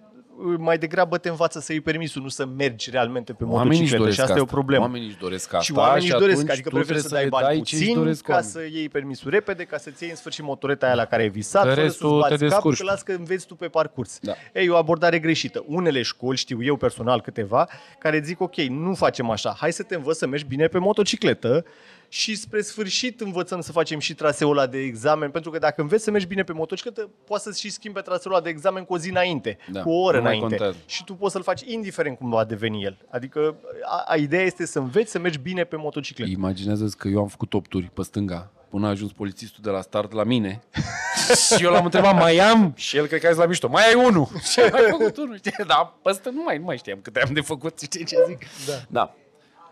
mai 0.59 0.78
degrabă 0.78 1.18
te 1.18 1.28
învață 1.28 1.61
să 1.61 1.72
iei 1.72 1.80
permisul, 1.80 2.22
nu 2.22 2.28
să 2.28 2.47
mergi 2.47 2.91
realmente 2.91 3.32
pe 3.32 3.45
Oamenii 3.45 3.80
își 3.82 3.93
motocicletă 3.93 3.99
doresc 4.03 4.16
și 4.16 4.20
asta 4.20 4.36
e 4.36 4.41
o 4.41 4.43
asta. 4.43 4.55
problemă. 4.55 4.82
Oamenii 4.84 5.07
își 5.09 5.16
doresc 5.18 5.45
asta 5.53 5.61
și 5.61 5.72
oamenii 5.72 6.09
își 6.09 6.18
doresc, 6.18 6.36
atunci 6.39 6.51
adică 6.53 6.68
tu 6.68 6.74
preferă 6.74 6.99
să 6.99 7.09
trebuie 7.09 7.30
dai 7.30 7.41
le 7.41 7.47
bani 7.49 7.62
ce 7.64 7.74
își 7.74 7.84
puțin 7.84 7.99
doresc 8.03 8.22
ca 8.22 8.32
oamenii. 8.32 8.53
să 8.53 8.61
iei 8.78 8.89
permisul 8.89 9.30
repede, 9.30 9.64
ca 9.64 9.76
să-ți 9.78 10.03
iei 10.03 10.11
în 10.11 10.16
sfârșit 10.16 10.45
motoreta 10.45 10.86
aia 10.86 10.95
la 10.95 11.05
care 11.05 11.22
ai 11.22 11.28
visat, 11.28 11.62
Că 11.62 11.68
fără 11.68 11.80
restul 11.80 12.09
să-ți 12.09 12.22
te 12.22 12.28
bați 12.28 12.41
cap, 12.41 12.51
descurci. 12.51 12.78
că 12.78 12.84
las 12.84 13.03
că 13.03 13.12
înveți 13.12 13.47
tu 13.47 13.55
pe 13.55 13.66
parcurs. 13.68 14.18
Da. 14.22 14.32
Ei, 14.55 14.66
e 14.66 14.70
o 14.70 14.76
abordare 14.76 15.18
greșită. 15.18 15.64
Unele 15.66 16.03
școli, 16.03 16.36
știu 16.36 16.62
eu 16.62 16.76
personal 16.76 17.20
câteva, 17.20 17.68
care 17.99 18.20
zic, 18.24 18.41
ok, 18.41 18.57
nu 18.57 18.95
facem 18.95 19.30
așa, 19.30 19.55
hai 19.59 19.72
să 19.72 19.82
te 19.82 19.95
învăț 19.95 20.16
să 20.16 20.26
mergi 20.26 20.45
bine 20.45 20.66
pe 20.66 20.78
motocicletă 20.78 21.64
și 22.09 22.35
spre 22.37 22.61
sfârșit 22.63 23.21
învățăm 23.21 23.61
să 23.61 23.73
facem 23.73 23.99
și 23.99 24.15
traseul 24.15 24.51
ăla 24.51 24.67
de 24.67 24.79
examen, 24.79 25.31
pentru 25.31 25.51
că 25.51 25.59
dacă 25.59 25.81
înveți 25.81 26.05
să 26.05 26.11
mergi 26.11 26.27
bine 26.27 26.43
pe 26.43 26.53
motocicletă, 26.53 27.11
poți 27.25 27.43
să-ți 27.43 27.61
și 27.61 27.71
schimbi 27.71 27.99
pe 27.99 28.05
traseul 28.05 28.35
ăla 28.35 28.43
de 28.43 28.49
examen 28.49 28.85
cu 28.85 28.93
o 28.93 28.99
zi 28.99 29.09
înainte, 29.11 29.59
Da, 29.73 29.83
cu 29.83 29.91
o 29.91 30.03
oră 30.03 30.17
nu 30.17 30.23
mai 30.23 30.37
înainte. 30.37 30.57
contează. 30.57 30.85
Și 30.87 31.05
tu 31.05 31.15
poți 31.15 31.33
să-l 31.33 31.43
faci 31.43 31.61
indiferent 31.61 32.19
cum 32.19 32.31
va 32.31 32.45
deveni 32.45 32.85
el. 32.85 32.99
Adică 33.11 33.55
a, 33.85 34.05
a, 34.07 34.17
ideea 34.17 34.43
este 34.43 34.67
să 34.67 34.79
înveți 34.79 35.11
să 35.11 35.19
mergi 35.19 35.39
bine 35.39 35.65
pe 35.65 35.77
motocicletă. 35.77 36.31
Imaginează-ți 36.31 36.97
că 36.97 37.09
eu 37.09 37.21
am 37.21 37.29
făcut 37.29 37.55
8 37.55 37.69
turi 37.71 37.91
pe 37.95 38.03
stânga 38.03 38.51
până 38.69 38.87
a 38.87 38.91
ajuns 38.91 39.13
polițistul 39.13 39.63
de 39.63 39.71
la 39.71 39.81
start 39.81 40.13
la 40.13 40.25
mine 40.25 40.63
și 41.57 41.65
eu 41.65 41.71
l-am 41.71 41.85
întrebat, 41.85 42.15
mai 42.15 42.39
am? 42.39 42.73
Și 42.77 42.97
el 42.97 43.07
cred 43.07 43.21
că 43.21 43.27
a 43.27 43.31
zis 43.31 43.39
la 43.39 43.47
mișto, 43.47 43.69
mai 43.69 43.87
ai 43.89 43.95
unul. 43.95 44.29
Și 44.53 44.61
ai 44.61 44.71
făcut 44.91 45.17
unul, 45.17 45.37
știi? 45.37 45.53
Da, 45.67 45.95
pe 46.03 46.09
ăsta 46.11 46.31
nu 46.31 46.43
mai, 46.43 46.59
nu 46.59 46.65
mai 46.65 46.77
știam 46.77 46.99
câte 47.03 47.21
am 47.21 47.33
de 47.33 47.41
făcut, 47.41 47.81
știi 47.81 48.05
ce 48.05 48.17
zic? 48.29 48.39
Da. 48.67 48.73
da. 48.89 49.15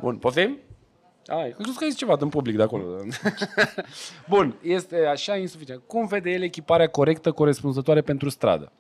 Bun, 0.00 0.16
poftim? 0.16 0.58
Ai, 1.26 1.50
crezi 1.58 1.78
că 1.78 1.84
ai 1.84 1.90
zis 1.90 1.98
ceva 1.98 2.16
în 2.20 2.28
public 2.28 2.56
de 2.56 2.62
acolo. 2.62 2.84
Bun, 4.28 4.58
este 4.62 5.04
așa 5.04 5.36
insuficient. 5.36 5.82
Cum 5.86 6.06
vede 6.06 6.30
el 6.30 6.42
echiparea 6.42 6.86
corectă, 6.86 7.32
corespunzătoare 7.32 8.00
pentru 8.00 8.28
stradă? 8.28 8.72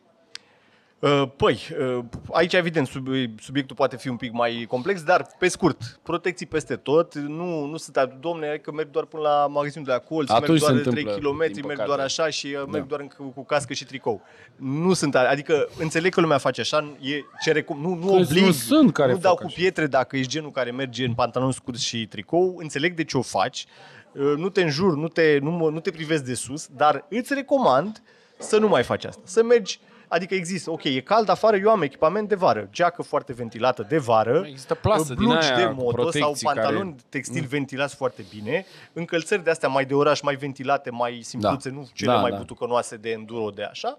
Uh, 0.98 1.22
Păi, 1.36 1.60
uh, 1.98 2.04
aici 2.32 2.52
evident 2.52 2.86
sub, 2.86 3.06
subiectul 3.40 3.76
poate 3.76 3.96
fi 3.96 4.08
un 4.08 4.16
pic 4.16 4.32
mai 4.32 4.64
complex, 4.68 5.02
dar 5.02 5.26
pe 5.38 5.48
scurt, 5.48 6.00
protecții 6.02 6.46
peste 6.46 6.76
tot, 6.76 7.14
nu, 7.14 7.64
nu 7.64 7.76
sunt, 7.76 7.96
adu- 7.96 8.16
domne, 8.20 8.56
că 8.62 8.72
merg 8.72 8.90
doar 8.90 9.04
până 9.04 9.22
la 9.22 9.46
magazinul 9.46 9.86
de 9.86 9.92
la 9.92 9.98
colț, 9.98 10.30
Atunci 10.30 10.48
merg 10.48 10.60
se 10.62 10.66
doar 10.82 10.94
3 10.94 11.02
întâmplă, 11.04 11.30
km, 11.30 11.38
din 11.52 11.52
merg 11.54 11.66
păcate. 11.66 11.84
doar 11.86 11.98
așa 11.98 12.28
și 12.30 12.46
uh, 12.46 12.62
merg 12.66 12.82
Da. 12.82 12.88
doar 12.88 13.00
în, 13.00 13.06
cu, 13.08 13.22
cu 13.24 13.44
cască 13.44 13.72
și 13.72 13.84
tricou. 13.84 14.22
Nu 14.56 14.92
sunt, 14.92 15.14
adică 15.14 15.68
înțeleg 15.78 16.12
că 16.14 16.20
lumea 16.20 16.38
face 16.38 16.60
așa, 16.60 16.96
e 17.00 17.12
ce 17.42 17.52
recom- 17.52 17.80
nu, 17.80 17.94
nu 17.94 18.06
Că 18.06 18.12
oblig, 18.12 18.44
nu 18.44 18.50
sunt 18.52 18.92
care 18.92 19.12
nu 19.12 19.18
dau 19.18 19.32
fac 19.32 19.40
cu 19.40 19.46
așa. 19.46 19.56
pietre 19.60 19.86
dacă 19.86 20.16
ești 20.16 20.30
genul 20.30 20.50
care 20.50 20.70
merge 20.70 21.04
în 21.04 21.14
pantaloni 21.14 21.52
scurs 21.52 21.80
și 21.80 22.06
tricou, 22.06 22.56
înțeleg 22.58 22.94
de 22.94 23.04
ce 23.04 23.16
o 23.16 23.22
faci, 23.22 23.66
uh, 24.12 24.32
nu 24.36 24.48
te 24.48 24.62
înjur, 24.62 24.96
nu 24.96 25.08
te, 25.08 25.38
nu, 25.38 25.50
mă- 25.50 25.70
nu 25.70 25.80
te 25.80 25.90
privesc 25.90 26.24
de 26.24 26.34
sus, 26.34 26.66
dar 26.76 27.04
îți 27.08 27.34
recomand 27.34 28.02
să 28.38 28.58
nu 28.58 28.68
mai 28.68 28.82
faci 28.82 29.04
asta, 29.04 29.22
să 29.24 29.42
mergi 29.42 29.80
Adică 30.08 30.34
există, 30.34 30.70
ok, 30.70 30.84
e 30.84 31.00
cald 31.00 31.28
afară, 31.28 31.56
eu 31.56 31.70
am 31.70 31.82
echipament 31.82 32.28
de 32.28 32.34
vară, 32.34 32.68
geacă 32.72 33.02
foarte 33.02 33.32
ventilată 33.32 33.86
de 33.88 33.98
vară, 33.98 34.44
Există 34.48 34.74
plasă 34.74 35.14
din 35.14 35.24
blugi 35.24 35.46
aia 35.52 35.56
de 35.56 35.64
cu 35.64 35.72
moto 35.74 35.90
sau 36.02 36.10
protecții 36.10 36.46
pantaloni 36.46 36.78
care- 36.78 36.84
Mm. 36.84 36.96
textil 37.08 37.44
ventilați 37.44 37.94
foarte 37.94 38.24
bine, 38.34 38.66
încălțări 38.92 39.44
de 39.44 39.50
astea 39.50 39.68
mai 39.68 39.84
de 39.84 39.94
oraș, 39.94 40.20
mai 40.20 40.34
ventilate, 40.36 40.90
mai 40.90 41.20
simpluțe, 41.22 41.68
Da. 41.68 41.74
nu 41.74 41.88
cele 41.92 42.12
Da, 42.12 42.20
mai 42.20 42.30
da. 42.30 42.36
butucănoase 42.36 42.96
de 42.96 43.10
enduro 43.10 43.50
de 43.50 43.62
așa, 43.62 43.96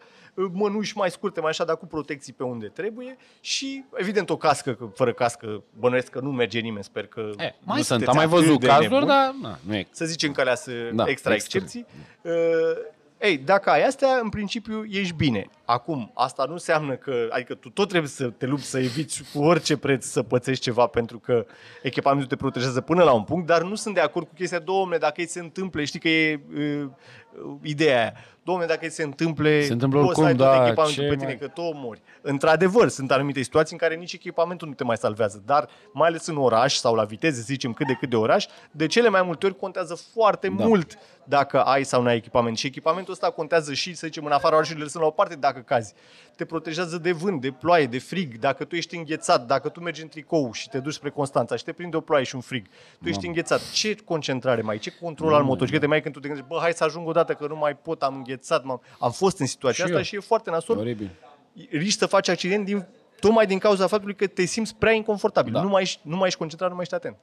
mănuși 0.51 0.97
mai 0.97 1.11
scurte, 1.11 1.39
mai 1.41 1.49
așa, 1.49 1.63
dar 1.63 1.77
cu 1.77 1.85
protecții 1.85 2.33
pe 2.33 2.43
unde 2.43 2.67
trebuie 2.67 3.17
și, 3.39 3.83
evident, 3.95 4.29
o 4.29 4.37
cască, 4.37 4.73
că 4.73 4.85
fără 4.95 5.13
cască 5.13 5.63
bănuiesc 5.79 6.07
că 6.09 6.19
nu 6.19 6.31
merge 6.31 6.59
nimeni, 6.59 6.83
sper 6.83 7.07
că 7.07 7.19
E, 7.19 7.25
nu 7.25 7.33
mai 7.63 7.75
sunt, 7.75 7.85
sunteți 7.85 8.09
am 8.09 8.15
mai 8.15 8.25
atât 8.25 8.37
văzut 8.39 8.59
de 8.59 8.67
cazuri, 8.67 8.87
nebuni 8.87 9.07
dar 9.07 9.33
na, 9.41 9.57
nu 9.67 9.75
e. 9.75 9.87
să 9.91 10.05
zicem 10.05 10.31
că 10.31 10.41
alea 10.41 10.55
sunt 10.55 10.75
Da, 10.75 11.03
extra 11.07 11.33
extra. 11.33 11.33
excepții. 11.33 11.85
Uh, 12.21 12.31
ei, 13.21 13.37
dacă 13.37 13.69
ai 13.69 13.83
astea, 13.83 14.19
în 14.21 14.29
principiu 14.29 14.83
ești 14.89 15.13
bine. 15.13 15.47
Acum, 15.65 16.11
asta 16.13 16.45
nu 16.45 16.51
înseamnă 16.51 16.95
că, 16.95 17.27
adică 17.29 17.53
tu 17.53 17.69
tot 17.69 17.87
trebuie 17.87 18.09
să 18.09 18.29
te 18.29 18.45
lupți 18.45 18.69
să 18.69 18.79
eviți 18.79 19.23
cu 19.33 19.43
orice 19.43 19.77
preț 19.77 20.05
să 20.05 20.23
pățești 20.23 20.63
ceva 20.63 20.87
pentru 20.87 21.19
că 21.19 21.45
echipamentul 21.81 22.27
te 22.27 22.35
protejează 22.35 22.81
până 22.81 23.03
la 23.03 23.13
un 23.13 23.23
punct, 23.23 23.47
dar 23.47 23.61
nu 23.61 23.75
sunt 23.75 23.93
de 23.93 23.99
acord 23.99 24.27
cu 24.27 24.33
chestia, 24.33 24.59
domne, 24.59 24.97
dacă 24.97 25.13
îi 25.17 25.27
se 25.27 25.39
întâmplă, 25.39 25.83
știi 25.83 25.99
că 25.99 26.09
e 26.09 26.41
uh, 26.55 26.81
uh, 26.83 26.89
ideea 27.61 27.99
aia. 28.01 28.13
Domne, 28.43 28.65
dacă 28.65 28.79
îi 28.81 28.91
se 28.91 29.03
întâmple, 29.03 29.63
Se 29.63 29.71
întâmplă 29.71 30.01
poți 30.01 30.19
să 30.19 30.25
ai 30.25 30.31
oricum, 30.31 30.45
tot 30.45 30.55
da, 30.55 30.65
echipamentul 30.65 31.03
ce 31.03 31.09
pe 31.09 31.15
tine, 31.15 31.25
mai- 31.25 31.37
că 31.37 31.47
tu 31.47 31.61
mori. 31.73 32.01
Într-adevăr, 32.21 32.87
sunt 32.87 33.11
anumite 33.11 33.41
situații 33.41 33.73
în 33.73 33.79
care 33.87 33.95
nici 33.95 34.13
echipamentul 34.13 34.67
nu 34.67 34.73
te 34.73 34.83
mai 34.83 34.97
salvează, 34.97 35.43
dar 35.45 35.67
mai 35.93 36.07
ales 36.07 36.25
în 36.25 36.37
oraș 36.37 36.73
sau 36.75 36.95
la 36.95 37.03
viteze, 37.03 37.35
să 37.37 37.43
zicem 37.45 37.73
cât 37.73 37.87
de 37.87 37.93
cât 37.93 38.09
de 38.09 38.15
oraș, 38.15 38.45
de 38.71 38.87
cele 38.87 39.09
mai 39.09 39.21
multe 39.21 39.45
ori 39.45 39.55
contează 39.57 39.99
foarte 40.13 40.47
Da. 40.57 40.65
mult 40.65 40.97
dacă 41.23 41.61
ai 41.63 41.83
sau 41.83 42.01
nu 42.01 42.07
ai 42.07 42.15
echipament. 42.15 42.57
Și 42.57 42.65
echipamentul 42.67 43.13
ăsta 43.13 43.29
contează 43.29 43.73
și, 43.73 43.93
să 43.93 44.07
zicem, 44.07 44.25
în 44.25 44.31
afara 44.31 44.55
orașului 44.55 44.81
lăsăm 44.81 45.01
la 45.01 45.07
o 45.07 45.11
parte 45.11 45.35
dacă 45.35 45.59
cazi. 45.59 45.93
Te 46.35 46.45
protejează 46.45 46.97
de 46.97 47.11
vânt, 47.11 47.41
de 47.41 47.51
ploaie, 47.51 47.85
de 47.85 47.99
frig, 47.99 48.37
dacă 48.39 48.63
tu 48.63 48.75
ești 48.75 48.95
înghețat, 48.97 49.45
dacă 49.45 49.69
tu 49.69 49.79
mergi 49.79 50.01
în 50.01 50.07
tricou 50.07 50.51
și 50.51 50.69
te 50.69 50.79
duci 50.79 50.93
spre 50.93 51.09
Constanța 51.09 51.55
și 51.55 51.63
te 51.63 51.71
prinde 51.71 51.97
o 51.97 51.99
ploaie 52.01 52.23
și 52.23 52.35
un 52.35 52.41
frig, 52.41 52.65
tu 53.01 53.07
ești 53.09 53.27
înghețat. 53.27 53.71
Ce 53.71 53.95
concentrare 54.05 54.61
mai 54.61 54.73
ai? 54.73 54.79
Ce 54.79 54.91
control 55.01 55.33
al 55.33 55.43
motocicletei 55.43 55.87
mai 55.87 55.97
ai 55.97 56.03
când 56.03 56.13
tu 56.15 56.19
te 56.21 56.27
gândești, 56.27 56.49
bă, 56.51 56.57
hai 56.61 56.73
să 56.73 56.83
ajung 56.83 57.05
odată 57.17 57.33
că 57.33 57.47
nu 57.47 57.55
mai 57.55 57.75
pot, 57.77 58.01
am 58.03 58.15
înghețat, 58.15 58.63
m-am... 58.63 58.81
am 58.99 59.11
fost 59.11 59.39
în 59.39 59.45
situația 59.45 59.75
Și 59.85 59.89
asta 59.91 59.95
eu. 59.97 60.03
și 60.03 60.15
e 60.15 60.19
foarte 60.19 60.49
E 60.49 60.53
nasol 60.53 60.77
oribil. 60.77 61.09
riști 61.69 61.99
să 61.99 62.05
faci 62.05 62.27
accident 62.27 62.65
din, 62.65 62.85
tocmai 63.19 63.45
din 63.45 63.57
cauza 63.59 63.87
faptului 63.87 64.15
că 64.15 64.27
te 64.27 64.45
simți 64.45 64.75
prea 64.75 64.91
inconfortabil. 64.91 65.53
Da. 65.53 65.61
Nu, 65.61 65.69
mai 65.69 65.81
ești, 65.81 65.99
nu 66.03 66.15
mai 66.15 66.27
ești 66.27 66.39
concentrat, 66.39 66.69
nu 66.69 66.75
mai 66.75 66.83
ești 66.83 66.95
atent. 66.95 67.15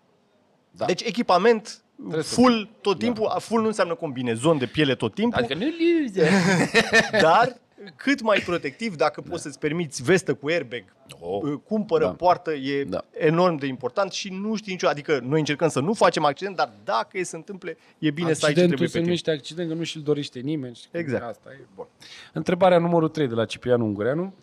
Da. 0.71 0.85
Deci 0.85 1.03
echipament 1.03 1.83
Trebuie 1.97 2.23
să- 2.23 2.35
full 2.35 2.69
tot 2.81 2.99
timpul, 2.99 3.35
full 3.39 3.61
nu 3.61 3.67
înseamnă 3.67 3.95
combinezon 3.95 4.59
de 4.59 4.67
piele 4.67 4.95
tot 4.95 5.15
timpul, 5.15 5.39
Adică 5.39 5.55
nu 5.55 5.67
liuze. 5.79 6.31
dar 7.23 7.57
cât 7.97 8.21
mai 8.23 8.39
protectiv, 8.47 8.97
dacă 8.97 9.21
poți 9.21 9.43
să-ți 9.43 9.59
permiți 9.59 10.03
vestă 10.03 10.35
cu 10.35 10.47
airbag, 10.49 10.85
Oh. 11.21 11.43
uh, 11.43 11.55
cumpără, 11.69 12.05
Da. 12.05 12.11
poartă, 12.11 12.53
e 12.53 12.85
Da. 12.85 13.05
enorm 13.11 13.57
de 13.57 13.67
important 13.67 14.13
și 14.13 14.29
nu 14.33 14.55
știi 14.57 14.73
nicio, 14.73 14.89
adică 14.89 15.21
noi 15.23 15.39
încercăm 15.39 15.69
să 15.69 15.81
nu 15.81 15.93
facem 15.93 16.25
accident, 16.25 16.57
dar 16.57 16.73
dacă 16.85 17.19
e 17.19 17.23
să 17.23 17.31
se 17.31 17.37
întâmple, 17.37 17.77
e 17.99 18.11
bine 18.11 18.33
să 18.33 18.47
ai 18.47 18.53
ce 18.53 18.61
Accidentul 18.61 18.67
trebuie 18.69 18.89
se 18.89 18.93
pe 18.93 18.99
tine. 18.99 19.05
numește 19.05 19.31
accident, 19.31 19.69
că 19.69 19.75
nu 19.75 19.83
și-l 19.83 20.01
dorește 20.03 20.39
nimeni. 20.41 20.75
știi? 20.75 20.89
Exact. 20.99 21.25
Asta 21.25 21.49
e 21.53 21.65
bun. 21.75 21.87
Întrebarea 22.33 22.79
numărul 22.79 23.09
3 23.09 23.27
de 23.29 23.35
la 23.35 23.45
Ciprian 23.45 23.81
Ungureanu, 23.81 24.35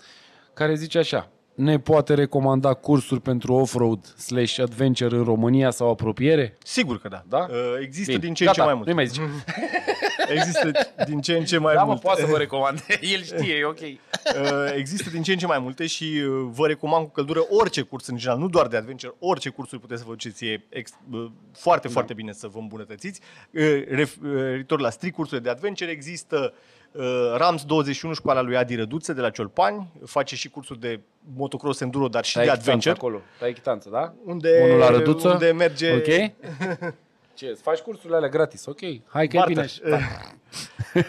care 0.54 0.76
zice 0.76 0.98
așa. 0.98 1.30
Ne 1.56 1.80
poate 1.80 2.14
recomanda 2.14 2.74
cursuri 2.74 3.22
pentru 3.22 3.54
off-road 3.54 4.06
slash 4.06 4.60
adventure 4.60 5.16
în 5.16 5.24
România 5.24 5.70
sau 5.70 5.90
apropiere? 5.90 6.58
Sigur 6.64 7.00
că 7.00 7.08
da. 7.08 7.24
Da? 7.28 7.48
Uh, 7.50 7.56
Există 7.82 8.12
Bine. 8.12 8.24
din 8.24 8.34
ce 8.34 8.44
în 8.44 8.50
ce 8.52 8.58
Gata, 8.58 8.64
mai 8.66 8.74
mult. 8.74 8.88
Nu 8.88 8.94
mai 8.94 9.08
zice. 9.08 9.22
Există 10.34 10.72
din 11.08 11.22
ce 11.22 11.34
în 11.38 11.44
ce 11.46 11.58
mai 11.58 11.74
Da, 11.74 11.82
mă, 11.82 11.88
mult. 11.88 12.02
poate 12.02 12.22
să 12.22 12.28
vă 12.28 12.38
recomand. 12.38 12.86
El 13.16 13.22
știe, 13.24 13.54
e 13.56 13.66
ok. 13.66 13.80
Uh, 13.80 14.74
există 14.76 15.10
din 15.10 15.22
ce 15.24 15.32
în 15.32 15.38
ce 15.38 15.46
mai 15.46 15.60
multe 15.60 15.88
și 15.88 16.04
uh, 16.04 16.48
vă 16.52 16.68
recomand 16.68 17.06
cu 17.06 17.12
căldură 17.12 17.46
orice 17.50 17.82
curs 17.82 18.08
în 18.08 18.18
general, 18.18 18.40
nu 18.40 18.48
doar 18.50 18.68
de 18.68 18.78
adventure, 18.78 19.14
orice 19.20 19.50
cursuri 19.50 19.82
puteți 19.82 20.00
să 20.00 20.06
vă 20.08 20.12
duceți, 20.14 20.46
e 20.46 20.64
ex, 20.70 20.92
uh, 21.12 21.26
foarte, 21.58 21.88
Da. 21.88 21.94
foarte 21.94 22.14
bine 22.14 22.32
să 22.32 22.48
vă 22.48 22.60
îmbunătățiți. 22.60 23.20
Uh, 23.52 23.62
ref, 23.90 24.16
uh, 24.24 24.30
Referitor 24.34 24.80
la 24.80 24.90
strict 24.90 25.16
cursurile 25.16 25.44
de 25.46 25.50
adventure, 25.50 25.92
există 25.92 26.54
uh, 26.92 27.04
Rams 27.38 27.64
21, 27.66 28.14
școala 28.14 28.42
lui 28.42 28.58
Adi 28.58 28.76
Răduță 28.76 29.14
de 29.14 29.22
la 29.22 29.30
Ciolpani, 29.30 29.88
face 30.06 30.36
și 30.36 30.50
cursuri 30.50 30.80
de 30.80 31.00
motocross 31.36 31.80
enduro, 31.80 32.08
dar 32.08 32.24
și 32.26 32.34
Tai 32.34 32.44
de 32.46 32.50
chitanță 32.50 32.70
adventure. 32.70 32.96
acolo. 32.98 33.22
Tai 33.40 33.54
chitanță, 33.54 33.90
da? 33.92 34.14
Unde, 34.26 34.62
Unul 34.64 34.78
la 34.78 34.90
Răduță? 34.90 35.30
unde 35.30 35.52
merge 35.52 35.94
Ok? 35.96 36.08
Ce, 37.34 37.48
îți 37.48 37.62
faci 37.62 37.80
cursurile 37.80 38.16
alea 38.16 38.30
gratis, 38.30 38.66
ok. 38.66 38.80
Hai 39.08 39.28
că 39.28 39.36
e 39.36 39.40
Barter. 39.40 39.48
bine. 39.48 39.62
așa. 39.70 39.90
Da. 39.90 39.98
Uh, 40.96 41.04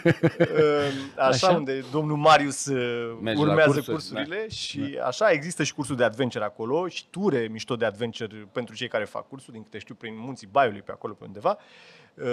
așa, 1.15 1.47
Așa? 1.47 1.49
unde 1.49 1.83
domnul 1.91 2.17
Marius 2.17 2.65
uh, 2.65 3.17
Merge 3.21 3.43
la 3.43 3.49
urmează 3.49 3.71
cursuri, 3.71 3.91
cursurile 3.91 4.47
și 4.49 4.99
așa 5.03 5.29
există 5.29 5.63
și 5.63 5.73
cursuri 5.73 5.97
de 5.97 6.03
adventure 6.03 6.43
acolo 6.43 6.87
și 6.87 7.05
ture 7.09 7.47
mișto 7.51 7.75
de 7.75 7.85
adventure 7.85 8.47
pentru 8.51 8.75
cei 8.75 8.87
care 8.87 9.05
fac 9.05 9.27
cursul, 9.27 9.53
din 9.53 9.63
câte 9.63 9.77
știu, 9.79 9.95
prin 9.95 10.13
munții 10.17 10.47
Baiului 10.51 10.81
pe 10.81 10.91
acolo 10.91 11.13
pe 11.13 11.23
undeva. 11.25 11.57
Uh, 12.13 12.25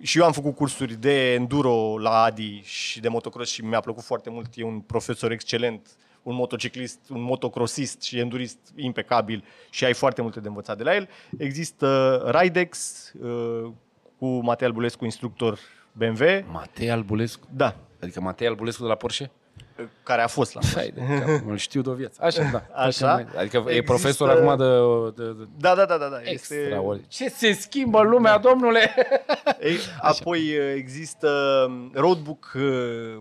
și 0.00 0.18
eu 0.18 0.24
am 0.24 0.32
făcut 0.32 0.54
cursuri 0.54 0.94
de 0.94 1.32
enduro 1.32 1.98
la 1.98 2.22
Adi 2.22 2.60
și 2.64 3.00
de 3.00 3.08
motocross 3.08 3.52
și 3.52 3.64
mi-a 3.64 3.80
plăcut 3.80 4.04
foarte 4.04 4.30
mult. 4.30 4.46
E 4.54 4.62
un 4.64 4.80
profesor 4.80 5.30
excelent, 5.30 5.88
un 6.28 6.34
motociclist, 6.34 6.98
un 7.10 7.20
motocrossist 7.22 8.02
și 8.02 8.18
endurist 8.18 8.58
impecabil 8.76 9.44
și 9.70 9.84
ai 9.84 9.94
foarte 9.94 10.22
multe 10.22 10.40
de 10.40 10.48
învățat 10.48 10.76
de 10.76 10.82
la 10.82 10.94
el. 10.94 11.08
Există 11.38 12.22
Ridex 12.40 13.02
uh, 13.20 13.70
cu 14.18 14.26
Matei 14.26 14.66
Albulescu, 14.66 15.04
instructor 15.04 15.58
BMW. 15.92 16.24
Matei 16.50 16.90
Albulescu. 16.90 17.46
Da, 17.54 17.76
Adică 18.02 18.20
Matei 18.20 18.46
Albulescu 18.46 18.82
de 18.82 18.88
la 18.88 18.94
Porsche? 18.94 19.30
care 20.02 20.22
a 20.22 20.26
fost 20.26 20.54
la 20.54 20.60
Hai 20.74 20.92
de 20.94 21.00
cap, 21.00 21.46
îl 21.48 21.56
știu 21.56 21.80
de 21.82 21.88
o 21.88 21.92
viață. 21.94 22.20
Așa, 22.24 22.42
da. 22.52 22.66
Așa. 22.86 23.12
Mai- 23.14 23.26
Adică 23.36 23.56
e 23.56 23.60
Există- 23.60 23.82
profesor 23.82 24.28
acum 24.30 24.56
de... 24.56 25.22
de, 25.22 25.32
de 25.32 25.48
Da, 25.58 25.74
da, 25.74 25.84
da, 25.84 25.96
da, 25.98 26.08
da. 26.08 26.20
Este... 26.22 26.54
Extraordinar. 26.54 27.08
Ce 27.08 27.28
se 27.28 27.52
schimbă 27.52 28.00
în 28.00 28.08
lumea, 28.08 28.38
domnule? 28.38 28.94
Ei, 29.60 29.76
apoi 30.00 30.38
uh, 30.38 30.72
există 30.76 31.30
Roadbook 31.92 32.52
uh, 32.56 33.16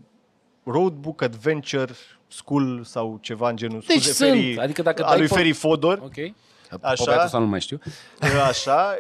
Roadbook 0.63 1.21
Adventure 1.21 1.91
School 2.28 2.84
sau 2.84 3.17
ceva 3.21 3.49
în 3.49 3.55
genul. 3.55 3.84
Deci 3.88 4.01
Scuze, 4.01 4.11
sunt. 4.13 4.30
Feri, 4.30 4.57
Adică 4.59 4.82
dacă 4.82 5.03
a 5.05 5.09
dai 5.09 5.17
lui 5.17 5.28
pe- 5.28 5.34
Feri 5.36 5.51
Fodor. 5.51 5.99
Ok. 6.03 6.34
Așa. 6.82 7.15
Pe 7.15 7.21
ăsta 7.23 7.38
nu 7.38 7.45
mai 7.45 7.61
știu. 7.61 7.80
Așa. 8.49 8.95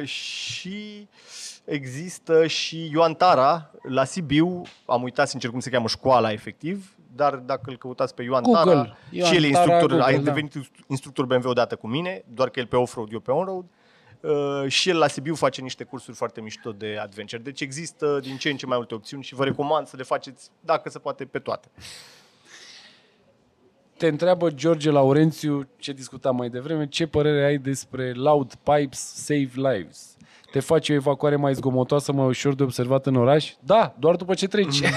uh, 0.00 0.06
Și 0.08 1.08
există 1.64 2.46
și 2.46 2.88
Ioan 2.92 3.14
Tara 3.14 3.70
la 3.88 4.04
Sibiu. 4.04 4.62
Am 4.86 5.02
uitat 5.02 5.28
sincer 5.28 5.50
cum 5.50 5.60
se 5.60 5.70
cheamă 5.70 5.88
școala 5.88 6.32
efectiv. 6.32 6.90
Dar 7.14 7.34
dacă 7.34 7.62
îl 7.64 7.76
căutați 7.76 8.14
pe 8.14 8.22
Ioan 8.22 8.42
Google. 8.42 8.62
Tara, 8.72 8.96
Ioan 9.10 9.30
și 9.30 9.36
el 9.36 9.44
e 9.44 9.50
Tara, 9.50 9.62
instructor, 9.62 9.88
Google, 9.98 10.14
a 10.14 10.16
da. 10.18 10.22
devenit 10.22 10.52
instructor 10.86 11.24
BMW 11.24 11.48
odată 11.50 11.76
cu 11.76 11.86
mine, 11.86 12.24
doar 12.34 12.48
că 12.48 12.60
el 12.60 12.66
pe 12.66 12.76
off-road, 12.76 13.12
eu 13.12 13.20
pe 13.20 13.30
on-road. 13.30 13.64
Uh, 14.20 14.64
și 14.70 14.88
el 14.88 14.98
la 14.98 15.06
Sibiu 15.06 15.34
face 15.34 15.60
niște 15.60 15.84
cursuri 15.84 16.16
foarte 16.16 16.40
mișto 16.40 16.72
de 16.72 16.98
adventure. 17.02 17.42
Deci 17.42 17.60
există 17.60 18.18
din 18.22 18.36
ce 18.36 18.50
în 18.50 18.56
ce 18.56 18.66
mai 18.66 18.76
multe 18.76 18.94
opțiuni 18.94 19.22
și 19.22 19.34
vă 19.34 19.44
recomand 19.44 19.86
să 19.86 19.96
le 19.96 20.02
faceți, 20.02 20.50
dacă 20.60 20.88
se 20.88 20.98
poate, 20.98 21.24
pe 21.24 21.38
toate. 21.38 21.68
Te 23.96 24.06
întreabă 24.06 24.50
George 24.50 24.90
Laurențiu, 24.90 25.68
ce 25.78 25.92
discutam 25.92 26.36
mai 26.36 26.48
devreme, 26.48 26.86
ce 26.86 27.06
părere 27.06 27.44
ai 27.44 27.58
despre 27.58 28.12
Loud 28.12 28.52
Pipes 28.62 28.98
Save 29.14 29.50
Lives? 29.54 30.16
Te 30.50 30.60
face 30.60 30.92
o 30.92 30.94
evacuare 30.94 31.36
mai 31.36 31.54
zgomotoasă, 31.54 32.12
mai 32.12 32.26
ușor 32.26 32.54
de 32.54 32.62
observat 32.62 33.06
în 33.06 33.16
oraș? 33.16 33.52
Da, 33.60 33.94
doar 33.98 34.16
după 34.16 34.34
ce 34.34 34.46
treci. 34.46 34.80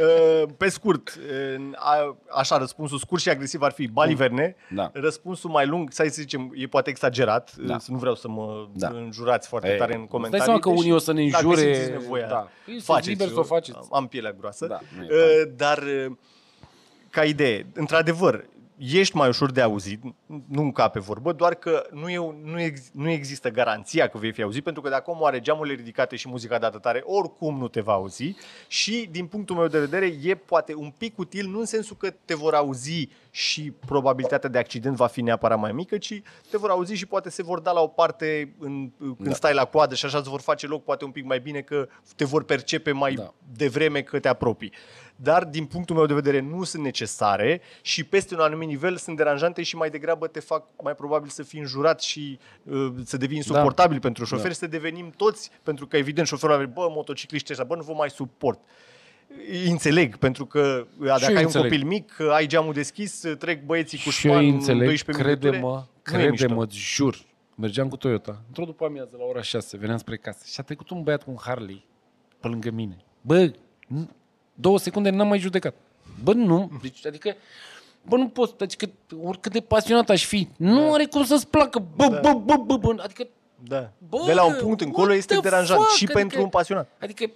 Uh, 0.00 0.48
Pe 0.56 0.68
scurt, 0.68 1.18
uh, 1.58 1.70
a- 1.74 2.16
așa, 2.30 2.58
răspunsul 2.58 2.98
scurt 2.98 3.20
și 3.22 3.28
agresiv 3.28 3.62
ar 3.62 3.72
fi 3.72 3.86
baliverne. 3.88 4.56
Da. 4.74 4.90
Răspunsul 4.92 5.50
mai 5.50 5.66
lung, 5.66 5.92
să 5.92 6.04
zicem, 6.08 6.52
e 6.54 6.66
poate 6.66 6.90
exagerat, 6.90 7.54
Da. 7.56 7.78
să 7.78 7.90
nu 7.90 7.98
vreau 7.98 8.14
să 8.14 8.28
mă 8.28 8.68
Da. 8.74 8.88
înjurați 8.88 9.48
foarte 9.48 9.68
E, 9.68 9.76
tare 9.76 9.94
în 9.94 10.00
îți 10.00 10.10
comentarii. 10.10 10.46
dai 10.46 10.46
seama 10.46 10.60
că 10.60 10.68
deși 10.68 10.80
unii 10.80 10.92
o 10.92 10.98
să 10.98 11.12
ne 11.12 11.28
dacă 11.30 11.46
înjure, 11.46 11.74
simțiți 11.74 11.90
nevoia, 11.90 12.26
da. 12.26 12.48
Sunteți 12.64 12.84
faceți 12.84 13.08
liberi 13.08 13.30
să 13.30 13.38
o 13.38 13.42
faceți. 13.42 13.78
Am 13.92 14.06
pielea 14.06 14.32
groasă. 14.38 14.66
Da, 14.66 14.80
nu 14.96 15.02
e 15.04 15.08
Uh, 15.08 15.52
Dar, 15.56 15.78
uh, 15.78 16.16
ca 17.10 17.24
idee, 17.24 17.66
într-adevăr, 17.74 18.48
ești 18.80 19.16
mai 19.16 19.28
ușor 19.28 19.50
de 19.50 19.60
auzit, 19.60 20.02
nu 20.26 20.62
încape 20.62 20.98
vorbă, 20.98 21.32
doar 21.32 21.54
că 21.54 21.86
nu, 21.90 22.08
e, 22.08 22.34
nu, 22.42 22.60
ex, 22.60 22.80
nu 22.92 23.10
există 23.10 23.50
garanția 23.50 24.08
că 24.08 24.18
vei 24.18 24.32
fi 24.32 24.42
auzit, 24.42 24.64
pentru 24.64 24.82
că 24.82 24.88
dacă 24.88 25.10
omul 25.10 25.26
are 25.26 25.40
geamurile 25.40 25.74
ridicate 25.74 26.16
și 26.16 26.28
muzica 26.28 26.58
dată 26.58 26.78
tare, 26.78 27.02
oricum 27.04 27.58
nu 27.58 27.68
te 27.68 27.80
va 27.80 27.92
auzi 27.92 28.34
și, 28.66 29.08
din 29.10 29.26
punctul 29.26 29.56
meu 29.56 29.66
de 29.66 29.78
vedere, 29.78 30.14
e 30.22 30.34
poate 30.34 30.74
un 30.74 30.92
pic 30.98 31.18
util, 31.18 31.46
nu 31.46 31.58
în 31.58 31.66
sensul 31.66 31.96
că 31.96 32.10
te 32.24 32.34
vor 32.34 32.54
auzi 32.54 33.08
și 33.30 33.72
probabilitatea 33.86 34.48
de 34.50 34.58
accident 34.58 34.96
va 34.96 35.06
fi 35.06 35.20
neapărat 35.22 35.58
mai 35.58 35.72
mică, 35.72 35.98
ci 35.98 36.22
te 36.50 36.56
vor 36.56 36.70
auzi 36.70 36.94
și 36.94 37.06
poate 37.06 37.30
se 37.30 37.42
vor 37.42 37.60
da 37.60 37.70
la 37.72 37.80
o 37.80 37.86
parte 37.86 38.54
în, 38.58 38.90
când 38.98 39.16
Da. 39.28 39.34
stai 39.34 39.54
la 39.54 39.64
coadă 39.64 39.94
și 39.94 40.04
așa 40.04 40.18
îți 40.18 40.28
vor 40.28 40.40
face 40.40 40.66
loc 40.66 40.84
poate 40.84 41.04
un 41.04 41.10
pic 41.10 41.24
mai 41.24 41.40
bine 41.40 41.60
că 41.60 41.88
te 42.16 42.24
vor 42.24 42.44
percepe 42.44 42.92
mai 42.92 43.14
Da. 43.14 43.34
devreme 43.56 44.02
că 44.02 44.18
te 44.18 44.28
apropii. 44.28 44.72
Dar, 45.16 45.44
din 45.44 45.64
punctul 45.64 45.96
meu 45.96 46.06
de 46.06 46.14
vedere, 46.14 46.40
nu 46.40 46.64
sunt 46.64 46.82
necesare 46.82 47.60
și 47.82 48.04
peste 48.04 48.34
un 48.34 48.40
anumit 48.40 48.68
nivel 48.68 48.96
sunt 48.96 49.16
deranjante 49.16 49.62
și 49.62 49.76
mai 49.76 49.90
degrabă 49.90 50.26
te 50.26 50.40
fac 50.40 50.64
mai 50.82 50.94
probabil 50.94 51.28
să 51.30 51.42
fii 51.42 51.60
înjurat 51.60 52.00
și 52.00 52.38
uh, 52.64 52.92
să 53.04 53.16
devii 53.16 53.36
insuportabil 53.36 53.94
da. 53.94 54.00
pentru 54.02 54.24
șofer, 54.24 54.42
Da. 54.42 54.48
da. 54.48 54.54
să 54.54 54.66
devenim 54.66 55.10
toți, 55.16 55.50
pentru 55.62 55.86
că 55.86 55.96
evident 55.96 56.26
șoferul 56.26 56.54
are, 56.54 56.66
bă, 56.66 56.86
motocicliști 56.90 57.50
ăștia, 57.50 57.66
bă, 57.66 57.74
nu 57.76 57.82
vă 57.82 57.92
mai 57.92 58.10
suport. 58.10 58.60
Îi 59.50 59.70
Înțeleg, 59.70 60.16
pentru 60.16 60.46
că 60.46 60.86
uh, 61.00 61.06
dacă 61.06 61.30
eu 61.30 61.36
ai 61.36 61.42
înțeleg. 61.42 61.64
un 61.72 61.78
copil 61.78 61.86
mic, 61.86 62.16
uh, 62.20 62.30
ai 62.32 62.46
geamul 62.46 62.72
deschis, 62.72 63.22
uh, 63.22 63.36
trec 63.36 63.64
băieții 63.64 63.98
cu 64.04 64.10
Și 64.10 64.26
eu 64.26 64.32
șpan, 64.32 64.46
înțeleg, 64.46 64.86
12 64.86 65.24
minute. 65.24 65.46
crede-mă, 65.48 65.84
Nu 66.12 66.18
e 66.20 66.28
mișto. 66.28 66.34
crede-mă, 66.36 66.62
îți 66.64 66.76
jur. 66.76 67.18
Mergeam 67.54 67.88
cu 67.88 67.96
Toyota, 67.96 68.42
într-o 68.46 68.64
după 68.64 68.84
amiază 68.84 69.16
la 69.18 69.24
ora 69.24 69.42
6, 69.42 69.76
veneam 69.76 69.98
spre 69.98 70.16
casă 70.16 70.42
și 70.46 70.56
a 70.60 70.62
trecut 70.62 70.90
un 70.90 71.02
băiat 71.02 71.22
cu 71.22 71.30
un 71.30 71.36
Harley 71.40 71.86
pe 72.40 72.48
lângă 72.48 72.70
mine. 72.70 72.96
Bă, 73.20 73.50
n- 73.50 74.08
două 74.54 74.78
secunde 74.78 75.10
n-am 75.10 75.28
mai 75.28 75.38
judecat. 75.38 75.74
Bă, 76.22 76.32
nu, 76.32 76.70
deci, 76.82 77.06
adică, 77.06 77.34
bă, 78.02 78.16
nu 78.16 78.28
pot, 78.28 78.60
adică, 78.60 78.90
oricât 79.22 79.52
de 79.52 79.60
pasionat 79.60 80.10
aș 80.10 80.24
fi, 80.24 80.48
nu 80.56 80.92
are 80.92 81.04
cum 81.04 81.24
să-ți 81.24 81.46
placă, 81.48 81.84
bă, 81.96 82.06
Da. 82.08 82.20
bă, 82.20 82.38
bă, 82.44 82.56
bă, 82.56 82.76
bă, 82.76 83.02
adică, 83.02 83.26
Da. 83.68 83.92
Bă, 84.08 84.18
de 84.26 84.32
la 84.32 84.44
un 84.44 84.56
punct 84.60 84.80
încolo 84.80 85.06
what 85.06 85.18
este 85.18 85.34
the 85.34 85.42
deranjant 85.42 85.80
fuck? 85.80 85.90
și 85.96 86.04
Adică- 86.04 86.18
pentru 86.18 86.42
un 86.42 86.48
pasionat. 86.48 86.88
adică, 87.00 87.30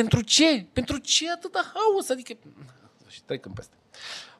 pentru 0.00 0.20
ce? 0.20 0.66
Pentru 0.72 0.98
ce 0.98 1.30
atâta 1.30 1.72
haos? 1.74 2.10
Adică, 2.10 2.32
și 3.08 3.22
trecem 3.22 3.52
peste. 3.52 3.74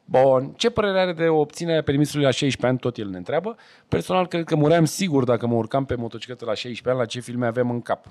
Bun, 0.04 0.52
ce 0.56 0.70
părere 0.70 1.00
are 1.00 1.12
de 1.12 1.28
obținerea 1.28 1.82
permisului 1.82 2.24
la 2.24 2.30
16 2.30 2.66
ani? 2.66 2.78
Tot 2.78 2.96
el 2.96 3.08
ne 3.08 3.16
întreabă. 3.16 3.56
Personal, 3.88 4.26
cred 4.26 4.44
că 4.44 4.56
muream 4.56 4.84
sigur 4.84 5.24
dacă 5.24 5.46
mă 5.46 5.54
urcam 5.54 5.84
pe 5.84 5.94
motocicletă 5.94 6.44
la 6.44 6.54
16 6.54 6.88
ani, 6.88 6.98
la 6.98 7.04
ce 7.04 7.20
filme 7.20 7.46
avem 7.46 7.70
în 7.70 7.80
cap. 7.82 8.06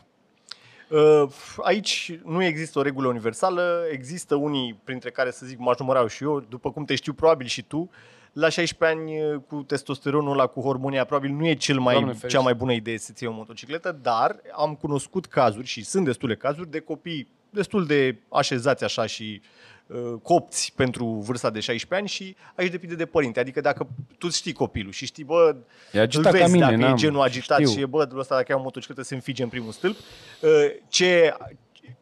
Uh, 0.89 1.29
Aici 1.57 2.19
nu 2.23 2.43
există 2.43 2.79
o 2.79 2.81
regulă 2.81 3.07
universală, 3.07 3.83
există 3.91 4.35
unii 4.35 4.79
printre 4.83 5.09
care 5.11 5.31
să 5.31 5.45
zic 5.45 5.59
m-aș 5.59 5.77
număra 5.77 6.07
și 6.07 6.23
eu, 6.23 6.39
după 6.39 6.71
cum 6.71 6.85
te 6.85 6.95
știu 6.95 7.13
probabil 7.13 7.47
și 7.47 7.61
tu, 7.61 7.89
la 8.35 8.49
16 8.49 8.97
ani 8.99 9.21
uh, 9.33 9.41
cu 9.47 9.55
testosteronul 9.55 10.31
ăla, 10.31 10.45
cu 10.47 10.61
hormonia, 10.61 11.05
probabil 11.05 11.31
nu 11.31 11.47
e 11.47 11.53
cel 11.53 11.79
mai, 11.79 11.93
Doamne 11.93 12.11
ferește. 12.13 12.37
cea 12.37 12.43
mai 12.43 12.53
bună 12.55 12.73
idee 12.73 12.97
să 12.97 13.11
ții 13.13 13.27
o 13.27 13.31
motocicletă, 13.31 13.99
dar 14.01 14.39
am 14.55 14.75
cunoscut 14.75 15.25
cazuri 15.25 15.67
și 15.67 15.83
sunt 15.83 16.05
destule 16.05 16.35
cazuri 16.35 16.71
de 16.71 16.79
copii 16.79 17.27
destul 17.49 17.85
de 17.85 18.17
așezați 18.29 18.83
așa 18.83 19.05
și 19.05 19.41
uh, 19.87 19.97
copți 20.21 20.73
pentru 20.75 21.05
vârsta 21.05 21.49
de 21.49 21.59
16 21.59 21.95
ani 21.99 22.07
și 22.07 22.35
aici 22.55 22.71
depinde 22.71 22.95
de 22.95 23.05
părinte. 23.05 23.39
Adică 23.39 23.61
dacă 23.61 23.87
tu 24.17 24.29
știi 24.29 24.53
copilul 24.53 24.91
și 24.91 25.05
știi, 25.05 25.23
bă, 25.23 25.55
E 25.91 25.97
îl 25.97 26.01
agitat 26.03 26.31
vezi 26.31 26.43
ca 26.43 26.49
mine, 26.49 26.59
dacă 26.65 26.73
e 26.73 26.77
n-am- 26.77 26.95
genul 26.97 27.21
agitat 27.21 27.59
știu. 27.59 27.71
și 27.71 27.79
e, 27.79 27.85
bă, 27.85 28.07
ăsta 28.15 28.35
dacă 28.35 28.51
ia 28.51 28.57
o 28.57 28.61
motocicletă 28.61 29.01
se 29.01 29.13
înfige 29.15 29.43
în 29.43 29.49
primul 29.49 29.71
stâlp, 29.71 29.95
uh, 30.41 30.49
ce 30.87 31.33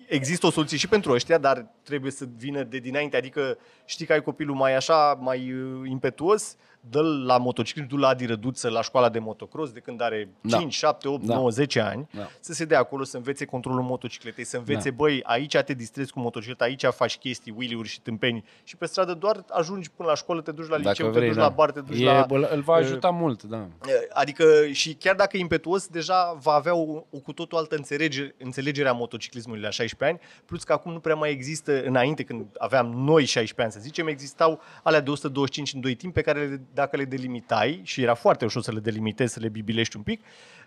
există 0.08 0.46
o 0.46 0.52
soluție 0.52 0.78
și 0.78 0.88
pentru 0.88 1.12
ăștia, 1.12 1.38
dar 1.38 1.68
trebuie 1.84 2.12
să 2.12 2.26
vină 2.38 2.64
de 2.64 2.78
dinainte, 2.78 3.18
adică 3.18 3.58
știi 3.86 4.06
că 4.06 4.14
ai 4.14 4.22
copilul 4.22 4.56
mai 4.56 4.76
așa, 4.76 5.14
mai 5.14 5.54
uh, 5.54 5.90
impetuos, 6.84 6.90
dă-l 6.90 7.26
la 7.26 7.38
motociclism, 7.38 7.88
du-l 7.88 8.00
la 8.00 8.08
Adi 8.08 8.26
Răduță, 8.26 8.70
la 8.70 8.82
școala 8.82 9.10
de 9.10 9.20
motocross 9.20 9.72
de 9.72 9.80
când 9.80 10.02
are 10.02 10.30
Da. 10.42 10.58
5, 10.58 10.74
7, 10.74 11.08
8, 11.08 11.24
Da. 11.24 11.36
9, 11.36 11.50
10 11.50 11.80
ani, 11.80 12.08
Da. 12.12 12.30
să 12.40 12.54
se 12.54 12.66
dea 12.66 12.80
acolo, 12.80 13.04
să 13.04 13.18
învețe 13.18 13.46
controlul 13.46 13.82
motocicletei, 13.82 14.44
să 14.44 14.58
învețe, 14.58 14.90
Da. 14.90 14.96
băi, 14.96 15.24
aici 15.24 15.58
te 15.58 15.74
distrezi 15.74 16.12
cu 16.12 16.20
motocicleta, 16.20 16.64
aici 16.64 16.86
faci 16.86 17.18
chestii, 17.18 17.54
wheelie-uri 17.58 17.88
și 17.88 18.02
tâmpeni 18.02 18.44
și 18.64 18.78
pe 18.78 18.86
stradă 18.86 19.14
doar 19.14 19.44
ajungi 19.50 19.92
până 19.92 20.10
la 20.10 20.16
școală, 20.16 20.42
te 20.42 20.52
duci 20.52 20.68
la 20.68 20.78
liceu, 20.78 21.10
te 21.10 21.20
duci 21.28 21.36
la 21.36 21.50
bar, 21.50 21.72
te 21.72 21.82
duci 21.82 22.00
e, 22.00 22.06
la... 22.06 22.26
bă, 22.28 22.50
îl 22.54 22.62
va 22.62 22.74
ajuta 22.74 23.10
mult, 23.10 23.44
da. 23.44 23.68
Adică 24.14 24.46
și 24.72 24.94
chiar 24.94 25.16
dacă 25.16 25.38
e 25.38 25.40
impetuos, 25.40 25.88
deja 25.88 26.38
va 26.42 26.52
avea 26.52 26.76
o, 26.76 27.04
o 27.10 27.18
cu 27.24 27.34
totul 27.34 27.58
altă 27.58 27.76
înțelegere, 27.76 28.36
înțelegere 28.38 28.88
a 28.88 28.92
motociclismului 28.92 29.62
la 29.62 29.70
16 29.70 30.10
ani, 30.10 30.20
plus 30.46 30.64
că 30.64 30.74
acum 30.74 30.92
nu 30.92 31.00
prea 31.00 31.16
mai 31.16 31.32
există, 31.32 31.84
înainte 31.84 32.24
când 32.24 32.46
aveam 32.58 32.86
noi 32.92 33.26
16 33.26 33.62
ani 33.62 33.72
să 33.72 33.80
zicem, 33.80 34.08
existau 34.08 34.62
alea 34.84 35.02
de 35.02 35.10
125 35.10 35.74
în 35.74 35.82
2 35.82 35.96
timp 35.96 36.14
pe 36.14 36.22
care 36.22 36.48
le, 36.48 36.62
dacă 36.74 36.98
le 36.98 37.06
delimitai, 37.06 37.82
și 37.84 38.02
era 38.02 38.14
foarte 38.14 38.46
ușor 38.46 38.62
să 38.62 38.72
le 38.72 38.80
delimitezi, 38.80 39.34
să 39.34 39.40
le 39.40 39.50
bibilești 39.50 39.96
un 39.98 40.04
pic, 40.04 40.24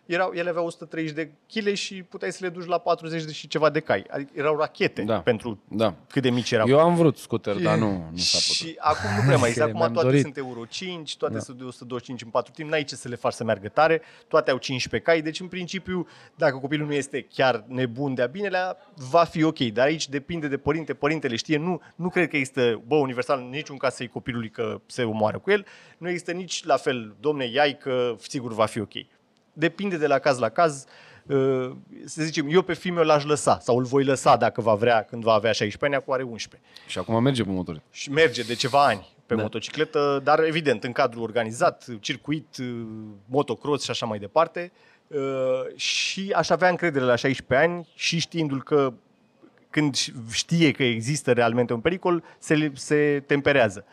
erau, 0.07 0.33
ele 0.35 0.49
aveau 0.49 0.67
130 0.67 1.15
de 1.15 1.31
kg 1.53 1.75
și 1.75 2.03
puteai 2.03 2.33
să 2.33 2.39
le 2.41 2.49
duci 2.49 2.67
la 2.67 2.79
40 2.79 3.25
de 3.25 3.33
și 3.33 3.49
ceva 3.49 3.71
de 3.71 3.81
cai. 3.81 4.05
Adică 4.11 4.31
erau 4.35 4.57
rachete 4.59 5.03
Da. 5.03 5.21
pentru 5.21 5.59
Da. 5.69 5.95
cât 6.09 6.23
de 6.23 6.31
mici 6.31 6.51
erau. 6.51 6.69
Eu 6.69 6.79
am 6.81 6.95
vrut 6.95 7.17
scooter, 7.17 7.57
dar 7.57 7.79
nu, 7.79 7.87
nu 8.11 8.17
s-a 8.17 8.39
putut. 8.39 8.55
Și 8.55 8.77
acum 8.79 9.11
nu 9.17 9.23
prea 9.25 9.37
mai 9.37 9.49
există. 9.49 9.63
Acum 9.69 9.79
Mi-am 9.79 9.93
toate 9.93 10.07
dorit. 10.09 10.23
sunt 10.23 10.37
Euro 10.37 10.65
5, 10.65 11.17
toate 11.17 11.35
Da. 11.35 11.41
sunt 11.41 11.59
de 11.59 11.65
125 11.65 12.23
în 12.23 12.29
4 12.29 12.53
timp, 12.53 12.71
n-ai 12.71 12.85
ce 12.85 12.95
să 12.95 13.09
le 13.09 13.15
faci 13.17 13.33
să 13.33 13.45
meargă 13.45 13.69
tare, 13.69 14.03
toate 14.29 14.51
au 14.51 14.57
15 14.59 15.11
cai, 15.11 15.23
deci 15.23 15.41
în 15.41 15.47
principiu, 15.49 16.07
dacă 16.35 16.57
copilul 16.57 16.87
nu 16.87 16.93
este 16.95 17.27
chiar 17.35 17.65
nebun 17.67 18.15
de-a 18.15 18.27
binelea, 18.27 18.77
va 19.11 19.25
fi 19.25 19.43
ok. 19.43 19.59
Dar 19.59 19.87
aici 19.87 20.09
depinde 20.09 20.49
de 20.49 20.57
părinte, 20.57 20.95
părintele 20.95 21.37
știe, 21.37 21.57
nu, 21.59 21.81
nu 21.97 22.09
cred 22.09 22.29
că 22.29 22.37
există, 22.37 22.83
bă, 22.87 22.95
universal, 22.95 23.39
în 23.39 23.49
niciun 23.49 23.77
caz 23.77 23.95
să-i 23.95 24.09
copilului 24.09 24.51
că 24.51 24.81
se 24.87 25.03
omoară 25.03 25.39
cu 25.39 25.51
el, 25.51 25.67
nu 25.99 26.09
există 26.09 26.33
nici 26.33 26.65
la 26.65 26.77
fel, 26.77 27.17
domne, 27.21 27.45
iai 27.45 27.77
că 27.79 28.15
sigur 28.29 28.53
va 28.53 28.67
fi 28.67 28.81
ok. 28.81 28.93
Depinde 29.59 29.97
de 29.97 30.07
la 30.07 30.19
caz 30.19 30.39
la 30.39 30.49
caz, 30.49 30.85
Uh, 31.29 31.71
să 32.05 32.23
zicem, 32.23 32.47
eu 32.51 32.63
pe 32.63 32.75
fiul 32.75 32.95
meu 32.95 33.05
l-aș 33.05 33.25
lăsa 33.25 33.59
sau 33.63 33.79
îl 33.79 33.85
voi 33.85 34.05
lăsa 34.05 34.37
dacă 34.37 34.61
va 34.61 34.75
vrea 34.75 35.03
când 35.03 35.23
va 35.23 35.33
avea 35.33 35.53
16 35.53 35.85
ani, 35.85 35.95
acum 35.95 36.13
are 36.13 36.23
11 36.23 36.71
Și 36.87 36.99
acum 36.99 37.23
merge 37.23 37.43
pe 37.45 37.51
motor. 37.51 37.81
și 37.91 38.11
merge 38.11 38.43
de 38.43 38.55
ceva 38.55 38.85
ani 38.87 38.99
pe 39.01 39.23
Da. 39.27 39.35
da. 39.35 39.43
motocicletă, 39.43 40.21
dar 40.25 40.45
evident 40.45 40.85
în 40.85 40.93
cadrul 40.93 41.23
organizat, 41.23 41.85
circuit, 42.01 42.57
uh, 42.61 42.81
motocross 43.27 43.85
și 43.85 43.91
așa 43.91 44.07
mai 44.07 44.19
departe. 44.19 44.73
Uh, 45.07 45.21
Și 45.77 46.33
aș 46.37 46.49
avea 46.51 46.69
încredere 46.69 47.05
la 47.05 47.17
16 47.17 47.69
ani 47.69 47.89
și 47.95 48.19
știindu-l 48.19 48.63
că 48.63 48.93
când 49.71 49.97
știe 50.31 50.71
că 50.71 50.83
există 50.83 51.33
realmente 51.33 51.73
un 51.73 51.81
pericol, 51.81 52.23
se, 52.39 52.71
se 52.75 53.23
temperează. 53.27 53.85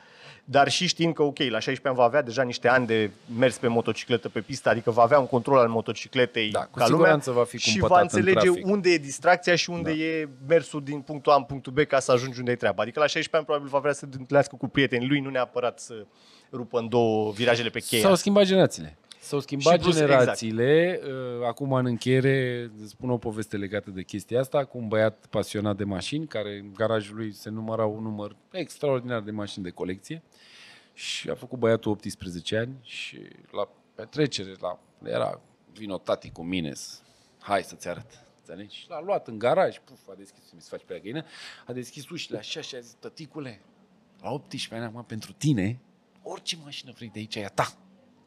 Dar 0.45 0.69
și 0.69 0.87
știind 0.87 1.13
că, 1.13 1.21
ok, 1.21 1.37
la 1.37 1.45
16 1.59 1.87
ani 1.87 1.95
va 1.97 2.03
avea 2.03 2.21
deja 2.21 2.43
niște 2.43 2.67
ani 2.67 2.85
de 2.85 3.11
mers 3.37 3.57
pe 3.57 3.67
motocicletă 3.67 4.29
pe 4.29 4.39
pistă, 4.39 4.69
adică 4.69 4.91
va 4.91 5.01
avea 5.01 5.19
un 5.19 5.27
control 5.27 5.57
al 5.57 5.67
motocicletei 5.67 6.51
Da, 6.51 6.59
cu 6.59 6.77
ca 6.77 6.85
siguranță 6.85 7.29
lumea 7.29 7.43
va 7.43 7.49
fi 7.49 7.57
și 7.57 7.69
cumpătat 7.71 7.95
va 7.95 8.01
în 8.01 8.09
înțelege 8.11 8.45
trafic. 8.45 8.65
unde 8.65 8.89
e 8.89 8.97
distracția 8.97 9.55
și 9.55 9.69
unde 9.69 9.89
Da. 9.89 9.97
e 9.97 10.29
mersul 10.47 10.83
din 10.83 10.99
punctul 11.01 11.31
A 11.31 11.35
în 11.35 11.43
punctul 11.43 11.73
B 11.73 11.79
ca 11.79 11.99
să 11.99 12.11
ajungi 12.11 12.39
unde 12.39 12.51
e 12.51 12.55
treaba. 12.55 12.81
Adică 12.81 12.99
la 12.99 13.05
16 13.05 13.35
ani 13.35 13.45
probabil 13.45 13.69
va 13.69 13.79
vrea 13.79 13.93
să 13.93 13.99
se 14.11 14.17
întâlnească 14.19 14.55
cu 14.55 14.67
prietenii 14.67 15.07
lui, 15.07 15.19
nu 15.19 15.29
neapărat 15.29 15.79
să 15.79 16.05
rupă 16.51 16.79
în 16.79 16.89
două 16.89 17.31
virajele 17.31 17.69
pe 17.69 17.79
cheia. 17.79 18.01
S-au 18.01 18.15
schimbat 18.15 18.43
generațiile. 18.45 18.97
S-au 19.23 19.39
schimbat 19.39 19.73
Și 19.73 19.79
plus, 19.79 19.93
exact. 19.95 20.11
generațiile. 20.11 20.99
Uh, 21.03 21.45
Acum, 21.47 21.73
în 21.73 21.85
încheiere, 21.85 22.69
îți 22.81 22.89
spun 22.89 23.09
o 23.09 23.17
poveste 23.17 23.57
legată 23.57 23.89
de 23.91 24.03
chestia 24.03 24.39
asta, 24.39 24.65
cu 24.65 24.77
un 24.77 24.87
băiat 24.87 25.25
pasionat 25.29 25.77
de 25.77 25.83
mașini, 25.83 26.27
care 26.27 26.57
în 26.57 26.73
garajul 26.73 27.15
lui 27.15 27.31
se 27.33 27.49
număra 27.49 27.85
un 27.85 28.03
număr 28.03 28.35
extraordinar 28.51 29.21
de 29.21 29.31
mașini 29.31 29.63
de 29.63 29.69
colecție. 29.69 30.21
Și 30.93 31.29
a 31.29 31.35
făcut 31.35 31.59
băiatul 31.59 31.91
18 31.91 32.57
ani 32.57 32.75
și 32.81 33.19
la 33.51 33.69
petrecere, 33.95 34.53
la, 34.59 34.79
era 35.03 35.41
vino 35.73 35.97
tati 35.97 36.31
cu 36.31 36.43
mine, 36.43 36.73
să- 36.73 36.97
hai 37.39 37.63
să-ți 37.63 37.87
arăt. 37.87 38.25
Înțelegi? 38.39 38.75
Și 38.77 38.85
l-a 38.89 39.01
luat 39.01 39.27
în 39.27 39.37
garaj, 39.37 39.77
puf, 39.83 39.99
a 40.09 40.13
deschis, 40.17 40.51
mi 40.53 40.61
se 40.61 40.67
face 40.71 40.83
prea 40.85 40.97
găină, 40.99 41.23
a 41.65 41.73
deschis 41.73 42.09
ușile 42.09 42.37
așa 42.37 42.61
și 42.61 42.75
a 42.75 42.79
zis, 42.79 42.93
tăticule, 42.99 43.61
la 44.21 44.31
18 44.31 44.75
ani 44.75 44.85
acum 44.85 45.03
pentru 45.03 45.31
tine, 45.31 45.79
orice 46.23 46.57
mașină 46.63 46.91
vrei 46.95 47.09
de 47.13 47.19
aici 47.19 47.35
e 47.35 47.45
a 47.45 47.47
ta. 47.49 47.73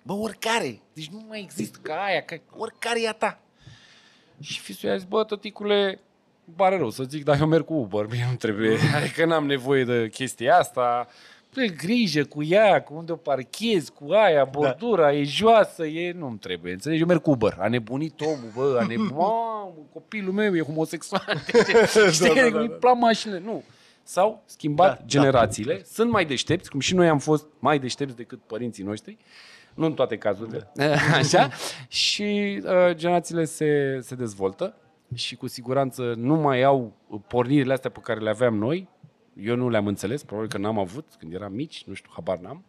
Bă, 0.07 0.13
oricare. 0.13 0.81
Deci 0.93 1.09
nu 1.09 1.25
mai 1.29 1.41
există 1.43 1.79
ca 1.83 1.95
aia, 1.95 2.21
că 2.21 2.39
oricare 2.57 3.03
e 3.03 3.09
a 3.09 3.13
ta. 3.13 3.41
Și 4.41 4.61
fisul 4.61 4.89
i-a 4.89 4.97
zis, 4.97 5.07
bă, 5.07 5.25
tăticule, 5.25 6.01
îmi 6.47 6.57
pare 6.57 6.77
rău 6.77 6.91
să 6.91 7.03
zic, 7.03 7.25
dar 7.25 7.41
eu 7.41 7.47
merg 7.47 7.65
cu 7.65 7.75
Uber, 7.75 8.07
mie 8.11 8.27
nu 8.31 8.37
trebuie, 8.37 8.79
adică 8.97 9.25
n-am 9.25 9.47
nevoie 9.47 9.85
de 9.85 10.09
chestia 10.09 10.57
asta. 10.59 11.09
Fă 11.51 11.63
grijă 11.77 12.25
cu 12.25 12.43
ea, 12.43 12.83
cu 12.83 12.95
unde 12.95 13.13
o 13.13 13.17
parchezi, 13.17 13.93
cu 13.93 14.13
aia, 14.13 14.45
bordura, 14.45 15.13
e 15.13 15.23
joasă, 15.23 15.87
e... 15.87 16.13
Nu-mi 16.13 16.39
trebuie, 16.39 16.73
înțelegi? 16.73 17.01
Eu 17.01 17.07
merg 17.07 17.23
cu 17.23 17.31
Uber. 17.31 17.57
A 17.59 17.69
nebunit 17.69 18.21
omul, 18.21 18.51
bă, 18.55 18.79
a 18.81 18.87
nebunit. 18.87 19.13
Mamă, 19.17 19.75
copilul 19.93 20.33
meu 20.33 20.57
e 20.57 20.61
homosexual. 20.61 21.23
Știi, 22.13 22.29
Da, 22.35 22.35
da, 22.35 22.49
da, 22.51 22.61
îi 22.61 22.69
da. 22.69 22.75
plac 22.75 22.97
mașinile. 22.99 23.39
Nu. 23.45 23.63
S-au 24.03 24.43
schimbat 24.47 24.87
Da, 24.89 24.93
da, 24.95 25.01
da. 25.01 25.07
generațiile, 25.07 25.83
sunt 25.85 26.11
mai 26.11 26.25
deștepți, 26.25 26.71
cum 26.71 26.81
și 26.81 26.95
noi 26.95 27.09
am 27.09 27.19
fost 27.19 27.47
mai 27.59 27.79
deștepți 27.79 28.17
decât 28.17 28.41
părinții 28.47 28.85
noștri, 28.85 29.17
nu 29.77 29.87
în 29.87 29.93
toate 29.95 30.17
cazurile, 30.17 30.73
așa, 31.21 31.49
și 31.89 32.61
uh, 32.65 32.95
generațiile 32.95 33.45
se, 33.45 33.99
se 34.03 34.15
dezvoltă 34.15 34.75
și 35.15 35.37
cu 35.37 35.47
siguranță 35.47 36.15
nu 36.17 36.35
mai 36.35 36.63
au 36.63 36.93
pornirile 37.27 37.73
astea 37.73 37.91
pe 37.91 38.01
care 38.03 38.21
le 38.21 38.31
aveam 38.31 38.57
noi, 38.57 38.89
eu 39.43 39.57
nu 39.57 39.69
le-am 39.69 39.87
înțeles, 39.87 40.23
probabil 40.25 40.51
că 40.51 40.59
n-am 40.59 40.79
avut 40.79 41.07
când 41.19 41.35
eram 41.35 41.53
mici, 41.53 41.85
nu 41.87 41.95
știu, 41.95 42.11
habar 42.15 42.39
n-am. 42.39 42.65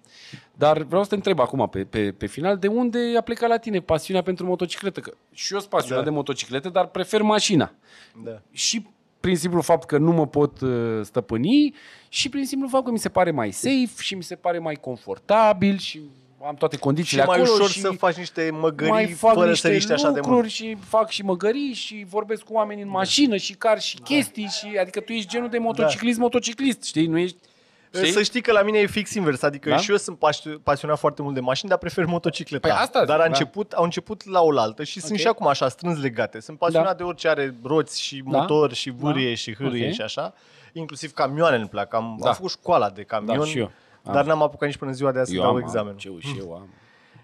Dar 0.55 0.81
vreau 0.83 1.03
să 1.03 1.09
te 1.09 1.15
întreb 1.15 1.39
acum, 1.39 1.69
pe, 1.69 1.83
pe, 1.83 2.11
pe 2.11 2.25
final, 2.25 2.57
de 2.57 2.67
unde 2.67 2.99
a 3.17 3.21
plecat 3.21 3.49
la 3.49 3.57
tine 3.57 3.79
pasiunea 3.79 4.23
pentru 4.23 4.45
motocicletă? 4.45 4.99
Că 4.99 5.13
și 5.31 5.53
eu 5.53 5.59
sunt 5.59 5.71
pasionat 5.71 6.03
Da. 6.03 6.09
de 6.09 6.15
motociclete, 6.15 6.69
dar 6.69 6.87
prefer 6.87 7.21
mașina 7.21 7.71
Da. 8.23 8.41
și 8.51 8.87
prin 9.19 9.35
simplu 9.35 9.61
fapt 9.61 9.87
că 9.87 9.97
nu 9.97 10.11
mă 10.11 10.27
pot 10.27 10.61
uh, 10.61 10.99
stăpâni 11.03 11.73
și 12.09 12.29
prin 12.29 12.45
simplu 12.45 12.67
fapt 12.67 12.85
că 12.85 12.91
mi 12.91 12.99
se 12.99 13.09
pare 13.09 13.31
mai 13.31 13.51
safe 13.51 14.01
și 14.01 14.15
mi 14.15 14.23
se 14.23 14.35
pare 14.35 14.59
mai 14.59 14.75
confortabil 14.75 15.77
și 15.77 16.01
am 16.45 16.55
toate 16.55 16.75
Și 16.75 16.81
condițiile 16.81 17.21
e 17.21 17.25
mai 17.25 17.37
acolo 17.37 17.51
ușor 17.53 17.69
și 17.69 17.79
să 17.79 17.89
faci 17.91 18.15
niște 18.15 18.49
măgării 18.53 18.91
mai 18.93 19.05
fac 19.07 19.33
fără 19.33 19.49
niște 19.49 19.67
să 19.67 19.73
riști 19.73 19.91
așa 19.91 20.09
de 20.09 20.15
lucruri 20.19 20.37
mult. 20.39 20.49
și 20.49 20.77
fac 20.87 21.09
și 21.09 21.23
măgării 21.23 21.73
și 21.73 22.05
vorbesc 22.09 22.41
cu 22.43 22.53
oameni 22.53 22.81
în 22.81 22.89
mașină 22.89 23.35
și 23.37 23.53
car 23.53 23.79
și 23.81 23.97
chestii 23.97 24.45
și 24.45 24.77
adică 24.81 24.99
tu 24.99 25.11
ești 25.11 25.29
genul 25.29 25.49
de 25.49 25.57
motociclist, 25.57 26.19
motociclist, 26.19 26.83
știi? 26.83 27.07
Nu 27.07 27.17
ești 27.17 27.37
știi? 27.93 28.11
Să 28.11 28.23
știi 28.23 28.41
că 28.41 28.51
la 28.51 28.61
mine 28.61 28.77
e 28.79 28.85
fix 28.85 29.13
invers, 29.13 29.41
adică 29.41 29.69
Da? 29.69 29.77
și 29.77 29.91
eu 29.91 29.97
sunt 29.97 30.17
pas- 30.17 30.43
pasionat 30.63 30.99
foarte 30.99 31.21
mult 31.21 31.33
de 31.33 31.39
mașini, 31.39 31.69
dar 31.69 31.77
prefer 31.79 32.05
motocicleta. 32.05 32.67
Păi 32.67 32.77
asta 32.77 32.99
zic, 32.99 33.07
dar 33.07 33.17
a 33.17 33.21
da. 33.21 33.27
început, 33.27 33.71
au 33.71 33.83
început 33.83 34.25
la 34.25 34.41
oaltă 34.41 34.83
și 34.83 34.99
sunt 34.99 35.11
Ok. 35.11 35.17
și 35.17 35.27
acum 35.27 35.47
așa 35.47 35.69
strâns 35.69 35.99
legate. 36.01 36.39
Sunt 36.39 36.57
pasionat 36.57 36.87
Da. 36.89 36.93
de 36.93 37.03
orice 37.03 37.27
are 37.27 37.55
roți 37.63 38.01
și 38.01 38.23
Da. 38.25 38.37
motor 38.39 38.73
și 38.73 38.89
vârie 38.89 39.29
Da. 39.29 39.35
și 39.35 39.55
hârâie 39.55 39.87
Ok. 39.87 39.93
și 39.93 40.01
așa. 40.01 40.33
Inclusiv 40.73 41.11
camioane 41.11 41.55
îmi 41.55 41.67
plac. 41.69 41.93
Am, 41.93 42.17
Da. 42.19 42.27
am 42.27 42.33
făcut 42.35 42.51
școala 42.51 42.89
de 42.89 43.01
camion, 43.03 43.37
Da, 43.39 43.45
și 43.45 43.57
eu. 43.57 43.71
Am. 44.07 44.13
dar 44.13 44.25
n-am 44.25 44.41
apucat 44.41 44.67
nici 44.67 44.77
până 44.77 44.89
în 44.91 44.95
ziua 44.97 45.11
de 45.11 45.19
azi 45.19 45.29
să 45.29 45.35
Eu 45.35 45.41
dau 45.41 45.51
am, 45.51 45.57
examenul. 45.57 45.91
Am, 45.91 45.97
ce 45.97 46.07
eu 46.07 46.19
și 46.19 46.37
eu 46.39 46.53
am. 46.53 46.69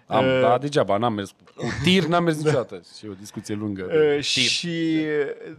Am, 0.06 0.24
Uh, 0.24 0.40
dar 0.40 0.58
degeaba, 0.58 0.96
n-am 0.96 1.12
mers 1.12 1.30
cu, 1.30 1.36
cu 1.56 1.66
tir, 1.82 2.04
n-am 2.04 2.24
mers 2.24 2.36
niciodată. 2.36 2.82
Și 2.98 3.06
e 3.06 3.08
o 3.08 3.12
discuție 3.20 3.54
lungă. 3.54 3.82
de 3.88 3.96
Uh, 3.96 4.12
tir. 4.12 4.22
și 4.22 4.96
uh, 5.48 5.54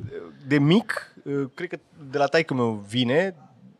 de 0.47 0.59
mic, 0.59 1.13
uh, 1.23 1.43
cred 1.53 1.69
că 1.69 1.77
de 2.09 2.17
la 2.17 2.25
taică 2.25 2.53
meu 2.53 2.83
vine, 2.87 3.35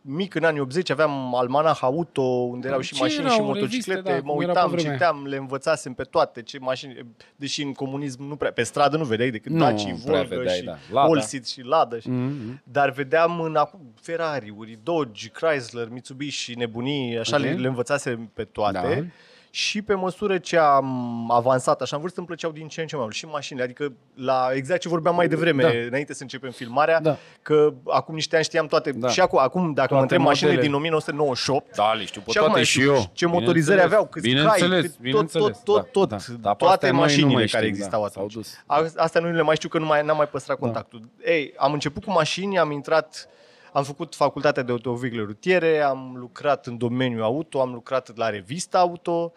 mic 0.08 0.34
în 0.34 0.44
anii 0.44 0.60
80 0.60 0.90
aveam 0.90 1.34
almanah 1.34 1.78
auto 1.80 2.22
unde 2.22 2.68
erau 2.68 2.80
și 2.80 2.94
Ce 2.94 3.00
mașini 3.00 3.24
erau? 3.24 3.32
și 3.34 3.38
Reviste, 3.40 3.60
motociclete, 3.60 4.00
da, 4.10 4.14
mă 4.24 4.32
cum 4.32 4.40
era 4.40 4.50
uitam, 4.50 4.70
pe 4.70 4.76
vremea 4.76 4.92
citeam, 4.92 5.24
le 5.26 5.36
învățasem 5.36 5.92
pe 5.92 6.02
toate, 6.02 6.42
ce 6.42 6.58
mașini, 6.58 7.06
deși 7.36 7.62
în 7.62 7.72
comunism 7.72 8.22
nu 8.28 8.36
prea, 8.36 8.52
pe 8.52 8.62
stradă 8.62 8.96
nu 8.96 9.04
vedeai 9.04 9.30
decât 9.30 9.52
Nu 9.52 9.58
Daci, 9.58 9.82
prea 9.82 9.94
Volga 10.22 10.22
vedeai, 10.36 10.56
și 10.56 10.64
da. 10.64 10.76
Lada. 10.92 11.08
Olsit 11.08 11.46
și 11.48 11.60
Lada. 11.62 11.98
Și, 11.98 12.08
Mhm. 12.10 12.60
dar 12.64 12.90
vedeam 12.90 13.40
în 13.40 13.56
acum 13.56 13.80
Ferrari-uri, 14.00 14.78
Dodge, 14.82 15.28
Chrysler, 15.28 15.88
Mitsubishi, 15.90 16.54
nebunii, 16.54 17.18
așa 17.18 17.36
Ok. 17.36 17.42
le, 17.42 17.52
le 17.52 17.66
învățasem 17.68 18.30
pe 18.34 18.44
toate. 18.44 18.78
Da. 19.00 19.06
Și 19.50 19.82
pe 19.82 19.94
măsură 19.94 20.38
ce 20.38 20.56
am 20.58 21.30
avansat 21.30 21.80
așa 21.80 21.96
în 21.96 22.00
vârstă, 22.02 22.18
îmi 22.18 22.28
plăceau 22.28 22.50
din 22.50 22.68
ce 22.68 22.80
în 22.80 22.86
ce 22.86 22.94
mai 22.94 23.04
mult 23.04 23.16
și 23.16 23.26
mașinile. 23.26 23.64
Adică 23.64 23.92
la 24.14 24.48
exact 24.54 24.80
ce 24.80 24.88
vorbeam 24.88 25.14
mai 25.14 25.28
devreme, 25.28 25.62
Da. 25.62 25.68
înainte 25.86 26.14
să 26.14 26.22
începem 26.22 26.50
filmarea, 26.50 27.00
Da. 27.00 27.16
că 27.42 27.72
acum 27.86 28.14
niște 28.14 28.34
ani 28.36 28.44
știam 28.44 28.66
toate. 28.66 28.92
Da. 28.92 29.08
Și 29.08 29.20
acum, 29.20 29.38
acum 29.38 29.60
dacă 29.72 29.94
mă 29.94 29.98
Toate 29.98 30.02
întreb 30.02 30.20
mașinile 30.20 30.54
modele. 30.54 30.68
din 30.68 30.76
1998, 30.78 31.74
Da, 31.76 31.92
le 31.92 32.04
știu 32.04 32.20
pe 32.24 32.30
și 32.30 32.38
acum 32.38 32.48
toate 32.50 32.52
mai 32.52 32.64
și 32.64 32.78
știu 32.80 32.94
eu. 32.94 33.10
ce 33.12 33.26
motorizări 33.26 33.82
aveau, 33.82 34.06
câți 34.06 34.28
bineînțeles, 34.28 34.70
cai, 34.70 34.80
cât- 34.80 34.90
tot, 34.90 35.00
bineînțeles, 35.00 35.44
tot, 35.62 35.64
tot, 35.64 35.76
da, 35.76 35.88
tot, 35.92 36.08
da. 36.08 36.16
Dar 36.40 36.54
pe 36.54 36.64
toate 36.64 36.74
astea 36.74 36.88
noi 36.90 36.98
nu 36.98 37.04
mașinile 37.04 37.34
mai 37.34 37.44
care 37.46 37.64
știm, 37.64 37.74
existau 37.74 38.00
da, 38.00 38.06
atunci. 38.06 38.32
S-au 38.32 38.40
dus. 38.42 38.54
A- 38.96 39.02
Astea 39.02 39.20
nu 39.20 39.30
le 39.32 39.42
mai 39.42 39.56
știu 39.56 39.68
că 39.68 39.78
nu 39.78 39.84
mai, 39.86 40.02
n-am 40.04 40.16
mai 40.16 40.28
păstrat 40.28 40.58
contactul. 40.58 41.00
Ei, 41.24 41.52
am 41.56 41.72
început 41.72 42.04
cu 42.04 42.10
mașini, 42.10 42.58
am 42.58 42.70
intrat, 42.70 43.28
am 43.76 43.82
făcut 43.82 44.14
facultatea 44.14 44.62
de 44.62 44.72
autovehicule 44.72 45.22
rutiere, 45.22 45.80
am 45.80 46.14
lucrat 46.18 46.66
în 46.66 46.76
domeniul 46.78 47.22
auto, 47.22 47.60
am 47.60 47.72
lucrat 47.72 48.16
la 48.16 48.30
revista 48.30 48.78
auto, 48.78 49.32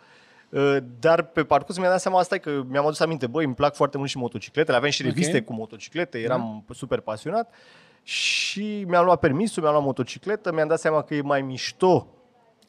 uh, 0.49 0.77
dar 0.99 1.21
pe 1.23 1.43
parcurs 1.43 1.77
mi-am 1.77 1.89
dat 1.91 2.01
seama 2.01 2.19
asta 2.19 2.35
e 2.35 2.37
că 2.37 2.63
mi-am 2.67 2.85
adus 2.85 2.99
aminte, 2.99 3.27
băi, 3.27 3.45
îmi 3.45 3.53
plac 3.53 3.75
foarte 3.75 3.97
mult 3.97 4.09
și 4.09 4.17
motocicletele, 4.17 4.77
aveam 4.77 4.91
și 4.91 5.01
Ok. 5.01 5.07
reviste 5.07 5.41
cu 5.41 5.53
motociclete, 5.53 6.17
eram 6.19 6.65
super 6.73 6.99
pasionat 6.99 7.53
și 8.03 8.83
mi-am 8.87 9.05
luat 9.05 9.19
permisul, 9.19 9.61
mi-am 9.61 9.73
luat 9.73 9.85
motocicletă, 9.85 10.51
mi-am 10.51 10.67
dat 10.67 10.79
seama 10.79 11.01
că 11.01 11.15
e 11.15 11.21
mai 11.21 11.41
mișto 11.41 12.07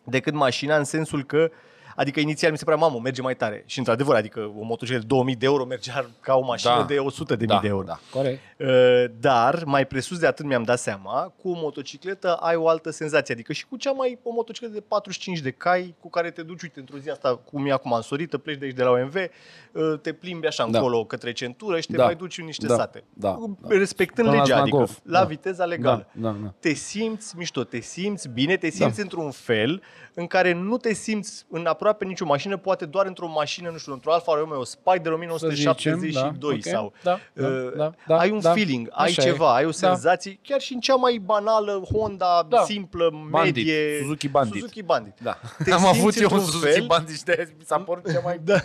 decât 0.04 0.34
mașina 0.34 0.76
în 0.76 0.84
sensul 0.84 1.24
că 1.24 1.50
Adică 1.96 2.20
inițial 2.20 2.50
mi 2.50 2.58
se 2.58 2.64
părea, 2.64 2.78
mamă, 2.78 2.98
merge 3.02 3.22
mai 3.22 3.34
tare. 3.36 3.62
Și 3.66 3.78
într-adevăr, 3.78 4.14
adică 4.16 4.40
o 4.58 4.62
motocicletă 4.62 5.00
de 5.00 5.06
2000 5.06 5.36
de 5.36 5.46
euro 5.46 5.64
mergea 5.64 6.10
ca 6.20 6.34
o 6.34 6.44
mașină 6.44 6.74
Da. 6.78 6.84
de 6.84 6.98
100 6.98 7.36
de 7.36 7.44
Da, 7.44 7.52
mii 7.52 7.62
de 7.62 7.68
euro. 7.68 7.84
da, 7.84 7.98
corect. 8.10 8.40
Uh, 8.60 9.04
Dar, 9.20 9.64
mai 9.64 9.86
presus 9.86 10.18
de 10.18 10.26
atât 10.26 10.44
mi-am 10.44 10.62
dat 10.62 10.78
seama, 10.78 11.32
cu 11.42 11.48
o 11.50 11.54
motocicletă 11.54 12.34
ai 12.34 12.56
o 12.56 12.68
altă 12.68 12.90
senzație. 12.90 13.34
Adică 13.34 13.52
și 13.52 13.66
cu 13.66 13.76
cea 13.76 13.90
mai, 13.92 14.18
o 14.22 14.32
motocicletă 14.32 14.74
de 14.74 14.80
45 14.80 15.38
de 15.38 15.50
cai, 15.50 15.94
cu 16.00 16.10
care 16.10 16.30
te 16.30 16.42
duci, 16.42 16.62
uite, 16.62 16.78
într-o 16.80 16.98
zi 16.98 17.10
asta, 17.10 17.36
cum 17.36 17.66
e 17.66 17.72
acum 17.72 17.92
însorită, 17.92 18.38
pleci 18.38 18.56
de 18.58 18.64
aici 18.64 18.74
de 18.74 18.82
la 18.82 18.90
OMV, 18.90 19.14
uh, 19.14 19.98
te 20.02 20.12
plimbi 20.12 20.46
așa 20.46 20.66
Da. 20.70 20.78
încolo 20.78 21.04
către 21.04 21.32
centură 21.32 21.80
și 21.80 21.86
te 21.86 21.96
Da. 21.96 22.04
mai 22.04 22.14
duci 22.14 22.38
în 22.38 22.44
niște 22.44 22.66
Da. 22.66 22.74
sate. 22.74 23.04
Da. 23.14 23.30
Cu- 23.32 23.58
Da. 23.60 23.68
Respectând 23.76 24.26
Până 24.28 24.38
la 24.40 24.44
legea, 24.46 24.60
adică 24.60 24.76
Znagov. 24.76 25.00
la 25.04 25.18
Da. 25.18 25.24
viteza 25.24 25.64
legală 25.64 26.06
Da, 26.12 26.30
da, 26.30 26.36
da. 26.42 26.52
te 26.60 26.72
simți 26.72 27.36
mișto, 27.36 27.64
te 27.64 27.80
simți 27.80 28.28
bine, 28.28 28.56
te 28.56 28.70
simți 28.70 28.96
Da. 28.96 29.02
într-un 29.02 29.30
fel 29.30 29.82
în 30.14 30.26
care 30.26 30.52
nu 30.52 30.76
te 30.76 30.92
simți 30.92 31.46
în 31.50 31.66
aproape 31.66 32.04
nicio 32.04 32.24
mașină, 32.24 32.56
poate 32.56 32.84
doar 32.86 33.06
într-o 33.06 33.28
mașină, 33.28 33.70
nu 33.70 33.78
știu, 33.78 33.92
într-o 33.92 34.12
Alfa 34.12 34.34
Romeo 34.34 34.64
Spider 34.64 35.12
1972 35.12 36.54
ok. 36.54 36.62
sau 36.64 36.92
Da, 37.02 37.18
da, 37.32 37.46
uh, 37.46 37.72
da, 37.76 37.90
da, 38.06 38.18
ai 38.18 38.30
un 38.30 38.40
da. 38.40 38.49
Feeling, 38.54 38.88
ai 38.92 39.08
Așa 39.08 39.22
e. 39.22 39.24
ceva, 39.24 39.54
ai 39.54 39.62
o 39.64 39.66
Da. 39.66 39.72
senzație, 39.72 40.38
chiar 40.42 40.60
și 40.60 40.72
în 40.74 40.80
cea 40.80 40.94
mai 40.94 41.18
banală 41.24 41.82
Honda 41.92 42.46
Da. 42.48 42.62
simplă, 42.64 43.10
Bandit, 43.30 43.54
medie, 43.54 43.98
Suzuki 44.00 44.28
Bandit. 44.28 44.60
Suzuki 44.60 44.82
Bandit. 44.82 45.14
Da. 45.22 45.38
Te 45.64 45.72
Am 45.72 45.78
simți 45.78 45.98
avut 45.98 46.14
eu 46.16 46.28
un 46.30 46.32
într-un 46.36 46.40
Suzuki 46.52 46.72
fel- 46.72 46.86
Bandit 46.86 47.16
și 47.16 47.22
de 47.24 47.52
mi 47.58 47.64
s-a 47.64 47.78
părut 47.78 48.12
cea 48.12 48.20
mai 48.24 48.40
Da. 48.44 48.60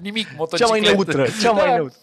nimic 0.00 0.26
Cea 0.26 0.34
motocicletă. 0.36 0.70
mai 0.70 0.80
neutră, 0.92 1.26
cea 1.40 1.50
mai 1.52 1.64
da, 1.66 1.74
neutră. 1.74 1.98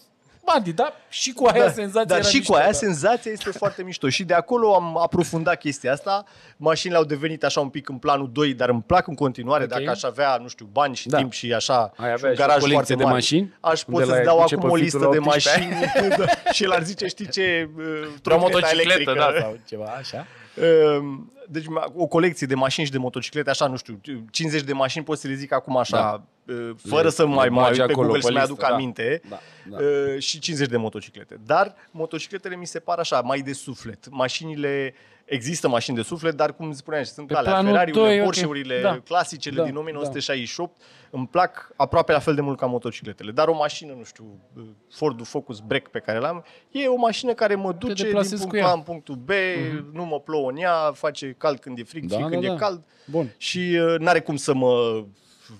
Bandit, 0.52 0.74
da? 0.74 0.92
Și 1.08 1.32
cu 1.32 1.44
aia 1.46 1.70
senzația 1.70 2.04
Dar 2.04 2.18
era 2.18 2.28
și 2.28 2.36
mișto, 2.36 2.52
cu 2.52 2.58
aia 2.58 2.66
da. 2.66 2.72
senzația 2.72 3.32
este 3.32 3.50
foarte 3.50 3.82
mișto. 3.82 4.08
Și 4.08 4.24
de 4.24 4.34
acolo 4.34 4.74
am 4.74 4.98
aprofundat 4.98 5.58
chestia 5.58 5.92
asta. 5.92 6.24
Mașinile 6.56 6.98
au 6.98 7.04
devenit 7.04 7.44
așa 7.44 7.60
un 7.60 7.68
pic 7.68 7.88
în 7.88 7.96
planul 7.98 8.30
2, 8.32 8.54
dar 8.54 8.68
îmi 8.68 8.82
plac 8.86 9.06
în 9.06 9.14
continuare. 9.14 9.62
Ok. 9.64 9.70
Dacă 9.70 9.90
aș 9.90 10.02
avea, 10.02 10.38
nu 10.42 10.48
știu, 10.48 10.68
bani 10.72 10.94
și 10.96 11.08
Da. 11.08 11.16
timp 11.18 11.32
și 11.32 11.52
așa, 11.54 11.80
Ai 11.80 12.06
și 12.06 12.12
avea 12.12 12.28
un 12.28 12.34
și 12.34 12.40
garaj 12.40 12.56
o 12.56 12.60
colecție 12.60 12.68
foarte 12.76 12.94
de 12.94 13.02
mare, 13.02 13.14
mașini? 13.14 13.54
Aș 13.60 13.82
Unde 13.86 13.98
pot 14.00 14.08
la- 14.08 14.14
să-ți 14.14 14.26
dau 14.26 14.40
duce 14.40 14.54
acum 14.54 14.68
pe 14.68 14.74
o 14.74 14.76
fitul 14.76 14.84
listă 14.84 14.98
de 14.98 15.16
18 15.18 15.58
mașini 15.58 16.16
da, 16.44 16.50
și 16.52 16.64
el 16.64 16.72
ar 16.72 16.82
zice, 16.82 17.06
știi 17.06 17.28
ce, 17.28 17.68
uh, 17.76 17.84
Vreo 17.84 18.04
trotineta 18.22 18.36
motocicletă, 18.36 18.82
electrică. 18.82 19.12
da, 19.18 19.40
sau 19.40 19.58
ceva, 19.68 19.94
așa. 19.98 20.26
Ehm, 20.62 21.32
Deci 21.50 21.64
o 21.94 22.06
colecție 22.06 22.46
de 22.46 22.54
mașini 22.54 22.86
și 22.86 22.92
de 22.92 22.98
motociclete, 22.98 23.50
așa, 23.50 23.66
nu 23.66 23.76
știu, 23.76 24.00
50 24.30 24.62
de 24.62 24.72
mașini 24.72 25.04
pot 25.04 25.18
să 25.18 25.28
le 25.28 25.34
zic 25.34 25.52
acum 25.52 25.76
așa, 25.76 25.96
Da. 25.96 26.52
eh, 26.54 26.70
fără 26.88 27.02
Le- 27.02 27.10
să 27.10 27.26
mai 27.26 27.44
le 27.44 27.50
mai 27.50 27.62
bagi 27.64 27.78
uit 27.80 27.86
pe 27.86 27.92
acolo 27.92 28.06
Google 28.06 28.20
pe 28.20 28.26
să 28.26 28.32
mai 28.32 28.40
listă, 28.40 28.52
aduc 28.54 28.68
da. 28.68 28.74
aminte. 28.74 29.20
Da, 29.28 29.38
da. 29.70 29.76
Uh, 29.76 30.18
și 30.18 30.38
50 30.38 30.68
de 30.68 30.76
motociclete. 30.76 31.40
Dar 31.46 31.74
motocicletele 31.90 32.56
mi 32.56 32.66
se 32.66 32.78
par 32.78 32.98
așa, 32.98 33.20
mai 33.20 33.40
de 33.40 33.52
suflet. 33.52 34.08
Mașinile, 34.10 34.94
există 35.28 35.68
mașini 35.68 35.96
de 35.96 36.02
suflet, 36.02 36.34
dar 36.34 36.54
cum 36.54 36.72
spuneam, 36.72 37.02
și 37.04 37.10
sunt 37.10 37.26
Pe 37.26 37.34
alea, 37.34 37.50
planul 37.52 37.70
Ferrari-urile, 37.70 38.06
doi, 38.08 38.18
ok. 38.18 38.24
Porsche-urile, 38.24 38.80
Da. 38.80 38.98
clasicele 39.04 39.56
Da, 39.56 39.64
din 39.64 39.76
1968, 39.76 40.76
îmi 41.10 41.26
plac 41.26 41.72
aproape 41.76 42.12
la 42.12 42.18
fel 42.18 42.34
de 42.34 42.40
mult 42.40 42.58
ca 42.58 42.66
motocicletele. 42.66 43.30
Dar 43.30 43.48
o 43.48 43.54
mașină, 43.54 43.92
nu 43.92 44.04
știu, 44.04 44.40
uh, 44.56 44.62
Ford 44.90 45.26
Focus 45.26 45.58
Break 45.60 45.88
pe 45.88 45.98
care 45.98 46.18
l-am, 46.18 46.44
e 46.70 46.86
o 46.86 46.96
mașină 46.96 47.32
care 47.34 47.54
mă 47.54 47.72
duce 47.72 47.92
din 47.94 48.04
deplasezi 48.04 48.34
punctul 48.36 48.58
cu 48.60 48.64
ea. 48.64 48.70
A 48.70 48.72
în 48.74 48.80
punctul 48.80 49.14
B, 49.14 49.30
nu 49.92 50.04
mă 50.04 50.20
plouă 50.20 50.50
în 50.50 50.56
ea, 50.56 50.92
face 50.94 51.34
cald 51.38 51.58
când 51.58 51.78
e 51.78 51.82
frig 51.82 52.04
Da, 52.04 52.16
și 52.16 52.22
da, 52.22 52.28
când 52.28 52.44
da. 52.46 52.52
e 52.52 52.56
cald 52.56 52.82
Bun. 53.06 53.34
și 53.36 53.58
uh, 53.58 53.98
n-are 53.98 54.20
cum 54.20 54.36
să 54.36 54.54
mă 54.54 55.04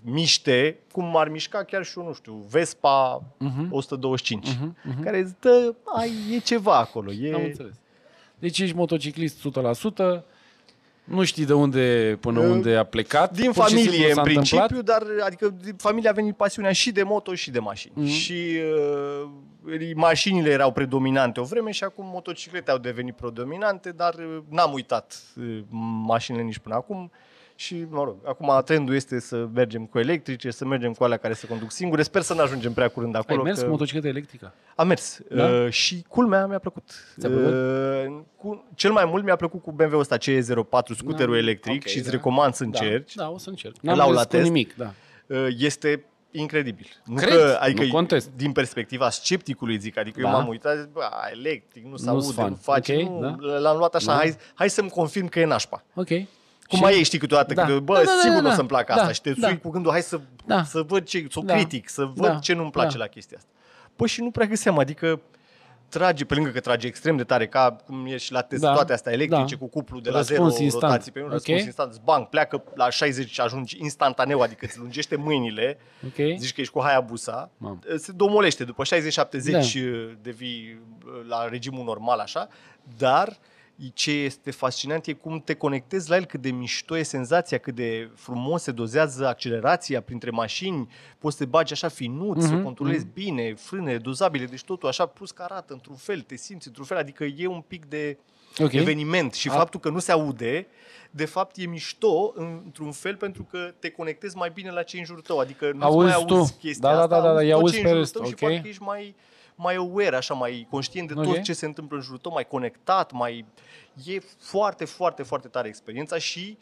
miște 0.02 0.78
cum 0.92 1.16
ar 1.16 1.28
mișca 1.28 1.62
chiar 1.64 1.84
și 1.84 1.98
eu, 1.98 2.04
nu 2.04 2.12
știu, 2.12 2.46
Vespa 2.50 3.22
Mhm. 3.38 3.68
125, 3.70 4.48
Mhm, 4.48 4.76
mhm. 4.84 5.02
care 5.02 5.18
îți 5.18 5.34
dă, 5.40 5.74
ai, 5.96 6.10
e 6.34 6.38
ceva 6.38 6.76
acolo. 6.78 7.12
E... 7.12 7.34
Am 7.34 7.42
înțeles. 7.44 7.72
Deci 8.38 8.58
ești 8.58 8.76
motociclist 8.76 9.48
100%, 10.18 10.22
nu 11.04 11.24
știi 11.24 11.46
de 11.46 11.52
unde 11.52 12.16
până 12.20 12.40
Uh, 12.40 12.46
unde 12.46 12.76
a 12.76 12.84
plecat. 12.84 13.36
Din 13.36 13.52
pur 13.52 13.68
și 13.68 13.74
simplu 13.74 13.90
familie, 13.90 14.08
în 14.08 14.14
s-a 14.14 14.22
principiu, 14.22 14.76
întâmplat. 14.76 14.98
dar 14.98 15.26
adică 15.26 15.54
din 15.62 15.74
familie 15.74 16.08
a 16.08 16.12
venit 16.12 16.36
pasiunea 16.36 16.72
și 16.72 16.92
de 16.92 17.02
moto 17.02 17.34
și 17.34 17.50
de 17.50 17.58
mașini. 17.58 17.92
Mhm. 17.96 18.06
Și 18.06 18.58
uh, 19.64 19.94
mașinile 19.94 20.50
erau 20.50 20.72
predominante 20.72 21.40
o 21.40 21.44
vreme 21.44 21.70
și 21.70 21.84
acum 21.84 22.06
motociclete 22.12 22.70
au 22.70 22.78
devenit 22.78 23.14
predominante, 23.14 23.90
dar 23.90 24.14
uh, 24.14 24.38
n-am 24.48 24.72
uitat 24.72 25.22
uh, 25.36 25.58
mașinile 26.06 26.42
nici 26.42 26.58
până 26.58 26.74
acum. 26.74 27.10
Și, 27.60 27.86
mă 27.90 28.02
rog, 28.04 28.16
acum 28.24 28.62
trendul 28.64 28.94
este 28.94 29.20
să 29.20 29.48
mergem 29.54 29.86
cu 29.86 29.98
electrice, 29.98 30.50
să 30.50 30.64
mergem 30.64 30.92
cu 30.92 31.04
alea 31.04 31.16
care 31.16 31.32
se 31.34 31.46
conduc 31.46 31.70
singure. 31.70 32.02
Sper 32.02 32.22
să 32.22 32.34
nu 32.34 32.40
ajungem 32.40 32.72
prea 32.72 32.88
curând 32.88 33.14
Ai 33.14 33.20
acolo. 33.26 33.42
mers 33.42 33.58
că... 33.58 33.64
cu 33.64 33.70
motocicletă 33.70 34.08
electrică? 34.08 34.52
Am 34.76 34.86
mers 34.86 35.20
Da? 35.30 35.44
uh, 35.44 35.70
și 35.70 36.04
culmea 36.08 36.46
mi-a 36.46 36.58
plăcut. 36.58 36.90
Ți-a 37.18 37.28
plăcut? 37.28 37.52
Uh, 37.52 38.20
cu, 38.36 38.64
cel 38.74 38.92
mai 38.92 39.04
mult 39.04 39.24
mi-a 39.24 39.36
plăcut 39.36 39.62
cu 39.62 39.72
BMW-ul 39.72 40.00
ăsta 40.00 40.16
CE04, 40.16 40.96
scuterul 40.96 41.32
Da, 41.32 41.38
electric 41.38 41.82
ok, 41.82 41.86
și 41.86 41.96
îți 41.96 42.06
da. 42.06 42.10
recomand 42.12 42.54
să 42.54 42.62
încerci. 42.64 43.14
Da, 43.14 43.22
da, 43.22 43.30
o 43.30 43.38
să 43.38 43.48
încerc. 43.48 43.74
L-au 43.80 43.96
N-am 43.96 44.06
la 44.08 44.12
mers 44.14 44.22
cu 44.22 44.28
test. 44.28 44.44
nimic, 44.44 44.76
da. 44.76 44.92
Uh, 45.26 45.46
Este 45.58 46.04
incredibil. 46.30 46.86
Nu 47.04 47.14
Cred, 47.14 47.28
că, 47.36 47.58
adică 47.60 47.82
nu 47.84 47.90
contest. 47.90 48.30
din 48.36 48.52
perspectiva 48.52 49.10
scepticului 49.10 49.78
zic, 49.78 49.98
adică 49.98 50.20
Da. 50.20 50.28
eu 50.28 50.34
m-am 50.34 50.48
uitat, 50.48 50.76
zic, 50.76 50.88
bă, 50.92 51.02
electric, 51.32 51.84
nu 51.84 51.96
se 51.96 52.10
Nu-s 52.10 52.24
aude, 52.24 52.40
fan. 52.40 52.48
nu 52.50 52.56
face, 52.62 52.94
Ok, 52.96 53.08
nu, 53.08 53.20
da. 53.50 53.58
l-am 53.58 53.76
luat 53.76 53.94
așa, 53.94 54.06
Da. 54.06 54.14
hai, 54.18 54.36
hai 54.54 54.70
să-mi 54.70 54.90
confirm 54.90 55.26
că 55.26 55.40
e 55.40 55.44
nașpa. 55.44 55.82
Ok. 55.94 56.08
Cum 56.68 56.78
Și- 56.78 56.84
mai 56.84 56.98
e, 56.98 57.02
știi, 57.02 57.18
câteodată, 57.18 57.54
Da. 57.54 57.64
că, 57.66 57.78
bă, 57.80 57.94
Da, 57.94 57.98
da, 58.00 58.04
da, 58.04 58.12
sigur 58.20 58.34
da, 58.34 58.40
nu 58.40 58.46
o 58.46 58.50
da. 58.50 58.54
să-mi 58.56 58.68
placă 58.68 58.92
Da, 58.94 59.00
asta 59.00 59.12
și 59.12 59.20
te 59.20 59.32
da. 59.32 59.46
sui 59.48 59.58
cu 59.60 59.70
gândul, 59.70 59.90
hai 59.90 60.02
să, 60.02 60.20
Da. 60.46 60.62
să 60.64 60.82
văd 60.82 61.04
ce, 61.04 61.26
să 61.30 61.38
o 61.38 61.42
Da. 61.42 61.54
critic, 61.54 61.88
să 61.88 62.04
văd 62.04 62.26
Da. 62.26 62.38
ce 62.38 62.52
nu-mi 62.54 62.70
place 62.70 62.96
Da. 62.96 63.02
la 63.02 63.06
chestia 63.06 63.36
asta. 63.36 63.50
Păi 63.96 64.06
și 64.08 64.20
nu 64.22 64.30
prea 64.30 64.46
găseam, 64.46 64.78
adică 64.78 65.20
trage, 65.88 66.24
pe 66.24 66.34
lângă 66.34 66.50
că 66.50 66.60
trage 66.60 66.86
extrem 66.86 67.16
de 67.16 67.24
tare, 67.24 67.46
ca 67.46 67.76
cum 67.86 68.06
e 68.06 68.16
și 68.16 68.32
la 68.32 68.40
test, 68.42 68.62
Da. 68.62 68.72
toate 68.72 68.92
astea 68.92 69.12
electrice, 69.12 69.54
Da. 69.54 69.60
cu 69.60 69.66
cuplu 69.68 70.00
de 70.00 70.10
la 70.10 70.16
Răspuns 70.16 70.50
zero 70.52 70.62
instant. 70.64 70.82
rotații 70.92 71.12
pe 71.12 71.18
un 71.18 71.24
Ok. 71.26 71.32
răspuns 71.32 71.62
instant, 71.62 71.92
zbang, 71.92 72.26
pleacă 72.26 72.62
la 72.74 72.90
60 72.90 73.30
și 73.30 73.40
ajungi 73.40 73.76
instantaneu, 73.80 74.40
adică 74.40 74.64
îți 74.68 74.78
lungește 74.78 75.16
mâinile, 75.16 75.78
Ok. 76.06 76.36
zici 76.38 76.52
că 76.54 76.60
ești 76.60 76.72
cu 76.72 76.82
Hayabusa, 76.82 77.50
Mamă. 77.56 77.78
se 77.96 78.12
domolește, 78.12 78.64
după 78.64 78.84
60-70 78.84 79.74
Da. 79.74 80.14
devii 80.22 80.80
uh, 81.06 81.12
la 81.28 81.48
regimul 81.48 81.84
normal 81.84 82.18
așa, 82.18 82.48
dar 82.98 83.36
ce 83.94 84.10
este 84.10 84.50
fascinant 84.50 85.06
e 85.06 85.12
cum 85.12 85.40
te 85.40 85.54
conectezi 85.54 86.08
la 86.10 86.16
el, 86.16 86.24
cât 86.24 86.40
de 86.40 86.50
mișto 86.50 86.96
e 86.96 87.02
senzația, 87.02 87.58
cât 87.58 87.74
de 87.74 88.10
frumos 88.14 88.62
se 88.62 88.70
dozează 88.72 89.26
accelerația 89.26 90.00
printre 90.02 90.30
mașini, 90.30 90.88
poți 91.18 91.36
să 91.36 91.42
te 91.44 91.48
bagi 91.50 91.72
așa 91.72 91.88
finuț, 91.88 92.42
să 92.44 92.52
o 92.52 92.54
Mhm, 92.54 92.62
controlezi 92.62 93.06
bine, 93.14 93.54
frâne 93.54 93.96
dozabile, 93.96 94.44
deci 94.44 94.64
totul 94.64 94.88
așa, 94.88 95.06
plus 95.06 95.30
că 95.30 95.42
arată 95.42 95.72
într-un 95.72 95.96
fel, 95.96 96.20
te 96.20 96.36
simți 96.36 96.66
într-un 96.66 96.84
fel, 96.86 96.96
adică 96.96 97.24
e 97.24 97.46
un 97.46 97.60
pic 97.60 97.84
de 97.86 98.18
Ok. 98.58 98.72
eveniment 98.72 99.32
și 99.34 99.48
A- 99.48 99.52
faptul 99.52 99.80
că 99.80 99.88
nu 99.90 99.98
se 99.98 100.12
aude, 100.12 100.66
de 101.10 101.24
fapt 101.24 101.56
e 101.56 101.66
mișto 101.66 102.32
în- 102.34 102.60
într-un 102.64 102.92
fel 102.92 103.16
pentru 103.16 103.42
că 103.50 103.74
te 103.78 103.90
conectezi 103.90 104.36
mai 104.36 104.50
bine 104.54 104.70
la 104.70 104.82
cei 104.82 104.98
în 105.00 105.06
jurul 105.06 105.22
tău, 105.22 105.38
adică 105.38 105.70
nu 105.74 105.82
Auzi 105.84 105.96
mai 106.06 106.12
auzi 106.14 106.26
tu. 106.52 106.56
chestia 106.58 106.88
Da, 106.88 106.94
da, 106.94 107.02
asta, 107.02 107.16
da, 107.16 107.22
da, 107.22 107.28
auzi 107.30 107.44
îi 107.44 107.50
tot 107.50 107.60
auzi 107.60 107.72
ce 107.74 107.78
e 107.78 107.82
pe 107.82 107.88
în 107.88 107.94
jurul 107.94 108.00
rest, 108.02 108.12
tău 108.12 108.24
și 108.24 108.32
ok. 108.32 108.38
parcă 108.50 108.68
ești 108.68 108.82
mai, 108.82 109.14
mai 109.58 109.74
aware, 109.74 110.16
așa, 110.16 110.34
mai 110.34 110.66
conștient 110.70 111.08
de 111.08 111.14
tot 111.14 111.26
Ok. 111.26 111.42
ce 111.42 111.52
se 111.52 111.66
întâmplă 111.66 111.96
în 111.96 112.02
jurul 112.02 112.18
tău, 112.18 112.32
mai 112.32 112.46
conectat, 112.46 113.12
mai... 113.12 113.44
E 114.04 114.18
foarte, 114.40 114.84
foarte, 114.84 115.22
foarte 115.22 115.48
tare 115.48 115.68
experiența 115.68 116.18
și 116.18 116.58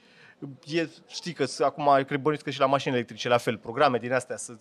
e, 0.66 0.88
știi 1.08 1.32
că 1.32 1.44
s- 1.44 1.58
acum 1.60 2.02
cred 2.06 2.18
bănuiesc 2.20 2.44
că 2.44 2.50
și 2.50 2.60
la 2.60 2.66
mașini 2.66 2.94
electrice 2.94 3.28
la 3.28 3.36
fel, 3.36 3.56
programe 3.58 3.98
din 3.98 4.12
astea 4.12 4.36
să 4.36 4.52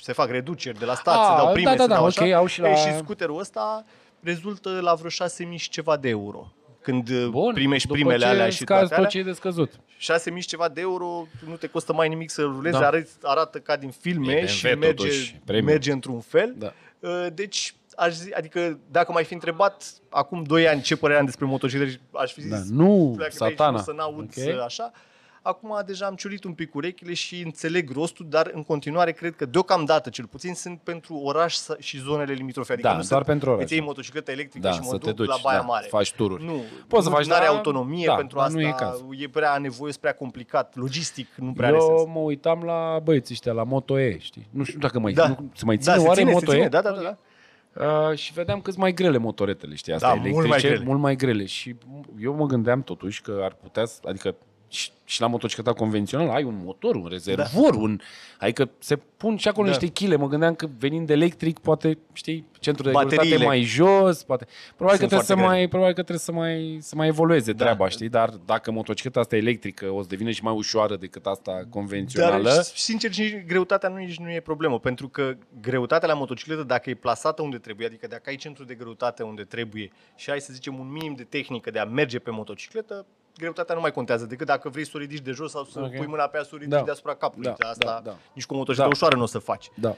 se 0.00 0.12
fac 0.12 0.28
reduceri 0.30 0.78
de 0.78 0.84
la 0.84 0.94
stat, 0.94 1.16
Ah, 1.16 1.26
se 1.30 1.36
dau 1.44 1.52
prime, 1.52 1.70
da, 1.70 1.76
da, 1.76 1.82
se 1.82 1.88
da, 1.88 1.94
dau 1.94 2.04
ok, 2.04 2.20
așa. 2.20 2.36
au 2.36 2.46
și 2.46 2.60
la- 2.60 2.68
Ei, 2.68 2.76
și 2.76 2.96
scuterul 2.96 3.38
ăsta 3.38 3.84
rezultă 4.20 4.80
la 4.80 4.94
vreo 4.94 5.10
6.000 5.10 5.56
și 5.56 5.68
ceva 5.68 5.96
de 5.96 6.08
euro. 6.08 6.52
Când 6.82 7.24
Bun. 7.26 7.54
primești 7.54 7.86
După 7.86 7.98
primele 7.98 8.24
ce 8.24 8.30
alea 8.30 8.50
și 8.50 8.56
scazi 8.56 8.66
toate 8.80 8.88
tot 8.88 8.96
alea, 8.98 9.08
ce 9.10 9.18
e 9.18 9.22
de 9.22 9.32
scăzut. 9.32 9.72
6.000 9.98 10.36
și 10.42 10.46
ceva 10.48 10.68
de 10.68 10.80
euro, 10.80 11.26
nu 11.48 11.54
te 11.56 11.66
costă 11.66 11.92
mai 11.92 12.08
nimic 12.08 12.30
să 12.30 12.42
rulezi, 12.42 12.78
Da. 12.78 12.86
arăți, 12.86 13.12
arată 13.22 13.58
ca 13.58 13.76
din 13.76 13.90
filme 13.90 14.32
E 14.32 14.36
BMW 14.36 14.46
și 14.46 14.64
merge, 14.64 14.86
totuși, 14.92 15.40
premium. 15.44 15.66
merge 15.66 15.92
într-un 15.92 16.20
fel. 16.20 16.54
Da. 16.58 16.72
Uh, 17.00 17.26
Deci, 17.34 17.74
aș 17.96 18.14
zi, 18.14 18.32
adică 18.32 18.78
dacă 18.90 19.12
m-ai 19.12 19.24
fi 19.24 19.32
întrebat 19.34 19.84
acum 20.10 20.42
2 20.42 20.68
ani 20.68 20.80
ce 20.80 20.96
părere 20.96 21.18
am 21.18 21.24
despre 21.24 21.44
motociclete, 21.44 22.00
aș 22.12 22.32
fi 22.32 22.40
zis, 22.40 22.50
Da, 22.50 22.58
nu, 22.70 23.12
pleacă 23.16 23.34
de 23.38 23.44
aici, 23.44 23.52
satana. 23.56 23.76
nu 23.76 23.82
să 23.82 23.92
n-aud 23.92 24.24
Ok. 24.24 24.32
să 24.32 24.62
așa. 24.64 24.92
Acum 25.42 25.80
deja 25.86 26.06
am 26.06 26.14
ciurit 26.14 26.44
un 26.44 26.52
pic 26.52 26.74
urechile 26.74 27.14
și 27.14 27.42
înțeleg 27.44 27.90
rostul, 27.92 28.26
dar 28.28 28.50
în 28.54 28.62
continuare 28.62 29.12
cred 29.12 29.36
că 29.36 29.46
deocamdată, 29.46 30.10
cel 30.10 30.26
puțin, 30.26 30.54
sunt 30.54 30.80
pentru 30.80 31.14
oraș 31.14 31.54
sa- 31.56 31.78
și 31.78 31.98
zonele 32.00 32.32
limitrofe. 32.32 32.72
Adică 32.72 32.88
Da, 32.88 32.94
nu 32.94 33.00
doar 33.00 33.08
sunt, 33.12 33.24
pentru 33.24 33.50
oraș. 33.50 33.62
Îți 33.62 33.72
iei 33.74 33.82
motocicletă 33.82 34.30
electrică 34.30 34.66
Da, 34.66 34.72
și 34.72 34.78
mă 34.80 34.84
să 34.84 34.90
duc 34.96 35.02
te 35.02 35.12
duci, 35.12 35.26
la 35.28 35.36
Baia 35.42 35.58
da, 35.58 35.64
Mare. 35.64 35.86
faci 35.90 36.12
tururi. 36.12 36.44
Nu, 36.44 36.62
Poți 36.88 37.02
să 37.04 37.08
nu 37.08 37.14
faci, 37.14 37.30
are 37.30 37.44
dar- 37.44 37.54
autonomie 37.54 38.06
da, 38.06 38.14
pentru 38.14 38.36
dar 38.36 38.46
asta. 38.46 38.58
nu 38.60 38.66
e 38.66 38.70
caz. 38.76 39.02
e 39.18 39.28
prea 39.28 39.58
nevoios, 39.58 39.96
prea 39.96 40.14
complicat, 40.14 40.76
logistic, 40.76 41.28
nu 41.36 41.52
prea 41.52 41.68
are 41.68 41.76
Eu 41.76 41.96
sens. 41.96 42.08
mă 42.14 42.20
uitam 42.20 42.62
la 42.62 42.98
băieții 43.02 43.34
ăștia, 43.34 43.52
la 43.52 43.62
Moto 43.64 43.98
E, 44.00 44.18
știi? 44.18 44.48
Nu 44.50 44.64
știu 44.64 44.78
dacă 44.78 44.98
mai, 44.98 45.12
Da. 45.12 45.28
nu, 45.28 45.50
se 45.54 45.64
mai 45.64 45.76
ține 45.78 45.94
da, 45.94 46.00
se 46.00 46.06
oare 46.06 46.20
ține, 46.20 46.32
Moto 46.32 46.44
se 46.46 46.52
ține, 46.52 46.64
E? 46.64 46.68
da, 46.68 46.80
da, 46.80 46.90
da. 46.90 47.00
da. 47.00 47.16
Uh, 48.10 48.16
și 48.16 48.32
vedeam 48.32 48.60
cât 48.60 48.76
mai 48.76 48.92
grele 48.92 49.18
motoretele, 49.18 49.74
știi, 49.74 49.92
astea 49.92 50.08
Da, 50.08 50.14
electrice, 50.14 50.38
mult 50.38 50.48
mai 50.50 50.60
grele. 50.60 50.84
mult 50.84 51.00
mai 51.00 51.16
grele. 51.16 51.44
Și 51.44 51.74
eu 52.20 52.34
mă 52.34 52.46
gândeam 52.46 52.82
totuși 52.82 53.22
că 53.22 53.40
ar 53.42 53.52
putea, 53.62 53.84
să- 53.84 54.00
adică 54.04 54.36
și, 54.68 54.90
și 55.04 55.20
la 55.20 55.26
motocicleta 55.26 55.72
convențională 55.72 56.30
ai 56.32 56.44
un 56.44 56.60
motor, 56.64 56.94
un 56.94 57.06
rezervor, 57.10 57.74
da. 57.74 57.80
un, 57.80 58.00
adică 58.38 58.70
se 58.78 58.96
pun 58.96 59.36
și 59.36 59.48
acolo 59.48 59.66
Da. 59.66 59.72
niște 59.72 59.86
chile. 59.86 60.16
Mă 60.16 60.28
gândeam 60.28 60.54
că 60.54 60.68
venind 60.78 61.10
electric, 61.10 61.58
poate, 61.58 61.98
știi, 62.12 62.46
centrul 62.60 62.84
de 62.84 62.90
greutate 62.92 63.16
Bateriile 63.16 63.44
mai 63.44 63.62
jos, 63.62 64.22
poate. 64.22 64.46
Probabil 64.76 64.98
că, 65.00 65.06
sunt 65.06 65.08
trebuie 65.08 65.20
să 65.20 65.34
foarte 65.34 65.56
mai, 65.56 65.68
probabil 65.68 65.94
că 65.94 66.02
trebuie 66.02 66.18
să 66.18 66.32
mai, 66.32 66.78
să 66.80 66.96
mai 66.96 67.06
evolueze 67.06 67.52
Da. 67.52 67.64
treaba, 67.64 67.88
știi? 67.88 68.08
Dar 68.08 68.28
dacă 68.28 68.70
motocicleta 68.70 69.20
asta 69.20 69.36
electrică 69.36 69.90
o 69.90 70.02
să 70.02 70.08
devină 70.08 70.30
și 70.30 70.42
mai 70.42 70.54
ușoară 70.54 70.96
decât 70.96 71.26
asta 71.26 71.66
convențională, 71.70 72.50
Dar, 72.50 72.62
sincer, 72.62 73.16
nici 73.16 73.44
greutatea 73.46 73.88
nu, 73.88 73.96
nici 73.96 74.18
nu 74.18 74.30
e 74.30 74.40
problemă, 74.40 74.78
pentru 74.78 75.08
că 75.08 75.36
greutatea 75.60 76.08
la 76.08 76.14
motocicletă, 76.14 76.62
dacă 76.62 76.90
e 76.90 76.94
plasată 76.94 77.42
unde 77.42 77.58
trebuie, 77.58 77.86
adică 77.86 78.06
dacă 78.06 78.22
ai 78.26 78.36
centru 78.36 78.64
de 78.64 78.74
greutate 78.74 79.22
unde 79.22 79.42
trebuie 79.42 79.90
și 80.16 80.30
ai, 80.30 80.40
să 80.40 80.52
zicem, 80.52 80.78
un 80.78 80.92
minim 80.92 81.14
de 81.14 81.22
tehnică 81.22 81.70
de 81.70 81.78
a 81.78 81.84
merge 81.84 82.18
pe 82.18 82.30
motocicletă, 82.30 83.06
greutatea 83.38 83.74
nu 83.74 83.80
mai 83.80 83.92
contează 83.92 84.24
decât 84.26 84.46
dacă 84.46 84.68
vrei 84.68 84.84
să 84.84 84.90
o 84.94 84.98
ridici 84.98 85.20
de 85.22 85.30
jos 85.30 85.50
sau 85.50 85.64
să 85.64 85.80
Ok. 85.80 85.96
pui 85.96 86.06
mâna 86.06 86.26
pe 86.26 86.36
ea 86.36 86.42
să 86.42 86.50
o 86.52 86.56
ridici 86.56 86.72
Da. 86.78 86.82
deasupra 86.82 87.14
capului. 87.14 87.54
Da, 87.58 87.68
Asta 87.68 87.84
da, 87.84 88.00
da. 88.10 88.16
nici 88.32 88.46
cu 88.46 88.54
o 88.54 88.56
motocicletă 88.56 88.90
Da. 88.90 88.96
ușoară 88.96 89.16
nu 89.16 89.22
o 89.22 89.26
să 89.26 89.38
faci. 89.38 89.70
da. 89.74 89.94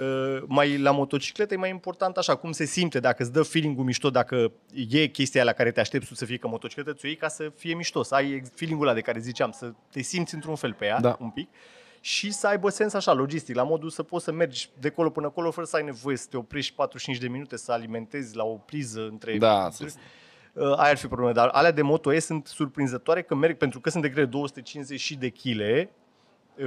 Uh, 0.00 0.42
mai 0.46 0.78
la 0.78 0.90
motocicletă 0.90 1.54
e 1.54 1.56
mai 1.56 1.70
important 1.70 2.16
așa, 2.16 2.34
cum 2.34 2.52
se 2.52 2.64
simte, 2.64 3.00
dacă 3.00 3.22
îți 3.22 3.32
dă 3.32 3.42
feeling-ul 3.42 3.84
mișto, 3.84 4.10
dacă 4.10 4.52
e 4.88 5.06
chestia 5.06 5.40
aia 5.40 5.50
la 5.50 5.56
care 5.56 5.70
te 5.70 5.80
aștepți 5.80 6.08
tu 6.08 6.14
să 6.14 6.24
fie 6.24 6.36
ca 6.36 6.48
motocicletă, 6.48 6.92
ți-o 6.92 7.08
iei 7.08 7.16
ca 7.16 7.28
să 7.28 7.52
fie 7.56 7.74
mișto, 7.74 8.02
să 8.02 8.14
ai 8.14 8.42
feeling-ul 8.54 8.86
ăla 8.86 8.94
de 8.94 9.00
care 9.00 9.18
ziceam, 9.18 9.50
să 9.50 9.72
te 9.90 10.00
simți 10.02 10.34
într-un 10.34 10.54
fel 10.54 10.72
pe 10.72 10.84
ea, 10.84 11.00
Da. 11.00 11.16
un 11.20 11.30
pic, 11.30 11.48
și 12.00 12.30
să 12.32 12.46
aibă 12.46 12.68
sens 12.68 12.92
așa, 12.94 13.12
logistic, 13.12 13.54
la 13.54 13.62
modul 13.62 13.90
să 13.90 14.02
poți 14.02 14.24
să 14.24 14.32
mergi 14.32 14.70
de 14.80 14.88
acolo 14.88 15.10
până 15.10 15.26
acolo 15.26 15.50
fără 15.50 15.66
să 15.66 15.76
ai 15.76 15.82
nevoie 15.84 16.16
să 16.16 16.26
te 16.30 16.36
oprești 16.36 16.74
45 16.74 17.18
de 17.22 17.28
minute, 17.28 17.56
să 17.56 17.72
alimentezi 17.72 18.36
la 18.36 18.44
o 18.44 18.54
priză 18.54 19.06
între... 19.10 19.38
Da, 19.38 19.68
să- 19.72 19.84
Uh, 19.84 19.90
aia 20.56 20.90
ar 20.90 20.96
fi 20.96 21.06
problema, 21.06 21.32
dar 21.32 21.48
alea 21.52 21.70
de 21.70 21.82
Moto 21.82 22.12
E 22.14 22.18
sunt 22.18 22.46
surprinzătoare 22.46 23.22
că 23.22 23.34
merg, 23.34 23.56
pentru 23.56 23.80
că 23.80 23.90
sunt 23.90 24.02
de 24.02 24.08
grele 24.08 24.26
250 24.26 25.00
și 25.00 25.16
de 25.16 25.28
kg, 25.28 25.88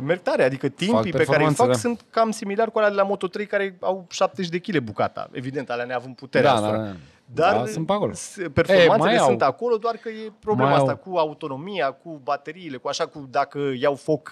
merg 0.04 0.22
tare, 0.22 0.44
adică 0.44 0.68
timpii 0.68 1.12
pe 1.12 1.24
care 1.24 1.24
îi 1.24 1.26
performanță, 1.26 1.62
fac 1.62 1.72
da. 1.72 1.78
sunt 1.78 2.06
cam 2.10 2.32
similar 2.32 2.72
cu 2.72 2.78
alea 2.78 2.90
de 2.90 2.96
la 2.96 3.04
Moto 3.04 3.28
3 3.28 3.46
care 3.46 3.78
au 3.82 4.06
70 4.10 4.52
de 4.52 4.58
kg 4.60 4.80
bucata. 4.84 5.30
Evident, 5.32 5.70
alea 5.70 5.86
neavând 5.86 6.16
puterea 6.16 6.50
Da, 6.52 6.56
asupra. 6.58 6.78
da, 6.78 6.84
da. 6.84 6.94
Dar 7.34 7.56
Da, 7.60 7.66
sunt 7.66 7.86
pe 7.86 7.94
acolo. 7.94 8.14
s- 8.14 8.36
performanțele 8.54 8.98
mai 8.98 9.18
au. 9.18 9.28
sunt 9.28 9.42
acolo, 9.42 9.78
doar 9.78 9.96
că 9.96 10.10
e 10.10 10.32
problema 10.40 10.70
Mai 10.70 10.78
asta 10.80 10.92
au. 10.92 10.98
cu 10.98 11.18
autonomia, 11.18 11.92
cu 11.92 12.20
bateriile, 12.24 12.78
cu 12.78 12.88
așa, 12.88 13.06
cu 13.06 13.28
dacă 13.30 13.60
iau 13.80 13.96
foc. 13.96 14.32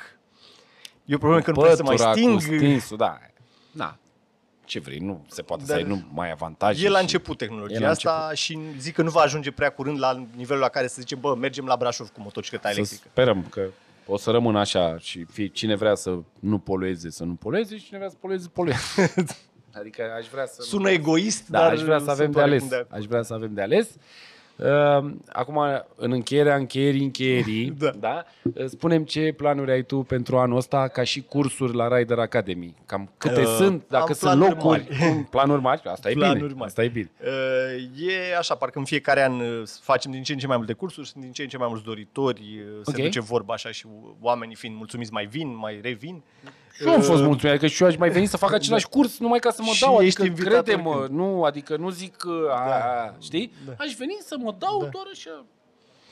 E 1.06 1.16
o 1.16 1.18
problemă 1.18 1.42
că 1.44 1.52
nu 1.52 1.56
trebuie 1.58 1.76
să 1.76 1.84
mai 1.84 1.96
Pătura 1.96 2.12
sting. 2.12 2.34
Cu 2.34 2.40
stinsul, 2.40 2.98
da. 2.98 3.18
Na. 3.72 3.98
Ce 4.66 4.80
vrei, 4.80 4.98
nu 4.98 5.26
se 5.30 5.42
poate 5.42 5.64
Dar 5.66 5.78
să 5.78 5.84
ai 5.84 5.90
nu 5.90 6.04
mai 6.14 6.32
avantaje. 6.32 6.86
E 6.86 6.90
la 6.90 6.96
și- 6.96 7.02
început 7.02 7.38
tehnologia 7.38 7.76
E 7.76 7.80
la 7.80 7.90
asta 7.90 8.32
și 8.34 8.60
zic 8.78 8.94
că 8.94 9.02
nu 9.02 9.10
va 9.10 9.22
ajunge 9.22 9.52
prea 9.52 9.70
curând 9.70 10.00
la 10.00 10.26
nivelul 10.36 10.62
la 10.62 10.70
care 10.70 10.88
să 10.88 10.96
zicem, 11.00 11.20
bă, 11.20 11.36
mergem 11.36 11.66
la 11.66 11.76
Brașov 11.76 12.10
cu 12.10 12.22
motocicleta 12.22 12.68
Să 12.70 12.74
electrică. 12.76 13.08
sperăm 13.12 13.46
că 13.50 13.62
o 14.08 14.18
să 14.18 14.32
rămână 14.32 14.60
așa 14.60 14.98
și 15.00 15.24
fie, 15.24 15.48
cine 15.48 15.76
vrea 15.76 15.96
să 15.96 16.18
nu 16.40 16.58
polueze, 16.60 17.10
să 17.10 17.24
nu 17.24 17.34
polueze 17.34 17.78
și 17.78 17.86
cine 17.86 17.98
vrea 17.98 18.10
să 18.10 18.16
polueze, 18.20 18.44
să 18.44 18.50
polueze. 18.50 19.14
adică 19.80 20.04
aș 20.18 20.28
vrea 20.28 20.46
să... 20.46 20.62
Sună 20.62 20.90
egoist, 20.90 21.48
Da, 21.50 21.60
dar 21.60 21.72
aș 21.72 21.82
vrea 21.82 22.00
să 22.00 22.10
avem 22.12 22.24
sunt 22.24 22.36
de 22.36 22.42
ales. 22.42 22.62
oarecum 22.62 22.88
de 22.90 22.96
Aș 22.98 23.06
vrea 23.06 23.22
să 23.22 23.34
avem 23.34 23.54
de 23.54 23.62
ales. 23.62 23.90
Uh, 24.58 25.12
acum, 25.32 25.60
în 25.96 26.12
încheierea 26.12 26.56
încheierii 26.56 27.04
încheierii, 27.04 27.72
Da. 27.80 27.90
da. 28.00 28.24
Uh, 28.44 28.66
spunem 28.66 29.04
ce 29.04 29.34
planuri 29.38 29.72
ai 29.72 29.82
tu 29.84 29.98
pentru 30.00 30.38
anul 30.38 30.58
ăsta, 30.58 30.88
ca 30.88 31.04
și 31.04 31.22
cursuri 31.22 31.76
la 31.76 31.98
Rider 31.98 32.20
Academy. 32.20 32.76
Cam 32.86 33.10
câte 33.18 33.40
Uh, 33.42 33.56
sunt, 33.58 33.84
dacă 33.88 34.04
am 34.08 34.14
sunt 34.14 34.20
planuri 34.32 34.50
locuri. 34.50 34.88
mari. 34.90 34.98
cum- 35.14 35.24
Planuri 35.24 35.62
mari? 35.62 35.82
Asta 35.86 36.10
e 36.10 36.14
Planuri 36.14 36.40
bine. 36.40 36.54
mari. 36.54 36.66
Asta 36.70 36.84
e 36.84 36.88
bine. 36.88 37.12
Uh, 37.22 38.08
E 38.08 38.38
așa, 38.38 38.56
parcă 38.56 38.80
în 38.80 38.86
fiecare 38.86 39.24
an 39.24 39.40
uh, 39.40 39.62
facem 39.82 40.12
din 40.12 40.24
ce 40.24 40.32
în 40.34 40.38
ce 40.40 40.48
mai 40.48 40.58
multe 40.58 40.74
cursuri, 40.74 41.08
sunt 41.08 41.24
din 41.24 41.32
ce 41.32 41.42
în 41.42 41.48
ce 41.48 41.58
mai 41.58 41.68
mulți 41.70 41.84
doritori, 41.84 42.42
uh, 42.42 42.82
se 42.84 42.92
Ok. 42.96 43.04
duce 43.04 43.22
vorba 43.22 43.54
așa 43.54 43.72
și 43.72 43.86
oamenii 44.22 44.56
fiind 44.56 44.76
mulțumiți 44.76 45.14
mai 45.14 45.26
vin, 45.26 45.56
mai 45.58 45.80
revin. 45.82 46.22
Și 46.44 46.65
eu 46.80 46.92
am 46.92 47.02
fost 47.02 47.20
Uh, 47.22 47.26
mulțumit, 47.26 47.54
adică 47.56 47.68
și 47.68 47.82
eu 47.84 47.88
aș 47.90 47.96
mai 47.96 48.10
veni 48.10 48.26
să 48.26 48.38
fac 48.38 48.54
același 48.54 48.88
curs 48.88 49.20
numai 49.20 49.40
ca 49.40 49.52
să 49.52 49.62
mă 49.62 49.72
Și 49.72 49.82
dau, 49.82 50.02
ești 50.02 50.22
adică 50.22 50.36
invitat 50.40 50.64
crede-mă, 50.64 50.90
oricând. 50.90 51.20
nu, 51.20 51.44
adică 51.44 51.76
nu 51.78 51.90
zic 51.90 52.16
că, 52.16 52.48
a, 52.52 52.70
a, 52.70 53.16
știi? 53.22 53.52
Aș 53.78 53.94
veni 53.94 54.18
să 54.26 54.36
mă 54.40 54.56
dau 54.60 54.80
Da. 54.82 54.88
doar 54.92 55.06
așa, 55.12 55.46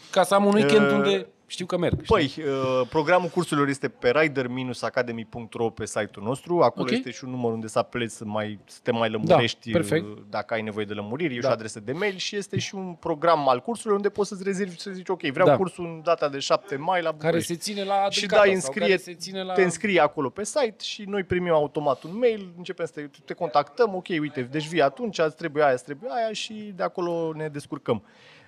ca 0.10 0.24
să 0.24 0.34
am 0.34 0.46
un 0.46 0.54
weekend 0.54 0.86
Uh, 0.86 0.92
unde 0.94 1.28
știu 1.54 1.66
că 1.66 1.78
merg. 1.78 1.94
știi? 2.04 2.06
Păi, 2.16 2.34
uh, 2.46 2.88
programul 2.90 3.30
cursurilor 3.30 3.68
este 3.70 3.88
pe 3.90 4.12
rider-academy.ro 4.12 5.70
pe 5.70 5.86
site-ul 5.86 6.26
nostru. 6.26 6.62
Acolo 6.62 6.86
Ok. 6.86 6.92
este 6.92 7.12
și 7.12 7.24
un 7.24 7.30
număr 7.30 7.52
unde 7.52 7.68
să 7.68 7.80
apelezi 7.80 8.16
să, 8.16 8.26
mai, 8.26 8.60
să 8.66 8.80
te 8.84 8.92
mai 8.92 9.10
lămurești 9.10 9.72
Da, 9.72 9.78
perfect. 9.80 10.06
uh, 10.06 10.18
dacă 10.30 10.54
ai 10.54 10.62
nevoie 10.62 10.86
de 10.86 10.94
lămuriri. 10.94 11.36
E 11.36 11.40
Da. 11.40 11.42
și 11.42 11.50
o 11.50 11.54
adresă 11.54 11.80
de 11.80 11.92
mail 11.92 12.16
și 12.16 12.36
este 12.36 12.60
și 12.60 12.76
un 12.76 12.94
program 12.94 13.50
al 13.50 13.60
cursurilor 13.60 13.96
unde 13.96 14.10
poți 14.10 14.30
să-ți 14.30 14.44
rezervi 14.44 14.74
și 14.74 14.80
să 14.82 14.92
zici 14.92 15.10
ok, 15.10 15.22
vreau 15.22 15.48
Da. 15.48 15.56
cursul 15.58 15.86
în 15.86 16.02
data 16.04 16.30
de 16.30 16.40
7 16.40 16.76
mai 16.76 17.02
la 17.02 17.08
care 17.10 17.18
București. 17.20 17.52
se 17.54 17.58
ține 17.60 17.84
la 17.84 18.08
și 18.10 18.18
Adâncata 18.26 18.36
dai 18.42 18.46
sau 18.48 18.56
înscrie, 18.56 18.82
care 18.88 18.98
se 18.98 19.14
ține 19.14 19.44
la... 19.44 19.54
te 19.54 19.64
înscrii 19.64 20.00
acolo 20.00 20.30
pe 20.30 20.44
site 20.44 20.76
și 20.84 21.04
noi 21.08 21.24
primim 21.24 21.52
automat 21.54 22.04
un 22.04 22.18
mail, 22.18 22.54
începem 22.58 22.86
să 22.86 22.92
te, 22.92 23.10
te 23.26 23.34
contactăm, 23.34 23.96
ok, 23.96 24.08
uite, 24.20 24.42
deci 24.42 24.68
vii 24.68 24.82
atunci, 24.82 25.18
îți 25.20 25.36
trebuie 25.36 25.64
aia, 25.64 25.74
îți 25.74 25.84
trebuie 25.84 26.10
aia 26.14 26.32
și 26.34 26.54
de 26.76 26.84
acolo 26.84 27.32
ne 27.36 27.48
descurcăm. 27.48 28.04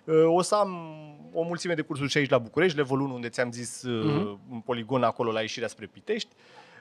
Uh, 0.05 0.23
O 0.27 0.41
să 0.41 0.55
am 0.55 0.69
o 1.33 1.43
mulțime 1.43 1.73
de 1.73 1.81
cursuri 1.81 2.09
și 2.09 2.17
aici 2.17 2.29
la 2.29 2.37
București, 2.37 2.77
level 2.77 2.99
1 2.99 3.13
unde 3.13 3.29
ți-am 3.29 3.51
zis 3.51 3.81
uh, 3.83 4.35
în 4.51 4.59
poligon 4.59 5.03
acolo 5.03 5.31
la 5.31 5.41
ieșirea 5.41 5.67
spre 5.67 5.85
Pitești. 5.85 6.29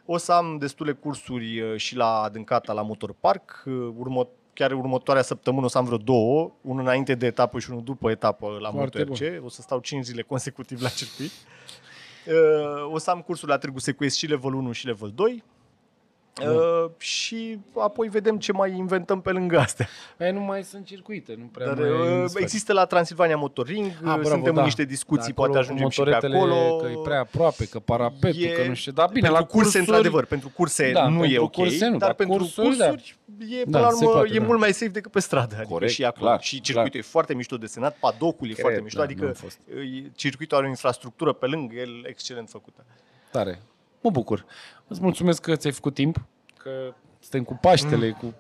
O 0.06 0.16
să 0.16 0.32
am 0.32 0.56
destule 0.58 0.92
cursuri 0.92 1.60
uh, 1.60 1.76
și 1.76 1.96
la 1.96 2.20
Adâncata, 2.22 2.72
la 2.72 2.82
Motor 2.82 3.14
Park. 3.20 3.62
Uh, 3.66 3.72
Urmă, 3.96 4.28
chiar 4.52 4.72
următoarea 4.72 5.22
săptămână 5.22 5.64
o 5.64 5.68
să 5.68 5.78
am 5.78 5.84
vreo 5.84 5.96
două, 5.98 6.52
unul 6.60 6.82
înainte 6.82 7.14
de 7.14 7.26
etapă 7.26 7.58
și 7.58 7.70
unul 7.70 7.82
după 7.82 8.10
etapă 8.10 8.56
la 8.60 8.70
Foarte 8.70 9.04
MotoRC. 9.04 9.44
O 9.44 9.48
să 9.48 9.62
stau 9.62 9.78
5 9.78 10.04
zile 10.04 10.22
consecutiv 10.22 10.80
la 10.80 10.88
circuit. 10.88 11.30
Uh, 12.26 12.92
o 12.92 12.98
să 12.98 13.10
am 13.10 13.20
cursul 13.20 13.48
la 13.48 13.58
Târgu 13.58 13.78
Secuiesc 13.78 14.16
și 14.16 14.26
level 14.26 14.54
1 14.54 14.72
și 14.72 14.86
level 14.86 15.12
2. 15.14 15.42
Uh, 16.42 16.90
și 16.98 17.58
apoi 17.78 18.08
vedem 18.08 18.38
ce 18.38 18.52
mai 18.52 18.76
inventăm 18.76 19.20
pe 19.20 19.30
lângă 19.30 19.58
astea. 19.58 19.88
Păi 20.16 20.32
nu 20.32 20.40
mai 20.40 20.62
sunt 20.64 20.86
circuite, 20.86 21.34
nu 21.38 21.44
prea 21.44 21.66
Dar 21.66 21.78
mai 21.78 21.90
uh, 21.90 21.96
se 22.06 22.20
face. 22.32 22.38
există 22.38 22.72
la 22.72 22.84
Transilvania 22.84 23.36
Motoring, 23.36 23.86
Ah, 23.86 23.98
bravo, 24.02 24.22
suntem 24.22 24.52
da. 24.54 24.58
în 24.60 24.64
niște 24.66 24.84
discuții, 24.84 25.32
De 25.32 25.32
acolo 25.32 25.52
poate 25.52 25.66
cu 25.66 25.72
ajungem 25.72 25.88
și 25.88 25.96
pe 26.02 26.04
motoretele, 26.10 26.36
acolo. 26.36 26.76
Că 26.76 26.86
e 26.86 27.00
prea 27.04 27.20
aproape, 27.20 27.66
că 27.66 27.78
parapetul, 27.78 28.42
E- 28.42 28.48
că 28.52 28.66
nu 28.66 28.74
știu. 28.74 28.92
Dar 28.92 29.08
bine, 29.08 29.20
pentru 29.20 29.40
la 29.40 29.46
curse, 29.46 29.62
cursuri, 29.62 29.78
într-adevăr, 29.86 30.24
pentru 30.24 30.48
curse 30.54 30.92
Da, 30.92 31.08
nu 31.08 31.18
e 31.24 31.26
pentru 31.26 31.42
ok, 31.44 31.52
curse 31.52 31.84
nu, 31.86 31.90
dar 31.90 32.00
dar 32.08 32.14
pentru 32.14 32.36
cursuri, 32.36 32.76
da. 32.76 32.88
cursuri 32.88 33.16
e, 33.38 33.56
Da, 33.56 33.62
până 33.64 33.78
la 33.80 33.90
se 33.90 34.04
urmă, 34.04 34.16
poate, 34.18 34.34
e 34.34 34.38
da. 34.38 34.44
mult 34.44 34.58
mai 34.60 34.72
safe 34.72 34.90
decât 34.92 35.10
pe 35.12 35.20
stradă. 35.20 35.54
Adică 35.54 35.68
Corect, 35.72 35.92
și 35.92 36.04
acolo. 36.04 36.26
clar, 36.26 36.40
și 36.42 36.60
circuitul 36.60 37.00
e 37.00 37.02
foarte 37.02 37.34
mișto 37.34 37.56
desenat, 37.56 37.96
padocul 38.00 38.46
e 38.48 38.50
Cred, 38.52 38.60
foarte 38.64 38.80
mișto, 38.80 38.98
da, 38.98 39.04
adică 39.04 39.24
n-am 39.24 39.32
fost. 39.32 39.58
e- 39.68 40.10
circuitul 40.14 40.56
are 40.56 40.66
o 40.66 40.68
infrastructură 40.68 41.32
pe 41.32 41.46
lângă 41.46 41.74
el 41.76 42.04
excelent 42.06 42.48
făcută. 42.48 42.84
Tare. 43.30 43.62
Mă 44.00 44.10
bucur. 44.10 44.44
Îți 44.88 45.00
mulțumesc 45.02 45.40
că 45.42 45.56
ți-ai 45.56 45.72
făcut 45.72 45.94
timp, 45.94 46.26
că 46.56 46.94
suntem 47.20 47.44
cu 47.44 47.58
Paștele, 47.60 48.10
cu... 48.10 48.34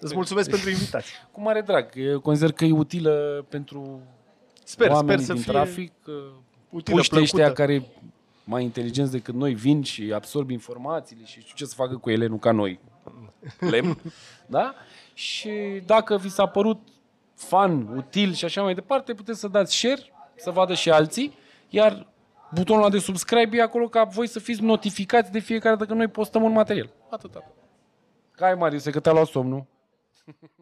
Îți 0.00 0.14
mulțumesc 0.14 0.50
pentru 0.50 0.70
invitație. 0.70 1.14
Cu 1.32 1.40
mare 1.40 1.60
drag. 1.60 1.90
Eu 1.94 2.20
consider 2.20 2.52
că 2.52 2.64
e 2.64 2.72
utilă 2.72 3.46
pentru 3.48 4.00
Sper, 4.64 4.90
oamenii 4.90 5.22
sper 5.22 5.26
să 5.26 5.32
din 5.32 5.42
fie 5.42 5.52
trafic. 5.52 5.92
utilă, 6.70 6.96
Puștii 6.96 7.20
ăștia 7.20 7.44
plăcută. 7.52 7.62
care 7.62 7.86
mai 8.44 8.62
inteligenți 8.62 9.10
decât 9.12 9.34
noi 9.34 9.54
vin 9.54 9.82
și 9.82 10.12
absorb 10.14 10.50
informațiile 10.50 11.24
și 11.24 11.40
știu 11.40 11.54
ce 11.54 11.64
să 11.64 11.74
facă 11.74 11.96
cu 11.96 12.10
ele, 12.10 12.26
nu 12.26 12.36
ca 12.36 12.52
noi. 12.52 12.80
Lemn. 13.58 13.98
da? 14.46 14.74
Și 15.14 15.50
dacă 15.86 16.16
vi 16.16 16.28
s-a 16.28 16.46
părut 16.46 16.80
fan, 17.34 17.96
util 17.96 18.32
și 18.32 18.44
așa 18.44 18.62
mai 18.62 18.74
departe, 18.74 19.14
puteți 19.14 19.40
să 19.40 19.48
dați 19.48 19.76
share, 19.76 20.12
să 20.36 20.50
vadă 20.50 20.74
și 20.74 20.90
alții, 20.90 21.32
iar 21.68 22.06
butonul 22.54 22.82
ăla 22.82 22.90
de 22.90 22.98
subscribe 22.98 23.56
e 23.56 23.62
acolo 23.62 23.88
ca 23.88 24.04
voi 24.04 24.26
să 24.26 24.38
fiți 24.38 24.62
notificați 24.62 25.32
de 25.32 25.38
fiecare 25.38 25.74
dată 25.74 25.86
când 25.86 25.98
noi 25.98 26.08
postăm 26.08 26.42
un 26.42 26.52
material. 26.52 26.90
Atât. 27.10 27.42
Hai, 28.38 28.54
Marius, 28.54 28.84
că 28.84 29.00
te-a 29.00 29.12
luat 29.12 29.26
somnul. 29.26 29.64